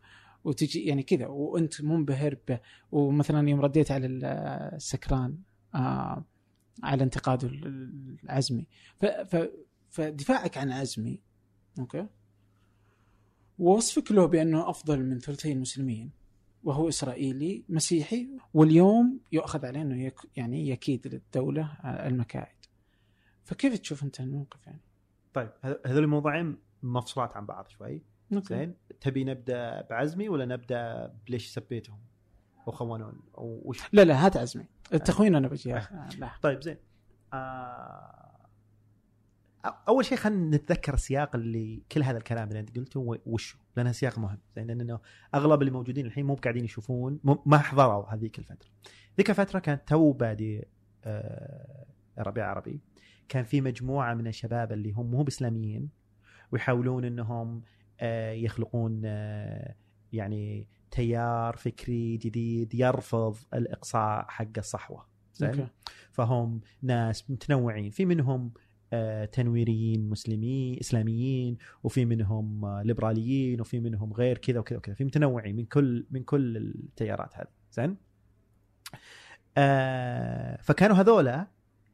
وتجي 0.43 0.85
يعني 0.85 1.03
كذا 1.03 1.27
وأنت 1.27 1.81
منبهر 1.81 2.37
به 2.47 2.59
ومثلا 2.91 3.49
يوم 3.49 3.61
رديت 3.61 3.91
على 3.91 4.07
السكران 4.07 5.37
آه 5.75 6.25
على 6.83 7.03
انتقاده 7.03 7.47
العزمي 8.23 8.67
ف 8.99 9.05
ف 9.05 9.47
فدفاعك 9.89 10.57
عن 10.57 10.71
عزمي 10.71 11.19
أوكي؟ 11.79 12.07
ووصفك 13.59 14.11
له 14.11 14.25
بأنه 14.25 14.69
أفضل 14.69 15.03
من 15.05 15.19
ثلثي 15.19 15.51
المسلمين. 15.51 16.11
وهو 16.66 16.89
إسرائيلي 16.89 17.63
مسيحي 17.70 18.28
واليوم 18.53 19.20
يؤخذ 19.32 19.66
عليه 19.66 19.82
إنه 19.82 20.01
يك 20.03 20.20
يعني 20.36 20.70
يكيد 20.70 21.07
للدولة 21.07 21.63
آه، 21.84 22.07
المكائد. 22.07 22.55
فكيف 23.43 23.80
تشوف 23.80 24.03
أنت 24.03 24.20
الموقف 24.20 24.68
يعني؟ 24.68 24.80
طيب 25.34 25.49
هذ- 25.61 25.78
هذول 25.86 26.03
الموضوعين 26.03 26.57
مفصولات 26.84 27.38
عن 27.38 27.45
بعض 27.45 27.68
شوي. 27.68 28.01
زين 28.32 28.76
تبي 29.01 29.24
نبدأ 29.24 29.82
بعزمي 29.82 30.30
ولا 30.30 30.45
نبدأ 30.45 31.13
بليش 31.28 31.47
سبيتهم 31.47 31.99
أو 32.68 32.72
خونون 32.72 33.20
أو 33.38 33.61
وش؟ 33.66 33.80
لا 33.93 34.01
لا 34.05 34.26
هات 34.26 34.38
عزمي. 34.38 34.66
التخوين 34.93 35.36
أنا 35.36 35.47
بجي. 35.47 35.76
آه، 35.76 36.09
لا. 36.20 36.32
طيب 36.41 36.61
زين. 36.61 36.78
آه... 37.34 38.32
أول 39.88 40.05
شيء 40.05 40.18
خلينا 40.18 40.57
نتذكر 40.57 40.93
السياق 40.93 41.36
اللي 41.36 41.82
كل 41.91 42.03
هذا 42.03 42.18
الكلام 42.18 42.47
اللي 42.47 42.59
أنت 42.59 42.76
قلته 42.78 42.99
و- 42.99 43.18
وشو؟ 43.26 43.57
لأنها 43.76 43.91
سياق 43.91 44.19
مهم. 44.19 44.38
زين 44.55 44.67
لأنه 44.67 44.99
أغلب 45.36 45.61
اللي 45.61 45.71
موجودين 45.71 46.05
الحين 46.05 46.26
مو 46.26 46.36
قاعدين 46.36 46.65
يشوفون 46.65 47.19
ما 47.45 47.57
حضروا 47.57 48.13
هذيك 48.13 48.39
الفترة. 48.39 48.69
ذيك 49.17 49.30
الفترة 49.30 49.59
كانت 49.59 49.88
تو 49.88 50.11
بادي 50.11 50.63
آه... 51.03 51.86
ربيع 52.17 52.49
عربي. 52.49 52.82
كان 53.30 53.43
في 53.43 53.61
مجموعة 53.61 54.13
من 54.13 54.28
الشباب 54.28 54.71
اللي 54.71 54.91
هم 54.91 55.11
مو 55.11 55.23
بإسلاميين 55.23 55.89
ويحاولون 56.51 57.05
إنهم 57.05 57.61
آه، 57.99 58.32
يخلقون 58.32 59.01
آه، 59.05 59.76
يعني 60.13 60.67
تيار 60.91 61.55
فكري 61.55 62.17
جديد 62.17 62.76
يرفض 62.76 63.38
الإقصاء 63.53 64.26
حق 64.30 64.57
الصحوة. 64.57 65.07
زين. 65.34 65.67
فهم 66.11 66.61
ناس 66.82 67.32
متنوعين. 67.32 67.89
في 67.89 68.05
منهم 68.05 68.51
تنويريين 69.31 70.09
مسلمين 70.09 70.79
إسلاميين 70.79 71.57
وفي 71.83 72.05
منهم 72.05 72.65
آه، 72.65 72.83
ليبراليين 72.83 73.61
وفي 73.61 73.79
منهم 73.79 74.13
غير 74.13 74.37
كذا 74.37 74.59
وكذا 74.59 74.77
وكذا. 74.77 74.95
في 74.95 75.03
متنوعين 75.03 75.55
من 75.55 75.65
كل 75.65 76.05
من 76.11 76.23
كل 76.23 76.57
التيارات 76.57 77.37
هذه. 77.37 77.47
زين؟ 77.71 77.97
آه، 79.57 80.61
فكانوا 80.61 80.95
هذولا 80.95 81.47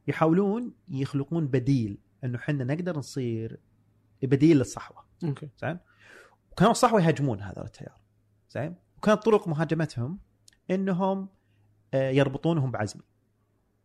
يحاولون 0.08 0.74
يخلقون 0.89 1.47
بديل 1.47 1.97
إنه 2.24 2.38
إحنا 2.38 2.64
نقدر 2.64 2.97
نصير 2.97 3.60
بديل 4.24 4.58
للصحوة. 4.58 5.06
أوكي. 5.24 5.49
زين؟ 5.62 5.78
وكانوا 6.52 6.72
الصحوة 6.72 7.02
يهاجمون 7.02 7.41
هذا 7.41 7.64
التيار. 7.66 7.97
زين؟ 8.49 8.76
وكانت 8.97 9.24
طرق 9.24 9.47
مهاجمتهم 9.47 10.20
إنهم 10.72 11.30
آه، 11.93 12.10
يربطونهم 12.10 12.72
بعزمي 12.72 13.04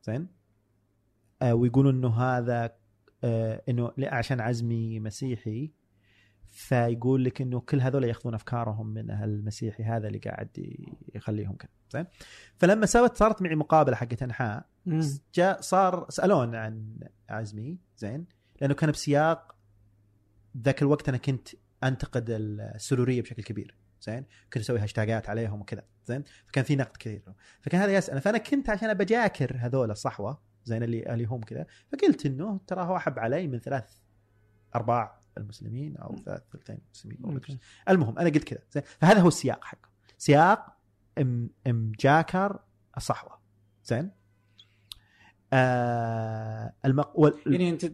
زين؟ 0.03 0.29
آه، 1.43 1.55
ويقولون 1.55 1.97
إنه 1.97 2.09
هذا 2.09 2.65
آه، 2.65 2.77
إنه 3.25 3.93
لا، 3.97 4.15
عشان 4.15 4.41
عزمي 4.41 5.01
مسيحي 5.01 5.73
فيقول 6.51 7.25
لك 7.25 7.41
إنه 7.41 7.61
كل 7.61 7.81
هذول 7.81 8.05
ياخذون 8.05 8.35
أفكارهم 8.35 8.87
من 8.87 9.11
المسيحي 9.11 9.85
هذا 9.85 10.07
اللي 10.07 10.19
قاعد 10.19 10.77
يخليهم 11.15 11.57
كذا 11.57 11.71
زين؟ 11.93 12.07
فلما 12.59 12.87
سوت 12.87 13.17
صارت 13.17 13.43
معي 13.43 13.55
مقابلة 13.55 13.97
حقت 13.97 14.23
أنحاء. 14.23 14.67
جاء 15.35 15.61
صار 15.61 16.07
سألون 16.09 16.55
عن 16.55 16.99
عزمي 17.29 17.79
زين؟ 17.99 18.27
لأنه 18.61 18.75
كان 18.75 18.91
بسياق 18.91 19.57
ذاك 20.57 20.83
الوقت 20.83 21.09
أنا 21.09 21.19
كنت 21.19 21.49
أنتقد 21.85 22.31
السروريه 22.31 23.23
بشكل 23.23 23.43
كبير 23.43 23.77
زين؟ 24.01 24.25
كنت 24.53 24.63
أسوي 24.63 24.79
هاشتاجات 24.79 25.29
عليهم 25.29 25.61
وكذا 25.61 25.85
زين؟ 26.07 26.25
فكان 26.47 26.65
في 26.65 26.77
نقد 26.77 26.97
كثير. 26.97 27.23
فكان 27.61 27.81
هذا 27.81 27.93
يسال 27.93 28.21
فأنا 28.21 28.39
كنت 28.39 28.71
عشان 28.71 28.95
بجاكر 28.95 29.57
هذول 29.61 29.91
الصحوة 29.91 30.41
زين 30.67 30.83
اللي 30.83 31.13
اللي 31.15 31.25
هم 31.25 31.41
كذا. 31.41 31.67
فقلت 31.93 32.27
إنه 32.27 32.61
ترى 32.67 32.83
هو 32.83 32.97
أحب 32.97 33.19
علي 33.19 33.47
من 33.47 33.59
ثلاث 33.59 33.97
أرباع 34.75 35.21
المسلمين 35.39 35.97
أو 35.97 36.17
ثلاث 36.25 36.43
ثلثين 36.53 36.79
المسلمين. 36.93 37.59
المهم 37.89 38.19
أنا 38.19 38.31
قلت 38.31 38.45
كذا. 38.45 38.61
زين 38.73 38.83
فهذا 39.01 39.21
هو 39.21 39.29
السياق 39.29 39.65
حقه 39.65 39.89
سياق 40.19 40.77
إم 41.19 41.51
مجاكر 41.67 42.59
الصحوة. 42.97 43.39
زين؟ 43.85 44.11
آه 45.53 46.73
المق... 46.85 47.19
وال... 47.19 47.35
يعني 47.47 47.71
أنت 47.71 47.93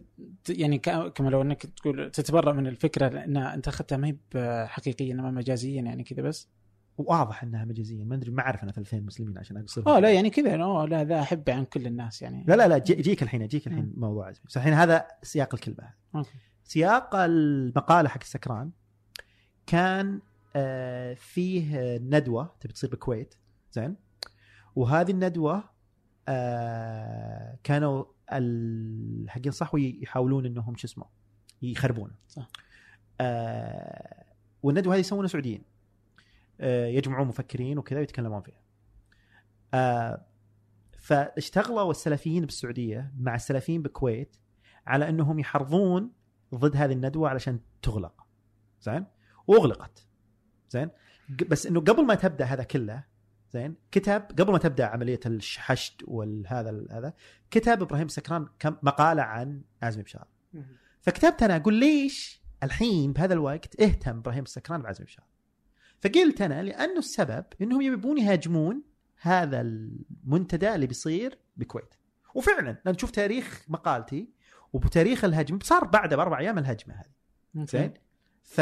يعني 0.49 0.79
كما 1.15 1.29
لو 1.29 1.41
أنك 1.41 1.65
تقول 1.65 2.11
تتبرأ 2.11 2.53
من 2.53 2.67
الفكرة 2.67 3.07
لأن 3.07 3.37
أنت 3.37 3.67
أخذتها 3.67 3.97
ما 3.97 4.07
هي 4.07 4.67
حقيقيا 4.67 5.13
انما 5.13 5.31
مجازيا 5.31 5.81
يعني 5.81 6.03
كذا 6.03 6.21
بس. 6.21 6.49
واضح 6.97 7.43
إنها 7.43 7.65
مجازية. 7.65 8.03
ما 8.03 8.15
أدري 8.15 8.31
ما 8.31 8.41
أعرف 8.41 8.63
أنا 8.63 8.73
2000 8.77 8.99
مسلمين 8.99 9.37
عشان 9.37 9.57
اقصر 9.57 9.83
آه 9.87 9.99
لا 9.99 10.11
يعني 10.13 10.29
كذا 10.29 10.61
آه 10.63 10.85
لا 10.85 11.03
ذا 11.03 11.19
أحب 11.21 11.49
عن 11.49 11.65
كل 11.65 11.87
الناس 11.87 12.21
يعني. 12.21 12.45
لا 12.47 12.55
لا 12.55 12.67
لا 12.67 12.77
جي- 12.77 12.95
جيك 12.95 13.23
الحين 13.23 13.47
جيك 13.47 13.67
الحين 13.67 13.85
مم. 13.85 13.93
موضوع 13.97 14.27
عزمي. 14.27 14.43
بس 14.49 14.57
الحين 14.57 14.73
هذا 14.73 15.07
سياق 15.23 15.53
الكلمة 15.55 15.89
أوكي. 16.15 16.29
سياق 16.63 17.15
المقالة 17.15 18.09
حق 18.09 18.21
السكران 18.21 18.71
كان 19.67 20.21
آه، 20.55 21.13
فيه 21.13 21.97
ندوة 21.97 22.55
تبي 22.59 22.73
تصير 22.73 22.89
بالكويت. 22.89 23.35
زين. 23.71 23.95
وهذه 24.75 25.11
الندوة 25.11 25.63
آه، 26.27 27.57
كانوا 27.63 28.03
حقين 29.27 29.51
صحوه 29.51 29.79
يحاولون 29.81 30.45
إنهم 30.45 30.75
شو 30.75 30.87
اسمه 30.87 31.05
يخربونه. 31.61 32.13
صح. 32.27 32.47
آه، 33.21 34.23
والندوة 34.63 34.93
هذه 34.95 34.99
يسوونها 34.99 35.27
سعوديين. 35.27 35.63
يجمعون 36.59 37.27
مفكرين 37.27 37.77
وكذا 37.77 37.99
ويتكلمون 37.99 38.41
فيها. 38.41 38.61
آه، 39.73 40.25
فاشتغلوا 40.97 41.91
السلفيين 41.91 42.45
بالسعودية 42.45 43.13
مع 43.17 43.35
السلفيين 43.35 43.81
بالكويت 43.81 44.37
على 44.87 45.09
أنهم 45.09 45.39
يحرضون 45.39 46.11
ضد 46.55 46.75
هذه 46.75 46.93
الندوة 46.93 47.29
علشان 47.29 47.59
تغلق. 47.81 48.27
زين؟ 48.81 49.05
واغلقت 49.47 50.07
زين؟ 50.69 50.89
بس 51.49 51.65
إنه 51.65 51.79
قبل 51.79 52.05
ما 52.05 52.15
تبدأ 52.15 52.45
هذا 52.45 52.63
كله 52.63 53.03
زين؟ 53.51 53.75
كتب 53.91 54.21
قبل 54.39 54.51
ما 54.51 54.57
تبدأ 54.57 54.85
عملية 54.85 55.19
الحشد 55.25 56.01
والهذا 56.07 56.85
هذا 56.91 57.13
كتب 57.51 57.81
إبراهيم 57.81 58.07
سكران 58.07 58.47
كم 58.59 58.77
مقالة 58.83 59.21
عن 59.21 59.61
عزمي 59.81 60.03
بشار 60.03 60.27
فكتبت 61.01 61.43
أنا 61.43 61.55
أقول 61.55 61.73
ليش 61.73 62.43
الحين 62.63 63.13
بهذا 63.13 63.33
الوقت 63.33 63.81
اهتم 63.81 64.17
إبراهيم 64.17 64.43
السكران 64.43 64.81
بعزمي 64.81 65.05
بشار 65.05 65.25
فقلت 66.03 66.41
أنا 66.41 66.63
لأنه 66.63 66.99
السبب 66.99 67.45
إنهم 67.61 67.81
يبون 67.81 68.17
يهاجمون 68.17 68.83
هذا 69.21 69.61
المنتدى 69.61 70.75
اللي 70.75 70.87
بيصير 70.87 71.37
بالكويت 71.57 71.93
وفعلا 72.35 72.81
لأن 72.85 72.97
تشوف 72.97 73.11
تاريخ 73.11 73.65
مقالتي 73.67 74.29
وبتاريخ 74.73 75.23
الهجم 75.23 75.59
صار 75.59 75.83
بعده 75.83 76.15
بأربع 76.15 76.39
أيام 76.39 76.57
الهجمة 76.57 76.95
هذه. 76.95 77.65
زين؟ 77.65 77.93
ف... 78.43 78.61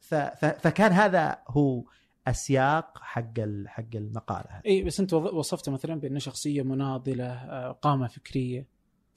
ف... 0.00 0.14
ف... 0.14 0.44
فكان 0.44 0.92
هذا 0.92 1.38
هو 1.48 1.84
السياق 2.28 2.98
حق 2.98 3.38
ال... 3.38 3.68
حق 3.68 3.94
المقالة 3.94 4.46
هذه. 4.50 4.62
اي 4.66 4.82
بس 4.82 5.00
أنت 5.00 5.12
وصفته 5.12 5.72
مثلا 5.72 5.94
بأنه 6.00 6.18
شخصية 6.18 6.62
مناضلة 6.62 7.24
آه، 7.24 7.72
قامة 7.72 8.06
فكرية. 8.06 8.66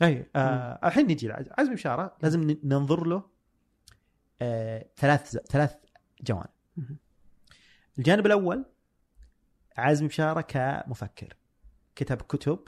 أي 0.01 0.29
آه 0.35 0.79
الحين 0.87 1.05
نجي 1.05 1.31
عزمي 1.31 1.75
بشاره 1.75 2.15
لازم 2.23 2.57
ننظر 2.63 3.07
له 3.07 3.23
آه 4.41 4.85
ثلاث 4.97 5.37
ثلاث 5.37 5.75
جوانب. 6.21 6.49
الجانب 7.97 8.25
الأول 8.25 8.65
عزمي 9.77 10.07
بشاره 10.07 10.41
كمفكر. 10.41 11.35
كتب 11.95 12.21
كتب 12.21 12.59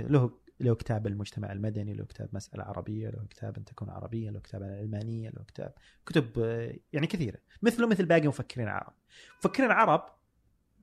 له 0.00 0.30
له 0.60 0.74
كتاب 0.74 1.06
المجتمع 1.06 1.52
المدني 1.52 1.94
له 1.94 2.04
كتاب 2.04 2.28
مسألة 2.32 2.64
عربية 2.64 3.08
له 3.10 3.26
كتاب 3.30 3.56
أن 3.56 3.64
تكون 3.64 3.90
عربية 3.90 4.30
له 4.30 4.40
كتاب 4.40 4.62
العلمانية 4.62 5.28
له 5.30 5.44
كتاب 5.48 5.74
كتب 6.06 6.38
آه، 6.38 6.74
يعني 6.92 7.06
كثيرة. 7.06 7.38
مثله 7.62 7.86
مثل 7.86 8.06
باقي 8.06 8.28
مفكرين 8.28 8.66
العرب 8.66 8.92
مفكرين 9.38 9.70
العرب 9.70 10.04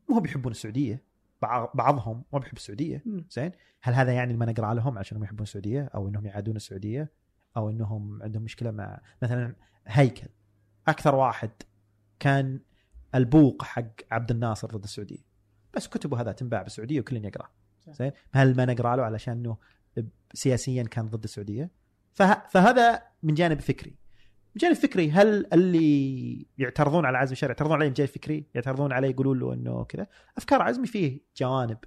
مو 0.09 0.19
بيحبون 0.19 0.51
السعودية 0.51 1.03
بعض- 1.41 1.71
بعضهم 1.73 2.23
ما 2.33 2.39
بيحب 2.39 2.57
السعودية. 2.57 3.03
زين؟ 3.31 3.51
هل 3.81 3.93
هذا 3.93 4.11
يعني 4.13 4.33
ما 4.33 4.45
نقرا 4.45 4.73
لهم 4.73 4.97
عشان 4.97 5.17
هم 5.17 5.23
يحبون 5.23 5.43
السعودية؟ 5.43 5.89
أو 5.95 6.07
أنهم 6.07 6.25
يعادون 6.25 6.55
السعودية؟ 6.55 7.11
أو 7.57 7.69
أنهم 7.69 8.23
عندهم 8.23 8.43
مشكلة 8.43 8.71
مع 8.71 9.01
مثلا 9.23 9.55
هيكل. 9.87 10.27
أكثر 10.87 11.15
واحد 11.15 11.51
كان 12.19 12.59
البوق 13.15 13.63
حق 13.63 13.91
عبد 14.11 14.31
الناصر 14.31 14.67
ضد 14.67 14.83
السعودية. 14.83 15.29
بس 15.73 15.87
كتبه 15.87 16.21
هذا 16.21 16.31
تنباع 16.31 16.61
بالسعودية 16.61 16.99
وكل 16.99 17.25
يقرأ 17.25 17.49
صح. 17.79 17.93
زين؟ 17.93 18.11
هل 18.31 18.55
ما 18.55 18.65
نقرأ 18.65 18.95
له 18.95 19.03
علشان 19.03 19.33
إنه 19.33 19.57
سياسيا 20.33 20.83
كان 20.83 21.07
ضد 21.07 21.23
السعودية؟ 21.23 21.71
فه... 22.13 22.47
فهذا 22.47 23.03
من 23.23 23.33
جانب 23.33 23.59
فكري. 23.59 23.95
من 24.55 24.59
جانب 24.59 24.75
فكري 24.75 25.11
هل 25.11 25.45
اللي 25.53 26.47
يعترضون 26.57 27.05
على 27.05 27.17
عزمي 27.17 27.31
الشرعي 27.31 27.49
يعترضون 27.49 27.75
عليه 27.75 27.87
من 27.87 27.93
جانب 27.93 28.09
فكري؟ 28.09 28.45
يعترضون 28.55 28.93
عليه 28.93 29.09
يقولون 29.09 29.39
له 29.39 29.53
إنه 29.53 29.83
كذا؟ 29.83 30.07
أفكار 30.37 30.61
عزمي 30.61 30.87
فيه 30.87 31.21
جوانب. 31.37 31.77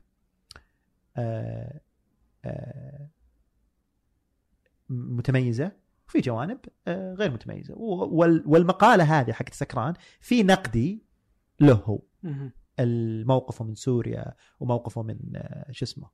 آه 1.17 1.81
آه 2.45 3.09
متميزة 4.89 5.73
وفي 6.09 6.21
جوانب 6.21 6.59
آه 6.89 7.15
غير 7.15 7.31
متميزة. 7.31 7.75
وال... 7.79 8.45
والمقالة 8.47 9.21
هذه 9.21 9.33
حقت 9.33 9.55
سكران 9.55 9.95
في 10.21 10.43
نقدي 10.43 11.12
له. 11.63 12.03
الموقفه 12.81 13.65
من 13.65 13.75
سوريا 13.75 14.35
وموقفه 14.61 15.03
من 15.03 15.19
آه، 15.37 15.73
شو 15.73 15.85
اسمه 15.85 16.11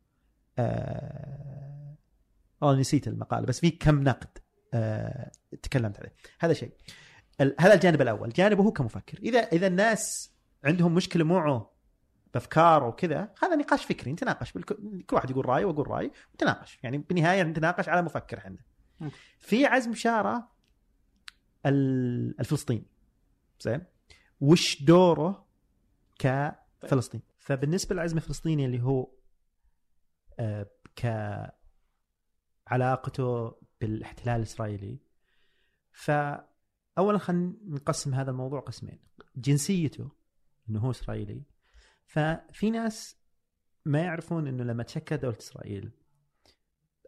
آه 0.59 1.97
والله 2.61 2.81
نسيت 2.81 3.09
المقاله 3.09 3.47
بس 3.47 3.61
في 3.61 3.71
كم 3.71 4.03
نقد 4.03 4.39
آه 4.75 5.31
تكلمت 5.63 5.99
عليه. 5.99 6.15
هذا 6.41 6.53
شيء. 6.53 6.73
هذا 7.41 7.75
الجانب 7.75 8.03
الأول. 8.03 8.29
جانبه 8.33 8.63
هو 8.63 8.73
كمفكر. 8.73 9.19
إذا 9.19 9.39
إذا 9.39 9.67
الناس 9.67 10.33
عندهم 10.65 10.95
مشكلة 10.95 11.25
معه 11.25 11.75
بأفكار 12.35 12.85
وكذا 12.85 13.33
هذا 13.43 13.57
نقاش 13.57 13.85
فكري 13.85 14.13
نتناقش 14.13 14.53
بالك... 14.53 14.73
كل 15.07 15.17
واحد 15.17 15.31
يقول 15.31 15.47
رأيه 15.49 15.65
وأقول 15.65 15.89
رايي 15.89 16.11
ونتناقش 16.33 16.79
يعني 16.83 16.99
بالنهاية 16.99 17.43
نتناقش 17.43 17.89
على 17.89 18.03
مفكر 18.03 18.39
إحنا. 18.39 18.59
في 19.39 19.67
عزم 19.67 19.95
شاره 19.95 20.49
ال- 21.67 22.41
الفلسطيني. 22.41 22.87
زين؟ 23.61 23.83
وش 24.41 24.83
دوره 24.83 25.47
كفلسطين 26.19 27.21
فبالنسبة 27.39 27.95
للعزم 27.95 28.17
الفلسطيني 28.17 28.65
اللي 28.67 28.83
هو 28.83 29.11
آه، 30.41 30.67
كعلاقته 32.67 33.57
بالاحتلال 33.81 34.37
الإسرائيلي 34.37 34.99
فاولا 35.93 37.19
خلينا 37.19 37.53
نقسم 37.65 38.15
هذا 38.15 38.31
الموضوع 38.31 38.61
قسمين. 38.61 38.99
جنسيته 39.37 40.11
إنه 40.71 40.81
هو 40.81 40.91
إسرائيلي 40.91 41.43
ففي 42.07 42.71
ناس 42.71 43.17
ما 43.85 44.01
يعرفون 44.01 44.47
إنه 44.47 44.65
لما 44.65 44.83
تشكل 44.83 45.17
دولة 45.17 45.39
إسرائيل 45.39 45.91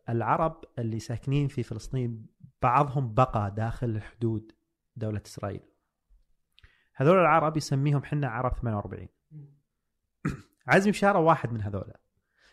العرب 0.09 0.65
اللي 0.79 0.99
ساكنين 1.01 1.49
في 1.49 1.63
فلسطين 1.63 2.27
بعضهم 2.63 3.15
بقى 3.15 3.55
داخل 3.57 4.01
حدود 4.01 4.53
دولة 4.97 5.23
إسرائيل. 5.27 5.61
هذول 7.01 7.19
العرب 7.19 7.57
يسميهم 7.57 8.05
حنا 8.05 8.29
عرب 8.29 8.53
48 8.53 9.09
عزمي 10.67 10.93
بشاره 10.93 11.19
واحد 11.19 11.53
من 11.53 11.63
هذول 11.63 11.93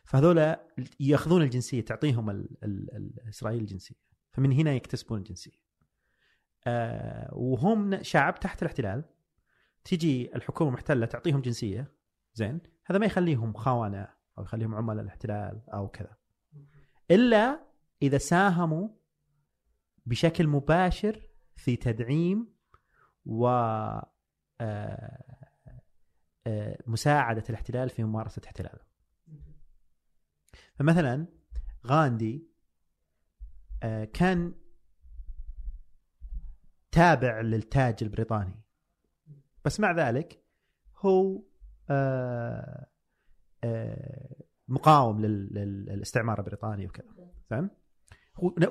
فهذول 0.07 0.55
يأخذون 0.99 1.41
الجنسية 1.41 1.81
تعطيهم 1.81 2.29
ال 2.29 2.57
ال 2.63 2.95
ال 2.95 3.29
إسرائيل 3.29 3.61
الجنسية. 3.61 3.95
فمن 4.31 4.51
هنا 4.51 4.73
يكتسبون 4.73 5.19
الجنسية. 5.19 5.59
آه 6.67 7.29
وهم 7.33 8.03
شعب 8.03 8.39
تحت 8.39 8.61
الاحتلال. 8.61 9.03
تجي 9.83 10.35
الحكومة 10.35 10.69
المحتلة 10.69 11.05
تعطيهم 11.05 11.41
جنسية. 11.41 11.93
زين. 12.33 12.59
هذا 12.85 12.99
ما 12.99 13.05
يخليهم 13.05 13.53
خونه 13.53 14.07
أو 14.37 14.43
يخليهم 14.43 14.75
عملاء 14.75 15.03
الاحتلال 15.03 15.61
أو 15.73 15.87
كذا. 15.87 16.15
إلا 17.11 17.59
إذا 18.01 18.17
ساهموا 18.17 18.89
بشكل 20.05 20.47
مباشر 20.47 21.29
في 21.55 21.75
تدعيم 21.75 22.53
و 23.25 23.47
مساعدة 26.87 27.43
الاحتلال 27.49 27.89
في 27.89 28.03
ممارسة 28.03 28.41
احتلاله 28.45 28.79
فمثلا 30.75 31.27
غاندي 31.87 32.47
آه، 33.83 34.03
كان 34.05 34.53
تابع 36.91 37.41
للتاج 37.41 37.95
البريطاني. 38.01 38.61
بس 39.65 39.79
مع 39.79 39.91
ذلك 39.91 40.43
هو 40.97 41.43
آه، 41.89 42.87
آه، 43.63 44.35
مقاوم 44.67 45.21
لل- 45.21 45.53
لل- 45.53 45.85
للاستعمار 45.85 46.39
البريطاني 46.39 46.85
وكذا. 46.85 47.05
فاهم؟ 47.49 47.69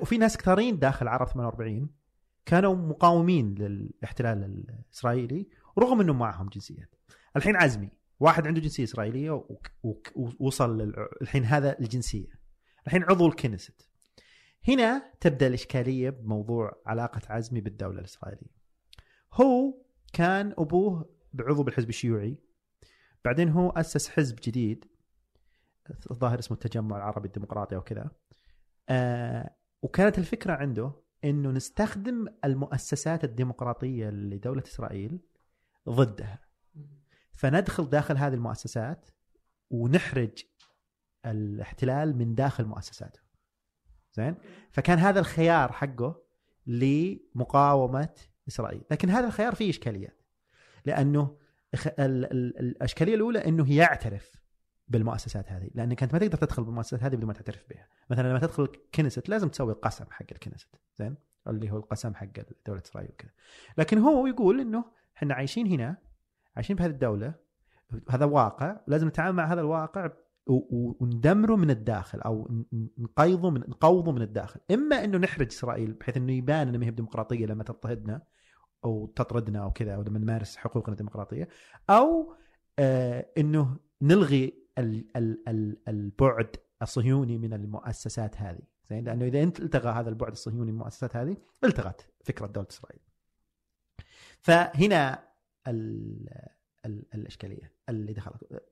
وفي 0.01 0.17
ناس 0.17 0.37
كثيرين 0.37 0.79
داخل 0.79 1.07
عرب 1.07 1.27
48 1.27 1.89
كانوا 2.45 2.75
مقاومين 2.75 3.55
للاحتلال 3.55 4.43
الإسرائيلي 4.43 5.49
رغم 5.79 6.01
انه 6.01 6.13
معهم 6.13 6.49
جنسيات. 6.49 6.95
الحين 7.35 7.55
عزمي 7.55 7.89
واحد 8.19 8.47
عنده 8.47 8.61
جنسية 8.61 8.83
إسرائيلية 8.83 9.45
ووصل 10.15 10.77
لل- 10.81 11.07
الحين 11.21 11.45
هذا 11.45 11.79
الجنسية. 11.79 12.27
الحين 12.87 13.03
عضو 13.03 13.27
الكنيست. 13.27 13.89
هنا 14.67 15.13
تبدأ 15.19 15.47
الإشكالية 15.47 16.09
بموضوع 16.09 16.81
علاقة 16.85 17.21
عزمي 17.29 17.61
بالدولة 17.61 17.99
الإسرائيلية. 17.99 18.57
هو 19.33 19.73
كان 20.13 20.53
أبوه 20.57 21.09
بعضو 21.33 21.63
بالحزب 21.63 21.89
الشيوعي 21.89 22.37
بعدين 23.25 23.49
هو 23.49 23.69
أسس 23.69 24.09
حزب 24.09 24.35
جديد 24.43 24.85
الظاهر 26.11 26.39
اسمه 26.39 26.55
التجمع 26.55 26.97
العربي 26.97 27.27
الديمقراطي 27.27 27.75
أو 27.75 27.81
كذا. 27.81 28.11
آه 28.89 29.55
وكانت 29.81 30.17
الفكرة 30.17 30.53
عنده 30.53 30.91
إنه 31.23 31.51
نستخدم 31.51 32.27
المؤسسات 32.45 33.23
الديمقراطية 33.23 34.09
لدولة 34.09 34.63
إسرائيل 34.67 35.19
ضدها. 35.89 36.39
فندخل 37.33 37.89
داخل 37.89 38.17
هذه 38.17 38.33
المؤسسات 38.33 39.09
ونحرج 39.69 40.43
الاحتلال 41.25 42.17
من 42.17 42.35
داخل 42.35 42.65
مؤسساته. 42.65 43.19
زين؟ 44.13 44.35
فكان 44.71 44.99
هذا 44.99 45.19
الخيار 45.19 45.71
حقه 45.71 46.23
لمقاومة 46.67 48.15
إسرائيل. 48.47 48.81
لكن 48.91 49.09
هذا 49.09 49.27
الخيار 49.27 49.55
فيه 49.55 49.69
إشكاليات. 49.69 50.21
لأنه 50.85 51.37
الإشكالية 51.99 53.15
الأولى 53.15 53.45
إنه 53.45 53.73
يعترف 53.73 54.31
بالمؤسسات 54.87 55.51
هذه. 55.51 55.69
لانك 55.75 56.03
أنت 56.03 56.13
ما 56.13 56.19
تقدر 56.19 56.37
تدخل 56.37 56.63
بالمؤسسات 56.63 57.03
هذه 57.03 57.15
بدون 57.15 57.27
ما 57.27 57.33
تعترف 57.33 57.65
بها. 57.69 57.87
مثلا 58.09 58.29
لما 58.29 58.39
تدخل 58.39 58.67
كنيست 58.95 59.29
لازم 59.29 59.49
تسوي 59.49 59.73
القسم 59.73 60.05
حق 60.09 60.25
الكنيست. 60.31 60.75
زين؟ 60.95 61.15
اللي 61.47 61.71
هو 61.71 61.77
القسم 61.77 62.15
حق 62.15 62.27
دولة 62.65 62.81
إسرائيل 62.85 63.09
وكذا. 63.09 63.31
لكن 63.77 63.97
هو 63.97 64.27
يقول 64.27 64.59
إنه 64.59 64.85
إحنا 65.17 65.33
عايشين 65.33 65.67
هنا 65.67 65.97
عايشين 66.55 66.75
بهذه 66.75 66.89
الدولة 66.89 67.33
هذا 68.09 68.25
واقع 68.25 68.79
لازم 68.87 69.07
نتعامل 69.07 69.35
مع 69.35 69.53
هذا 69.53 69.61
الواقع 69.61 70.09
وندمره 70.99 71.55
من 71.55 71.69
الداخل 71.69 72.21
أو 72.21 72.63
نقيضه 72.97 73.49
من 73.49 73.59
نقوضه 73.59 74.11
من 74.11 74.21
الداخل. 74.21 74.59
إما 74.71 75.03
إنه 75.03 75.17
نحرج 75.17 75.47
إسرائيل 75.47 75.93
بحيث 75.93 76.17
إنه 76.17 76.33
يبان 76.33 76.67
إنه 76.67 76.77
ما 76.77 76.85
هي 76.85 76.91
ديمقراطيه 76.91 77.45
لما 77.45 77.63
تضطهدنا 77.63 78.21
أو 78.85 79.07
تطردنا 79.15 79.63
أو 79.63 79.71
كذا 79.71 79.95
أو 79.95 80.01
لما 80.01 80.19
نمارس 80.19 80.57
حقوقنا 80.57 80.91
الديمقراطية 80.91 81.47
أو 81.89 82.35
آه 82.79 83.25
إنه 83.37 83.77
نلغي 84.01 84.67
ال- 84.77 85.17
ال- 85.17 85.43
ال- 85.47 85.77
البعد 85.87 86.55
الصهيوني 86.81 87.37
من 87.37 87.53
المؤسسات 87.53 88.37
هذه. 88.37 88.61
زين؟ 88.89 89.03
لأنه 89.03 89.25
إذا 89.25 89.43
أنت 89.43 89.59
التغى 89.59 89.89
هذا 89.89 90.09
البعد 90.09 90.31
الصهيوني 90.31 90.71
من 90.71 90.77
المؤسسات 90.77 91.15
هذه 91.15 91.37
التغت 91.63 92.09
فكرة 92.25 92.47
دولة 92.47 92.67
إسرائيل. 92.71 92.99
فهنا 94.39 95.23
ال 95.67 96.29
ال 96.85 97.05
الإشكالية 97.13 97.73
اللي 97.89 98.13
دخلت. 98.13 98.63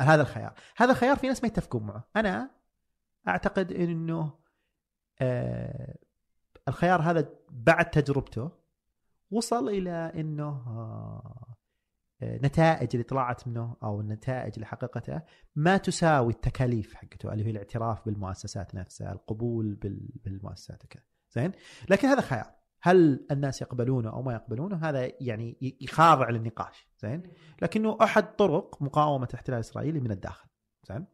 هذا 0.00 0.22
الخيار. 0.22 0.54
هذا 0.76 0.90
الخيار 0.90 1.16
في 1.16 1.26
ناس 1.26 1.42
ما 1.42 1.46
يتفقون 1.46 1.82
معه. 1.82 2.08
أنا 2.16 2.50
أعتقد 3.28 3.72
إنه 3.72 4.32
آه 5.20 5.98
الخيار 6.68 7.02
هذا 7.02 7.28
بعد 7.50 7.90
تجربته 7.90 8.50
وصل 9.30 9.68
إلى 9.68 10.12
إنه 10.14 10.48
آه 10.48 11.56
نتائج 12.22 12.88
اللي 12.92 13.02
طلعت 13.02 13.48
منه 13.48 13.76
أو 13.82 14.00
النتائج 14.00 14.52
اللي 14.54 14.66
حققتها 14.66 15.26
ما 15.56 15.76
تساوي 15.76 16.32
التكاليف 16.32 16.94
حقته 16.94 17.32
اللي 17.32 17.46
هي 17.46 17.50
الاعتراف 17.50 18.04
بالمؤسسات 18.06 18.74
نفسها، 18.74 19.12
القبول 19.12 19.74
بال- 19.74 20.10
بالمؤسسات 20.24 20.84
وكذا، 20.84 21.02
زين؟ 21.30 21.52
لكن 21.90 22.08
هذا 22.08 22.20
خيار، 22.20 22.54
هل 22.80 23.26
الناس 23.30 23.62
يقبلونه 23.62 24.10
أو 24.10 24.22
ما 24.22 24.32
يقبلونه؟ 24.32 24.76
هذا 24.76 25.12
يعني 25.20 25.76
يخاضع 25.80 26.30
للنقاش 26.30 26.88
زين؟ 26.98 27.22
لكنه 27.62 27.98
أحد 28.02 28.36
طرق 28.36 28.82
مقاومة 28.82 29.26
الاحتلال 29.30 29.56
الاسرائيلي 29.56 30.00
من 30.00 30.10
الداخل 30.10 30.48
زين؟ 30.88 31.06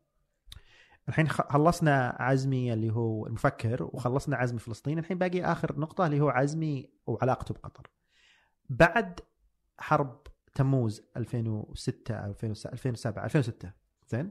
الحين 1.09 1.29
خلصنا 1.29 2.17
عزمي 2.21 2.73
اللي 2.73 2.91
هو 2.91 3.27
المفكر 3.27 3.83
وخلصنا 3.83 4.37
عزمي 4.37 4.59
فلسطين 4.59 4.99
الحين 4.99 5.19
باقي 5.19 5.45
آخر 5.45 5.81
نقطة 5.81 6.07
اللي 6.07 6.21
هو 6.21 6.29
عزمي 6.29 6.91
وعلاقته 7.07 7.55
بقطر. 7.55 7.91
بعد 8.71 9.21
حرب 9.79 10.23
تموز 10.55 11.03
2006 11.17 12.15
أو 12.15 12.31
2007 12.45 13.25
2006 13.25 13.73
زين؟ 14.09 14.31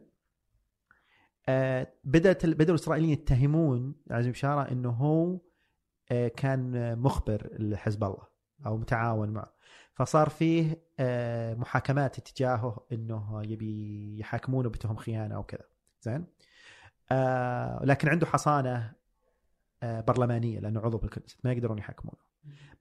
آه 1.49 1.93
بدأت 2.03 2.45
بدأوا 2.45 2.75
الإسرائيليين 2.77 3.13
يتهمون 3.13 3.95
عزمي 4.11 4.31
بشارة 4.31 4.71
إنه 4.71 4.89
هو 4.89 5.39
كان 6.11 6.97
مخبر 6.99 7.49
لحزب 7.59 8.03
الله 8.03 8.27
أو 8.65 8.77
متعاون 8.77 9.29
معه. 9.29 9.53
فصار 9.93 10.29
فيه 10.29 10.83
آه 10.99 11.53
محاكمات 11.53 12.17
اتجاهه 12.17 12.85
إنه 12.91 13.41
يبي 13.45 14.19
يحاكمونه 14.19 14.69
بتهم 14.69 14.95
خيانة 14.95 15.35
أو 15.35 15.43
كذا. 15.43 15.65
زين؟ 16.01 16.25
آه 17.11 17.85
لكن 17.85 18.09
عنده 18.09 18.25
حصانة 18.25 18.93
آه 19.83 20.01
برلمانية 20.01 20.59
لأنه 20.59 20.79
عضو 20.81 20.97
بالكنيست 20.97 21.39
ما 21.43 21.51
يقدرون 21.51 21.77
يحاكمونه. 21.77 22.31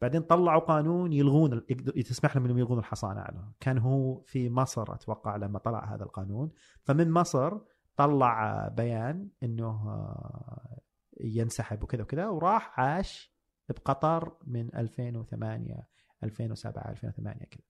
بعدين 0.00 0.22
طلعوا 0.22 0.60
قانون 0.60 1.12
يلغون 1.12 1.66
تسمح 2.06 2.36
لهم 2.36 2.44
إنهم 2.44 2.58
يلغون 2.58 2.78
الحصانة 2.78 3.20
عنه. 3.20 3.52
كان 3.60 3.78
هو 3.78 4.20
في 4.20 4.50
مصر 4.50 4.94
أتوقع 4.94 5.36
لما 5.36 5.58
طلع 5.58 5.94
هذا 5.94 6.04
القانون. 6.04 6.50
فمن 6.82 7.10
مصر 7.10 7.58
طلع 7.96 8.68
بيان 8.68 9.28
إنه 9.42 9.68
آه، 9.68 10.80
ينسحب 11.24 11.82
وكذا 11.82 12.02
وكذا 12.02 12.28
وراح 12.28 12.80
عاش 12.80 13.34
بقطر 13.68 14.36
من 14.46 14.74
2008 14.74 15.88
2007 16.24 16.90
2008 16.90 17.44
كذا. 17.44 17.62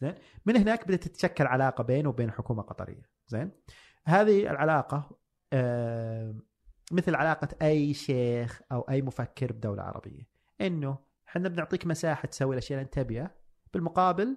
زين؟ 0.00 0.14
من 0.46 0.56
هناك 0.56 0.88
بدأت 0.88 1.04
تتشكل 1.04 1.46
علاقة 1.46 1.84
بينه 1.84 2.08
وبين 2.08 2.28
الحكومة 2.28 2.60
القطريه 2.62 3.02
زين؟ 3.28 3.50
هذه 4.04 4.50
العلاقة 4.50 5.18
آه، 5.52 6.34
مثل 6.92 7.14
علاقة 7.14 7.48
أي 7.62 7.94
شيخ 7.94 8.62
أو 8.72 8.80
أي 8.80 9.02
مفكر 9.02 9.52
بدولة 9.52 9.82
عربية. 9.82 10.28
إنه 10.60 10.98
إحنا 11.28 11.48
بنعطيك 11.48 11.86
مساحة 11.86 12.28
تسوي 12.28 12.54
الأشياء 12.54 12.78
اللي 12.78 12.86
أنت 12.86 12.94
تبيها 12.94 13.34
بالمقابل 13.74 14.36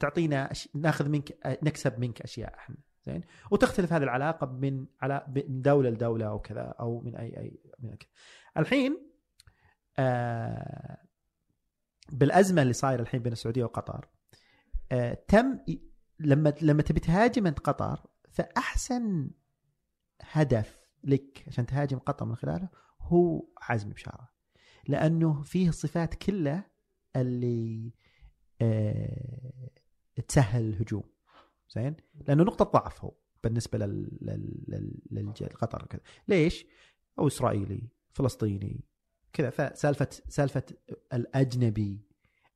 تعطينا. 0.00 0.50
ناخذ 0.74 1.08
منك 1.08 1.38
نكسب 1.46 1.98
منك 1.98 2.22
أشياء 2.22 2.54
إحنا. 2.54 2.76
زين؟ 3.06 3.20
وتختلف 3.50 3.92
هذه 3.92 4.02
العلاقة 4.02 4.46
من 4.46 4.86
على 5.00 5.26
من 5.28 5.62
دولة 5.62 5.90
لدولة 5.90 6.26
أو 6.26 6.38
كذا 6.38 6.60
أو 6.60 7.00
من 7.00 7.16
اي 7.16 7.38
اي 7.38 7.60
من 7.78 7.94
كذا. 7.94 8.08
الحين 8.56 9.10
آه 9.98 10.98
بالأزمة 12.12 12.62
اللي 12.62 12.72
صايرة 12.72 13.02
الحين 13.02 13.22
بين 13.22 13.32
السعودية 13.32 13.64
وقطر 13.64 14.08
آه 14.92 15.14
تم 15.28 15.58
لما 16.20 16.54
لما 16.62 16.82
تبي 16.82 17.00
تهاجم 17.00 17.46
انت 17.46 17.58
قطر 17.58 18.06
فأحسن 18.30 19.30
هدف 20.22 20.80
لك 21.04 21.44
عشان 21.46 21.66
تهاجم 21.66 21.98
قطر 21.98 22.26
من 22.26 22.36
خلاله 22.36 22.68
هو 23.00 23.48
عزمي 23.62 23.92
بشارة. 23.92 24.28
لأنه 24.88 25.42
فيه 25.42 25.68
الصفات 25.68 26.14
كلها 26.14 26.70
اللي 27.16 27.92
آه 28.62 29.70
تسهل 30.28 30.68
الهجوم. 30.68 31.15
زين؟ 31.70 31.96
لأنه 32.28 32.42
نقطة 32.42 32.64
ضعف 32.64 33.04
هو 33.04 33.12
بالنسبة 33.44 33.78
لل 33.78 34.18
لل 34.22 34.64
لل 34.68 35.32
للقطر 35.40 35.86
كذا 35.86 36.00
ليش؟ 36.28 36.66
هو 37.18 37.26
إسرائيلي 37.26 37.88
فلسطيني 38.12 38.84
كذا. 39.32 39.50
فسالفة 39.50 40.08
سالفة 40.28 40.62
الأجنبي 41.12 42.06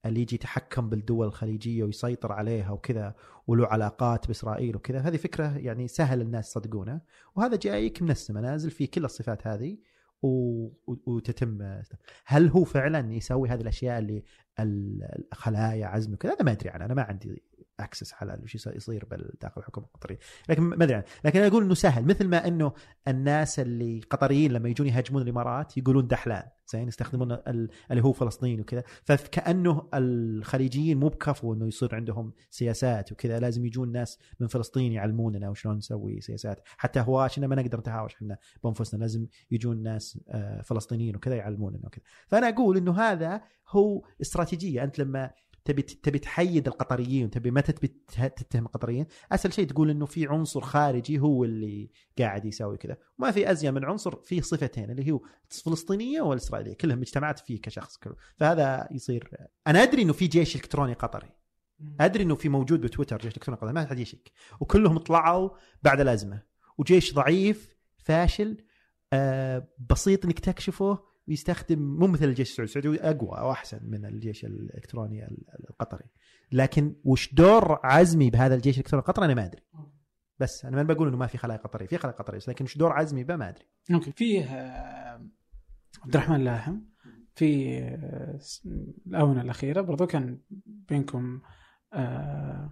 اللي 0.06 0.20
يجي 0.20 0.34
يتحكم 0.34 0.88
بالدول 0.88 1.26
الخليجية 1.26 1.84
ويسيطر 1.84 2.32
عليها 2.32 2.70
وكذا 2.70 3.14
وله 3.46 3.66
علاقات 3.66 4.26
بإسرائيل 4.26 4.76
وكذا 4.76 4.98
هذه 4.98 5.16
فكرة 5.16 5.58
يعني 5.58 5.88
سهل 5.88 6.20
الناس 6.20 6.48
يصدقونها 6.48 7.02
وهذا 7.36 7.56
جايك 7.56 8.02
من 8.02 8.10
السماء 8.10 8.42
نازل 8.42 8.70
في 8.70 8.86
كل 8.86 9.04
الصفات 9.04 9.46
هذه 9.46 9.78
و... 10.22 10.68
وتتم. 10.86 11.82
هل 12.26 12.48
هو 12.48 12.64
فعلا 12.64 13.12
يسوي 13.14 13.48
هذه 13.48 13.60
الأشياء 13.60 13.98
اللي 13.98 14.22
ال- 14.60 15.26
الخلايا 15.32 15.86
عزم 15.86 16.12
وكذا؟ 16.14 16.34
هذا 16.34 16.42
ما 16.42 16.52
أدري 16.52 16.70
عنه 16.70 16.84
أنا 16.84 16.94
ما 16.94 17.02
عندي 17.02 17.42
اكسس 17.84 18.14
على 18.14 18.38
وش 18.42 18.54
يصير- 18.54 19.08
داخل 19.40 19.60
الحكومة 19.60 19.86
القطرية. 19.86 20.18
لكن 20.48 20.62
ما 20.62 20.84
أدري 20.84 21.02
لكن 21.24 21.38
أنا 21.38 21.48
أقول 21.48 21.64
إنه 21.64 21.74
سهل. 21.74 22.04
مثل 22.04 22.28
ما 22.28 22.46
إنه 22.48 22.72
الناس 23.08 23.60
اللي 23.60 24.00
قطريين 24.10 24.52
لما 24.52 24.68
يجون 24.68 24.86
يهاجمون 24.86 25.22
الإمارات 25.22 25.78
يقولون 25.78 26.06
دحلان 26.06 26.42
زين 26.72 26.88
يستخدمون 26.88 27.32
ال- 27.32 27.70
اللي 27.90 28.02
هو 28.04 28.12
فلسطين 28.12 28.60
وكذا. 28.60 28.82
فكأنه 29.04 29.88
الخليجيين 29.94 31.00
مو 31.00 31.08
بكفو 31.08 31.54
إنه 31.54 31.66
يصير 31.66 31.94
عندهم 31.94 32.32
سياسات 32.50 33.12
وكذا. 33.12 33.38
لازم 33.38 33.66
يجون 33.66 33.92
ناس 33.92 34.18
من 34.40 34.46
فلسطين 34.46 34.92
يعلموننا 34.92 35.48
وشلون 35.48 35.76
نسوي 35.76 36.20
سياسات. 36.20 36.60
حتى 36.76 37.00
هواشنا 37.00 37.46
ما 37.46 37.56
نقدر 37.56 37.78
نتهاوش 37.78 38.14
إحنا 38.14 38.38
بأنفسنا 38.64 38.98
لازم 39.00 39.26
يجون 39.50 39.82
ناس 39.82 40.20
آه، 40.28 40.62
فلسطينيين 40.62 41.16
وكذا 41.16 41.34
يعلموننا 41.34 41.86
وكذا. 41.86 42.02
فأنا 42.28 42.48
أقول 42.48 42.76
إنه 42.76 43.00
هذا 43.00 43.40
هو 43.68 44.04
استراتيجية. 44.20 44.84
أنت 44.84 44.98
لما 44.98 45.30
تبي 45.72 45.82
تبي 45.82 46.18
تحيد 46.18 46.66
القطريين 46.66 47.30
تبي 47.30 47.50
متى 47.50 47.72
تبي 47.72 47.88
ته- 47.88 48.26
تتهم 48.26 48.66
القطريين. 48.66 49.06
أسهل 49.32 49.52
شيء 49.52 49.66
تقول 49.66 49.90
إنه 49.90 50.06
في 50.06 50.26
عنصر 50.26 50.60
خارجي 50.60 51.18
هو 51.18 51.44
اللي 51.44 51.90
قاعد 52.18 52.44
يسوي 52.44 52.76
كذا. 52.76 52.96
وما 53.18 53.30
في 53.30 53.50
ازين 53.50 53.74
من 53.74 53.84
عنصر 53.84 54.16
فيه 54.16 54.40
صفتين 54.40 54.90
اللي 54.90 55.10
هو 55.12 55.20
الفلسطينيه 55.50 56.20
والاسرائيليه 56.20 56.74
كلهم 56.74 57.00
اجتمعت 57.00 57.38
فيه 57.38 57.60
كشخص 57.60 57.96
كله 57.96 58.14
فهذا 58.36 58.88
يصير. 58.90 59.30
أنا 59.66 59.82
أدري 59.82 60.02
إنه 60.02 60.12
في 60.12 60.26
جيش 60.26 60.56
إلكتروني 60.56 60.92
قطري. 60.92 61.28
أدري 62.00 62.22
إنه 62.24 62.34
في 62.34 62.48
موجود 62.48 62.80
بتويتر 62.80 63.18
جيش 63.18 63.34
إلكتروني 63.36 63.60
قطري 63.60 63.72
ما 63.72 63.86
حد 63.86 63.98
يشك. 63.98 64.30
وكلهم 64.60 64.98
طلعوا 64.98 65.50
بعد 65.82 66.00
الأزمة. 66.00 66.42
وجيش 66.78 67.14
ضعيف 67.14 67.76
فاشل 67.98 68.64
آه 69.12 69.68
بسيط 69.90 70.24
إنك 70.24 70.38
تكشفه 70.38 71.09
ويستخدم 71.30 71.78
مو 71.78 72.06
مثل 72.06 72.24
الجيش 72.24 72.50
السعودي. 72.50 72.78
السعودي 72.78 73.00
أقوى 73.00 73.38
أو 73.38 73.50
أحسن 73.50 73.80
من 73.82 74.04
الجيش 74.04 74.44
الإلكتروني 74.44 75.28
القطري. 75.70 76.04
لكن 76.52 76.94
وش 77.04 77.34
دور 77.34 77.80
عزمي 77.84 78.30
بهذا 78.30 78.54
الجيش 78.54 78.74
الإلكتروني 78.74 79.00
القطري 79.02 79.24
أنا 79.24 79.34
ما 79.34 79.44
أدري. 79.44 79.62
بس 80.38 80.64
أنا 80.64 80.76
ما 80.76 80.82
بقول 80.82 81.08
إنه 81.08 81.16
ما 81.16 81.26
في 81.26 81.38
خلايا 81.38 81.58
قطرية. 81.58 81.86
في 81.86 81.98
خلايا 81.98 82.16
قطرية 82.16 82.40
لكن 82.48 82.64
وش 82.64 82.78
دور 82.78 82.92
عزمي 82.92 83.24
به 83.24 83.36
ما 83.36 83.48
أدري. 83.48 83.64
OK 83.94 84.12
فيه 84.12 84.44
آه، 84.44 85.26
عبد 86.02 86.16
الرحمن 86.16 86.44
لاحم 86.44 86.80
في 87.34 87.78
آه، 87.78 88.38
الآونة 89.06 89.40
الأخيرة 89.40 89.80
برضو 89.80 90.06
كان 90.06 90.38
بينكم 90.66 91.40
آه، 91.92 92.70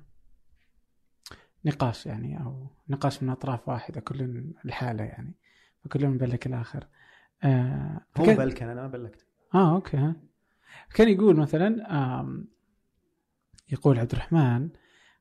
نقاش 1.65 2.07
يعني 2.07 2.41
أو 2.41 2.71
نقاش 2.89 3.23
من 3.23 3.31
أطراف 3.31 3.69
واحدة 3.69 4.01
كل 4.01 4.45
الحالة 4.65 5.05
يعني 5.05 5.35
فكل 5.85 6.09
مبلّك 6.09 6.47
الآخر. 6.47 6.87
آه 7.43 8.01
هو 8.17 8.25
بلكن 8.25 8.69
أنا 8.69 8.83
ما 8.83 8.89
بلكت. 8.89 9.27
آه 9.55 9.75
OK 9.75 9.97
ها. 9.97 10.17
كان 10.95 11.09
يقول 11.09 11.37
مثلا 11.37 11.87
يقول 13.73 13.99
عبد 13.99 14.13
الرحمن 14.13 14.71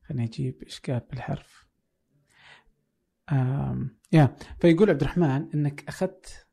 خليني 0.02 0.24
أجيب 0.24 0.62
إشكال 0.62 1.00
بالحرف. 1.10 1.68
يا 4.12 4.36
فيقول 4.60 4.90
عبد 4.90 5.00
الرحمن 5.02 5.50
إنك 5.54 5.88
أخذت 5.88 6.46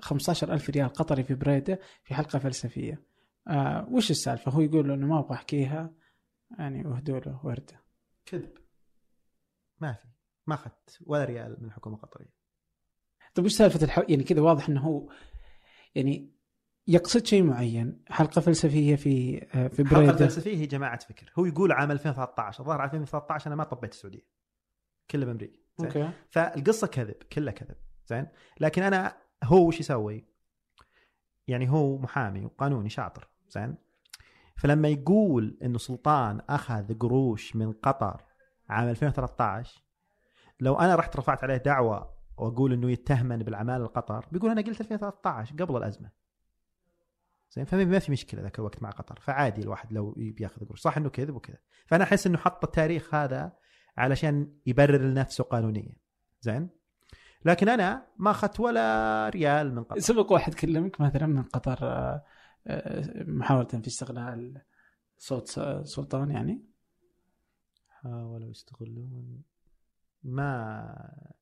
15 0.00 0.52
ألف 0.52 0.70
ريال 0.70 0.88
قطري 0.88 1.22
في 1.24 1.34
بريدة 1.34 1.78
في 2.02 2.14
حلقة 2.14 2.38
فلسفية. 2.38 3.02
آه 3.48 3.88
وش 3.90 4.10
السالفة؟ 4.10 4.52
هو 4.52 4.60
يقول 4.60 4.88
له 4.88 4.94
إنه 4.94 5.06
ما 5.06 5.18
أبغى 5.18 5.34
أحكيها. 5.34 5.94
يعني 6.58 6.86
واهدوا 6.86 7.18
له 7.18 7.40
وردة. 7.46 7.82
كذب. 8.26 8.58
ما 9.80 9.92
في. 9.92 10.08
ما 10.46 10.54
أخذت 10.54 10.98
ولا 11.06 11.24
ريال 11.24 11.56
من 11.60 11.68
الحكومة 11.68 11.96
القطريه 11.96 12.37
طيب 13.38 13.44
وش 13.46 13.52
سالفة 13.52 13.84
الح... 13.84 14.04
يعني 14.08 14.24
كذا 14.24 14.40
واضح 14.40 14.68
إنه 14.68 14.80
هو 14.80 15.08
يعني 15.94 16.32
يقصد 16.86 17.26
شيء 17.26 17.42
معين 17.42 18.04
حلقة 18.08 18.40
فلسفية 18.40 18.96
في 18.96 19.46
آه 19.54 19.68
في 19.68 19.82
الحلقة 19.82 19.98
بريدة. 20.00 20.12
الفلسفيه 20.12 20.56
هي 20.56 20.66
جماعة 20.66 20.98
فكر. 20.98 21.32
هو 21.38 21.44
يقول 21.44 21.72
عام 21.72 21.90
2013 21.90 22.60
الظاهر 22.60 22.80
عام 22.80 22.88
2013 22.88 23.46
أنا 23.46 23.56
ما 23.56 23.64
طبيت 23.64 23.92
السعودية. 23.92 24.26
كله 25.10 25.26
بأمريكا؟ 25.26 25.58
أوكي. 25.80 26.10
فالقصة 26.30 26.86
كذب 26.86 27.14
كلها 27.32 27.52
كذب. 27.52 27.76
زين. 28.06 28.26
لكن 28.60 28.82
أنا 28.82 29.16
هو 29.44 29.68
وش 29.68 29.80
يسوي؟ 29.80 30.24
يعني 31.48 31.70
هو 31.70 31.98
محامي 31.98 32.44
وقانوني 32.44 32.90
شاطر. 32.90 33.28
زين. 33.48 33.74
فلما 34.56 34.88
يقول 34.88 35.58
إنه 35.62 35.78
سلطان 35.78 36.40
أخذ 36.48 36.98
قروش 36.98 37.56
من 37.56 37.72
قطر 37.72 38.22
عام 38.68 38.88
2013 38.88 39.82
لو 40.60 40.74
أنا 40.74 40.94
رحت 40.94 41.16
رفعت 41.16 41.44
عليه 41.44 41.56
دعوة 41.56 42.17
وأقول 42.40 42.72
إنه 42.72 42.90
يتهمني 42.90 43.44
بالعماله 43.44 43.84
لقطر 43.84 44.26
بيقول 44.32 44.50
أنا 44.50 44.60
قلت 44.60 44.80
2013 44.80 45.54
قبل 45.64 45.76
الأزمة. 45.76 46.10
زين 47.50 47.64
فما 47.64 47.84
ما 47.84 47.98
في 47.98 48.12
مشكلة 48.12 48.42
ذاك 48.42 48.58
الوقت 48.58 48.82
مع 48.82 48.90
قطر. 48.90 49.20
فعادي 49.20 49.62
الواحد 49.62 49.92
لو 49.92 50.14
يبي 50.16 50.42
ياخذ 50.42 50.66
قروش. 50.66 50.80
صح 50.80 50.96
إنه 50.96 51.08
كذب 51.08 51.34
وكذا. 51.34 51.58
فأنا 51.86 52.04
أحس 52.04 52.26
إنه 52.26 52.38
حط 52.38 52.64
التاريخ 52.64 53.14
هذا 53.14 53.52
علشان 53.96 54.52
يبرر 54.66 55.02
لنفسه 55.02 55.44
قانونيا. 55.44 55.96
زين؟ 56.40 56.68
لكن 57.44 57.68
أنا 57.68 58.06
ما 58.16 58.30
أخذت 58.30 58.60
ولا 58.60 59.28
ريال 59.28 59.74
من 59.74 59.84
قطر. 59.84 60.00
سبق 60.00 60.32
واحد 60.32 60.54
كلمك 60.54 61.00
مثلا 61.00 61.26
من 61.26 61.42
قطر 61.42 61.78
آه، 61.82 62.24
آه، 62.66 63.24
محاولة 63.24 63.64
في 63.64 63.86
استغلال 63.86 64.62
صوت 65.18 65.48
سلطان 65.82 66.30
يعني؟ 66.30 66.64
حاولوا 67.88 68.50
يستغلون. 68.50 69.42
ما 70.24 71.37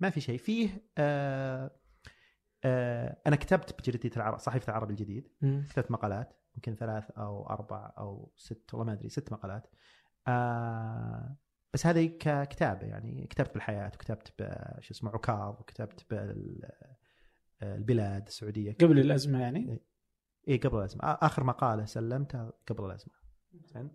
ما 0.00 0.10
في 0.10 0.20
شيء. 0.20 0.38
فيه 0.38 0.82
آه 0.98 1.70
آه 2.64 3.20
أنا 3.26 3.36
كتبت 3.36 3.80
بجريدة 3.80 4.16
العرب 4.16 4.38
صحيفة 4.38 4.70
العرب 4.70 4.90
الجديد. 4.90 5.28
كتبت 5.70 5.90
مقالات 5.90 6.40
يمكن 6.54 6.74
ثلاث 6.74 7.10
أو 7.10 7.46
أربع 7.46 7.92
أو 7.98 8.32
ست 8.36 8.74
والله 8.74 8.86
ما 8.86 8.92
أدري 8.92 9.08
ست 9.08 9.32
مقالات. 9.32 9.66
آه 10.28 11.36
بس 11.74 11.86
هذه 11.86 12.06
ككتابة 12.06 12.86
يعني 12.86 13.26
كتبت 13.26 13.54
بالحياة 13.54 13.90
وكتبت 13.94 14.32
شو 14.80 14.94
اسمه 14.94 15.10
عكاظ 15.10 15.60
وكتبت 15.60 16.06
بالبلاد 17.60 18.26
السعودية. 18.26 18.72
قبل 18.80 18.98
الأزمة 18.98 19.40
يعني؟ 19.40 19.80
اي 20.48 20.56
قبل 20.56 20.78
الأزمة. 20.78 21.00
آخر 21.04 21.44
مقالة 21.44 21.84
سلمتها 21.84 22.52
قبل 22.66 22.84
الأزمة. 22.84 23.14
زين؟ 23.64 23.90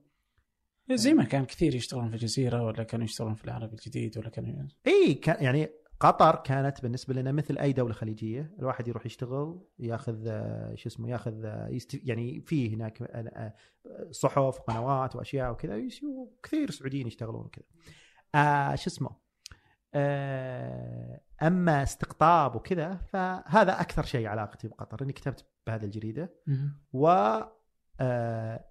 زي 0.91 1.13
ما 1.13 1.23
كان 1.23 1.45
كثير 1.45 1.75
يشتغلون 1.75 2.09
في 2.09 2.15
الجزيرة 2.15 2.63
ولا 2.63 2.83
كانوا 2.83 3.05
يشتغلون 3.05 3.35
في 3.35 3.45
العرب 3.45 3.73
الجديد 3.73 4.17
ولا 4.17 4.29
كانوا 4.29 4.67
اي 4.87 5.13
كان 5.13 5.43
يعني 5.43 5.69
قطر 5.99 6.35
كانت 6.35 6.81
بالنسبة 6.81 7.13
لنا 7.13 7.31
مثل 7.31 7.57
أي 7.57 7.73
دولة 7.73 7.93
خليجية، 7.93 8.55
الواحد 8.59 8.87
يروح 8.87 9.05
يشتغل 9.05 9.61
ياخذ 9.79 10.25
شو 10.75 10.89
اسمه 10.89 11.09
ياخذ. 11.09 11.67
يعني 11.93 12.41
في 12.41 12.75
هناك 12.75 13.01
آه، 13.01 13.53
آه، 13.85 14.11
صحف 14.11 14.37
وقنوات 14.59 15.15
وأشياء 15.15 15.51
وكذا 15.51 15.81
وكثير 16.03 16.71
سعوديين 16.71 17.07
يشتغلون 17.07 17.45
وكذا. 17.45 17.65
آه 18.35 18.75
شو 18.75 18.89
اسمه؟ 18.89 19.09
آه 19.93 21.21
أما 21.41 21.83
استقطاب 21.83 22.55
وكذا 22.55 22.95
فهذا 22.95 23.81
أكثر 23.81 24.03
شيء 24.03 24.27
علاقتي 24.27 24.67
بقطر 24.67 25.03
إني 25.03 25.13
كتبت 25.13 25.45
بهذه 25.67 25.83
الجريدة 25.85 26.33
و 26.93 27.07
آه 27.99 28.65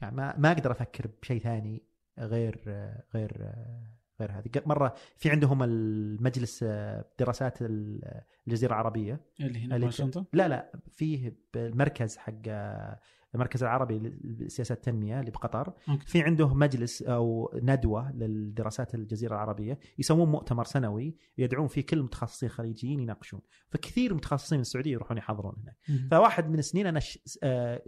يعني 0.00 0.16
ما 0.16 0.36
ما 0.38 0.52
أقدر 0.52 0.72
أفكر 0.72 1.10
بشيء 1.22 1.40
ثاني 1.42 1.82
غير 2.18 2.62
غير 3.14 3.52
غير 4.24 4.38
هذه. 4.38 4.62
مرة 4.66 4.94
في 5.16 5.30
عندهم 5.30 5.62
المجلس 5.62 6.60
آه، 6.62 7.04
دراسات 7.18 7.62
ال- 7.62 8.20
الجزيرة 8.46 8.70
العربية. 8.72 9.20
اللي 9.40 9.58
هنا 9.58 9.74
اللي 9.76 9.86
بواشنطن 9.86 10.24
لا 10.32 10.48
لا 10.48 10.72
فيه 10.96 11.36
بالمركز 11.54 12.16
حق 12.16 12.32
آه، 12.48 13.00
المركز 13.34 13.62
العربي 13.62 13.98
لسياسات 14.24 14.76
التنمية 14.76 15.20
اللي 15.20 15.30
بقطر. 15.30 15.72
أوكي. 15.88 16.06
في 16.06 16.22
عنده 16.22 16.54
مجلس 16.54 17.02
أو 17.02 17.50
ندوة 17.62 18.12
للدراسات 18.12 18.94
الجزيرة 18.94 19.34
العربية. 19.34 19.78
يسوون 19.98 20.28
مؤتمر 20.28 20.64
سنوي. 20.64 21.16
يدعون 21.38 21.66
فيه 21.66 21.86
كل 21.86 21.98
المتخصصين 21.98 22.48
الخليجيين 22.48 23.00
يناقشون. 23.00 23.40
فكثير 23.68 24.14
متخصصين 24.14 24.58
من 24.58 24.62
السعودية 24.62 24.92
يروحون 24.92 25.18
يحضرون 25.18 25.54
هناك. 25.62 25.76
فواحد 26.10 26.50
من 26.50 26.58
السنين 26.58 26.86
أنا 26.86 27.00
ش... 27.00 27.38
آه، 27.42 27.82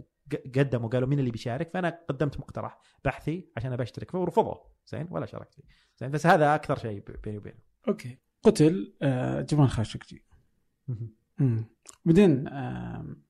قدموا 0.55 0.89
قالوا 0.89 1.07
مين 1.07 1.19
اللي 1.19 1.31
بيشارك؟ 1.31 1.69
فأنا 1.71 1.99
قدمت 2.09 2.39
مقترح 2.39 2.79
بحثي 3.05 3.49
عشان 3.57 3.73
ابى 3.73 3.83
أشترك. 3.83 4.11
فيه 4.11 4.17
ورفضوا 4.17 4.55
زين؟ 4.87 5.07
ولا 5.11 5.25
شاركت 5.25 5.53
فيه. 5.53 5.63
زين 5.97 6.11
بس 6.11 6.25
هذا 6.27 6.55
أكثر 6.55 6.77
شيء 6.77 7.03
بيني 7.23 7.37
وبينه. 7.37 7.57
أوكي. 7.87 8.17
قتل 8.43 8.93
آه، 9.01 9.41
جمال 9.41 9.69
خاشقجي. 9.69 10.25
بعدين 12.05 12.47
آم، 12.47 13.23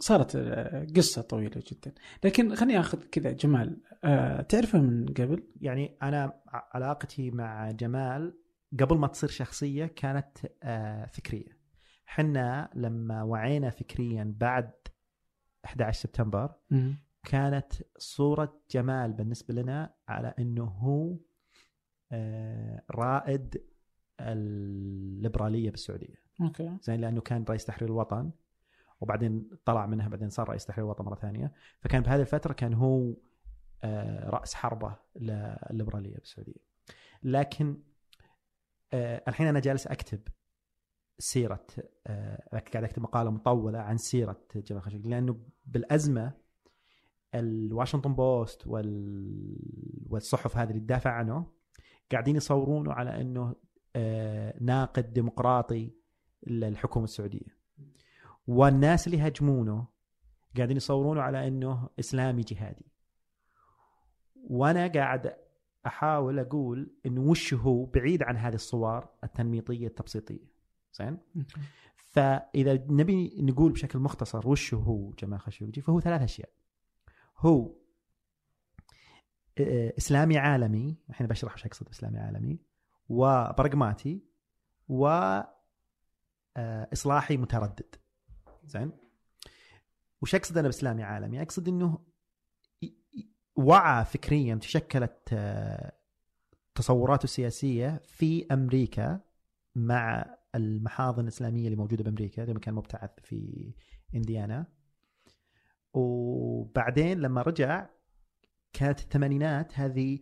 صارت 0.00 0.36
آه، 0.36 0.86
قصة 0.96 1.22
طويلة 1.22 1.62
جدا. 1.66 1.94
لكن 2.24 2.54
خليني 2.54 2.80
آخذ 2.80 3.02
كذا 3.04 3.32
جمال. 3.32 3.80
آه، 4.04 4.40
تعرفه 4.42 4.80
من 4.80 5.06
قبل؟ 5.06 5.42
يعني 5.60 5.96
أنا 6.02 6.40
ع- 6.48 6.68
علاقتي 6.76 7.30
مع 7.30 7.70
جمال 7.70 8.38
قبل 8.80 8.98
ما 8.98 9.06
تصير 9.06 9.28
شخصية 9.28 9.86
كانت 9.86 10.38
آه، 10.62 11.06
فكرية. 11.06 11.58
حنا 12.06 12.70
لما 12.74 13.22
وعينا 13.22 13.70
فكريا 13.70 14.34
بعد 14.36 14.70
11 15.64 16.00
سبتمبر 16.02 16.54
كانت 17.24 17.72
صورة 17.98 18.60
جمال 18.70 19.12
بالنسبة 19.12 19.54
لنا 19.54 19.94
على 20.08 20.34
إنه 20.38 20.64
هو 20.64 21.16
آه، 22.12 22.82
رائد 22.90 23.62
الليبرالية 24.20 25.70
بالسعودية. 25.70 26.22
أوكي. 26.40 26.78
زين 26.82 27.00
لأنه 27.00 27.20
كان 27.20 27.44
رئيس 27.48 27.64
تحرير 27.64 27.90
الوطن 27.90 28.30
وبعدين 29.00 29.50
طلع 29.64 29.86
منها 29.86 30.08
بعدين 30.08 30.30
صار 30.30 30.48
رئيس 30.48 30.66
تحرير 30.66 30.84
الوطن 30.84 31.04
مرة 31.04 31.14
ثانية. 31.14 31.52
فكان 31.80 32.02
بهذه 32.02 32.20
الفترة 32.20 32.52
كان 32.52 32.74
هو 32.74 33.14
آه، 33.84 34.30
رأس 34.30 34.54
حربة 34.54 34.96
للليبرالية 35.16 36.16
بالسعودية. 36.16 36.68
لكن 37.22 37.82
آه، 38.92 39.22
الحين 39.28 39.46
أنا 39.46 39.60
جالس 39.60 39.86
أكتب 39.86 40.20
سيرة 41.18 41.66
قاعد 42.52 42.84
أكتب 42.84 43.02
مقالة 43.02 43.30
مطولة 43.30 43.78
عن 43.78 43.96
سيرة 43.96 44.40
جمال 44.56 44.82
خاشقجي 44.82 45.08
لأنه 45.08 45.40
بالأزمة 45.66 46.32
الواشنطن 47.34 48.14
بوست 48.14 48.66
وال... 48.66 49.56
والصحف 50.10 50.56
هذه 50.56 50.68
اللي 50.68 50.80
تدافع 50.80 51.10
عنه 51.10 51.46
قاعدين 52.12 52.36
يصورونه 52.36 52.92
على 52.92 53.20
إنه 53.20 53.54
آه، 53.96 54.54
ناقد 54.60 55.12
ديمقراطي 55.12 55.90
للحكومة 56.46 57.04
السعودية. 57.04 57.58
والناس 58.46 59.06
اللي 59.06 59.18
يهاجمونه 59.18 59.86
قاعدين 60.56 60.76
يصورونه 60.76 61.20
على 61.20 61.48
إنه 61.48 61.88
إسلامي 61.98 62.42
جهادي. 62.42 62.86
وأنا 64.36 64.86
قاعد 64.86 65.36
أحاول 65.86 66.38
أقول 66.38 66.92
انه 67.06 67.20
وش 67.20 67.54
هو 67.54 67.84
بعيد 67.84 68.22
عن 68.22 68.36
هذه 68.36 68.54
الصور 68.54 69.08
التنميطية 69.24 69.86
التبسيطية. 69.86 70.48
زين. 70.92 71.18
فإذا 71.96 72.74
نبي 72.74 73.42
نقول 73.42 73.72
بشكل 73.72 73.98
مختصر 73.98 74.48
وش 74.48 74.74
هو 74.74 75.10
جمال 75.10 75.40
خاشقجي 75.40 75.80
فهو 75.80 76.00
ثلاث 76.00 76.22
أشياء. 76.22 76.48
هو. 77.38 77.78
إسلامي 79.98 80.38
عالمي 80.38 80.96
الحين 81.10 81.26
بشرح 81.26 81.54
وش 81.54 81.66
أقصد 81.66 81.86
بإسلامي 81.86 82.18
عالمي 82.18 82.58
وبرغماتي 83.08 84.22
و 84.88 85.06
آه، 86.56 86.88
إصلاحي 86.92 87.36
متردد. 87.36 87.94
زين؟ 88.64 88.92
وش 90.22 90.34
أقصد 90.34 90.58
أنا 90.58 90.68
بإسلامي 90.68 91.02
عالمي؟ 91.02 91.42
أقصد 91.42 91.68
إنه 91.68 91.98
وعى 93.56 94.04
فكريا 94.04 94.54
تشكلت 94.54 95.28
آه، 95.32 95.92
تصوراته 96.74 97.24
السياسية 97.24 98.02
في 98.04 98.46
أمريكا 98.52 99.20
مع 99.74 100.34
المحاضن 100.54 101.22
الإسلامية 101.22 101.64
اللي 101.64 101.76
موجودة 101.76 102.04
بأمريكا 102.04 102.40
لما 102.40 102.60
كان 102.60 102.74
مبتعث 102.74 103.10
في 103.22 103.72
إنديانا. 104.14 104.66
وبعدين 105.98 107.18
لما 107.20 107.42
رجع 107.42 107.86
كانت 108.72 109.00
الثمانينات 109.00 109.78
هذه 109.78 110.18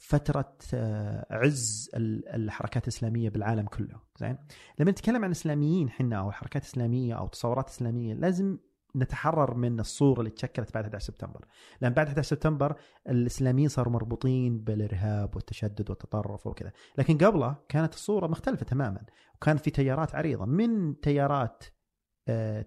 فترة 0.00 0.56
آه، 0.74 1.26
عز 1.30 1.90
ال- 1.94 2.28
الحركات 2.28 2.82
الإسلامية 2.82 3.30
بالعالم 3.30 3.66
كله. 3.66 4.00
زين؟ 4.20 4.38
لما 4.78 4.90
نتكلم 4.90 5.24
عن 5.24 5.30
إسلاميين 5.30 5.90
حنا 5.90 6.16
أو 6.18 6.32
حركات 6.32 6.62
إسلامية 6.64 7.14
أو 7.14 7.26
تصورات 7.28 7.68
إسلامية 7.68 8.14
لازم 8.14 8.58
نتحرر 8.96 9.54
من 9.54 9.80
الصورة 9.80 10.18
اللي 10.20 10.30
تشكلت 10.30 10.74
بعد 10.74 10.84
11 10.84 11.04
سبتمبر. 11.06 11.44
لأن 11.80 11.92
بعد 11.92 12.06
11 12.06 12.28
سبتمبر 12.28 12.76
الإسلاميين 13.08 13.68
صاروا 13.68 13.92
مربوطين 13.92 14.58
بالإرهاب 14.58 15.34
والتشدد 15.36 15.90
والتطرف 15.90 16.46
وكذا. 16.46 16.72
لكن 16.98 17.18
قبله 17.18 17.56
كانت 17.68 17.94
الصورة 17.94 18.26
مختلفة 18.26 18.64
تماما 18.64 19.02
وكان 19.34 19.56
في 19.56 19.70
تيارات 19.70 20.14
عريضة. 20.14 20.44
من 20.44 21.00
تيارات 21.00 21.64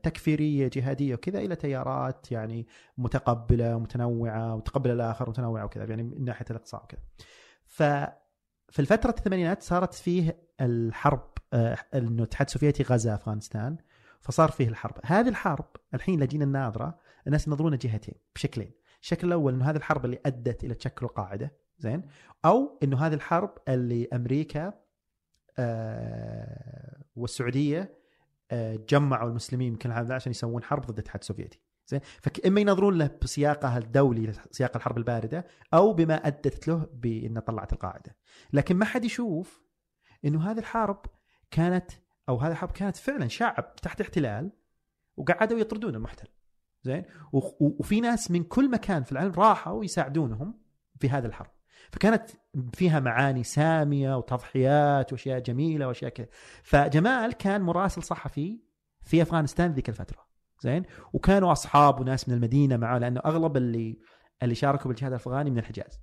تكفيرية 0.03 0.69
جهادية 0.73 1.13
وكذا 1.13 1.39
إلى 1.39 1.55
تيارات 1.55 2.31
يعني 2.31 2.67
متقبلة 2.97 3.79
متنوعه 3.79 4.55
وتقبل 4.55 4.91
الآخر 4.91 5.29
متنوعه 5.29 5.65
وكذا 5.65 5.83
يعني 5.83 6.03
من 6.03 6.25
ناحية 6.25 6.45
الإقصاء 6.49 6.83
وكذا. 6.83 7.01
ففي 7.65 8.79
الفترة 8.79 9.09
الثمانينات 9.09 9.63
صارت 9.63 9.93
فيه 9.93 10.37
الحرب 10.61 11.29
آه، 11.53 11.77
إنه 11.93 12.17
الاتحاد 12.17 12.47
السوفيتي 12.47 12.83
غزا 12.83 13.15
أفغانستان 13.15 13.77
فصار 14.19 14.51
فيه 14.51 14.67
الحرب، 14.67 14.95
هذه 15.05 15.29
الحرب 15.29 15.65
الحين 15.93 16.23
لجينا 16.23 16.45
الناظرة 16.45 16.99
الناس 17.27 17.47
ينظرونها 17.47 17.77
جهتين 17.77 18.15
بشكلين، 18.35 18.71
الشكل 19.01 19.27
الأول 19.27 19.53
إنه 19.53 19.69
هذه 19.69 19.75
الحرب 19.75 20.05
اللي 20.05 20.19
أدت 20.25 20.63
إلى 20.63 20.73
تشكل 20.73 21.05
القاعدة 21.05 21.51
زين؟ 21.79 22.01
أو 22.45 22.79
إنه 22.83 22.97
هذه 22.97 23.13
الحرب 23.13 23.57
اللي 23.67 24.07
أمريكا 24.13 24.73
آه، 25.59 27.03
والسعودية 27.15 27.79
آه، 27.81 27.89
جمعوا 28.89 29.29
المسلمين 29.29 29.75
كل 29.75 29.89
العالم 29.89 30.11
عشان 30.11 30.31
يسوون 30.31 30.63
حرب 30.63 30.85
ضد 30.85 30.89
الاتحاد 30.89 31.21
السوفيتي. 31.21 31.61
زين؟ 31.87 31.99
فاما 32.21 32.61
ينظرون 32.61 32.97
له 32.97 33.17
بسياقه 33.21 33.77
الدولي 33.77 34.33
سياق 34.51 34.75
الحرب 34.75 34.97
البارده 34.97 35.45
أو 35.73 35.93
بما 35.93 36.27
أدت 36.27 36.67
له 36.67 36.89
بان 36.93 37.39
طلعت 37.39 37.73
القاعدة. 37.73 38.15
لكن 38.53 38.75
ما 38.75 38.85
حد 38.85 39.05
يشوف 39.05 39.63
إنه 40.25 40.51
هذه 40.51 40.59
الحرب 40.59 41.05
كانت 41.51 41.91
أو 42.29 42.37
هذه 42.37 42.51
الحرب 42.51 42.71
كانت 42.71 42.95
فعلا 42.95 43.27
شعب 43.27 43.75
تحت 43.75 44.01
احتلال 44.01 44.51
وقعدوا 45.17 45.59
يطردون 45.59 45.95
المحتل. 45.95 46.27
زين؟ 46.83 47.03
وفي 47.59 48.01
ناس 48.01 48.31
من 48.31 48.43
كل 48.43 48.71
مكان 48.71 49.03
في 49.03 49.11
العالم 49.11 49.31
راحوا 49.31 49.83
يساعدونهم 49.83 50.61
في 50.99 51.09
هذه 51.09 51.25
الحرب. 51.25 51.56
فكانت 51.91 52.29
فيها 52.73 52.99
معاني 52.99 53.43
سامية 53.43 54.17
وتضحيات 54.17 55.13
وأشياء 55.13 55.39
جميلة 55.39 55.87
وأشياء 55.87 56.11
كذا. 56.11 56.27
فجمال 56.63 57.33
كان 57.33 57.61
مراسل 57.61 58.03
صحفي 58.03 58.59
في 59.03 59.21
أفغانستان 59.21 59.71
ذيك 59.71 59.89
الفترة. 59.89 60.27
زين؟ 60.63 60.83
وكانوا 61.13 61.51
أصحاب 61.51 61.99
وناس 61.99 62.29
من 62.29 62.35
المدينة 62.35 62.77
معه 62.77 62.97
لأنه 62.97 63.21
أغلب 63.25 63.57
اللي 63.57 63.99
اللي 64.43 64.55
شاركوا 64.55 64.87
بالجهاد 64.87 65.11
الأفغاني 65.11 65.49
من 65.51 65.57
الحجاز. 65.57 65.99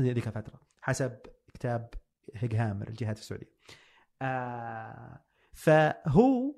ذيك 0.00 0.26
الفترة. 0.26 0.60
حسب 0.80 1.16
كتاب 1.54 1.94
هيج 2.34 2.54
هامر 2.54 2.88
الجهاد 2.88 3.16
في 3.16 3.22
السعوديه 3.22 3.54
آه 4.22 5.24
فهو 5.52 6.54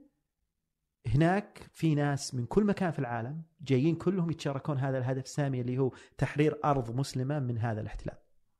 هناك 1.06 1.70
في 1.72 1.94
ناس 1.94 2.34
من 2.34 2.46
كل 2.46 2.64
مكان 2.64 2.90
في 2.90 2.98
العالم 2.98 3.42
جايين 3.60 3.94
كلهم 3.94 4.30
يتشاركون 4.30 4.78
هذا 4.78 4.98
الهدف 4.98 5.24
السامي 5.24 5.60
اللي 5.60 5.78
هو 5.78 5.92
تحرير 6.18 6.60
أرض 6.64 6.96
مسلمة 6.96 7.38
من 7.38 7.58
هذا 7.58 7.80
الاحتلال. 7.80 8.18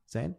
زين؟ 0.09 0.35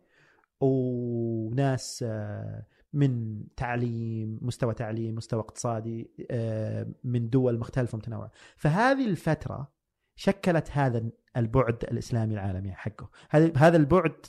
وناس 0.62 2.06
آه، 2.08 2.66
من 2.94 3.44
تعليم 3.56 4.40
مستوى 4.42 4.74
تعليم 4.74 5.16
مستوى 5.16 5.40
اقتصادي 5.40 6.12
آه، 6.32 6.88
من 7.04 7.30
دول 7.30 7.60
مختلفة 7.60 7.96
ومتنوعه 7.96 8.32
فهذه 8.56 9.06
الفترة 9.06 9.72
شكلت 10.16 10.72
هذا 10.72 11.10
البعد 11.38 11.84
الإسلامي 11.84 12.34
العالمي 12.34 12.72
حقه. 12.72 13.10
هذا 13.32 13.78
البعد 13.78 14.26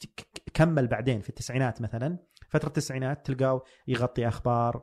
كمل 0.55 0.87
بعدين 0.87 1.21
في 1.21 1.29
التسعينات 1.29 1.83
مثلا. 1.83 2.19
فترة 2.49 2.69
التسعينات 2.69 3.27
تلقاه 3.27 3.63
يغطي 3.89 4.29
أخبار 4.29 4.83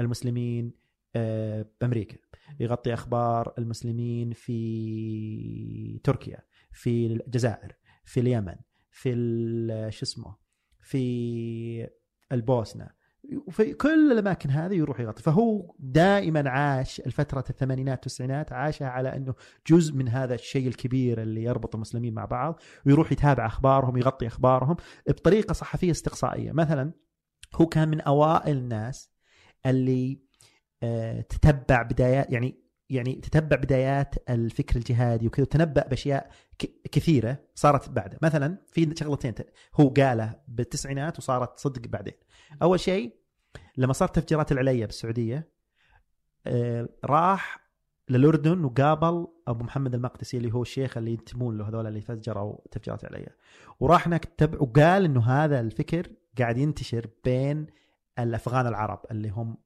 المسلمين 0.00 0.72
آه، 1.16 1.66
بأمريكا. 1.80 2.16
يغطي 2.60 2.94
أخبار 2.94 3.54
المسلمين 3.58 4.32
في 4.32 6.00
تركيا 6.04 6.38
في 6.72 7.06
الجزائر 7.06 7.76
في 8.04 8.20
اليمن 8.20 8.54
في 8.92 9.88
شو 9.90 10.02
اسمه 10.02 10.36
في 10.80 11.88
البوسنة. 12.32 13.02
وفي 13.46 13.74
كل 13.74 14.12
الأماكن 14.12 14.50
هذه 14.50 14.74
يروح 14.74 15.00
يغطي. 15.00 15.22
فهو 15.22 15.74
دائما 15.78 16.50
عاش 16.50 17.00
الفترة 17.00 17.44
الثمانينات 17.50 17.98
والتسعينات 17.98 18.52
عاشها 18.52 18.88
على 18.88 19.16
أنه 19.16 19.34
جزء 19.66 19.94
من 19.94 20.08
هذا 20.08 20.34
الشيء 20.34 20.68
الكبير 20.68 21.22
اللي 21.22 21.42
يربط 21.42 21.74
المسلمين 21.74 22.14
مع 22.14 22.24
بعض 22.24 22.60
ويروح 22.86 23.12
يتابع 23.12 23.46
أخبارهم 23.46 23.96
يغطي 23.96 24.26
أخبارهم 24.26 24.76
بطريقة 25.08 25.52
صحفية 25.52 25.90
استقصائية. 25.90 26.52
مثلا 26.52 26.92
هو 27.54 27.66
كان 27.66 27.88
من 27.88 28.00
أوائل 28.00 28.56
الناس 28.56 29.10
اللي 29.66 30.22
آه، 30.82 31.20
تتبع 31.20 31.82
بدايات 31.82 32.32
يعني 32.32 32.61
يعني 32.92 33.14
تتبع 33.14 33.56
بدايات 33.56 34.14
الفكر 34.30 34.76
الجهادي 34.76 35.26
وكذا 35.26 35.42
وتنبأ 35.42 35.88
بأشياء 35.88 36.30
كثيرة 36.92 37.38
صارت 37.54 37.88
بعده. 37.88 38.18
مثلا 38.22 38.58
في 38.72 38.94
شغلتين 38.96 39.34
هو 39.74 39.88
قاله 39.88 40.34
بالتسعينات 40.48 41.18
وصارت 41.18 41.58
صدق 41.58 41.88
بعدين. 41.88 42.14
أول 42.62 42.80
شيء 42.80 43.16
لما 43.76 43.92
صارت 43.92 44.18
تفجيرات 44.18 44.52
العليا 44.52 44.86
بالسعودية 44.86 45.52
آه، 46.46 46.88
راح 47.04 47.62
للأردن 48.08 48.64
وقابل 48.64 49.26
أبو 49.48 49.64
محمد 49.64 49.94
المقدسي 49.94 50.36
اللي 50.36 50.54
هو 50.54 50.62
الشيخ 50.62 50.96
اللي 50.96 51.10
ينتمون 51.10 51.58
له 51.58 51.68
هذول 51.68 51.86
اللي 51.86 52.00
فجروا 52.00 52.56
تفجيرات 52.70 53.04
العليا. 53.04 53.36
وراح 53.80 54.06
هناك 54.06 54.24
تبع 54.24 54.58
وقال 54.60 55.04
إنه 55.04 55.20
هذا 55.20 55.60
الفكر 55.60 56.06
قاعد 56.38 56.58
ينتشر 56.58 57.06
بين 57.24 57.66
الأفغان 58.18 58.66
العرب 58.66 59.00
اللي 59.10 59.28
هم 59.28 59.56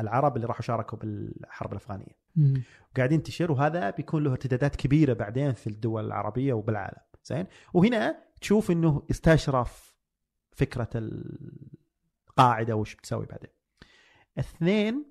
العرب 0.00 0.36
اللي 0.36 0.46
راحوا 0.46 0.62
شاركوا 0.62 0.98
بالحرب 0.98 1.72
الأفغانية. 1.72 2.16
وقاعد 2.92 3.12
ينتشر 3.12 3.52
وهذا 3.52 3.90
بيكون 3.90 4.24
له 4.24 4.30
ارتدادات 4.30 4.76
كبيرة 4.76 5.12
بعدين 5.12 5.52
في 5.52 5.66
الدول 5.66 6.06
العربية 6.06 6.52
وبالعالم. 6.52 7.02
زين؟ 7.24 7.46
وهنا 7.74 8.22
تشوف 8.40 8.70
إنه 8.70 9.02
استشرف 9.10 9.94
فكرة 10.52 10.88
القاعدة 10.94 12.76
وش 12.76 12.94
بتسوي 12.94 13.26
بعدين. 13.26 13.50
اثنين 14.38 15.04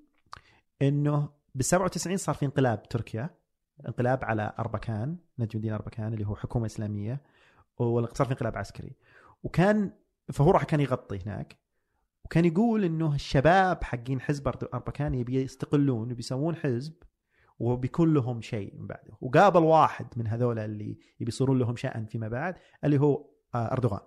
إنه 0.82 1.28
بال 1.54 1.64
97 1.64 2.16
صار 2.16 2.34
في 2.34 2.44
انقلاب 2.46 2.88
تركيا 2.88 3.30
انقلاب 3.88 4.24
على 4.24 4.52
أربكان 4.58 5.16
نجم 5.38 5.50
الدين 5.54 5.72
أربكان 5.72 6.12
اللي 6.12 6.26
هو 6.26 6.36
حكومة 6.36 6.66
إسلامية 6.66 7.22
وصار 7.78 8.26
في 8.26 8.32
انقلاب 8.32 8.56
عسكري. 8.56 8.96
وكان 9.42 9.92
فهو 10.32 10.50
راح 10.50 10.64
كان 10.64 10.80
يغطي 10.80 11.18
هناك. 11.18 11.56
وكان 12.30 12.44
يقول 12.44 12.84
إنه 12.84 13.14
الشباب 13.14 13.84
حقين 13.84 14.20
حزب 14.20 14.48
أربكان 14.48 15.14
يبي 15.14 15.42
يستقلون 15.42 16.12
وبيسوون 16.12 16.56
حزب 16.56 16.94
وبيكون 17.58 18.14
لهم 18.14 18.40
شيء 18.40 18.74
من 18.76 18.86
بعده. 18.86 19.12
وقابل 19.20 19.62
واحد 19.62 20.06
من 20.16 20.26
هذول 20.26 20.58
اللي 20.58 20.98
يبي 21.20 21.28
يصيرون 21.28 21.58
لهم 21.58 21.76
شأن 21.76 22.06
فيما 22.06 22.28
بعد 22.28 22.54
اللي 22.84 23.00
هو 23.00 23.26
آه، 23.54 23.72
أردوغان. 23.72 24.00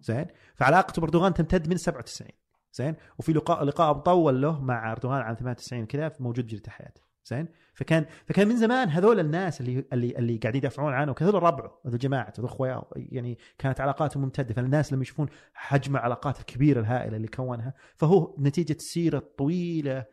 زين؟ 0.00 0.26
فعلاقته 0.54 1.00
بأردوغان 1.00 1.34
تمتد 1.34 1.68
من 1.68 1.76
97 1.76 2.28
زين؟ 2.72 2.94
وفي 3.18 3.32
لقاء 3.32 3.64
لقاء 3.64 3.96
مطول 3.96 4.42
له 4.42 4.60
مع 4.60 4.92
أردوغان 4.92 5.20
عام 5.20 5.34
98 5.34 5.86
كذا 5.86 6.12
موجود 6.20 6.44
بجريده 6.44 6.70
حياته. 6.70 7.00
زين؟ 7.24 7.48
فكان 7.76 8.06
فكان 8.26 8.48
من 8.48 8.56
زمان 8.56 8.88
هذول 8.88 9.20
الناس 9.20 9.60
اللي 9.60 9.84
اللي 9.92 10.18
اللي 10.18 10.36
قاعدين 10.36 10.58
يدافعون 10.58 10.92
عنه 10.92 11.14
هذول 11.20 11.42
ربعه 11.42 11.80
هذول 11.86 11.98
جماعته 11.98 12.40
هذول 12.40 12.50
اخوياه 12.50 12.90
يعني 12.96 13.38
كانت 13.58 13.80
علاقاتهم 13.80 14.22
ممتدة. 14.22 14.54
فالناس 14.54 14.92
لما 14.92 15.02
يشوفون 15.02 15.28
حجم 15.54 15.96
العلاقات 15.96 16.40
الكبيرة 16.40 16.80
الهائلة 16.80 17.16
اللي 17.16 17.28
كونها 17.28 17.74
فهو 17.96 18.36
نتيجة 18.38 18.72
السيرة 18.72 19.18
الطويلة 19.18 20.04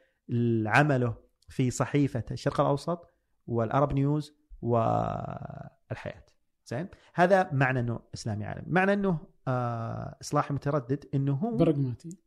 عمله 0.65 1.15
في 1.49 1.71
صحيفة 1.71 2.23
الشرق 2.31 2.61
الأوسط 2.61 3.13
والأرب 3.47 3.93
نيوز 3.93 4.33
والحياة. 4.61 6.23
زين؟ 6.65 6.87
هذا 7.13 7.49
معنى 7.53 7.79
إنه 7.79 7.99
اسلامي 8.13 8.45
عالمي 8.45 8.65
معنى 8.67 8.93
إنه 8.93 9.17
آه 9.47 10.17
اصلاحي 10.21 10.53
متردد 10.53 11.05
إنه 11.13 11.33
هو 11.33 11.57
براغماتي. 11.57 12.17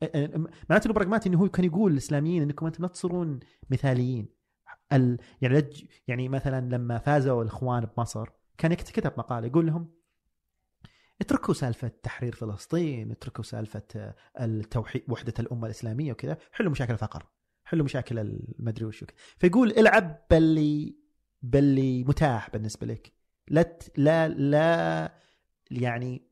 معناته 0.70 0.86
إنه 0.86 0.94
براغماتي 0.94 1.28
إنه 1.28 1.38
هو 1.38 1.48
كان 1.48 1.64
يقول 1.64 1.92
للإسلاميين 1.92 2.42
إنكم 2.42 2.66
أنتم 2.66 2.82
لا 2.82 2.88
تصيرون 2.88 3.40
مثاليين. 3.70 4.28
ال... 4.92 5.18
يعني 5.40 5.54
لج... 5.58 5.84
يعني 6.08 6.28
مثلا 6.28 6.76
لما 6.76 6.98
فازوا 6.98 7.42
الإخوان 7.42 7.84
بمصر 7.96 8.28
كان 8.58 8.74
كتب 8.74 9.12
مقاله 9.18 9.46
يقول 9.46 9.66
لهم 9.66 9.96
اتركوا 11.20 11.54
سالفة 11.54 11.88
تحرير 11.88 12.34
فلسطين 12.34 13.10
اتركوا 13.10 13.44
سالفة 13.44 14.14
التوحيد 14.40 15.02
وحدة 15.08 15.34
الأمة 15.38 15.66
الإسلامية 15.66 16.12
وكذا 16.12 16.38
حلوا 16.52 16.70
مشاكل 16.70 16.92
الفقر 16.92 17.26
حلوا 17.64 17.84
مشاكل 17.84 18.18
المدري 18.18 18.84
وش 18.84 19.04
فيقول 19.38 19.70
العب 19.70 20.26
باللي 20.30 20.96
باللي 21.42 22.04
متاح 22.04 22.50
بالنسبة 22.50 22.86
لك. 22.86 23.12
لا 23.48 23.78
لا 23.96 24.28
لا 24.28 25.14
يعني 25.70 26.30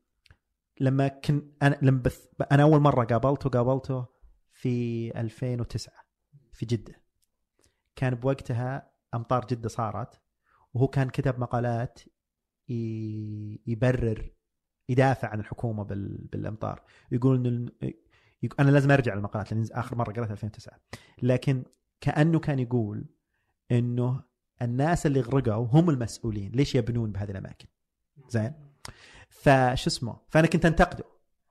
لما 0.79 1.07
كنت 1.07 1.63
أنا 1.63 1.79
لما 1.81 2.01
بث 2.01 2.27
أنا 2.51 2.63
أول 2.63 2.79
مرة 2.79 3.05
قابلته 3.05 3.49
قابلته 3.49 4.05
في 4.51 5.11
2009 5.19 5.93
في 6.53 6.65
جدة. 6.65 7.04
كان 7.95 8.15
بوقتها 8.15 8.91
أمطار 9.13 9.45
جدة 9.45 9.69
صارت 9.69 10.21
وهو 10.73 10.87
كان 10.87 11.09
كتب 11.09 11.39
مقالات 11.39 11.99
يبرر 13.67 14.31
يدافع 14.89 15.27
عن 15.27 15.39
الحكومة 15.39 15.83
بالأمطار. 16.31 16.83
يقول 17.11 17.47
انه 17.47 17.71
أنا 18.59 18.71
لازم 18.71 18.91
أرجع 18.91 19.13
للمقالات 19.13 19.53
لأن 19.53 19.65
آخر 19.71 19.95
مرة 19.95 20.13
قرأتها 20.13 20.31
2009 20.31 20.79
لكن 21.21 21.63
كأنه 22.01 22.39
كان 22.39 22.59
يقول 22.59 23.05
إنه 23.71 24.23
الناس 24.61 25.05
اللي 25.05 25.21
غرقوا 25.21 25.67
هم 25.71 25.89
المسؤولين. 25.89 26.51
ليش 26.51 26.75
يبنون 26.75 27.11
بهذه 27.11 27.31
الأماكن؟ 27.31 27.67
زين؟ 28.29 28.53
فشو 29.29 29.89
اسمه؟ 29.89 30.17
فأنا 30.27 30.47
كنت 30.47 30.65
أنتقده. 30.65 31.03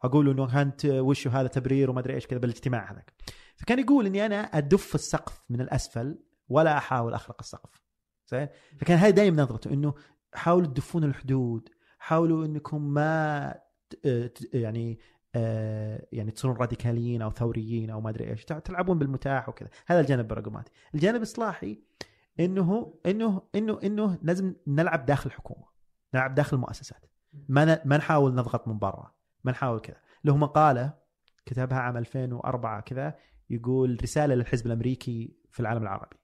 أقول 0.03 0.29
إنه 0.29 0.47
كانت 0.47 0.85
وشو 0.85 1.31
هذا 1.31 1.49
تبرير 1.49 1.91
وما 1.91 2.01
أدري 2.01 2.15
إيش 2.15 2.27
كذا 2.27 2.39
بالاجتماع 2.39 2.93
هذاك. 2.93 3.13
فكان 3.57 3.79
يقول 3.79 4.07
إني 4.07 4.27
أنا 4.27 4.37
أدف 4.37 4.95
السقف 4.95 5.43
من 5.51 5.61
الأسفل 5.61 6.19
ولا 6.49 6.79
أحاول 6.79 7.15
اخرق 7.15 7.37
السقف. 7.41 7.85
زين؟ 8.29 8.49
فكان 8.81 8.99
هذه 8.99 9.11
دائما 9.11 9.43
نظرته 9.43 9.73
إنه 9.73 9.95
حاولوا 10.35 10.67
تدفون 10.67 11.05
الحدود 11.05 11.69
حاولوا 11.99 12.45
إنكم 12.45 12.83
ما 12.83 13.55
يعني 14.53 14.99
آه، 15.37 16.07
يعني 16.13 16.31
تصيرون 16.31 16.57
راديكاليين 16.57 17.23
أو 17.23 17.31
ثوريين 17.31 17.91
أو 17.91 18.01
ما 18.01 18.11
أدري 18.11 18.31
إيش 18.31 18.45
تلعبون 18.45 18.99
بالمتاح 18.99 19.49
وكذا. 19.49 19.69
هذا 19.87 20.01
الجانب 20.01 20.21
البراغماتي 20.21 20.73
الجانب 20.95 21.17
الإصلاحي 21.17 21.79
إنه 22.41 22.95
إنه 23.07 23.43
إنه 23.55 23.79
إنه 23.85 24.19
لازم 24.23 24.55
نلعب 24.67 25.07
داخل 25.07 25.31
الحكومة 25.31 25.65
نلعب 26.15 26.35
داخل 26.35 26.57
المؤسسات. 26.57 27.07
ما 27.49 27.81
ما 27.85 27.97
نحاول 27.97 28.35
نضغط 28.35 28.69
من 28.69 28.79
برا 28.79 29.15
ما 29.45 29.53
نحاول 29.53 29.81
كذا. 29.81 29.97
له 30.25 30.37
مقالة 30.37 30.95
كتبها 31.47 31.79
عام 31.79 31.97
2004 31.97 32.81
كذا 32.81 33.15
يقول 33.51 33.99
رسالة 34.03 34.35
للحزب 34.35 34.67
الأمريكي 34.67 35.37
في 35.51 35.61
العالم 35.61 35.83
العربي. 35.83 36.17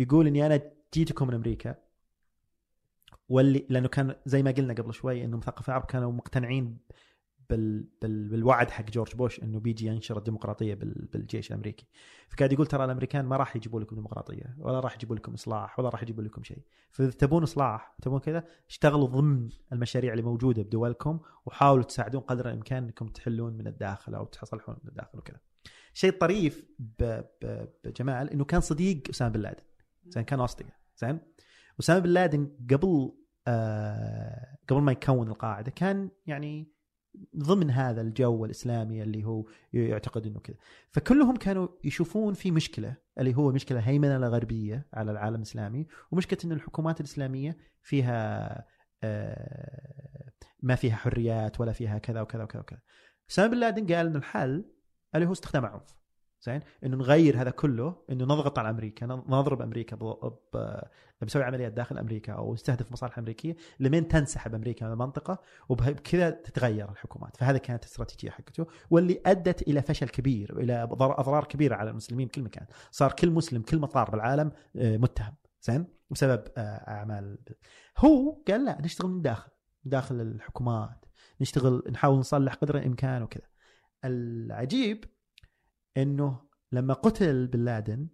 يقول 0.00 0.26
إني 0.26 0.46
أنا 0.46 0.60
جيتكم 0.94 1.28
من 1.28 1.34
أمريكا 1.34 1.74
واللي 3.28 3.66
لأنه 3.68 3.88
كان 3.88 4.14
زي 4.26 4.42
ما 4.42 4.50
قلنا 4.50 4.74
قبل 4.74 4.94
شوي 4.94 5.24
إنه 5.24 5.36
مثقف 5.36 5.68
العرب 5.68 5.84
كانوا 5.84 6.12
مقتنعين 6.12 6.78
بال 7.50 7.88
بال 8.02 8.28
بالوعد 8.28 8.70
حق 8.70 8.90
جورج 8.90 9.14
بوش 9.14 9.42
إنه 9.42 9.60
بيجي 9.60 9.86
ينشر 9.86 10.18
الديمقراطية 10.18 10.74
بال 10.74 11.08
بالجيش 11.12 11.50
الأمريكي. 11.50 11.86
فقاعد 12.28 12.52
يقول 12.52 12.66
ترى 12.66 12.84
الأمريكان 12.84 13.24
ما 13.24 13.36
راح 13.36 13.56
يجيبوا 13.56 13.80
لكم 13.80 13.96
ديمقراطية 13.96 14.56
ولا 14.58 14.80
راح 14.80 14.94
يجيبوا 14.94 15.16
لكم 15.16 15.32
إصلاح 15.34 15.78
ولا 15.78 15.88
راح 15.88 16.02
يجيبوا 16.02 16.22
لكم 16.22 16.42
شيء. 16.42 16.62
فإذا 16.90 17.10
تبون 17.10 17.42
إصلاح 17.42 17.96
تبون 18.02 18.20
كذا 18.20 18.44
اشتغلوا 18.68 19.06
ضمن 19.06 19.48
المشاريع 19.72 20.12
اللي 20.12 20.22
موجودة 20.22 20.62
بدولكم 20.62 21.20
وحاولوا 21.46 21.84
تساعدون 21.84 22.20
قدر 22.20 22.48
الإمكان 22.48 22.84
إنكم 22.84 23.06
تحلون 23.06 23.52
من 23.52 23.66
الداخل 23.66 24.14
أو 24.14 24.24
تصلحون 24.24 24.76
من 24.82 24.88
الداخل 24.88 25.18
وكذا. 25.18 25.40
شيء 25.92 26.12
طريف 26.12 26.64
بجمال 26.78 28.30
إنه 28.30 28.44
كان 28.44 28.60
صديق 28.60 29.02
أسامة 29.10 29.30
بن 29.32 29.40
لادن. 29.40 29.62
كان 30.26 30.40
اصدقاء 30.40 30.76
زين؟ 30.96 31.18
اسامه 31.80 31.98
بن 31.98 32.10
لادن 32.10 32.56
قبل 32.70 33.12
آه 33.46 34.56
قبل 34.68 34.80
ما 34.80 34.92
يكون 34.92 35.28
القاعدة 35.28 35.70
كان 35.70 36.10
يعني 36.26 36.72
ضمن 37.36 37.70
هذا 37.70 38.00
الجو 38.00 38.44
الإسلامي 38.44 39.02
اللي 39.02 39.24
هو 39.24 39.44
يعتقد 39.72 40.26
إنه 40.26 40.40
كذا. 40.40 40.56
فكلهم 40.90 41.36
كانوا 41.36 41.68
يشوفون 41.84 42.34
في 42.34 42.50
مشكلة 42.50 42.96
اللي 43.18 43.36
هو 43.36 43.52
مشكلة 43.52 43.80
هيمنة 43.80 44.16
الغربية 44.16 44.88
على 44.94 45.10
العالم 45.10 45.36
الإسلامي 45.36 45.86
ومشكلة 46.10 46.38
إن 46.44 46.52
الحكومات 46.52 47.00
الإسلامية 47.00 47.56
فيها 47.82 48.66
آه، 49.02 50.30
ما 50.62 50.74
فيها 50.74 50.96
حريات 50.96 51.60
ولا 51.60 51.72
فيها 51.72 51.98
كذا 51.98 52.20
وكذا 52.20 52.42
وكذا 52.42 52.60
وكذا. 52.60 52.80
اسامه 53.30 53.48
بن 53.48 53.56
لادن 53.58 53.94
قال 53.94 54.06
إنه 54.06 54.18
الحل 54.18 54.64
اللي 55.14 55.26
هو 55.26 55.32
استخدام 55.32 55.64
العنف 55.64 55.99
زين؟ 56.42 56.60
إنه 56.84 56.96
نغير 56.96 57.42
هذا 57.42 57.50
كله 57.50 57.96
إنه 58.10 58.24
نضغط 58.24 58.58
على 58.58 58.70
أمريكا 58.70 59.06
نضرب 59.06 59.62
أمريكا 59.62 59.98
بنسوي 61.20 61.42
عمليات 61.42 61.72
داخل 61.72 61.98
أمريكا 61.98 62.32
أو 62.32 62.54
نستهدف 62.54 62.92
مصالح 62.92 63.18
أمريكية 63.18 63.56
لمن 63.80 64.08
تنسحب 64.08 64.54
أمريكا 64.54 64.86
من 64.86 64.92
المنطقة 64.92 65.38
وبكذا 65.68 66.30
تتغير 66.30 66.90
الحكومات. 66.90 67.36
فهذا 67.36 67.58
كانت 67.58 67.84
الاستراتيجيه 67.84 68.30
حقته 68.30 68.66
واللي 68.90 69.20
أدت 69.26 69.62
إلى 69.62 69.82
فشل 69.82 70.08
كبير 70.08 70.60
إلى 70.60 70.82
أضرار 70.92 71.44
كبيرة 71.44 71.74
على 71.74 71.90
المسلمين 71.90 72.28
كل 72.28 72.42
مكان. 72.42 72.66
صار 72.90 73.12
كل 73.12 73.30
مسلم 73.30 73.62
كل 73.62 73.78
مطار 73.78 74.10
بالعالم 74.10 74.52
آه، 74.76 74.96
متهم. 74.96 75.34
زين؟ 75.62 75.86
بسبب 76.10 76.44
آه، 76.56 76.60
أعمال 76.90 77.38
هو 77.98 78.42
قال 78.48 78.64
لا 78.64 78.80
نشتغل 78.80 79.10
من 79.10 79.22
داخل 79.22 79.50
داخل 79.84 80.20
الحكومات 80.20 81.04
نشتغل 81.40 81.82
نحاول 81.90 82.18
نصلح 82.18 82.54
قدر 82.54 82.78
الإمكان 82.78 83.22
وكذا. 83.22 83.46
العجيب 84.04 85.04
إنه 85.96 86.40
لما 86.72 86.94
قتل 86.94 87.46
بن 87.46 87.64
لادن 87.64 88.08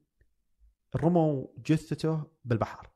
رموا 0.96 1.46
جثته 1.66 2.22
بالبحر. 2.44 2.90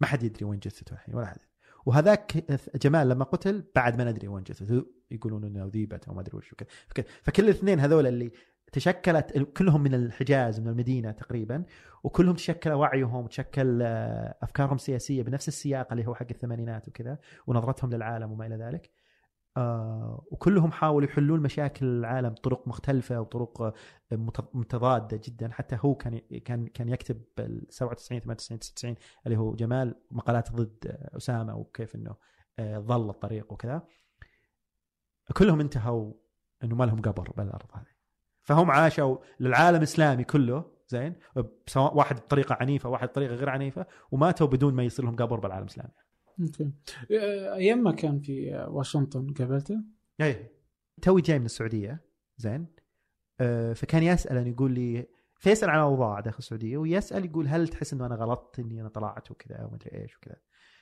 ما 0.00 0.06
حد 0.06 0.22
يدري 0.22 0.44
وين 0.44 0.58
جثته 0.58 0.92
الحين 0.92 1.14
ولا 1.14 1.26
حد. 1.26 1.40
وهذاك 1.86 2.50
جمال 2.82 3.08
لما 3.08 3.24
قتل 3.24 3.64
بعد 3.74 3.98
ما 3.98 4.04
ندري 4.10 4.28
وين 4.28 4.44
جثته. 4.44 4.86
يقولون 5.10 5.44
إنه 5.44 5.66
ذيبت 5.66 6.08
أو 6.08 6.14
ما 6.14 6.20
أدري 6.20 6.36
وش 6.36 6.54
فكل 7.22 7.44
الاثنين 7.44 7.80
هذول 7.80 8.06
اللي 8.06 8.32
تشكلت 8.72 9.38
كلهم 9.38 9.82
من 9.82 9.94
الحجاز 9.94 10.60
من 10.60 10.68
المدينة 10.68 11.10
تقريبا 11.10 11.64
وكلهم 12.04 12.34
تشكل 12.34 12.72
وعيهم 12.72 13.24
وتشكل 13.24 13.82
آه، 13.82 14.36
أفكارهم 14.42 14.74
السياسية 14.74 15.22
بنفس 15.22 15.48
السياق 15.48 15.92
اللي 15.92 16.06
هو 16.06 16.14
حق 16.14 16.26
الثمانينات 16.30 16.88
وكذا 16.88 17.18
ونظرتهم 17.46 17.90
للعالم 17.90 18.32
وما 18.32 18.46
إلى 18.46 18.56
ذلك. 18.56 18.90
آه 19.56 20.24
وكلهم 20.30 20.72
حاولوا 20.72 21.08
يحلون 21.08 21.40
مشاكل 21.40 21.86
العالم 21.86 22.28
بطرق 22.28 22.68
مختلفة 22.68 23.20
وطرق 23.20 23.62
آه، 23.62 23.72
متضادة 24.54 25.20
جدا. 25.24 25.52
حتى 25.52 25.78
هو 25.80 25.94
كان 25.94 26.18
كان 26.44 26.66
كان 26.66 26.88
يكتب 26.88 27.22
97 27.68 28.20
98 28.20 28.58
99 28.58 28.94
اللي 29.26 29.36
هو 29.38 29.54
جمال 29.54 29.94
مقالات 30.10 30.52
ضد 30.52 30.86
آه، 30.86 31.16
أسامة 31.16 31.56
وكيف 31.56 31.94
إنه 31.94 32.16
ضل 32.60 33.10
الطريق 33.10 33.52
وكذا. 33.52 33.82
كلهم 35.36 35.60
انتهوا 35.60 36.12
إنه 36.64 36.74
ما 36.74 36.84
لهم 36.84 37.00
قبر 37.00 37.30
بالأرض 37.36 37.66
هذه. 37.72 37.96
فهم 38.42 38.70
عاشوا 38.70 39.16
للعالم 39.40 39.76
الإسلامي 39.76 40.24
كله 40.24 40.64
زين؟ 40.88 41.14
سواء 41.66 41.96
واحد 41.96 42.16
بطريقة 42.16 42.56
عنيفة 42.60 42.88
واحد 42.88 43.08
بطريقة 43.08 43.34
غير 43.34 43.48
عنيفة 43.48 43.86
وماتوا 44.10 44.46
بدون 44.46 44.74
ما 44.74 44.82
يصير 44.82 45.04
لهم 45.04 45.16
قبر 45.16 45.40
بالعالم 45.40 45.64
الإسلامي. 45.64 45.92
أوكي 46.40 46.70
أيام 47.54 47.78
ما 47.78 47.92
كان 47.92 48.20
في 48.20 48.66
واشنطن 48.68 49.34
قابلته؟ 49.34 49.76
اي 50.20 50.50
توي 51.02 51.22
جاي 51.22 51.38
من 51.38 51.44
السعودية 51.44 52.00
زين 52.36 52.66
أه 53.40 53.72
فكان 53.72 54.02
يسأل 54.02 54.46
يقول 54.46 54.72
لي 54.72 55.06
فيسأل 55.38 55.70
عن 55.70 55.78
الاوضاع 55.78 56.20
داخل 56.20 56.38
السعودية 56.38 56.76
ويسأل 56.76 57.24
يقول 57.24 57.48
هل 57.48 57.68
تحس 57.68 57.92
إنه 57.92 58.06
أنا 58.06 58.14
غلطت 58.14 58.58
إني 58.58 58.80
أنا 58.80 58.88
طلعت 58.88 59.30
وكذا 59.30 59.64
وما 59.64 59.76
أدري 59.76 60.02
إيش 60.02 60.16
وكذا 60.16 60.36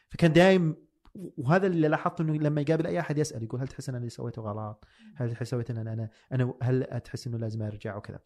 فكان 0.09 0.33
دايم 0.33 0.77
وهذا 1.15 1.67
اللي 1.67 1.89
لاحظته 1.89 2.23
إنه 2.23 2.33
لما 2.33 2.61
يقابل 2.61 2.87
أي 2.87 3.01
أحد 3.01 3.19
يسأل 3.19 3.43
يقول 3.43 3.61
هل 3.61 3.69
تحس 3.69 3.89
إن 3.89 3.95
اللي 3.95 4.09
سويته 4.09 4.43
غلط؟ 4.43 4.85
هل 5.17 5.31
تحس 5.31 5.51
سويت 5.51 5.71
إن 5.71 5.77
أنا 5.77 6.11
أنا 6.33 6.55
هل 6.63 7.01
تحس 7.01 7.27
إنه 7.27 7.39
لازم 7.39 7.63
أرجع 7.63 7.97
وكذا؟ 7.97 8.21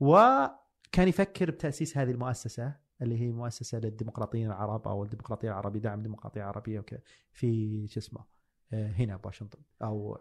وكان 0.00 1.08
يفكر 1.08 1.50
بتأسيس 1.50 1.98
هذه 1.98 2.10
المؤسسة 2.10 2.76
اللي 3.02 3.20
هي 3.20 3.32
مؤسسة 3.32 3.78
للديمقراطيين 3.78 4.46
العرب 4.46 4.88
أو 4.88 5.04
الديمقراطية 5.04 5.48
العربية 5.48 5.80
دعم 5.80 5.98
الديمقراطيه 5.98 6.40
العربيه 6.40 6.78
وكذا. 6.80 7.00
في 7.32 7.86
شو 7.88 8.00
اسمه 8.00 8.24
آه، 8.72 8.88
هنا 8.92 9.16
بواشنطن 9.16 9.58
أو 9.82 10.18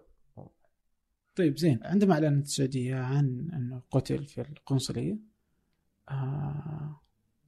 طيب 1.35 1.57
زين. 1.57 1.79
عندما 1.83 2.13
أعلنت 2.13 2.45
السعودية 2.45 2.95
عن 2.95 3.49
انه 3.53 3.81
قتل 3.91 4.25
في 4.25 4.41
القنصلية 4.41 5.17
آه... 6.09 7.01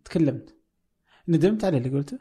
تكلمت. 0.05 0.55
ندمت 1.27 1.63
على 1.63 1.77
اللي 1.77 1.89
قلته؟ 1.89 2.19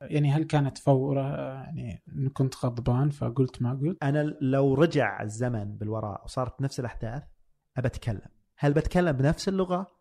يعني 0.00 0.32
هل 0.32 0.44
كانت 0.44 0.78
فورة؟ 0.78 1.22
يعني 1.62 2.02
كنت 2.34 2.56
غضبان 2.64 3.10
فقلت 3.10 3.62
ما 3.62 3.74
قلت؟ 3.74 3.96
أنا 4.02 4.36
لو 4.40 4.74
رجع 4.74 5.22
الزمن 5.22 5.76
بالوراء 5.76 6.24
وصارت 6.24 6.60
نفس 6.60 6.80
الأحداث 6.80 7.22
ابى 7.76 7.88
اتكلم، 7.88 8.30
هل 8.56 8.72
بتكلم 8.72 9.12
بنفس 9.12 9.48
اللغة؟ 9.48 9.97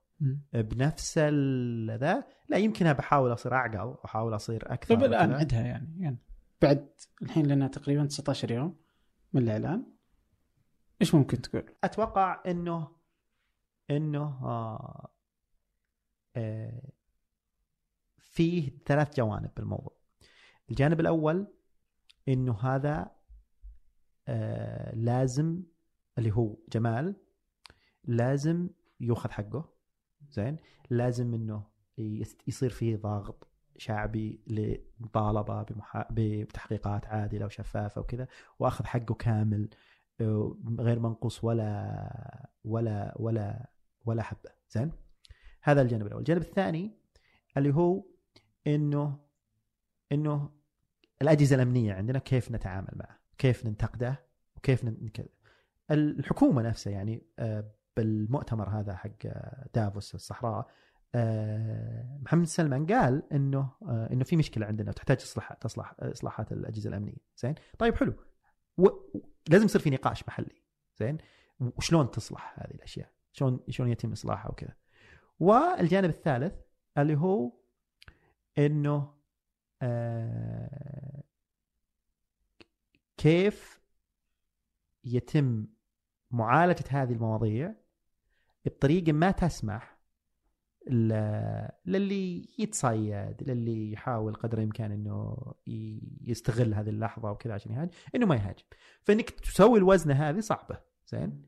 بنفس 0.54 1.18
ذا 1.18 2.24
لا 2.50 2.58
يمكن 2.58 2.94
بحاول 2.94 3.34
أصير 3.34 3.54
أعقل 3.54 3.80
واحاول 3.80 4.36
أصير 4.36 4.74
أكثر 4.74 4.96
طيب 4.96 5.04
الآن 5.04 5.34
عدها 5.34 5.62
يعني 5.62 5.96
يعني. 6.00 6.18
بعد 6.62 6.90
الحين 7.22 7.48
لنا 7.48 7.68
تقريبا 7.68 8.06
19 8.06 8.52
يوم 8.52 8.76
من 9.34 9.42
الإعلان. 9.42 9.86
إيش 11.02 11.16
ممكن 11.16 11.42
تقول؟ 11.42 11.64
أتوقع 11.84 12.44
إنه 12.48 12.92
إنه 13.90 14.24
آه 14.44 15.12
آه 16.36 16.92
فيه 18.18 18.72
ثلاث 18.86 19.16
جوانب 19.16 19.52
بالموضوع. 19.58 19.98
الجانب 20.70 21.00
الأول 21.00 21.48
إنه 22.28 22.60
هذا 22.60 23.12
آه 24.28 24.96
لازم 24.96 25.64
اللي 26.18 26.32
هو 26.32 26.58
جمال 26.70 27.16
لازم 28.04 28.70
يؤخذ 29.00 29.32
حقه. 29.32 29.77
زين؟ 30.32 30.58
لازم 30.90 31.34
إنه 31.34 31.64
يصير 32.48 32.70
فيه 32.70 32.96
ضغط 32.96 33.48
شعبي 33.78 34.40
لمطالبة 34.48 35.64
بمحا... 35.64 36.06
بتحقيقات 36.12 37.06
عادلة 37.06 37.46
وشفافة 37.46 38.02
وكذا 38.02 38.28
وأخذ 38.60 38.86
حقه 38.86 39.16
كامل 39.16 39.70
غير 40.80 41.00
منقوص 41.00 41.44
ولا 41.44 42.50
ولا 42.64 43.16
ولا 43.20 43.70
ولا 44.06 44.24
حبة. 44.24 44.50
زين؟ 44.70 44.92
هذا 45.62 45.82
الجانب 45.82 46.06
الأول. 46.08 46.20
الجانب 46.20 46.42
الثاني 46.42 46.92
اللي 47.58 47.74
هو 47.74 48.04
إنه 48.68 49.20
إنه 50.12 50.50
الأجهزة 51.22 51.56
الأمنية 51.56 51.94
عندنا 51.94 52.20
كيف 52.20 52.52
نتعامل 52.52 52.92
معه 52.96 53.20
كيف 53.38 53.66
ننتقده 53.66 54.26
وكيف 54.58 54.86
نكذا 54.86 55.28
الحكومة 55.92 56.62
نفسها 56.62 56.94
يعني 56.94 57.24
آه، 57.40 57.72
بالمؤتمر 57.98 58.70
هذا 58.70 58.96
حق 58.96 59.28
دافوس 59.74 60.16
الصحراء 60.16 60.68
آه، 61.16 62.20
محمد 62.22 62.46
سلمان 62.46 62.86
قال 62.86 63.34
إنه 63.34 63.72
آه، 63.82 64.10
إنه 64.12 64.24
في 64.24 64.36
مشكلة 64.36 64.66
عندنا 64.66 64.90
وتحتاج 64.90 65.18
تصلح 65.18 65.54
تصلح 65.54 65.96
إصلاحات 66.00 66.52
الأجهزة 66.52 66.90
الأمنية 66.90 67.18
زين؟ 67.38 67.56
طيب 67.80 67.96
حلو. 67.96 68.14
و... 68.78 68.88
لازم 69.50 69.66
يصير 69.66 69.82
في 69.82 69.90
نقاش 69.90 70.28
محلي 70.28 70.62
زين؟ 70.98 71.18
وشلون 71.60 72.12
تصلح 72.12 72.56
هذه 72.60 72.72
الأشياء؟ 72.72 73.12
شلون 73.32 73.60
شلون 73.70 73.90
يتم 73.90 74.12
إصلاحها 74.12 74.52
وكذا؟ 74.52 74.76
والجانب 75.40 76.10
الثالث 76.10 76.54
اللي 76.98 77.16
هو 77.16 77.52
إنه 78.58 79.14
آه 79.82 81.24
كيف 83.18 83.82
يتم 85.04 85.68
معالجة 86.32 86.84
هذه 86.90 87.14
المواضيع 87.14 87.76
بطريقة 88.70 89.12
ما 89.12 89.32
تسمح 89.32 89.98
للي 91.86 92.50
يتصيد 92.60 93.36
للي 93.42 93.92
يحاول 93.92 94.34
قدر 94.34 94.58
الإمكان 94.58 94.92
إنه 94.92 95.38
يستغل 96.22 96.74
هذه 96.74 96.90
اللحظة 96.90 97.32
وكذا 97.32 97.54
عشان 97.54 97.72
يهاجم 97.72 97.92
إنه 98.16 98.26
ما 98.26 98.36
يهاجم. 98.36 98.64
فإنك 99.04 99.30
تسوي 99.30 99.80
الوزنه 99.80 100.14
هذه 100.14 100.40
صعبة 100.40 100.82
زين؟ 101.08 101.46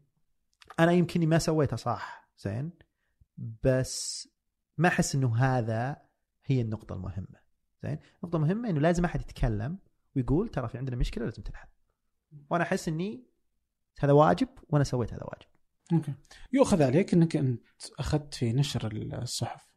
أنا 0.80 0.92
يمكن 0.92 1.30
ما 1.30 1.38
سويتها 1.38 1.76
صح 1.78 2.30
زين؟ 2.38 2.72
بس 3.64 4.28
ما 4.78 4.88
أحس 4.88 5.16
إنه 5.16 5.36
هذا 5.38 6.02
هي 6.46 6.62
النقطة 6.62 6.94
المهمة 6.94 7.40
زين؟ 7.84 8.00
النقطة 8.24 8.36
المهمة 8.36 8.70
إنه 8.70 8.80
لازم 8.80 9.06
أحد 9.06 9.22
يتكلم 9.22 9.78
ويقول 10.16 10.50
ترى 10.50 10.68
في 10.68 10.78
عندنا 10.78 10.96
مشكلة 10.96 11.26
لازم 11.26 11.44
تنحل. 11.44 11.68
وأنا 12.50 12.64
أحس 12.64 12.88
إني 12.88 13.30
هذا 14.00 14.12
واجب 14.12 14.48
وأنا 14.70 14.84
سويت 14.84 15.14
هذا 15.14 15.24
واجب. 15.24 15.50
OK. 15.94 16.14
يؤخذ 16.54 16.84
عليك 16.84 17.14
إنك 17.14 17.36
أنت 17.36 17.62
أخذت 18.00 18.34
في 18.34 18.54
نشر 18.54 18.92
الصحف. 19.22 19.70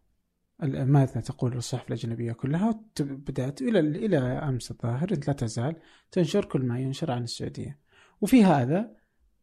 ماذا 0.63 1.21
تقول 1.21 1.57
الصحف 1.57 1.89
الأجنبية 1.89 2.33
كلها؟ 2.33 2.81
بدأت 3.01 3.63
إلى 3.63 3.79
إلى 3.79 4.19
أمس 4.19 4.71
الظاهر 4.71 5.13
انت 5.13 5.29
لا 5.29 5.33
تزال 5.33 5.77
تنشر 6.11 6.45
كل 6.45 6.63
ما 6.63 6.81
ينشر 6.81 7.11
عن 7.11 7.25
السعودية. 7.25 7.79
وفي 8.21 8.45
هذا 8.45 8.91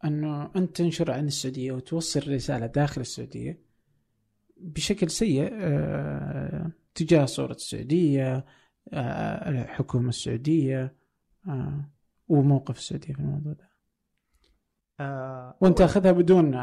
انه 0.06 0.52
انت 0.56 0.78
تنشر 0.78 1.12
عن 1.12 1.28
السعودية 1.28 1.72
وتوصل 1.72 2.34
رسالة 2.34 2.66
داخل 2.66 3.02
السعودية 3.02 3.62
بشكل 4.58 5.10
سيء 5.10 5.50
آه، 5.54 6.72
تجاه 6.96 7.26
صورة 7.26 7.52
السعودية 7.52 8.46
آه، 8.94 9.50
الحكومة 9.50 10.10
السعودية 10.10 10.96
آه، 11.48 11.92
وموقف 12.28 12.78
السعودية 12.78 13.14
في 13.14 13.20
الموضوع 13.20 13.54
ده. 13.54 13.69
آه 15.00 15.58
وانت 15.62 15.78
تاخذها 15.78 16.12
بدون 16.12 16.54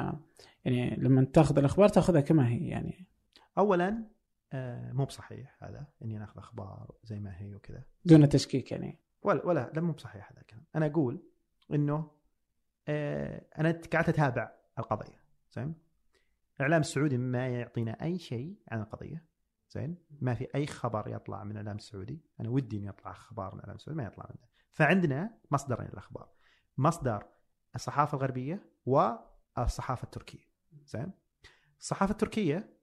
يعني 0.65 0.97
لما 0.97 1.25
تاخذ 1.25 1.59
الأخبار 1.59 1.89
تاخذها 1.89 2.21
كما 2.21 2.49
هي 2.49 2.69
يعني. 2.69 3.09
اولا 3.59 4.05
آه 4.53 4.93
مو 4.93 5.05
بصحيح 5.05 5.57
هذا 5.65 5.87
إني 6.03 6.19
ناخذ 6.19 6.39
أخبار 6.39 6.95
زي 7.05 7.21
ما 7.21 7.41
هي 7.41 7.55
وكذا. 7.55 7.83
دون 8.05 8.29
تشكيك 8.29 8.73
يعني. 8.73 8.99
ولا 9.23 9.47
ولا 9.47 9.71
لا 9.75 9.81
مو 9.81 9.93
بصحيح 9.93 10.33
هذا 10.33 10.41
الكلام. 10.41 10.65
أنا 10.77 10.87
أقول 10.87 11.23
إنه 11.73 12.11
آه 12.89 13.43
أنا 13.59 13.81
قاعد 13.93 14.09
أتابع 14.09 14.53
القضية 14.79 15.21
زين؟ 15.53 15.75
الإعلام 16.57 16.81
السعودي 16.81 17.19
ما 17.19 17.49
يعطينا 17.49 18.03
أي 18.03 18.19
شيء 18.19 18.57
عن 18.69 18.81
القضية 18.81 19.25
زين؟ 19.71 19.97
ما 20.21 20.35
في 20.35 20.49
أي 20.55 20.67
خبر 20.67 21.09
يطلع 21.09 21.45
من 21.45 21.51
الإعلام 21.51 21.77
السعودي. 21.77 22.21
أنا 22.41 22.49
ودي 22.49 22.79
إنه 22.79 22.89
يطلع 22.89 23.11
أخبار 23.11 23.53
من 23.53 23.59
الإعلام 23.59 23.77
السعودي 23.77 23.99
ما 23.99 24.07
يطلع 24.07 24.27
منه. 24.29 24.49
فعندنا 24.73 25.39
مصدرين 25.51 25.89
للأخبار. 25.89 26.29
مصدر 26.79 27.25
الصحافة 27.77 28.17
الغربية 28.19 28.63
والصحافه 28.87 30.05
التركية. 30.05 30.47
زين؟ 30.87 31.11
الصحافة 31.81 32.13
التركية 32.13 32.77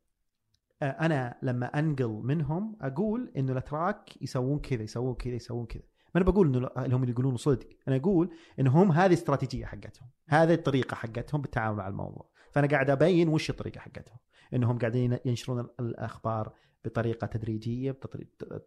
آه، 0.82 0.86
أنا 0.86 1.38
لما 1.42 1.66
أنقل 1.80 2.22
منهم 2.24 2.78
أقول 2.82 3.32
إنه 3.38 3.52
الأتراك 3.52 4.22
يسوون 4.22 4.60
كذا 4.60 4.84
يسوون 4.84 5.16
كذا 5.16 5.34
يسوون 5.34 5.66
كذا. 5.66 5.84
ما 6.16 6.22
أنا 6.22 6.32
بقول 6.32 6.48
إنه 6.48 6.70
اللي 6.78 6.96
هم 6.96 7.10
يقولون 7.10 7.38
صدق. 7.38 7.68
أنا 7.88 7.96
أقول 7.96 8.30
انهم 8.60 8.92
هذه 8.92 9.06
الاستراتيجيه 9.08 9.66
حقتهم 9.66 10.10
هذه 10.28 10.54
الطريقة 10.54 10.96
حقتهم 10.96 11.42
بالتعامل 11.42 11.78
مع 11.78 11.88
الموضوع. 11.88 12.30
فأنا 12.52 12.68
قاعد 12.68 12.90
أبين 12.90 13.30
وش 13.30 13.50
الطريقة 13.50 13.80
حقتهم. 13.80 14.18
إنهم 14.54 14.78
قاعدين 14.78 15.18
ينشرون 15.26 15.60
ال- 15.60 15.70
الأخبار 15.80 16.54
بطريقة 16.86 17.28
تدريجية 17.28 18.00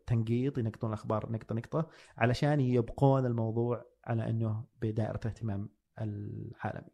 تنقيط 0.06 0.58
ينقطون 0.58 0.90
الأخبار 0.90 1.32
نقطة 1.32 1.54
نقطة 1.54 1.88
علشان 2.16 2.60
يبقون 2.60 3.26
الموضوع 3.26 3.84
على 4.04 4.30
إنه 4.30 4.64
بدائرة 4.82 5.20
الاهتمام 5.24 5.68
العالمي. 6.00 6.90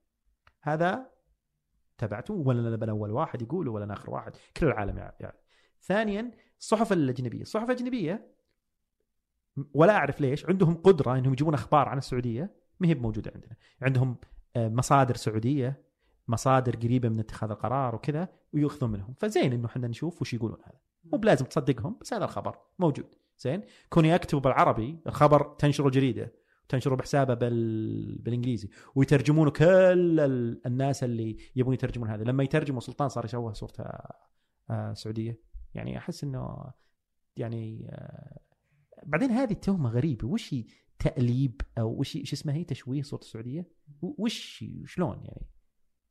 هذا 0.63 1.11
تبعته 1.99 2.35
ولا 2.35 2.75
أنا 2.75 2.91
أول 2.93 3.11
واحد 3.11 3.43
يقوله 3.43 3.71
ولا 3.73 3.85
أنا 3.85 3.93
آخر 3.95 4.11
واحد 4.11 4.37
كل 4.57 4.67
العالم 4.67 4.99
يع- 4.99 5.13
يعني. 5.21 5.39
ثانيا 5.83 6.31
الصحف 6.61 6.93
الأجنبية. 6.93 7.43
الصحف 7.43 7.71
الأجنبية 7.71 8.33
ولا 9.75 9.93
أعرف 9.97 10.21
ليش 10.21 10.47
عندهم 10.47 10.75
قدرة 10.75 11.19
إنهم 11.19 11.33
يجيبون 11.33 11.55
أخبار 11.55 11.89
عن 11.89 11.99
السعودية 11.99 12.55
ما 12.81 12.89
هي 12.89 12.95
موجوده 12.95 13.33
عندنا. 13.35 13.57
عندهم 13.83 14.17
آه، 14.57 14.69
مصادر 14.69 15.17
سعودية 15.17 15.83
مصادر 16.29 16.77
قريبة 16.77 17.09
من 17.09 17.19
اتخاذ 17.21 17.51
القرار 17.51 17.95
وكذا 17.95 18.29
وياخذون 18.53 18.91
منهم. 18.93 19.15
فزين 19.19 19.53
إنه 19.53 19.67
إحنا 19.67 19.89
نشوف 19.89 20.23
وش 20.23 20.35
يقولون 20.35 20.59
هذا. 20.67 20.79
مو 21.05 21.19
بلازم 21.19 21.47
تصدقهم 21.47 21.99
بس 22.01 22.15
هذا 22.15 22.25
الخبر 22.25 22.59
موجود. 22.79 23.15
زين؟ 23.39 23.63
كون 23.91 24.05
يكتبوا 24.05 24.41
بالعربي 24.41 24.99
الخبر 25.07 25.55
تنشره 25.59 25.87
الجريده 25.87 26.33
تنشره 26.69 26.95
بحسابه 26.95 27.35
بال... 27.35 28.19
بالإنجليزي. 28.19 28.69
ويترجمونه 28.95 29.51
كل 29.51 30.21
ال... 30.21 30.67
الناس 30.67 31.05
اللي 31.05 31.37
يبون 31.57 31.75
يترجمون 31.75 32.09
هذا. 32.09 32.25
لما 32.25 32.43
يترجموا 32.43 32.81
سلطان 32.81 33.09
صار 33.09 33.25
يشوه 33.25 33.53
صورته 33.53 33.85
آه، 34.71 34.95
سعودية. 34.95 35.41
يعني 35.75 35.99
أحس 35.99 36.25
إنه 36.25 36.73
يعني 37.37 37.89
آه، 37.91 38.41
بعدين 39.03 39.31
هذه 39.31 39.53
التهمة 39.53 39.91
غريبة. 39.91 40.29
وش 40.29 40.55
هي 40.55 40.65
تأليب 40.99 41.61
أو 41.79 42.01
وش 42.01 42.13
شو 42.13 42.37
اسمها 42.37 42.55
هي؟ 42.55 42.65
تشويه 42.65 43.03
صورة 43.03 43.21
السعودية؟ 43.21 43.69
وش 44.03 44.65
شلون 44.87 45.17
يعني؟ 45.25 45.47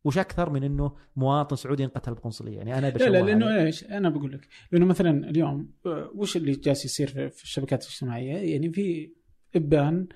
وش 0.04 0.18
أكثر 0.18 0.50
من 0.50 0.64
إنه 0.64 0.96
مواطن 1.16 1.56
سعودي 1.56 1.84
انقتل 1.84 2.14
بقنصلية؟ 2.14 2.58
يعني 2.58 2.78
أنا 2.78 2.90
لا 2.90 3.10
لا. 3.10 3.22
لأنه 3.22 3.64
إيش؟ 3.64 3.84
أنا 3.84 4.10
بقول 4.10 4.32
لك. 4.32 4.48
لأنه 4.72 4.86
مثلا 4.86 5.30
اليوم 5.30 5.72
آه، 5.86 6.12
وش 6.16 6.38
اللي 6.38 6.52
جالس 6.52 6.86
يصير 6.86 7.08
في 7.08 7.30
في 7.30 7.44
الشبكات 7.44 7.84
الاجتماعية؟ 7.84 8.52
يعني 8.52 8.74
في 8.74 9.14
إبان 9.56 10.08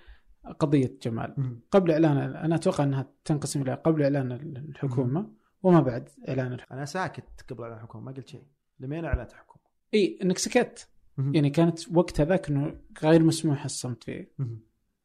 قضية 0.59 0.97
جمال. 1.01 1.59
قبل 1.71 1.91
إعلان 1.91 2.17
أنا 2.17 2.55
أتوقع 2.55 2.83
إنها 2.83 3.11
تنقسم 3.25 3.61
إلى 3.61 3.73
قبل 3.73 4.03
إعلان 4.03 4.31
الحكومة 4.31 5.31
وما 5.63 5.79
بعد 5.79 6.09
إعلان 6.29 6.53
الحكومة. 6.53 6.77
أنا 6.77 6.85
ساكت 6.85 7.23
قبل 7.49 7.63
إعلان 7.63 7.77
الحكومة 7.77 8.03
ما 8.03 8.11
قلت 8.11 8.27
شيء. 8.27 8.43
لمين 8.79 9.05
اعلنت 9.05 9.31
الحكومة؟ 9.31 9.63
إي 9.93 10.19
إنك 10.23 10.37
سكت. 10.37 10.89
مم. 11.17 11.35
يعني 11.35 11.49
كانت 11.49 11.79
وقت 11.91 12.21
هذاك 12.21 12.49
إنه 12.49 12.81
غير 13.03 13.23
مسموح 13.23 13.63
الصمت 13.63 14.03
فيه. 14.03 14.31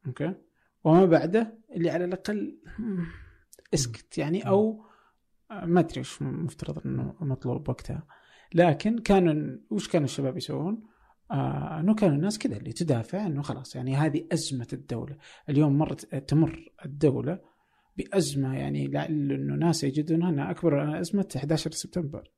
أوكي؟ 0.06 0.34
وما 0.84 1.04
بعده 1.04 1.58
اللي 1.72 1.90
على 1.90 2.04
الأقل 2.04 2.58
اسكت 3.74 4.18
يعني 4.18 4.48
أو 4.48 4.84
ما 5.50 5.80
أدري 5.80 6.00
وش 6.00 6.22
مفترض 6.22 6.86
إنه 6.86 7.14
مطلوب 7.20 7.68
وقتها. 7.68 8.06
لكن 8.54 8.98
كانوا 8.98 9.58
وش 9.70 9.88
كانوا 9.88 10.04
الشباب 10.04 10.36
يسوون؟ 10.36 10.82
آه 11.30 11.80
إنه 11.80 11.94
كانوا 11.94 12.16
الناس 12.16 12.38
كذا 12.38 12.56
اللي 12.56 12.72
تدافع 12.72 13.26
إنه 13.26 13.42
خلاص 13.42 13.76
يعني 13.76 13.96
هذه 13.96 14.26
أزمة 14.32 14.68
الدولة، 14.72 15.16
اليوم 15.48 15.78
مرت 15.78 16.14
تمر 16.14 16.72
الدولة 16.84 17.40
بأزمة 17.96 18.58
يعني 18.58 18.86
لعل 18.86 19.32
إنه 19.32 19.54
ناس 19.54 19.84
يجدونها 19.84 20.30
إنها 20.30 20.50
أكبر 20.50 21.00
أزمة 21.00 21.28
11 21.36 21.70
سبتمبر. 21.70 22.30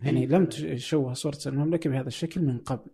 يعني 0.00 0.26
لم 0.26 0.46
تشوه 0.46 1.12
صورة 1.12 1.38
المملكة 1.46 1.90
بهذا 1.90 2.08
الشكل 2.08 2.42
من 2.42 2.58
قبل. 2.58 2.90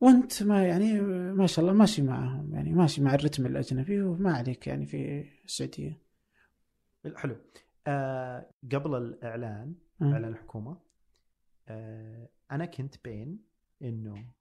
وأنت 0.00 0.42
ما 0.42 0.66
يعني 0.66 1.00
ما 1.32 1.46
شاء 1.46 1.64
الله 1.64 1.76
ماشي 1.76 2.02
معهم 2.02 2.54
يعني 2.54 2.72
ماشي 2.72 3.02
مع 3.02 3.14
الرتم 3.14 3.46
الأجنبي 3.46 4.02
وما 4.02 4.32
عليك 4.32 4.66
يعني 4.66 4.86
في 4.86 5.24
السعودية 5.44 6.02
حلو 7.16 7.36
آه 7.86 8.50
قبل 8.72 8.94
الإعلان. 8.96 9.74
إعلان 10.02 10.24
الحكومة 10.24 10.80
آه 11.68 12.28
أنا 12.52 12.66
كنت 12.66 12.94
بين 13.04 13.38
إنه 13.82 14.32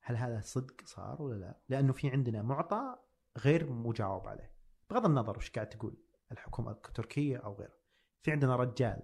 هل 0.00 0.16
هذا 0.16 0.40
صدق 0.40 0.74
صار 0.84 1.22
ولا 1.22 1.34
لا؟ 1.34 1.60
لأنه 1.68 1.92
في 1.92 2.10
عندنا 2.10 2.42
معطى 2.42 2.96
غير 3.38 3.72
مجاوب 3.72 4.28
عليه. 4.28 4.52
بغض 4.90 5.06
النظر 5.06 5.36
وش 5.36 5.50
قاعد 5.50 5.68
تقول 5.68 5.96
الحكومة 6.32 6.70
التركية 6.70 7.36
أو 7.36 7.54
غيره. 7.54 7.74
في 8.22 8.30
عندنا 8.30 8.56
رجال 8.56 9.02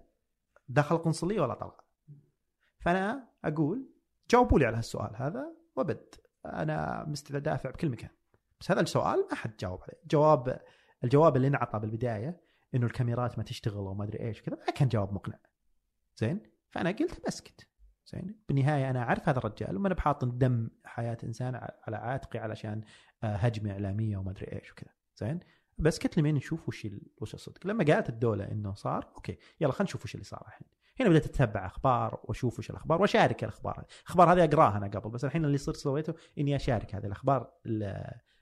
دخل 0.69 0.97
القنصليه 0.97 1.41
ولا 1.41 1.55
طلع 1.55 1.85
فأنا 2.81 3.29
أقول 3.45 3.91
جاوبوا 4.31 4.59
لي 4.59 4.67
على 4.67 4.77
هالسؤال 4.77 5.17
هذا 5.17 5.57
وبد. 5.77 6.15
أنا 6.47 7.05
مستعد 7.09 7.37
أدافع 7.37 7.71
بكل 7.71 7.91
مكان. 7.91 8.11
بس 8.61 8.71
هذا 8.71 8.81
السؤال 8.81 9.27
ما 9.31 9.35
حد 9.35 9.57
جاوب 9.57 9.83
عليه. 9.83 10.01
جواب 10.05 10.63
الجواب 11.05 11.37
اللي 11.37 11.49
انعطى 11.49 11.79
بالبداية 11.79 12.41
إنه 12.75 12.87
الكاميرات 12.87 13.39
ما 13.39 13.45
تشتغل 13.45 13.79
وما 13.79 14.05
أدري 14.05 14.21
إيش 14.21 14.43
كذا 14.43 14.57
ما 14.57 14.73
كان 14.73 14.89
جواب 14.89 15.13
مقنع. 15.13 15.39
زين؟ 16.17 16.51
فأنا 16.71 16.91
قلت 16.91 17.27
بسكت. 17.27 17.68
زين؟ 18.13 18.41
بالنهاية 18.49 18.91
أنا 18.91 19.03
أعرف 19.03 19.29
هذا 19.29 19.39
الرجال 19.39 19.77
وما 19.77 19.87
أنا 19.87 19.95
بحاط 19.95 20.25
دم 20.25 20.69
حياة 20.85 21.19
إنسان 21.25 21.55
على 21.87 21.97
عاتقي 21.97 22.39
علشان 22.39 22.83
آه، 23.23 23.37
هجمة 23.37 23.73
إعلامية 23.73 24.17
وما 24.17 24.31
أدري 24.31 24.53
إيش 24.53 24.73
وكذا 24.73 24.91
زين؟ 25.17 25.41
بس 25.79 25.99
قلت 25.99 26.19
لمين 26.19 26.35
نشوف 26.35 26.69
وش 26.69 26.87
وش 27.19 27.35
الصدق. 27.35 27.67
لما 27.67 27.85
قالت 27.85 28.09
الدولة 28.09 28.45
إنه 28.45 28.75
صار 28.75 29.13
أوكي 29.17 29.39
يلا 29.61 29.73
خلينا 29.73 29.85
نشوف 29.85 30.05
وش 30.05 30.15
اللي 30.15 30.25
صار 30.25 30.45
الحين. 30.47 30.69
هنا 31.01 31.09
بدأت 31.09 31.25
اتتبع 31.25 31.67
أخبار 31.67 32.21
وأشوف 32.25 32.59
وش 32.59 32.71
الأخبار 32.71 33.01
وأشارك 33.01 33.45
الأخبار. 33.45 33.85
الأخبار 34.03 34.33
هذه 34.33 34.45
أقراها 34.45 34.77
أنا 34.77 34.87
قبل 34.87 35.11
بس 35.11 35.25
الحين 35.25 35.45
اللي 35.45 35.59
صرت 35.59 35.77
سويته 35.77 36.15
إني 36.39 36.57
أشارك 36.57 36.95
هذه 36.95 37.07
الأخبار 37.07 37.53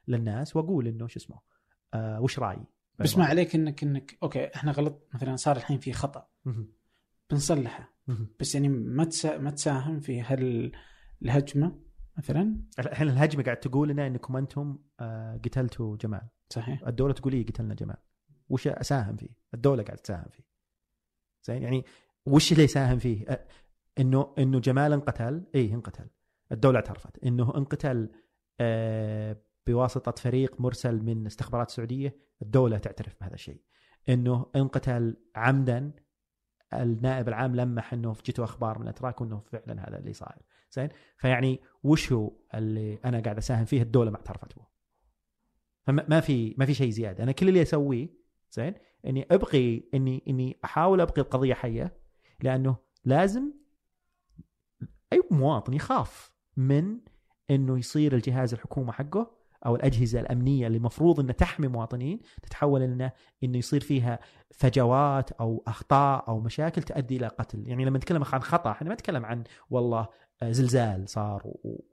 للناس 0.08 0.56
وأقول 0.56 0.86
إنه 0.86 1.06
شو 1.06 1.18
اسمه 1.18 1.40
آه 1.94 2.20
وش 2.20 2.38
رأيي. 2.38 2.66
بس 2.98 3.18
ما 3.18 3.24
عليك 3.24 3.54
انك 3.54 3.82
انك 3.82 4.18
أوكي 4.22 4.54
إحنا 4.54 4.72
غلط. 4.72 5.08
مثلا 5.14 5.36
صار 5.36 5.56
الحين 5.56 5.78
في 5.78 5.92
خطأ. 5.92 6.28
بنصلحه. 7.30 7.96
بس 8.40 8.54
يعني 8.54 8.68
ما 8.68 9.04
تسا 9.04 9.38
ما 9.38 9.50
تساهم 9.50 10.00
في 10.00 10.22
هل 10.22 10.72
الهجمة 11.22 11.78
مثلا؟ 12.18 12.60
الحين 12.78 13.08
الهجمة 13.08 13.42
قاعد 13.42 13.56
تقول 13.56 13.88
لنا 13.88 14.06
إنكم 14.06 14.36
أنتم 14.36 14.78
آه 15.00 15.36
قتلتوا 15.44 15.96
جمال؟ 15.96 16.28
صحيح. 16.50 16.86
الدولة 16.86 17.12
تقول 17.12 17.34
لي 17.34 17.42
قتلنا 17.42 17.74
جمال؟ 17.74 17.96
وش 18.48 18.68
أساهم 18.68 19.16
فيه؟ 19.16 19.28
الدولة 19.54 19.82
قاعد 19.82 19.98
تساهم 19.98 20.26
فيه. 20.32 20.44
زين؟ 21.44 21.62
يعني 21.62 21.84
وش 22.26 22.52
اللي 22.52 22.64
يساهم 22.64 22.98
فيه؟ 22.98 23.46
إنه 23.98 24.34
إنه 24.38 24.60
جمال 24.60 24.92
انقتل؟ 24.92 25.46
اي 25.54 25.74
انقتل. 25.74 26.06
الدولة 26.52 26.76
اعترفت. 26.76 27.18
إنه 27.24 27.56
انقتل 27.56 28.10
آه 28.60 29.42
بواسطة 29.66 30.12
فريق 30.12 30.60
مرسل 30.60 31.02
من 31.02 31.26
استخبارات 31.26 31.68
السعودية 31.68 32.16
الدولة 32.42 32.78
تعترف 32.78 33.16
بهذا 33.20 33.34
الشيء. 33.34 33.62
إنه 34.08 34.46
انقتل 34.56 35.16
عمدا 35.36 35.92
النائب 36.82 37.28
العام 37.28 37.56
لمح 37.56 37.92
إنه 37.92 38.12
جته 38.12 38.44
أخبار 38.44 38.78
من 38.78 38.84
الأتراك 38.84 39.20
وإنه 39.20 39.40
فعلا 39.40 39.88
هذا 39.88 39.98
اللي 39.98 40.12
صاير. 40.12 40.42
زين؟ 40.72 40.88
فيعني 41.18 41.60
وش 41.82 42.12
هو 42.12 42.32
اللي 42.54 42.98
أنا 43.04 43.20
قاعد 43.20 43.36
أساهم 43.36 43.64
فيه؟ 43.64 43.82
الدولة 43.82 44.10
ما 44.10 44.16
اعترفت 44.16 44.56
به 44.56 44.66
فما 45.82 46.06
ما 46.08 46.20
في 46.20 46.54
ما 46.58 46.66
في 46.66 46.74
شيء 46.74 46.90
زيادة. 46.90 47.24
أنا 47.24 47.32
كل 47.32 47.48
اللي 47.48 47.62
أسويه 47.62 48.08
زين؟ 48.50 48.74
إني 49.06 49.26
ابقي 49.30 49.82
اني 49.94 50.22
إني 50.28 50.58
أحاول 50.64 51.00
ابقي 51.00 51.22
القضية 51.22 51.54
حية 51.54 51.96
لأنه 52.40 52.76
لازم 53.04 53.52
أي 55.12 55.22
مواطن 55.30 55.74
يخاف 55.74 56.32
من 56.56 56.98
إنه 57.50 57.78
يصير 57.78 58.14
الجهاز 58.14 58.54
الحكومة 58.54 58.92
حقه 58.92 59.35
أو 59.66 59.76
الأجهزة 59.76 60.20
الأمنية 60.20 60.66
اللي 60.66 60.78
المفروض 60.78 61.20
إنها 61.20 61.32
تحمي 61.32 61.68
مواطنين 61.68 62.20
تتحول 62.42 62.82
انه 62.82 63.12
إنه 63.44 63.58
يصير 63.58 63.80
فيها 63.80 64.18
فجوات 64.50 65.32
أو 65.32 65.64
أخطاء 65.66 66.28
أو 66.28 66.40
مشاكل 66.40 66.82
تؤدي 66.82 67.16
إلى 67.16 67.26
قتل، 67.26 67.68
يعني 67.68 67.84
لما 67.84 67.98
نتكلم 67.98 68.24
عن 68.32 68.42
خطأ 68.42 68.70
إحنا 68.70 68.88
ما 68.88 68.94
نتكلم 68.94 69.26
عن 69.26 69.44
والله 69.70 70.08
زلزال 70.44 71.08
صار 71.08 71.42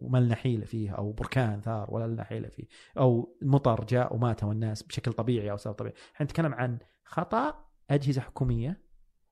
وما 0.02 0.18
لنا 0.18 0.36
حيلة 0.36 0.66
فيه 0.66 0.92
أو 0.92 1.12
بركان 1.12 1.62
ثار 1.62 1.88
ولا 1.92 2.08
لنا 2.08 2.24
حيلة 2.24 2.50
فيه 2.50 2.66
أو 2.98 3.38
مطر 3.42 3.84
جاء 3.86 4.16
وماتوا 4.16 4.54
الناس 4.54 4.84
بشكل 4.84 5.14
طبيعي 5.14 5.52
أو 5.52 5.58
سبب 5.58 5.74
طبيعي، 5.74 5.96
إحنا 6.16 6.24
نتكلم 6.24 6.54
عن 6.54 6.78
خطأ 7.06 7.66
أجهزة 7.90 8.22
حكومية 8.22 8.82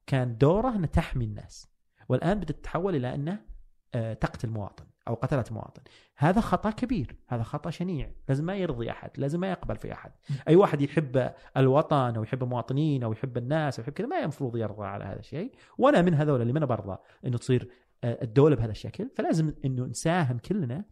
كان 0.08 0.38
دوره 0.38 0.76
إنها 0.76 0.86
تحمي 0.86 1.26
الناس. 1.26 1.68
والآن 2.10 2.40
بدأت 2.40 2.52
تتحول 2.52 2.96
إلى 2.96 3.16
انه 3.16 3.40
آه، 3.96 4.14
تقتل 4.14 4.50
مواطن. 4.50 4.86
أو 5.12 5.16
قتلت 5.16 5.52
مواطن. 5.52 5.82
هذا 6.18 6.42
خطأ 6.42 6.72
كبير. 6.72 7.16
هذا 7.28 7.44
خطأ 7.44 7.70
شنيع. 7.70 8.12
لازم 8.30 8.46
ما 8.46 8.56
يرضي 8.56 8.92
أحد. 8.92 9.12
لازم 9.18 9.40
ما 9.40 9.52
يقبل 9.52 9.76
في 9.76 9.94
أحد. 9.94 10.12
أي 10.48 10.56
واحد 10.56 10.82
يحب 10.82 11.32
الوطن 11.58 12.16
أو 12.16 12.24
يحب 12.24 12.44
المواطنين 12.44 13.04
أو 13.04 13.12
يحب 13.12 13.38
الناس 13.38 13.80
أو 13.80 13.84
يحب 13.84 13.94
كذا 13.94 14.08
ما 14.08 14.20
المفروض 14.20 14.58
يرضى 14.58 14.86
على 14.86 15.06
هذا 15.06 15.20
الشيء. 15.20 15.52
وأنا 15.78 16.02
من 16.02 16.14
هذول 16.14 16.42
اللي 16.42 16.54
ما 16.54 16.66
برضى 16.66 16.98
إنه 17.26 17.38
تصير 17.38 17.70
آه، 18.04 18.24
الدولة 18.24 18.56
بهذا 18.56 18.72
الشكل. 18.72 19.10
فلازم 19.16 19.54
إنه 19.66 19.86
نساهم 19.86 20.38
كلنا 20.38 20.86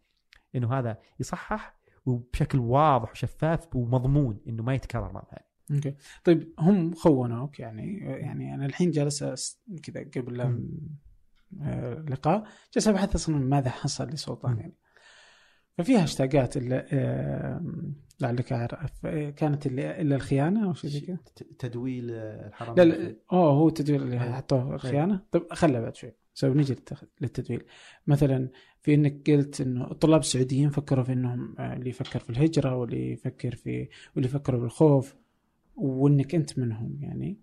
إنه 0.54 0.72
هذا 0.78 0.98
يصحح 1.20 1.80
وبشكل 2.06 2.58
واضح 2.58 3.10
وشفاف 3.10 3.76
ومضمون 3.76 4.40
إنه 4.48 4.62
ما 4.62 4.74
يتكرر 4.74 5.12
مرة 5.12 5.26
ثانية. 5.30 5.50
أوكي. 5.70 5.96
طيب 6.24 6.54
هم 6.58 6.94
خونوك 6.94 7.60
يعني 7.60 7.98
يعني 7.98 8.54
أنا 8.54 8.66
الحين 8.66 8.90
جالس 8.90 9.58
كذا 9.82 10.00
قبل 10.16 10.40
اللقاء 11.62 12.44
جالس 12.74 12.88
ابحث 12.88 13.14
أصلا 13.14 13.36
ماذا 13.36 13.70
حصل 13.70 14.08
لسلطان 14.08 14.58
يعني. 14.58 14.74
ففي 15.78 15.96
هاشتاجات 15.96 16.56
لعلك 18.20 18.52
أعرف. 18.52 19.06
كانت 19.36 19.66
إلا 19.66 20.16
الخيانة 20.16 20.68
أو 20.68 20.74
شيء 20.74 20.90
زي 20.90 21.00
كذا؟ 21.00 21.18
تدويل 21.58 22.10
الحرام 22.10 22.76
لا 22.76 22.82
لا 22.82 23.16
أوه 23.32 23.50
هو 23.50 23.68
التدويل 23.68 24.02
اللي 24.02 24.20
حطوه 24.20 24.74
الخيانة. 24.74 25.20
طيب 25.32 25.52
خلها 25.52 25.80
بعد 25.80 25.96
شوي. 25.96 26.12
so 26.34 26.54
نجي 26.54 26.76
للتدويل. 27.20 27.64
مثلا 28.06 28.48
في 28.82 28.94
إنك 28.94 29.30
قلت 29.30 29.60
إنه 29.60 29.90
الطلاب 29.90 30.20
السعوديين 30.20 30.70
فكروا 30.70 31.04
في 31.04 31.12
إنهم 31.12 31.54
اللي 31.60 31.90
يفكر 31.90 32.18
في 32.18 32.30
الهجرة 32.30 32.76
واللي 32.76 33.12
يفكر 33.12 33.54
في 33.54 33.88
واللي 34.14 34.28
يفكروا 34.28 34.60
بالخوف 34.60 35.16
وإنك 35.76 36.34
أنت 36.34 36.58
منهم 36.58 36.98
يعني. 37.00 37.38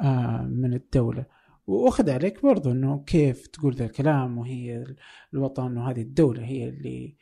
آه 0.00 0.42
من 0.42 0.74
الدولة. 0.74 1.37
وأخذ 1.68 2.10
عليك 2.10 2.42
برضو 2.42 2.70
إنه 2.70 3.04
كيف 3.06 3.46
تقول 3.46 3.74
ذا 3.74 3.84
الكلام 3.84 4.38
وهي 4.38 4.84
الوطن 5.34 5.76
وهذه 5.76 6.00
الدولة 6.00 6.44
هي 6.44 6.68
اللي 6.68 7.16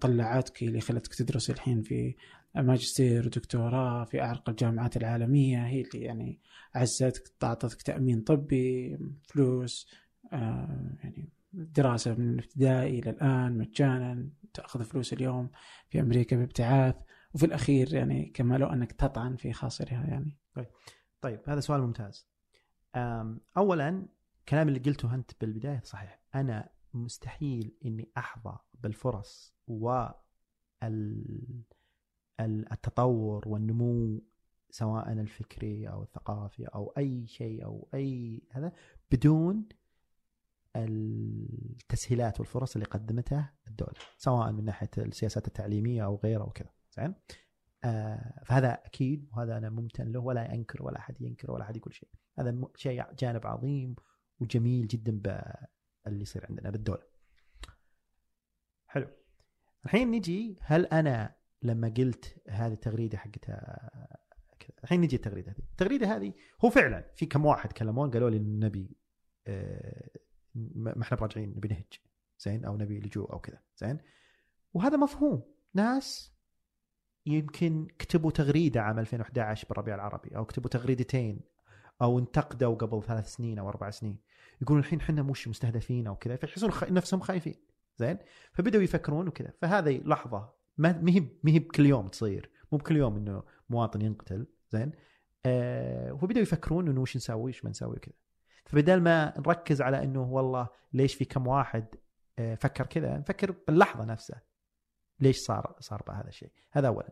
طلعتك 0.00 0.62
اللي 0.62 0.80
خلتك 0.80 1.14
تدرس 1.14 1.50
الحين 1.50 1.82
في 1.82 2.14
ماجستير 2.54 3.26
ودكتوراه 3.26 4.04
في 4.04 4.22
أعرق 4.22 4.48
الجامعات 4.48 4.96
العالمية 4.96 5.66
هي 5.66 5.80
اللي 5.80 6.04
يعني 6.04 6.40
عزتك 6.74 7.32
اعطتك 7.42 7.82
تأمين 7.82 8.20
طبي 8.20 8.98
فلوس 9.28 9.88
آه 10.32 10.96
يعني 11.02 11.28
دراسة 11.52 12.14
من 12.14 12.30
الابتدائي 12.30 12.98
إلى 12.98 13.10
الآن 13.10 13.58
مجانا 13.58 14.28
تأخذ 14.54 14.84
فلوس 14.84 15.12
اليوم 15.12 15.50
في 15.88 16.00
أمريكا 16.00 16.36
بابتعاث 16.36 16.94
وفي 17.34 17.46
الأخير 17.46 17.94
يعني 17.94 18.30
كما 18.34 18.58
لو 18.58 18.66
أنك 18.66 18.92
تطعن 18.92 19.36
في 19.36 19.52
خاصرها 19.52 20.06
يعني. 20.06 20.36
طيب 20.54 20.66
طيب 21.20 21.40
هذا 21.46 21.60
سؤال 21.60 21.80
ممتاز. 21.80 22.35
اولا 23.56 24.08
كلام 24.48 24.68
اللي 24.68 24.78
قلته 24.80 25.14
أنت 25.14 25.30
بالبداية 25.40 25.80
صحيح. 25.84 26.20
أنا 26.34 26.68
مستحيل 26.94 27.76
إني 27.84 28.10
أحظى 28.16 28.58
بالفرص 28.74 29.54
و 29.68 30.06
التطور 32.40 33.48
والنمو 33.48 34.22
سواء 34.70 35.12
الفكري 35.12 35.88
أو 35.88 36.02
الثقافي 36.02 36.64
أو 36.64 36.92
أي 36.98 37.26
شيء 37.26 37.64
أو 37.64 37.88
أي 37.94 38.42
هذا 38.50 38.72
بدون 39.10 39.68
التسهيلات 40.76 42.40
والفرص 42.40 42.76
اللي 42.76 42.86
قدمتها 42.86 43.54
الدولة 43.68 43.94
سواء 44.16 44.52
من 44.52 44.64
ناحية 44.64 44.90
السياسات 44.98 45.46
التعليمية 45.46 46.04
أو 46.04 46.16
غيره 46.24 46.42
أو 46.42 46.50
كذا. 46.50 46.70
زين؟ 46.96 47.14
آه 47.84 48.42
فهذا 48.44 48.72
أكيد 48.72 49.28
وهذا 49.32 49.58
أنا 49.58 49.70
ممتن 49.70 50.12
له 50.12 50.20
ولا 50.20 50.54
انكر 50.54 50.82
ولا 50.82 50.98
أحد 50.98 51.20
ينكر 51.20 51.50
ولا 51.50 51.62
أحد 51.62 51.76
يقول 51.76 51.94
شيء. 51.94 52.08
هذا 52.38 52.58
شيء 52.76 53.12
جانب 53.18 53.46
عظيم 53.46 53.96
وجميل 54.40 54.86
جدا 54.86 55.12
باللي 55.12 56.22
يصير 56.22 56.46
عندنا 56.46 56.70
بالدولة. 56.70 57.02
حلو. 58.86 59.08
الحين 59.84 60.10
نجي 60.10 60.58
هل 60.62 60.86
أنا 60.86 61.36
لما 61.62 61.88
قلت 61.88 62.42
هذه 62.48 62.72
التغريدة 62.72 63.18
حقتها 63.18 63.90
الحين 64.84 65.00
نجي 65.00 65.16
التغريدة 65.16 65.52
هذه. 65.52 65.58
التغريدة 65.58 66.16
هذه 66.16 66.34
هو 66.64 66.70
فعلا 66.70 67.12
في 67.14 67.26
كم 67.26 67.46
واحد 67.46 67.72
كلمون 67.72 68.10
قالوا 68.10 68.30
لي 68.30 68.36
النبي 68.36 68.96
آه 69.46 70.10
ما 70.54 71.02
إحنا 71.02 71.16
براجعين 71.16 71.50
نبي 71.56 71.68
نهج. 71.68 72.00
زين؟ 72.38 72.64
أو 72.64 72.76
نبي 72.76 73.00
لجوء 73.00 73.32
أو 73.32 73.38
كذا. 73.38 73.62
زين؟ 73.76 73.98
وهذا 74.74 74.96
مفهوم. 74.96 75.42
ناس 75.74 76.36
يمكن 77.26 77.86
كتبوا 77.98 78.30
تغريدة 78.30 78.80
عام 78.80 78.98
2011 78.98 79.68
بالربيع 79.68 79.94
العربي 79.94 80.36
أو 80.36 80.44
كتبوا 80.44 80.70
تغريدتين. 80.70 81.40
أو 82.02 82.18
انتقدوا 82.18 82.74
قبل 82.74 83.02
ثلاث 83.02 83.28
سنين 83.28 83.58
أو 83.58 83.68
أربع 83.68 83.90
سنين. 83.90 84.18
يقولون 84.62 84.82
الحين 84.82 85.00
إحنا 85.00 85.22
مش 85.22 85.48
مستهدفين 85.48 86.06
أو 86.06 86.16
كذا 86.16 86.36
فيحسون. 86.36 86.70
نفسهم 86.90 87.20
خايفين. 87.20 87.54
زين؟ 87.96 88.18
فبدأوا 88.52 88.82
يفكرون 88.82 89.28
وكذا. 89.28 89.52
فهذه 89.60 90.00
لحظة 90.04 90.52
ما 90.78 90.90
هي 91.08 91.20
ما 91.20 91.50
هي 91.50 91.58
بكل 91.58 91.86
يوم 91.86 92.08
تصير. 92.08 92.50
مو 92.72 92.78
بكل 92.78 92.96
يوم 92.96 93.16
إنه 93.16 93.42
مواطن 93.70 94.02
ينقتل. 94.02 94.46
زين؟ 94.70 94.92
آه 95.46 96.12
وبدأوا 96.12 96.42
يفكرون 96.42 96.88
إنه 96.88 97.00
وش 97.00 97.16
نسوي 97.16 97.42
وش 97.42 97.64
ما 97.64 97.70
نسوي 97.70 97.96
وكذا. 97.96 98.14
فبدال 98.64 99.02
ما 99.02 99.34
نركز 99.38 99.82
على 99.82 100.02
إنه 100.02 100.22
والله 100.22 100.68
ليش 100.92 101.14
في 101.14 101.24
كم 101.24 101.46
واحد 101.46 101.94
آه 102.38 102.54
فكر 102.54 102.86
كذا 102.86 103.18
نفكر 103.18 103.54
باللحظة 103.66 104.04
نفسها. 104.04 104.42
ليش 105.20 105.36
صار 105.36 105.76
صار 105.80 106.02
بهذا 106.06 106.28
الشيء؟ 106.28 106.50
هذا 106.72 106.88
اولا. 106.88 107.10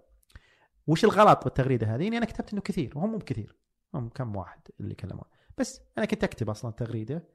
وش 0.86 1.04
الغلط 1.04 1.44
بالتغريدة 1.44 1.94
هذه؟ 1.94 2.08
اني 2.08 2.18
أنا 2.18 2.26
كتبت 2.26 2.52
إنه 2.52 2.62
كثير 2.62 2.98
وهم 2.98 3.10
مو 3.10 3.18
بكثير. 3.18 3.56
هم 3.94 4.08
كم 4.08 4.36
واحد 4.36 4.60
اللي 4.80 4.94
كلمون 4.94 5.24
بس 5.58 5.80
أنا 5.98 6.06
كنت 6.06 6.24
أكتب 6.24 6.50
أصلا 6.50 6.70
تغريدة 6.72 7.28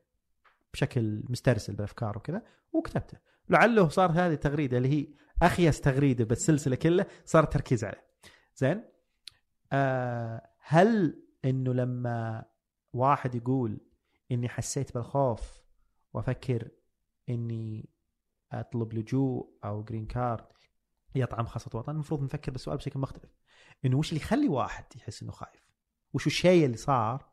بشكل 0.74 1.24
مسترسل 1.30 1.76
بالافكار 1.76 2.18
وكذا 2.18 2.42
وكتبته. 2.72 3.18
لعله 3.50 3.90
صار 3.90 4.12
هذه 4.12 4.34
التغريدة 4.34 4.78
اللي 4.78 4.90
هي 4.90 5.08
أخيس 5.42 5.82
تغريدة 5.82 6.26
بالسلسلة 6.26 6.76
كلها 6.76 7.06
صار 7.26 7.44
التركيز 7.44 7.84
عليه. 7.84 8.06
زين؟ 8.56 8.84
آه 9.72 10.50
هل 10.60 11.24
إنه 11.46 11.74
لما 11.74 12.46
واحد 12.94 13.36
يقول 13.36 13.82
إني 14.32 14.50
حسيت 14.50 14.94
بالخوف 14.94 15.60
وأفكر 16.14 16.70
إني 17.30 17.90
أطلب 18.52 18.94
لجوء 18.94 19.58
أو 19.66 19.84
جرين 19.84 20.06
كارد 20.06 20.48
يطعم 21.16 21.46
خاصة 21.46 21.70
وطن 21.74 21.92
المفروض 21.92 22.24
نفكر 22.24 22.52
بالسؤال 22.52 22.78
بشكل 22.78 23.00
مختلف. 23.00 23.32
إنه 23.86 23.98
وش 23.98 24.10
اللي 24.10 24.22
يخلي 24.22 24.48
واحد 24.48 24.86
يحس 24.96 25.24
إنه 25.24 25.32
خايف؟ 25.32 25.69
وش 26.14 26.28
الشيء 26.28 26.66
اللي 26.66 26.78
صار 26.78 27.30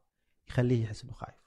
يخليه 0.49 0.85
يحس 0.85 1.05
إنه 1.05 1.13
خايف 1.13 1.47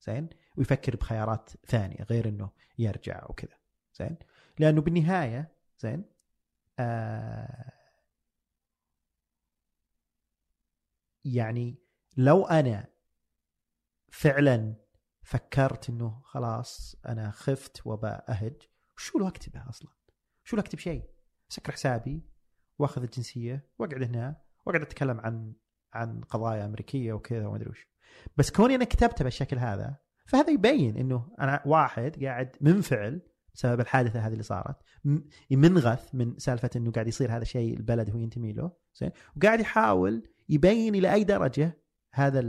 زين 0.00 0.28
ويفكر 0.56 0.96
بخيارات 0.96 1.50
ثانية 1.66 2.02
غير 2.10 2.28
إنه 2.28 2.50
يرجع 2.78 3.22
أو 3.22 3.34
كذا 3.34 3.58
زين 3.94 4.16
لأنه 4.58 4.80
بالنهاية 4.80 5.52
زين 5.78 6.04
آه 6.78 7.72
يعني 11.24 11.78
لو 12.16 12.46
أنا 12.46 12.86
فعلا 14.12 14.74
فكرت 15.22 15.90
إنه 15.90 16.20
خلاص 16.24 16.96
أنا 17.06 17.30
خفت 17.30 17.86
وبأهج 17.86 18.62
شو 18.96 19.18
لو 19.18 19.28
أكتبه 19.28 19.68
أصلا؟ 19.68 19.90
شو 20.44 20.56
لو 20.56 20.62
أكتب 20.62 20.78
شيء؟ 20.78 21.10
سكر 21.48 21.72
حسابي 21.72 22.24
وأخذ 22.78 23.02
الجنسية 23.02 23.70
وأقعد 23.78 24.02
هنا 24.02 24.42
وأقعد 24.66 24.82
أتكلم 24.82 25.20
عن 25.20 25.54
عن 25.92 26.20
قضايا 26.20 26.64
أمريكية 26.64 27.12
وكذا 27.12 27.46
وما 27.46 27.56
أدري 27.56 27.70
وش. 27.70 27.88
بس 28.36 28.50
كوني 28.50 28.74
أنا 28.74 28.84
كتبته 28.84 29.24
بالشكل 29.24 29.58
هذا 29.58 29.96
فهذا 30.26 30.50
يبين 30.50 30.96
إنه 30.96 31.28
أنا 31.40 31.62
واحد 31.66 32.24
قاعد 32.24 32.56
منفعل 32.60 33.22
بسبب 33.54 33.80
الحادثة 33.80 34.20
هذه 34.20 34.32
اللي 34.32 34.42
صارت. 34.42 34.76
منغث 35.50 36.14
من 36.14 36.38
سالفة 36.38 36.70
إنه 36.76 36.90
قاعد 36.90 37.08
يصير 37.08 37.32
هذا 37.32 37.42
الشيء 37.42 37.76
البلد 37.76 38.10
هو 38.10 38.18
ينتمي 38.18 38.52
له. 38.52 38.72
زين؟ 38.94 39.10
وقاعد 39.36 39.60
يحاول 39.60 40.28
يبين 40.48 40.94
إلى 40.94 41.12
أي 41.12 41.24
درجة 41.24 41.78
هذا 42.12 42.40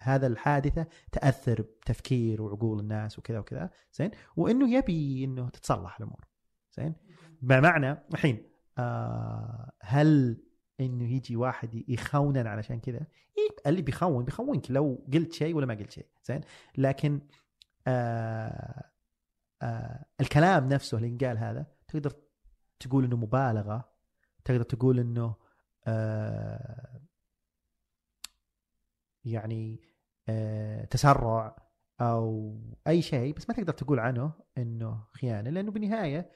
هذا 0.00 0.26
الحادثة 0.26 0.86
تأثر 1.12 1.62
بتفكير 1.62 2.42
وعقول 2.42 2.80
الناس 2.80 3.18
وكذا 3.18 3.38
وكذا. 3.38 3.70
زين؟ 3.92 4.10
وإنه 4.36 4.74
يبي 4.74 5.24
إنه 5.24 5.48
تتصلح 5.48 5.96
الأمور. 5.96 6.24
زين؟ 6.76 6.94
بمعنى 7.42 7.98
الحين 8.12 8.42
آه 8.78 9.72
هل 9.80 10.42
إنه 10.86 11.12
يجي 11.12 11.36
واحد 11.36 11.84
يخونن 11.88 12.46
علشان 12.46 12.80
كذا. 12.80 13.06
إيه 13.38 13.48
اللي 13.66 13.82
بيخون 13.82 14.24
بيخونك 14.24 14.70
لو 14.70 15.04
قلت 15.12 15.32
شيء 15.32 15.54
ولا 15.56 15.66
ما 15.66 15.74
قلت 15.74 15.90
شيء 15.90 16.06
زين؟ 16.24 16.40
لكن 16.78 17.20
آه 17.86 18.84
آه 19.62 20.04
الكلام 20.20 20.68
نفسه 20.68 20.96
اللي 20.96 21.08
انقال 21.08 21.38
هذا 21.38 21.66
تقدر 21.88 22.12
تقول 22.80 23.04
إنه 23.04 23.16
مبالغة 23.16 23.92
تقدر 24.44 24.62
تقول 24.62 25.00
إنه 25.00 25.34
آه 25.86 27.00
يعني 29.24 29.80
آه 30.28 30.84
تسرع 30.84 31.56
أو 32.00 32.58
أي 32.86 33.02
شيء 33.02 33.34
بس 33.34 33.48
ما 33.48 33.54
تقدر 33.54 33.72
تقول 33.72 34.00
عنه 34.00 34.32
إنه 34.58 35.04
خيانة 35.12 35.50
لأنه 35.50 35.70
بالنهاية 35.70 36.30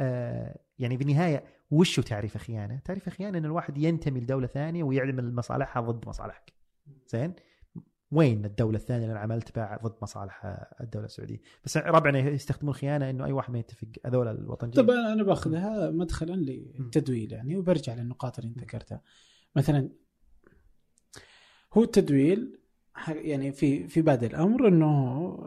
آه 0.00 0.58
يعني 0.78 0.96
بالنهاية 0.96 1.44
وشو 1.70 2.02
تعريف 2.02 2.36
خيانه؟ 2.36 2.78
تعريف 2.84 3.08
خيانه 3.08 3.38
إن 3.38 3.44
الواحد 3.44 3.78
ينتمي 3.78 4.20
لدولة 4.20 4.46
ثانية 4.46 4.84
ويعمل 4.84 5.34
مصالحها 5.34 5.82
ضد 5.82 6.08
مصالحك. 6.08 6.52
زين؟ 7.08 7.34
وين 8.10 8.44
الدولة 8.44 8.76
الثانية 8.76 9.02
اللي 9.02 9.12
أنا 9.12 9.20
عملت 9.20 9.56
بها 9.56 9.80
ضد 9.84 9.96
مصالح 10.02 10.64
الدولة 10.80 11.06
السعودية؟ 11.06 11.40
بس 11.64 11.76
ربعنا 11.76 12.18
يستخدمون 12.18 12.74
الخيانة 12.74 13.10
إنه 13.10 13.24
أي 13.24 13.32
واحد 13.32 13.52
ما 13.52 13.58
يتفق 13.58 13.88
هذول 14.06 14.28
الوطنيين 14.28 14.74
طب 14.74 14.90
أنا 14.90 15.22
باخذها 15.22 15.90
مدخلا 15.90 16.32
للتدويل 16.32 17.32
يعني 17.32 17.56
وبرجع 17.56 17.94
للنقاط 17.94 18.38
اللي 18.38 18.50
أنت 18.50 18.58
ذكرتها. 18.58 19.02
مثلا 19.56 19.90
هو 21.72 21.82
التدويل 21.82 22.58
يعني 23.08 23.52
في 23.52 23.88
في 23.88 24.02
بادئ 24.02 24.26
الأمر 24.26 24.68
إنه 24.68 24.86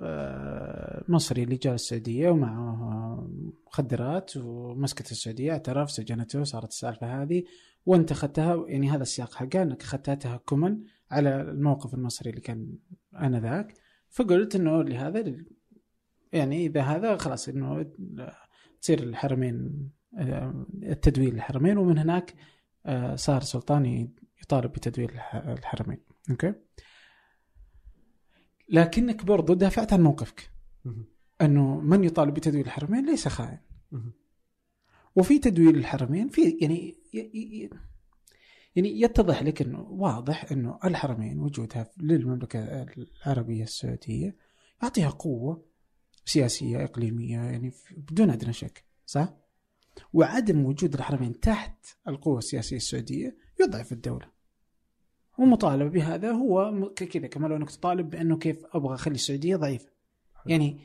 آه، 0.03 1.03
مصري 1.07 1.43
اللي 1.43 1.55
جاء 1.55 1.73
السعودية 1.73 2.29
ومعه 2.29 3.29
مخدرات 3.67 4.37
ومسكت 4.37 5.11
السعودية 5.11 5.51
اعترف 5.51 5.91
سجنته 5.91 6.43
صارت 6.43 6.69
السالفة 6.69 7.21
هذه 7.21 7.43
وانت 7.85 8.11
اخذتها 8.11 8.65
يعني 8.67 8.89
هذا 8.89 9.01
السياق 9.01 9.33
حقه 9.33 9.61
إنك 9.61 9.81
أخذتها 9.81 10.15
تهكما 10.15 10.79
على 11.11 11.41
الموقف 11.41 11.93
المصري 11.93 12.29
اللي 12.29 12.41
كان 12.41 12.77
آنذاك. 13.21 13.73
فقلت 14.09 14.55
إنه 14.55 14.83
لهذا 14.83 15.35
يعني 16.33 16.65
إذا 16.65 16.81
هذا 16.81 17.17
خلاص 17.17 17.49
إنه 17.49 17.85
تصير 18.81 19.03
الحرمين 19.03 19.89
آه، 20.17 20.65
التدويل 20.83 21.35
الحرمين 21.35 21.77
ومن 21.77 21.97
هناك 21.97 22.33
آه، 22.85 23.15
صار 23.15 23.41
سلطان 23.41 24.09
يطالب 24.43 24.71
بتدويل 24.71 25.11
الحرمين. 25.33 25.99
أوكي؟ 26.29 26.53
لكنك 28.69 29.25
برضو 29.25 29.53
دافعت 29.53 29.93
عن 29.93 30.01
موقفك. 30.01 30.51
أنه 31.41 31.79
من 31.79 32.03
يطالب 32.03 32.33
بتدويل 32.33 32.65
الحرمين 32.65 33.05
ليس 33.05 33.27
خائن. 33.27 33.59
وفي 35.15 35.39
تدويل 35.39 35.75
الحرمين 35.75 36.29
في 36.29 36.57
يعني 36.61 36.97
يعني 38.75 39.01
يتضح 39.01 39.43
لك 39.43 39.61
أنه 39.61 39.81
واضح 39.81 40.51
أنه 40.51 40.79
الحرمين 40.85 41.39
وجودها 41.39 41.89
للمملكة 41.97 42.85
العربية 43.25 43.63
السعودية 43.63 44.35
يعطيها 44.83 45.09
قوة 45.09 45.65
سياسية 46.25 46.83
إقليمية 46.83 47.37
يعني 47.37 47.73
بدون 47.97 48.29
أدنى 48.29 48.53
شك 48.53 48.83
صح؟ 49.05 49.33
وعدم 50.13 50.65
وجود 50.65 50.93
الحرمين 50.93 51.39
تحت 51.39 51.85
القوة 52.07 52.37
السياسية 52.37 52.77
السعودية 52.77 53.37
يضعف 53.61 53.91
الدولة. 53.91 54.38
ومطالبه 55.39 55.89
بهذا 55.89 56.31
هو 56.31 56.89
كذا 56.95 57.27
كما 57.27 57.47
لو 57.47 57.55
انك 57.55 57.71
تطالب 57.71 58.09
بأنه 58.09 58.37
كيف 58.37 58.65
أبغى 58.73 58.95
أخلي 58.95 59.15
السعودية 59.15 59.55
ضعيفة. 59.55 59.89
يعني 60.45 60.79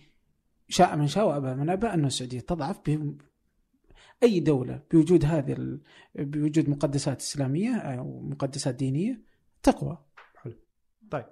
شاء 0.69 0.97
من 0.97 1.07
شاء 1.07 1.29
وأبى 1.29 1.55
من 1.55 1.71
أبى 1.71 1.87
انه 1.87 2.07
السعودية 2.07 2.41
تضعف 2.41 2.81
أي 4.23 4.41
دولة 4.41 4.83
بوجود 4.91 5.25
هذه 5.25 5.53
ال... 5.53 5.81
بوجود 6.15 6.71
مقدسات 6.71 7.21
إسلامية 7.21 7.77
أو 7.77 8.21
مقدسات 8.21 8.75
دينية 8.75 9.23
تقوى. 9.63 9.99
حلو. 10.37 10.55
طيب 11.11 11.27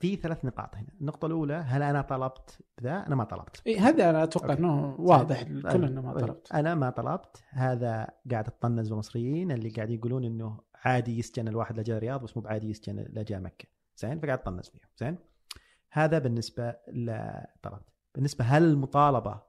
في 0.00 0.16
ثلاث 0.16 0.44
نقاط 0.44 0.76
هنا. 0.76 0.88
النقطة 1.00 1.26
الأولى 1.26 1.54
هل 1.54 1.82
أنا 1.82 2.02
طلبت 2.02 2.58
ذا؟ 2.82 3.06
أنا 3.06 3.14
ما 3.14 3.24
طلبت. 3.24 3.62
إيه 3.66 3.88
هذا 3.88 4.10
أنا 4.10 4.24
أتوقع 4.24 4.52
أنه 4.52 4.96
واضح 4.98 5.40
الكل 5.40 5.84
أنه 5.84 6.00
ما 6.02 6.12
طلبت. 6.12 6.52
أنا 6.52 6.74
ما 6.74 6.90
طلبت. 6.90 7.42
هذا 7.50 8.08
قاعد 8.30 8.44
تطنز 8.44 8.92
بمصريين 8.92 9.52
اللي 9.52 9.68
قاعد 9.68 9.90
يقولون 9.90 10.24
أنه 10.24 10.60
عادي 10.84 11.18
يسجن 11.18 11.48
الواحد 11.48 11.80
لجا 11.80 11.96
الرياض 11.96 12.22
بس 12.22 12.36
مو 12.36 12.42
بعادي 12.42 12.70
يسجن 12.70 12.96
لجا 12.98 13.38
مكة. 13.38 13.68
زين؟ 13.96 14.20
فقاعد 14.20 14.38
تطنز 14.38 14.68
فيهم. 14.68 14.88
زين؟ 14.96 15.18
هذا 15.90 16.18
بالنسبة 16.18 16.76
لطلبت 16.88 17.94
بالنسبة 18.14 18.44
هل 18.44 18.62
المطالبة 18.62 19.42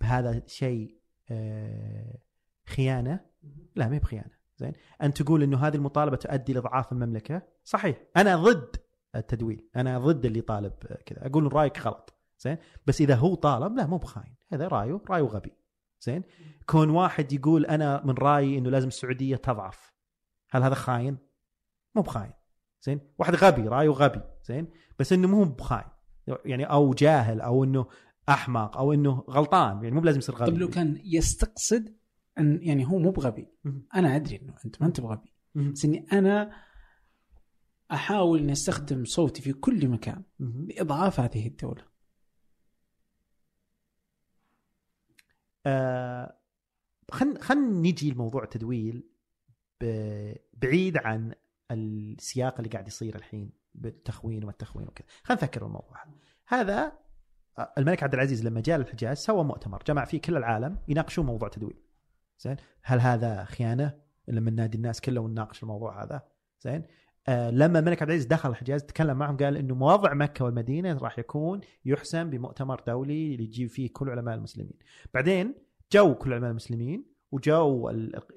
بهذا 0.00 0.42
شيء 0.46 1.00
آه، 1.30 2.18
خيانة؟ 2.66 3.20
لا 3.76 3.88
ما 3.88 3.94
هي 3.94 3.98
بخيانة. 3.98 4.30
زين؟ 4.56 4.72
انت 5.02 5.22
تقول 5.22 5.42
إنه 5.42 5.66
هذه 5.66 5.76
المطالبة 5.76 6.16
تؤدي 6.16 6.52
لاضعاف 6.52 6.92
المملكة؟ 6.92 7.42
صحيح. 7.64 8.02
أنا 8.16 8.36
ضد 8.36 8.76
التدويل. 9.14 9.68
أنا 9.76 9.98
ضد 9.98 10.24
اللي 10.24 10.40
طالب 10.40 10.72
كذا. 11.06 11.26
أقول 11.26 11.52
رأيك 11.52 11.78
غلط. 11.78 12.14
زين؟ 12.38 12.58
بس 12.86 13.00
إذا 13.00 13.14
هو 13.14 13.34
طالب 13.34 13.76
لا 13.76 13.86
مو 13.86 13.96
بخاين. 13.96 14.34
هذا 14.52 14.68
رأيه 14.68 15.00
رايه 15.10 15.22
غبي 15.22 15.52
زين؟ 16.00 16.22
كون 16.66 16.90
واحد 16.90 17.32
يقول 17.32 17.66
أنا 17.66 18.02
من 18.04 18.14
رأيي 18.14 18.58
إنه 18.58 18.70
لازم 18.70 18.88
السعودية 18.88 19.36
تضعف. 19.36 19.89
هل 20.52 20.62
هذا 20.62 20.74
خاين؟ 20.74 21.18
مو 21.94 22.02
بخاين. 22.02 22.32
زين؟ 22.82 23.00
واحد 23.18 23.34
غبي 23.34 23.62
رأيه 23.62 23.88
غبي. 23.88 24.20
زين؟ 24.44 24.68
بس 24.98 25.12
إنه 25.12 25.28
مو 25.28 25.44
بخاين. 25.44 25.88
يعني 26.44 26.64
أو 26.64 26.94
جاهل 26.94 27.40
أو 27.40 27.64
إنه 27.64 27.86
أحمق 28.28 28.76
أو 28.76 28.92
إنه 28.92 29.24
غلطان. 29.30 29.76
يعني 29.84 29.90
مو 29.90 30.00
بلازم 30.00 30.18
يصير 30.18 30.34
غبي. 30.34 30.50
طيب 30.50 30.60
لو 30.60 30.68
كان 30.68 31.00
يستقصد 31.04 31.96
أن 32.38 32.58
يعني 32.62 32.86
هو 32.86 32.98
مو 32.98 33.10
بغبي. 33.10 33.48
أنا 33.94 34.16
أدري 34.16 34.36
إنه 34.36 34.54
أنت 34.64 34.80
ما 34.80 34.86
أنت 34.86 35.00
بغبي. 35.00 35.32
بس 35.54 35.84
إني 35.84 36.06
أنا 36.12 36.52
أحاول 37.92 38.38
إني 38.38 38.52
أستخدم 38.52 39.04
صوتي 39.04 39.42
في 39.42 39.52
كل 39.52 39.88
مكان 39.88 40.22
لإضعاف 40.38 41.20
هذه 41.20 41.46
الدولة. 41.46 41.84
آه 45.66 46.36
خلينا 47.10 47.40
خلينا 47.40 47.66
نجي 47.66 48.10
لموضوع 48.10 48.42
التدويل. 48.44 49.10
بعيد 50.54 50.96
عن 50.96 51.34
السياق 51.70 52.58
اللي 52.58 52.68
قاعد 52.70 52.88
يصير 52.88 53.14
الحين 53.14 53.52
بالتخوين 53.74 54.44
والتخوين 54.44 54.88
وكذا. 54.88 55.06
خلينا 55.22 55.42
نفكر 55.42 55.64
بالموضوع 55.64 56.04
هذا. 56.48 56.92
الملك 57.78 58.02
عبد 58.02 58.14
العزيز 58.14 58.46
لما 58.46 58.60
جاء 58.60 58.78
للحجاز 58.78 59.18
سوى 59.18 59.44
مؤتمر 59.44 59.82
جمع 59.86 60.04
فيه 60.04 60.20
كل 60.20 60.36
العالم 60.36 60.78
يناقشون 60.88 61.26
موضوع 61.26 61.48
تدويل 61.48 61.76
زين؟ 62.38 62.56
هل 62.82 63.00
هذا 63.00 63.44
خيانة؟ 63.44 63.94
لما 64.28 64.50
نادي 64.50 64.76
الناس 64.76 65.00
كلهم 65.00 65.24
ونناقش 65.24 65.62
الموضوع 65.62 66.04
هذا. 66.04 66.22
زين؟ 66.60 66.84
آه 67.28 67.50
لما 67.50 67.78
الملك 67.78 68.02
عبد 68.02 68.10
العزيز 68.10 68.26
دخل 68.26 68.50
الحجاز 68.50 68.84
تكلم 68.84 69.16
معهم 69.16 69.36
قال 69.36 69.56
إنه 69.56 69.74
موضع 69.74 70.14
مكة 70.14 70.44
والمدينة 70.44 70.98
راح 70.98 71.18
يكون 71.18 71.60
يحسم 71.84 72.30
بمؤتمر 72.30 72.80
دولي 72.86 73.34
يجيب 73.34 73.68
فيه 73.68 73.92
كل 73.92 74.10
علماء 74.10 74.34
المسلمين. 74.34 74.78
بعدين 75.14 75.54
جو 75.92 76.14
كل 76.14 76.32
علماء 76.32 76.50
المسلمين 76.50 77.09
وجو 77.32 77.88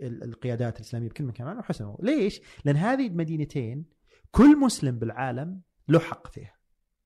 القيادات 0.02 0.76
الإسلامية 0.76 1.10
بكل 1.10 1.24
مكان 1.24 1.58
وحسموا 1.58 1.96
ليش؟ 2.00 2.42
لأن 2.66 2.76
هذه 2.76 3.08
المدينتين 3.08 3.86
كل 4.32 4.60
مسلم 4.60 5.00
بالعالم 5.00 5.62
له 5.88 6.00
حق 6.00 6.28
فيها. 6.28 6.56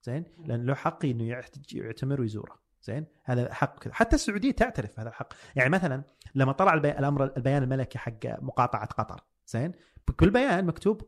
زين؟ 0.04 0.26
لأن 0.46 0.66
له 0.66 0.74
حق 0.76 1.06
إنه 1.06 1.42
يعتمر 1.74 2.22
ويزوره. 2.22 2.60
زين؟ 2.82 3.06
هذا 3.24 3.54
حق 3.54 3.80
كذا. 3.80 3.94
حتى 3.94 4.16
السعودية 4.16 4.52
تعترف 4.52 4.98
بهذا 4.98 5.10
الحق. 5.10 5.34
يعني 5.56 5.70
مثلا 5.70 6.04
لما 6.36 6.52
طلع 6.52 6.74
الأمر 6.74 7.24
البيان 7.38 7.64
الملكي 7.64 7.98
حق 7.98 8.26
مقاطعة 8.26 8.86
قطر. 8.86 9.24
زين؟ 9.48 9.72
بكل 10.08 10.30
بيان 10.30 10.66
مكتوب. 10.66 11.02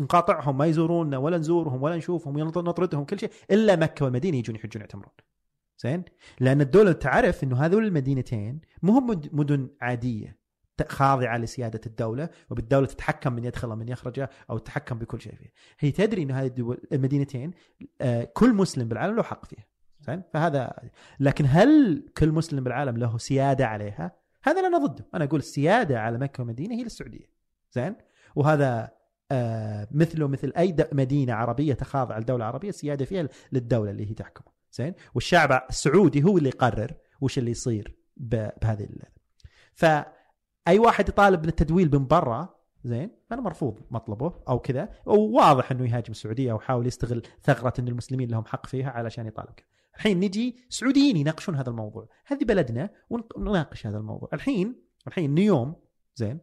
نقاطعهم 0.00 0.58
ما 0.58 0.66
يزوروننا 0.66 1.18
ولا 1.18 1.38
نزورهم 1.38 1.82
ولا 1.82 1.96
نشوفهم 1.96 2.38
نطردهم 2.38 3.04
كل 3.04 3.18
شيء. 3.18 3.30
إلا 3.50 3.76
مكة 3.76 4.04
والمدينة 4.04 4.36
يجون 4.36 4.56
يحجون 4.56 4.80
يعتمرون. 4.80 5.12
زين؟ 5.78 6.04
لأن 6.40 6.60
الدولة 6.60 6.92
تعرف 6.92 7.44
إنه 7.44 7.64
هذول 7.64 7.84
المدينتين 7.84 8.60
مو 8.82 8.92
هم 8.92 9.20
مدن 9.32 9.68
عادية 9.80 10.38
خاضعة 10.88 11.38
لسيادة 11.38 11.80
الدولة 11.86 12.28
وبالدولة 12.50 12.86
تتحكم 12.86 13.32
من 13.32 13.44
يدخل 13.44 13.68
من 13.68 13.88
يخرج 13.88 14.26
أو 14.50 14.58
تتحكم 14.58 14.98
بكل 14.98 15.20
شيء 15.20 15.34
فيه. 15.34 15.52
هي 15.78 15.90
تدري 15.90 16.22
إنه 16.22 16.40
هذه 16.40 16.76
المدينتين 16.92 17.50
آه، 18.00 18.24
كل 18.24 18.54
مسلم 18.54 18.88
بالعالم 18.88 19.16
له 19.16 19.22
حق 19.22 19.44
فيها. 19.44 19.66
زين؟ 20.00 20.22
فهذا 20.32 20.74
لكن 21.20 21.44
هل 21.48 22.04
كل 22.18 22.32
مسلم 22.32 22.64
بالعالم 22.64 22.96
له 22.96 23.18
سيادة 23.18 23.66
عليها؟ 23.66 24.12
هذا 24.42 24.60
أنا 24.60 24.78
ضده. 24.78 25.06
أنا 25.14 25.24
أقول 25.24 25.40
السيادة 25.40 26.00
على 26.00 26.18
مكة 26.18 26.40
والمدينه 26.40 26.74
هي 26.74 26.82
للسعودية. 26.82 27.30
زين؟ 27.72 27.96
وهذا 28.36 28.90
آه 29.32 29.88
مثله 29.90 30.28
مثل 30.28 30.52
أي 30.56 30.76
مدينة 30.92 31.34
عربية 31.34 31.74
تخاضع 31.74 32.18
لدولة 32.18 32.44
عربية 32.44 32.68
السيادة 32.68 33.04
فيها 33.04 33.28
للدولة 33.52 33.90
اللي 33.90 34.10
هي 34.10 34.14
تحكمه. 34.14 34.57
زين؟ 34.78 34.94
والشعب 35.14 35.66
السعودي 35.70 36.24
هو 36.24 36.38
اللي 36.38 36.48
يقرر 36.48 36.94
وش 37.20 37.38
اللي 37.38 37.50
يصير 37.50 37.96
بهذه 38.16 38.88
ف 39.74 39.84
أي 40.68 40.78
واحد 40.78 41.08
يطالب 41.08 41.42
من 41.42 41.48
التدويل 41.48 41.90
من 41.92 42.06
برا 42.06 42.58
زين؟ 42.84 43.10
أنا 43.32 43.40
مرفوض 43.40 43.80
مطلبه 43.90 44.34
أو 44.48 44.58
كذا. 44.58 44.88
وواضح 45.06 45.70
إنه 45.70 45.88
يهاجم 45.88 46.10
السعودية 46.10 46.52
أو 46.52 46.58
حاول 46.58 46.86
يستغل 46.86 47.22
ثغرة 47.42 47.72
إن 47.78 47.88
المسلمين 47.88 48.30
لهم 48.30 48.44
حق 48.44 48.66
فيها 48.66 48.90
علشان 48.90 49.26
يطالب 49.26 49.50
كذا. 49.50 49.66
الحين 49.96 50.20
نجي 50.20 50.56
سعوديين 50.68 51.16
يناقشون 51.16 51.54
هذا 51.54 51.70
الموضوع. 51.70 52.08
هذه 52.26 52.44
بلدنا 52.44 52.90
ونناقش 53.10 53.86
هذا 53.86 53.98
الموضوع. 53.98 54.28
الحين 54.32 54.82
الحين 55.06 55.34
نيوم 55.34 55.76
زين؟ 56.14 56.38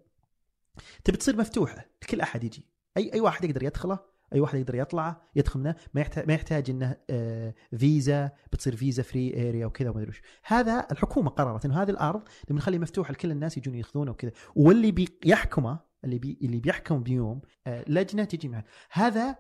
تبي 1.04 1.18
تصير 1.18 1.38
مفتوحة 1.38 1.86
لكل 2.04 2.22
أحد 2.22 2.44
يجي. 2.44 2.70
اي 2.98 3.14
أي 3.14 3.22
واحد 3.22 3.46
يقدر 3.46 3.64
يدخله 3.64 4.00
أي 4.34 4.40
واحد 4.40 4.60
يقدر 4.60 4.76
يطلع 4.76 5.22
يدخل 5.36 5.60
منه 5.60 5.76
ما 5.94 6.02
يحتاج 6.02 6.28
ما 6.28 6.34
يحتاج 6.34 6.70
إنه 6.70 6.96
آه، 7.10 7.54
فيزا 7.78 8.32
بتصير 8.54 8.76
visa 8.76 9.04
free 9.04 9.50
area 9.50 9.66
وكذا 9.66 9.90
وما 9.90 10.00
أدري 10.00 10.10
وش. 10.10 10.22
هذا 10.44 10.88
الحكومة 10.92 11.30
قررت 11.30 11.66
إنه 11.66 11.82
هذه 11.82 11.90
الأرض 11.90 12.22
نبي 12.46 12.54
نخليه 12.54 12.80
مفتوح 12.80 13.12
لكل 13.12 13.32
الناس 13.32 13.58
يجون 13.58 13.76
يأخذونه 13.76 14.12
وكذا. 14.12 14.32
واللي 14.56 14.92
بيحكمه 14.92 15.80
اللي 16.04 16.20
بي 16.20 16.38
اللي 16.42 16.60
بيحكم 16.60 17.04
بيوم 17.04 17.42
آه، 17.68 17.86
لجنة 17.88 18.24
تجي 18.24 18.48
معه. 18.48 18.66
هذا 18.92 19.36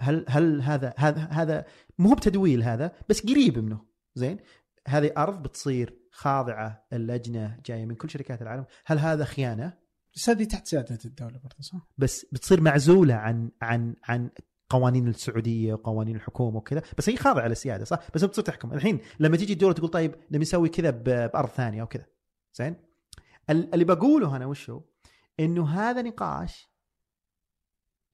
هل 0.00 0.24
هل 0.28 0.62
هذا 0.62 0.94
هذا 0.96 1.28
هذا 1.30 1.64
مو 1.98 2.14
بتدويل 2.14 2.62
هذا 2.62 2.92
بس 3.08 3.26
قريب 3.26 3.58
منه. 3.58 3.80
زين؟ 4.14 4.38
هذه 4.88 5.12
أرض 5.16 5.42
بتصير 5.42 6.00
خاضعة 6.12 6.86
اللجنة 6.92 7.58
جاية 7.66 7.84
من 7.84 7.94
كل 7.94 8.10
شركات 8.10 8.42
العالم. 8.42 8.64
هل 8.86 8.98
هذا 8.98 9.24
خيانة؟ 9.24 9.79
بس 10.14 10.28
هذه 10.30 10.44
تحت 10.44 10.66
سيادة 10.66 10.98
الدولة 11.04 11.38
برضه 11.38 11.56
صح؟ 11.60 11.88
بس 11.98 12.26
بتصير 12.32 12.60
معزولة 12.60 13.14
عن 13.14 13.50
عن 13.62 13.94
عن 14.04 14.30
قوانين 14.68 15.08
السعودية 15.08 15.74
وقوانين 15.74 16.16
الحكومة 16.16 16.56
وكذا. 16.56 16.82
بس 16.98 17.08
هي 17.08 17.16
خاضعة 17.16 17.46
للسيادة 17.46 17.84
صح؟ 17.84 17.98
بس 18.14 18.24
بتصير 18.24 18.44
تحكم. 18.44 18.72
الحين 18.72 19.00
لما 19.20 19.36
تيجي 19.36 19.52
الدولة 19.52 19.74
تقول 19.74 19.88
طيب 19.88 20.14
نبي 20.30 20.38
نسوي 20.38 20.68
كذا 20.68 20.90
بأرض 20.90 21.48
ثانية 21.48 21.82
أو 21.82 21.86
كذا 21.86 22.06
زين 22.54 22.76
اللي 23.50 23.84
بقوله 23.84 24.36
أنا 24.36 24.46
وش 24.46 24.70
هو؟ 24.70 24.82
إنه 25.40 25.68
هذا 25.68 26.02
نقاش 26.02 26.70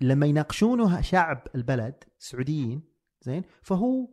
لما 0.01 0.27
يناقشونه 0.27 1.01
شعب 1.01 1.47
البلد 1.55 2.05
سعوديين 2.19 2.83
زين؟ 3.23 3.43
فهو 3.63 4.09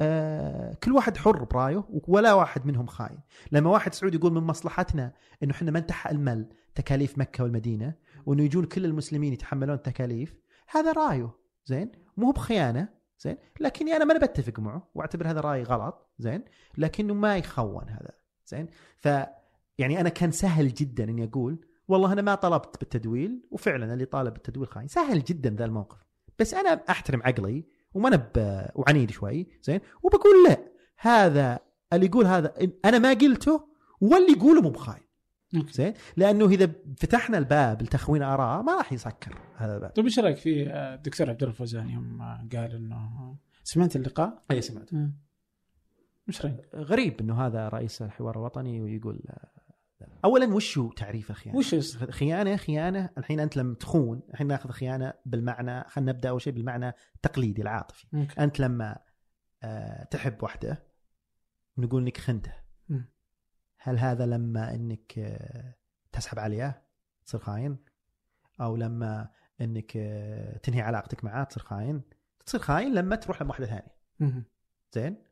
آه 0.00 0.74
كل 0.74 0.92
واحد 0.92 1.16
حر 1.16 1.44
برأيه 1.44 1.84
ولا 2.08 2.32
واحد 2.32 2.66
منهم 2.66 2.86
خاين. 2.86 3.20
لما 3.52 3.70
واحد 3.70 3.94
سعودي 3.94 4.16
يقول 4.16 4.32
من 4.32 4.42
مصلحتنا 4.42 5.12
إنه 5.42 5.52
إحنا 5.52 5.70
ما 5.70 5.80
نتحمل 5.80 6.48
تكاليف 6.74 7.18
مكة 7.18 7.44
والمدينة 7.44 7.94
وإنه 8.26 8.42
يجون 8.42 8.64
كل 8.64 8.84
المسلمين 8.84 9.32
يتحملون 9.32 9.76
التكاليف 9.76 10.34
هذا 10.68 10.92
رأيه 10.92 11.30
زين؟ 11.66 11.92
مو 12.16 12.30
بخيانة 12.30 12.88
زين؟ 13.20 13.36
لكني 13.60 13.96
أنا 13.96 14.04
ما 14.04 14.18
بتفق 14.18 14.60
معه 14.60 14.90
وأعتبر 14.94 15.30
هذا 15.30 15.40
رأي 15.40 15.62
غلط 15.62 16.10
زين؟ 16.18 16.44
لكنه 16.78 17.14
ما 17.14 17.36
يخون 17.36 17.88
هذا 17.88 18.10
زين؟ 18.46 18.66
ف 18.96 19.08
يعني 19.78 20.00
أنا 20.00 20.08
كان 20.08 20.30
سهل 20.30 20.74
جدا 20.74 21.04
إني 21.04 21.24
أقول 21.24 21.66
والله 21.88 22.12
أنا 22.12 22.22
ما 22.22 22.34
طلبت 22.34 22.80
بالتدويل 22.80 23.42
وفعلا 23.50 23.94
اللي 23.94 24.04
طالب 24.04 24.32
بالتدويل 24.32 24.68
خاين. 24.68 24.88
سهل 24.88 25.24
جدا 25.24 25.50
ذا 25.50 25.64
الموقف. 25.64 25.98
بس 26.38 26.54
أنا 26.54 26.82
أحترم 26.90 27.22
عقلي 27.22 27.64
وما 27.94 28.10
نب 28.10 28.30
وعنيد 28.74 29.10
شوي 29.10 29.46
زين؟ 29.62 29.80
وبقول 30.02 30.44
لا 30.48 30.58
هذا 30.98 31.58
اللي 31.92 32.06
يقول 32.06 32.26
هذا 32.26 32.54
أنا 32.84 32.98
ما 32.98 33.12
قلته 33.12 33.68
واللي 34.00 34.32
يقوله 34.32 34.62
مو 34.62 34.70
بخاين. 34.70 35.03
زين؟ 35.70 35.94
لأنه 36.16 36.46
إذا 36.46 36.72
فتحنا 36.96 37.38
الباب 37.38 37.82
لتخوين 37.82 38.22
آراء 38.22 38.62
ما 38.62 38.76
راح 38.76 38.92
يسكر 38.92 39.38
هذا 39.56 39.74
الباب. 39.74 39.90
طيب 39.90 40.04
إيش 40.04 40.18
رأيك 40.18 40.36
في 40.36 40.70
الدكتور 40.70 41.30
عبد 41.30 41.42
الله 41.42 41.52
الفوزاني 41.52 41.92
يوم 41.92 42.22
قال 42.52 42.74
إنه 42.74 43.36
سمعت 43.64 43.96
اللقاء؟ 43.96 44.44
أي 44.50 44.62
سمعت. 44.62 44.90
إيش 46.28 46.42
رأيك؟ 46.46 46.68
غريب 46.74 47.20
إنه 47.20 47.46
هذا 47.46 47.68
رئيس 47.68 48.02
الحوار 48.02 48.36
الوطني 48.38 48.80
ويقول 48.80 49.22
اولا 50.24 50.54
وش 50.54 50.78
هو 50.78 50.92
تعريف 50.92 51.30
الخيانة؟ 51.30 51.58
وش 51.58 51.96
خيانة 51.96 52.56
خيانة. 52.56 53.10
الحين 53.18 53.40
أنت 53.40 53.56
لما 53.56 53.74
تخون 53.74 54.22
الحين 54.30 54.46
ناخذ 54.46 54.70
خيانة 54.70 55.12
بالمعنى 55.26 55.84
خلينا 55.88 56.12
نبدأ 56.12 56.28
أول 56.28 56.42
شيء 56.42 56.52
بالمعنى 56.52 56.92
التقليدي 57.16 57.62
العاطفي. 57.62 58.06
ممكن. 58.12 58.42
أنت 58.42 58.60
لما 58.60 58.98
آه 59.62 60.04
تحب 60.04 60.42
واحدة 60.42 60.82
ونقول 61.76 62.02
إنك 62.02 62.16
خنته. 62.16 62.52
هل 63.86 63.98
هذا 63.98 64.26
لما 64.26 64.74
إنك 64.74 65.18
آه 65.18 65.74
تسحب 66.12 66.38
عليها 66.38 66.82
تصير 67.26 67.40
خاين؟ 67.40 67.76
أو 68.60 68.76
لما 68.76 69.28
إنك 69.60 69.92
آه 69.96 70.56
تنهي 70.56 70.80
علاقتك 70.80 71.24
معاه 71.24 71.44
تصير 71.44 71.62
خاين؟ 71.62 72.02
تصير 72.46 72.60
خاين 72.60 72.94
لما 72.94 73.16
تروح 73.16 73.42
لواحده 73.42 73.66
ثانية. 73.66 73.96
زين؟ 74.92 75.24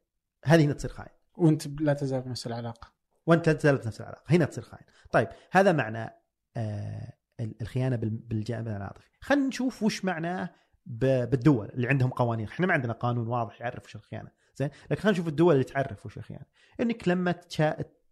هذه 0.44 0.64
هنا 0.64 0.72
تصير 0.72 0.90
خاين. 0.90 1.08
وأنت 1.38 1.66
لا 1.80 1.92
تزال 1.92 2.20
بنفس 2.20 2.46
العلاقة. 2.46 2.92
وأنت 3.26 3.48
لا 3.48 3.52
تزال 3.54 3.76
بنفس 3.76 4.00
العلاقة. 4.00 4.24
هنا 4.28 4.44
تصير 4.44 4.64
خاين. 4.64 4.84
طيب 5.12 5.28
هذا 5.50 5.72
معنى 5.72 6.10
آه 6.56 7.12
الخيانة 7.40 7.96
بالجانب 8.00 8.68
العاطفي. 8.68 9.08
خلينا 9.20 9.46
نشوف 9.46 9.82
وش 9.82 10.04
معناه 10.04 10.50
بالدول 10.86 11.68
اللي 11.68 11.88
عندهم 11.88 12.10
قوانين. 12.10 12.48
إحنا 12.48 12.66
ما 12.66 12.72
عندنا 12.72 12.92
قانون 12.92 13.28
واضح 13.28 13.60
يعرف 13.60 13.84
وش 13.84 13.96
الخيانة. 13.96 14.30
زين؟ 14.56 14.70
لكن 14.90 15.00
خلينا 15.00 15.10
نشوف 15.10 15.28
الدول 15.28 15.54
اللي 15.54 15.64
تعرف 15.64 16.06
وش 16.06 16.18
الخيانة. 16.18 16.46
إنك 16.80 17.08
لما. 17.08 17.34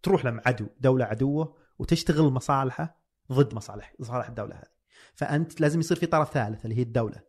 تروح 0.03 0.25
لما 0.25 0.41
عدو 0.45 0.67
دولة 0.79 1.05
عدوة 1.05 1.55
وتشتغل 1.79 2.33
مصالحه 2.33 3.01
ضد 3.31 3.55
مصالح 3.55 3.93
مصالح 3.99 4.27
الدولة 4.27 4.55
هذه. 4.55 4.71
فأنت 5.13 5.61
لازم 5.61 5.79
يصير 5.79 5.97
في 5.97 6.05
طرف 6.05 6.33
ثالث 6.33 6.65
اللي 6.65 6.77
هي 6.77 6.81
الدولة. 6.81 7.21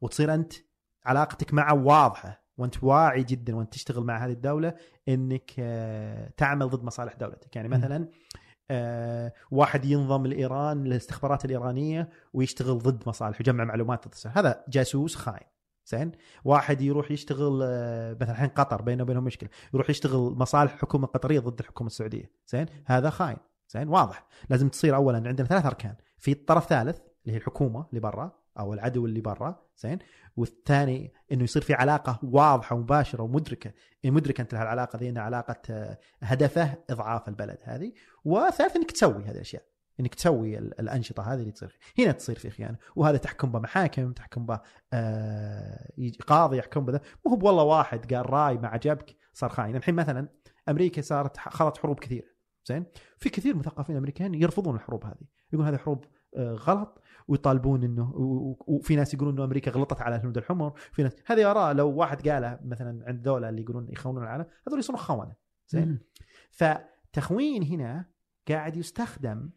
وتصير 0.00 0.34
أنت 0.34 0.52
علاقتك 1.04 1.54
معه 1.54 1.74
واضحة 1.74 2.44
وأنت 2.58 2.84
واعي 2.84 3.22
جدا 3.22 3.56
وأنت 3.56 3.72
تشتغل 3.72 4.04
مع 4.04 4.24
هذه 4.24 4.32
الدولة 4.32 4.74
إنك 5.08 5.50
تعمل 6.36 6.68
ضد 6.68 6.84
مصالح 6.84 7.14
دولتك. 7.14 7.56
يعني 7.56 7.68
مثلا 7.68 8.08
آه 8.70 9.32
واحد 9.50 9.84
ينضم 9.84 10.26
لإيران 10.26 10.84
للاستخبارات 10.84 11.44
الإيرانية 11.44 12.10
ويشتغل 12.32 12.78
ضد 12.78 13.08
مصالح 13.08 13.36
ويجمع 13.40 13.64
معلومات 13.64 14.08
ضد 14.08 14.32
هذا 14.36 14.64
جاسوس 14.68 15.16
خاين. 15.16 15.57
زين؟ 15.88 16.12
واحد 16.44 16.80
يروح 16.80 17.10
يشتغل 17.10 17.60
آه 17.62 18.16
مثلا 18.20 18.30
الحين 18.30 18.48
قطر 18.48 18.82
بينه 18.82 19.02
وبينهم 19.02 19.24
مشكلة 19.24 19.48
يروح 19.74 19.90
يشتغل 19.90 20.20
مصالح 20.20 20.72
الحكومة 20.72 21.04
القطريه 21.04 21.40
ضد 21.40 21.58
الحكومة 21.60 21.86
السعودية 21.86 22.30
زين؟ 22.48 22.66
هذا 22.86 23.10
خاين 23.10 23.36
زين؟ 23.70 23.88
واضح. 23.88 24.26
لازم 24.50 24.68
تصير 24.68 24.96
اولا 24.96 25.28
عندنا 25.28 25.48
ثلاث 25.48 25.66
أركان 25.66 25.94
في 26.18 26.34
طرف 26.34 26.66
ثالث 26.66 26.98
اللي 26.98 27.32
هي 27.32 27.36
الحكومة 27.36 27.86
اللي 27.90 28.00
برا 28.00 28.32
أو 28.58 28.74
العدو 28.74 29.06
اللي 29.06 29.20
برا 29.20 29.62
زين؟ 29.76 29.98
والثاني 30.36 31.12
إنه 31.32 31.44
يصير 31.44 31.62
في 31.62 31.74
علاقة 31.74 32.18
واضحة 32.22 32.76
ومباشرة 32.76 33.22
ومدركة 33.22 33.72
مدركة 34.04 34.42
أنت 34.42 34.54
العلاقه 34.54 34.96
ذي 34.96 35.08
إنها 35.08 35.22
علاقة 35.22 35.96
هدفه 36.22 36.74
إضعاف 36.90 37.28
البلد 37.28 37.58
هذه. 37.62 37.92
وثالث 38.24 38.76
إنك 38.76 38.90
تسوي 38.90 39.24
هذه 39.24 39.30
الأشياء. 39.30 39.62
إنك 40.00 40.14
تسوي 40.14 40.58
الأنشطة 40.58 41.22
هذه 41.22 41.40
اللي 41.40 41.52
تصير 41.52 41.68
فيه. 41.68 42.04
هنا 42.04 42.12
تصير 42.12 42.38
في 42.38 42.50
خيانة 42.50 42.78
وهذا 42.96 43.16
تحكم 43.16 43.52
به 43.52 43.58
محاكم 43.58 44.12
تحكم 44.12 44.46
به 44.46 44.60
آه 44.92 45.88
قاضي 46.26 46.56
يحكم 46.58 46.84
به 46.84 47.00
مو 47.26 47.32
هو 47.32 47.46
والله 47.46 47.62
واحد 47.62 48.14
قال 48.14 48.30
راي 48.30 48.58
ما 48.58 48.68
عجبك 48.68 49.16
صار 49.32 49.50
خاين. 49.50 49.76
الحين 49.76 49.94
مثلا 49.94 50.28
أمريكا 50.68 51.02
صارت 51.02 51.36
خاضت 51.36 51.78
حروب 51.78 52.00
كثيره 52.00 52.26
زين؟ 52.66 52.86
في 53.18 53.30
كثير 53.30 53.56
مثقفين 53.56 53.96
أمريكان 53.96 54.34
يرفضون 54.34 54.74
الحروب 54.74 55.04
هذه. 55.04 55.26
يقول 55.52 55.66
هذه 55.66 55.76
حروب 55.76 56.04
آه 56.36 56.52
غلط 56.52 57.02
ويطالبون 57.28 57.84
إنه 57.84 58.12
وفي 58.66 58.96
ناس 58.96 59.14
يقولون 59.14 59.34
إنه 59.34 59.44
أمريكا 59.44 59.70
غلطت 59.70 60.02
على 60.02 60.16
الهنود 60.16 60.38
الحمر. 60.38 60.72
في 60.92 61.02
ناس 61.02 61.12
هذه 61.26 61.50
آراء 61.50 61.74
لو 61.74 61.90
واحد 61.90 62.28
قالها 62.28 62.60
مثلا 62.64 63.04
عند 63.06 63.22
دوله 63.22 63.48
اللي 63.48 63.62
يقولون 63.62 63.88
يخونون 63.88 64.22
العالم 64.22 64.46
هذول 64.68 64.78
يصيرون 64.78 65.00
خونة 65.00 65.34
زين؟ 65.68 65.98
فتخوين 66.50 67.62
هنا 67.62 68.04
قاعد 68.48 68.76
يستخدم 68.76 69.50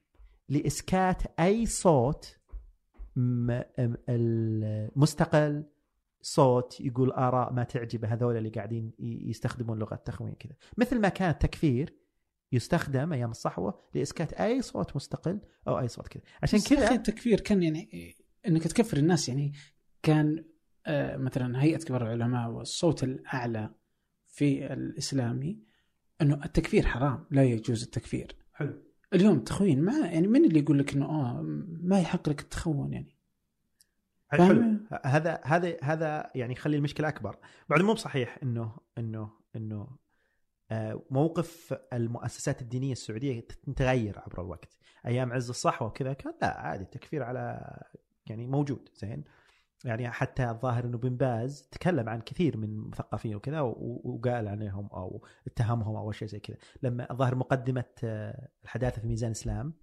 لإسكات 0.52 1.40
أي 1.40 1.65
صوت 1.65 2.38
مستقل 4.95 5.64
صوت 6.22 6.82
يقول 6.82 7.11
آراء 7.11 7.53
ما 7.53 7.64
تعجب 7.64 8.06
هذول 8.06 8.38
اللي 8.38 8.49
قاعدين 8.49 8.94
يستخدمون 8.99 9.80
لغة 9.80 9.95
تخوين 9.95 10.34
كذا. 10.34 10.53
مثل 10.78 10.99
ما 10.99 11.10
كان 11.10 11.30
التكفير 11.30 11.95
يستخدم 12.52 13.14
أيام 13.14 13.32
الصحوة 13.32 13.84
لإسكات 13.95 14.34
أي 14.34 14.61
صوت 14.61 14.95
مستقل 14.95 15.40
أو 15.68 15.80
أي 15.80 15.88
صوت 15.88 16.07
كذا. 16.07 16.23
عشان 16.44 16.60
كذا 16.60 16.91
التكفير 16.91 17.40
كان 17.40 17.64
يعني 17.64 18.15
إنك 18.48 18.64
تكفر 18.64 18.98
الناس 18.98 19.30
يعني 19.30 19.53
كان 20.03 20.45
آه 20.86 21.18
مثلا 21.18 21.64
هيئة 21.64 21.78
كبار 21.78 22.02
العلماء 22.02 22.49
والصوت 22.49 23.03
الأعلى 23.03 23.69
في 24.28 24.73
الإسلامي 24.73 25.60
إنه 26.22 26.45
التكفير 26.45 26.86
حرام 26.86 27.26
لا 27.32 27.44
يجوز 27.44 27.84
التكفير. 27.84 28.36
حلو. 28.53 28.91
اليوم 29.14 29.38
التخوين 29.38 29.82
ما 29.82 29.98
يعني 30.00 30.28
من 30.28 30.46
اللي 30.46 30.60
يقول 30.60 30.80
لك 30.80 30.94
إنه 30.94 31.06
آه 31.06 31.42
ما 31.82 32.00
يحق 32.00 32.30
لك 32.30 32.42
التخون 32.42 32.94
يعني؟ 32.94 33.18
حلو. 34.30 34.78
هذا 35.06 35.42
هذا 35.46 35.78
هذا 35.84 36.32
يعني 36.36 36.54
يخلي 36.54 36.78
المشكلة 36.78 37.08
أكبر. 37.08 37.38
بعد 37.70 37.82
مو 37.82 37.94
بصحيح 37.94 38.38
إنه 38.44 38.78
إنه 38.98 39.32
إنه 39.56 39.88
موقف 41.10 41.74
المؤسسات 41.94 42.62
الدينية 42.62 42.92
السعودية 42.92 43.40
تتغير 43.40 44.20
عبر 44.20 44.42
الوقت. 44.42 44.78
أيام 45.06 45.34
عز 45.34 45.50
الصحوة 45.50 45.88
وكذا 45.88 46.14
كان 46.14 46.34
لا 46.42 46.60
عادي 46.60 46.84
التكفير 46.84 47.24
على 47.24 47.78
يعني 48.28 48.48
موجود 48.48 48.90
زين؟ 48.96 49.24
يعني 49.86 50.12
حتى 50.12 50.49
الظاهر 50.49 50.86
إنه 50.86 50.98
بن 50.98 51.16
باز 51.16 51.68
تكلم 51.72 52.10
عن 52.10 52.22
كثير 52.22 52.58
من 52.58 52.70
المثقفين 52.70 53.36
وكذا 53.36 53.60
وقال 53.62 54.48
عليهم 54.48 54.90
أو 54.94 55.26
اتهمهم 55.48 55.95
أو 55.95 56.12
شيء 56.12 56.28
زي 56.28 56.40
كذا. 56.40 56.58
لما 56.84 57.12
الظاهر 57.12 57.36
مقدمة 57.36 57.86
الحداثة 58.64 59.02
في 59.02 59.08
ميزان 59.08 59.32
الاسلام 59.32 59.74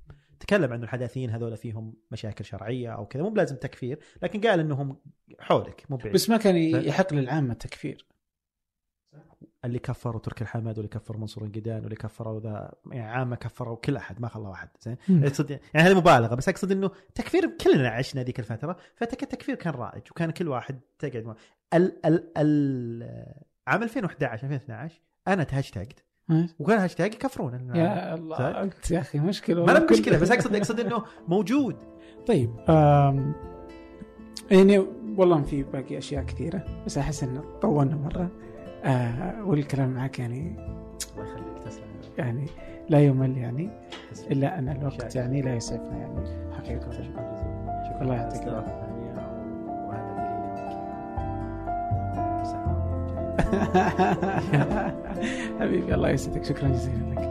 تكلم 0.40 0.72
عن 0.72 0.82
الحداثيين 0.82 1.30
هذول 1.30 1.56
فيهم 1.56 1.94
مشاكل 2.10 2.44
شرعية 2.44 2.90
أو 2.94 3.06
كذا 3.06 3.22
مو 3.22 3.30
بلازم 3.30 3.56
تكفير 3.56 3.98
لكن 4.22 4.40
قال 4.40 4.60
إنهم 4.60 4.96
حولك 5.40 5.84
مو 5.90 5.96
بس 5.96 6.30
ما 6.30 6.36
كان 6.36 6.56
يحق 6.56 7.14
للعامة 7.14 7.52
التكفير 7.52 8.06
اللي 9.64 9.78
كفروا 9.78 10.20
تركي 10.20 10.44
الحمد 10.44 10.78
واللي 10.78 10.88
كفروا 10.88 11.20
منصور 11.20 11.44
القدان 11.44 11.80
واللي 11.80 11.96
كفروا 11.96 12.40
ذا 12.40 12.74
يعني 12.90 13.10
عامة 13.10 13.36
كفروا 13.36 13.76
كل 13.76 13.96
أحد 13.96 14.20
ما 14.20 14.28
خلوا 14.28 14.48
واحد 14.48 14.68
زين. 14.80 14.96
اقصد 15.10 15.50
يعني 15.50 15.88
هذه 15.88 15.96
مبالغة 15.96 16.34
بس 16.34 16.48
أقصد 16.48 16.72
إنه 16.72 16.90
تكفير 17.14 17.56
كلنا 17.64 17.88
عشنا 17.88 18.22
ذيك 18.22 18.38
الفترة 18.38 18.76
فالتكفير 18.96 19.54
كان 19.54 19.74
رائج 19.74 20.02
وكان 20.10 20.30
كل 20.30 20.48
واحد 20.48 20.80
تقعد 20.98 21.24
مع 21.24 21.34
ال 21.74 22.06
ال 22.06 22.32
ال 22.38 23.34
عام 23.66 23.82
2011 23.82 24.32
2012 24.32 25.00
أنا 25.28 25.46
هاشتاقت 25.50 26.04
إيه. 26.30 26.46
وكان 26.58 26.78
هاشتاج 26.78 27.14
يكفرون. 27.14 27.76
يا 27.76 28.14
الله. 28.14 28.62
أنت 28.62 28.90
يا 28.90 28.98
أخي 29.00 29.18
مشكلة 29.18 29.64
ما 29.64 29.86
مشكلة 29.90 30.18
بس 30.18 30.30
اقصد 30.30 30.54
أقصد 30.54 30.80
إنه 30.80 31.04
موجود. 31.28 31.76
طيب 32.26 32.50
يعني 34.50 34.78
والله 35.16 35.42
في 35.42 35.62
باقي 35.62 35.98
أشياء 35.98 36.24
كثيرة 36.24 36.82
بس 36.86 36.98
أحس 36.98 37.22
ان 37.22 37.58
طولنا 37.62 37.96
مرة. 37.96 38.30
آه 38.88 39.44
والكلام 39.44 39.90
معك 39.90 40.18
يعني 40.18 40.56
الله 41.16 41.28
يخليك 41.28 41.58
تسلم 41.64 41.84
يعني 42.18 42.46
لا 42.88 43.04
يمل 43.04 43.38
يعني. 43.38 43.70
إلا 44.30 44.58
أن 44.58 44.68
الوقت. 44.68 45.16
يعني 45.16 45.42
لا 45.42 45.54
يسعفنا 45.54 45.96
يعني. 45.96 46.20
حقيقة. 46.56 46.90
شكرا 46.90 47.32
جزيلا. 47.32 47.84
شكرا. 47.88 48.02
الله 48.02 48.14
يعطيك 48.14 48.42
انك 48.42 48.88
حبيبي 55.60 55.94
الله 55.94 56.08
يسعدك. 56.08 56.44
شكرا 56.44 56.68
جزيلا 56.68 57.14
لك. 57.14 57.28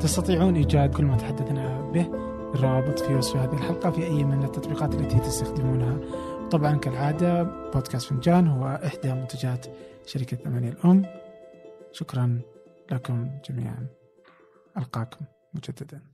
تستطيعون 0.00 0.56
إيجاد 0.56 0.94
كل 0.94 1.04
ما 1.04 1.16
تحدثنا 1.16 1.90
به 1.94 2.06
الروابط 2.54 2.98
في 2.98 3.14
وصف 3.14 3.36
هذه 3.36 3.52
الحلقة 3.52 3.90
في 3.90 4.04
أي 4.04 4.24
من 4.24 4.44
التطبيقات 4.44 4.94
التي 4.94 5.18
تستخدمونها. 5.18 5.96
طبعا 6.54 6.76
كالعادة 6.76 7.42
بودكاست 7.42 8.08
فنجان 8.08 8.48
هو 8.48 8.66
إحدى 8.66 9.12
منتجات 9.12 9.66
شركة 10.06 10.36
ثمانية 10.36 10.68
الأم. 10.68 11.06
شكرا 11.92 12.40
لكم 12.92 13.30
جميعا. 13.50 13.86
ألقاكم 14.78 15.24
مجددا. 15.54 16.13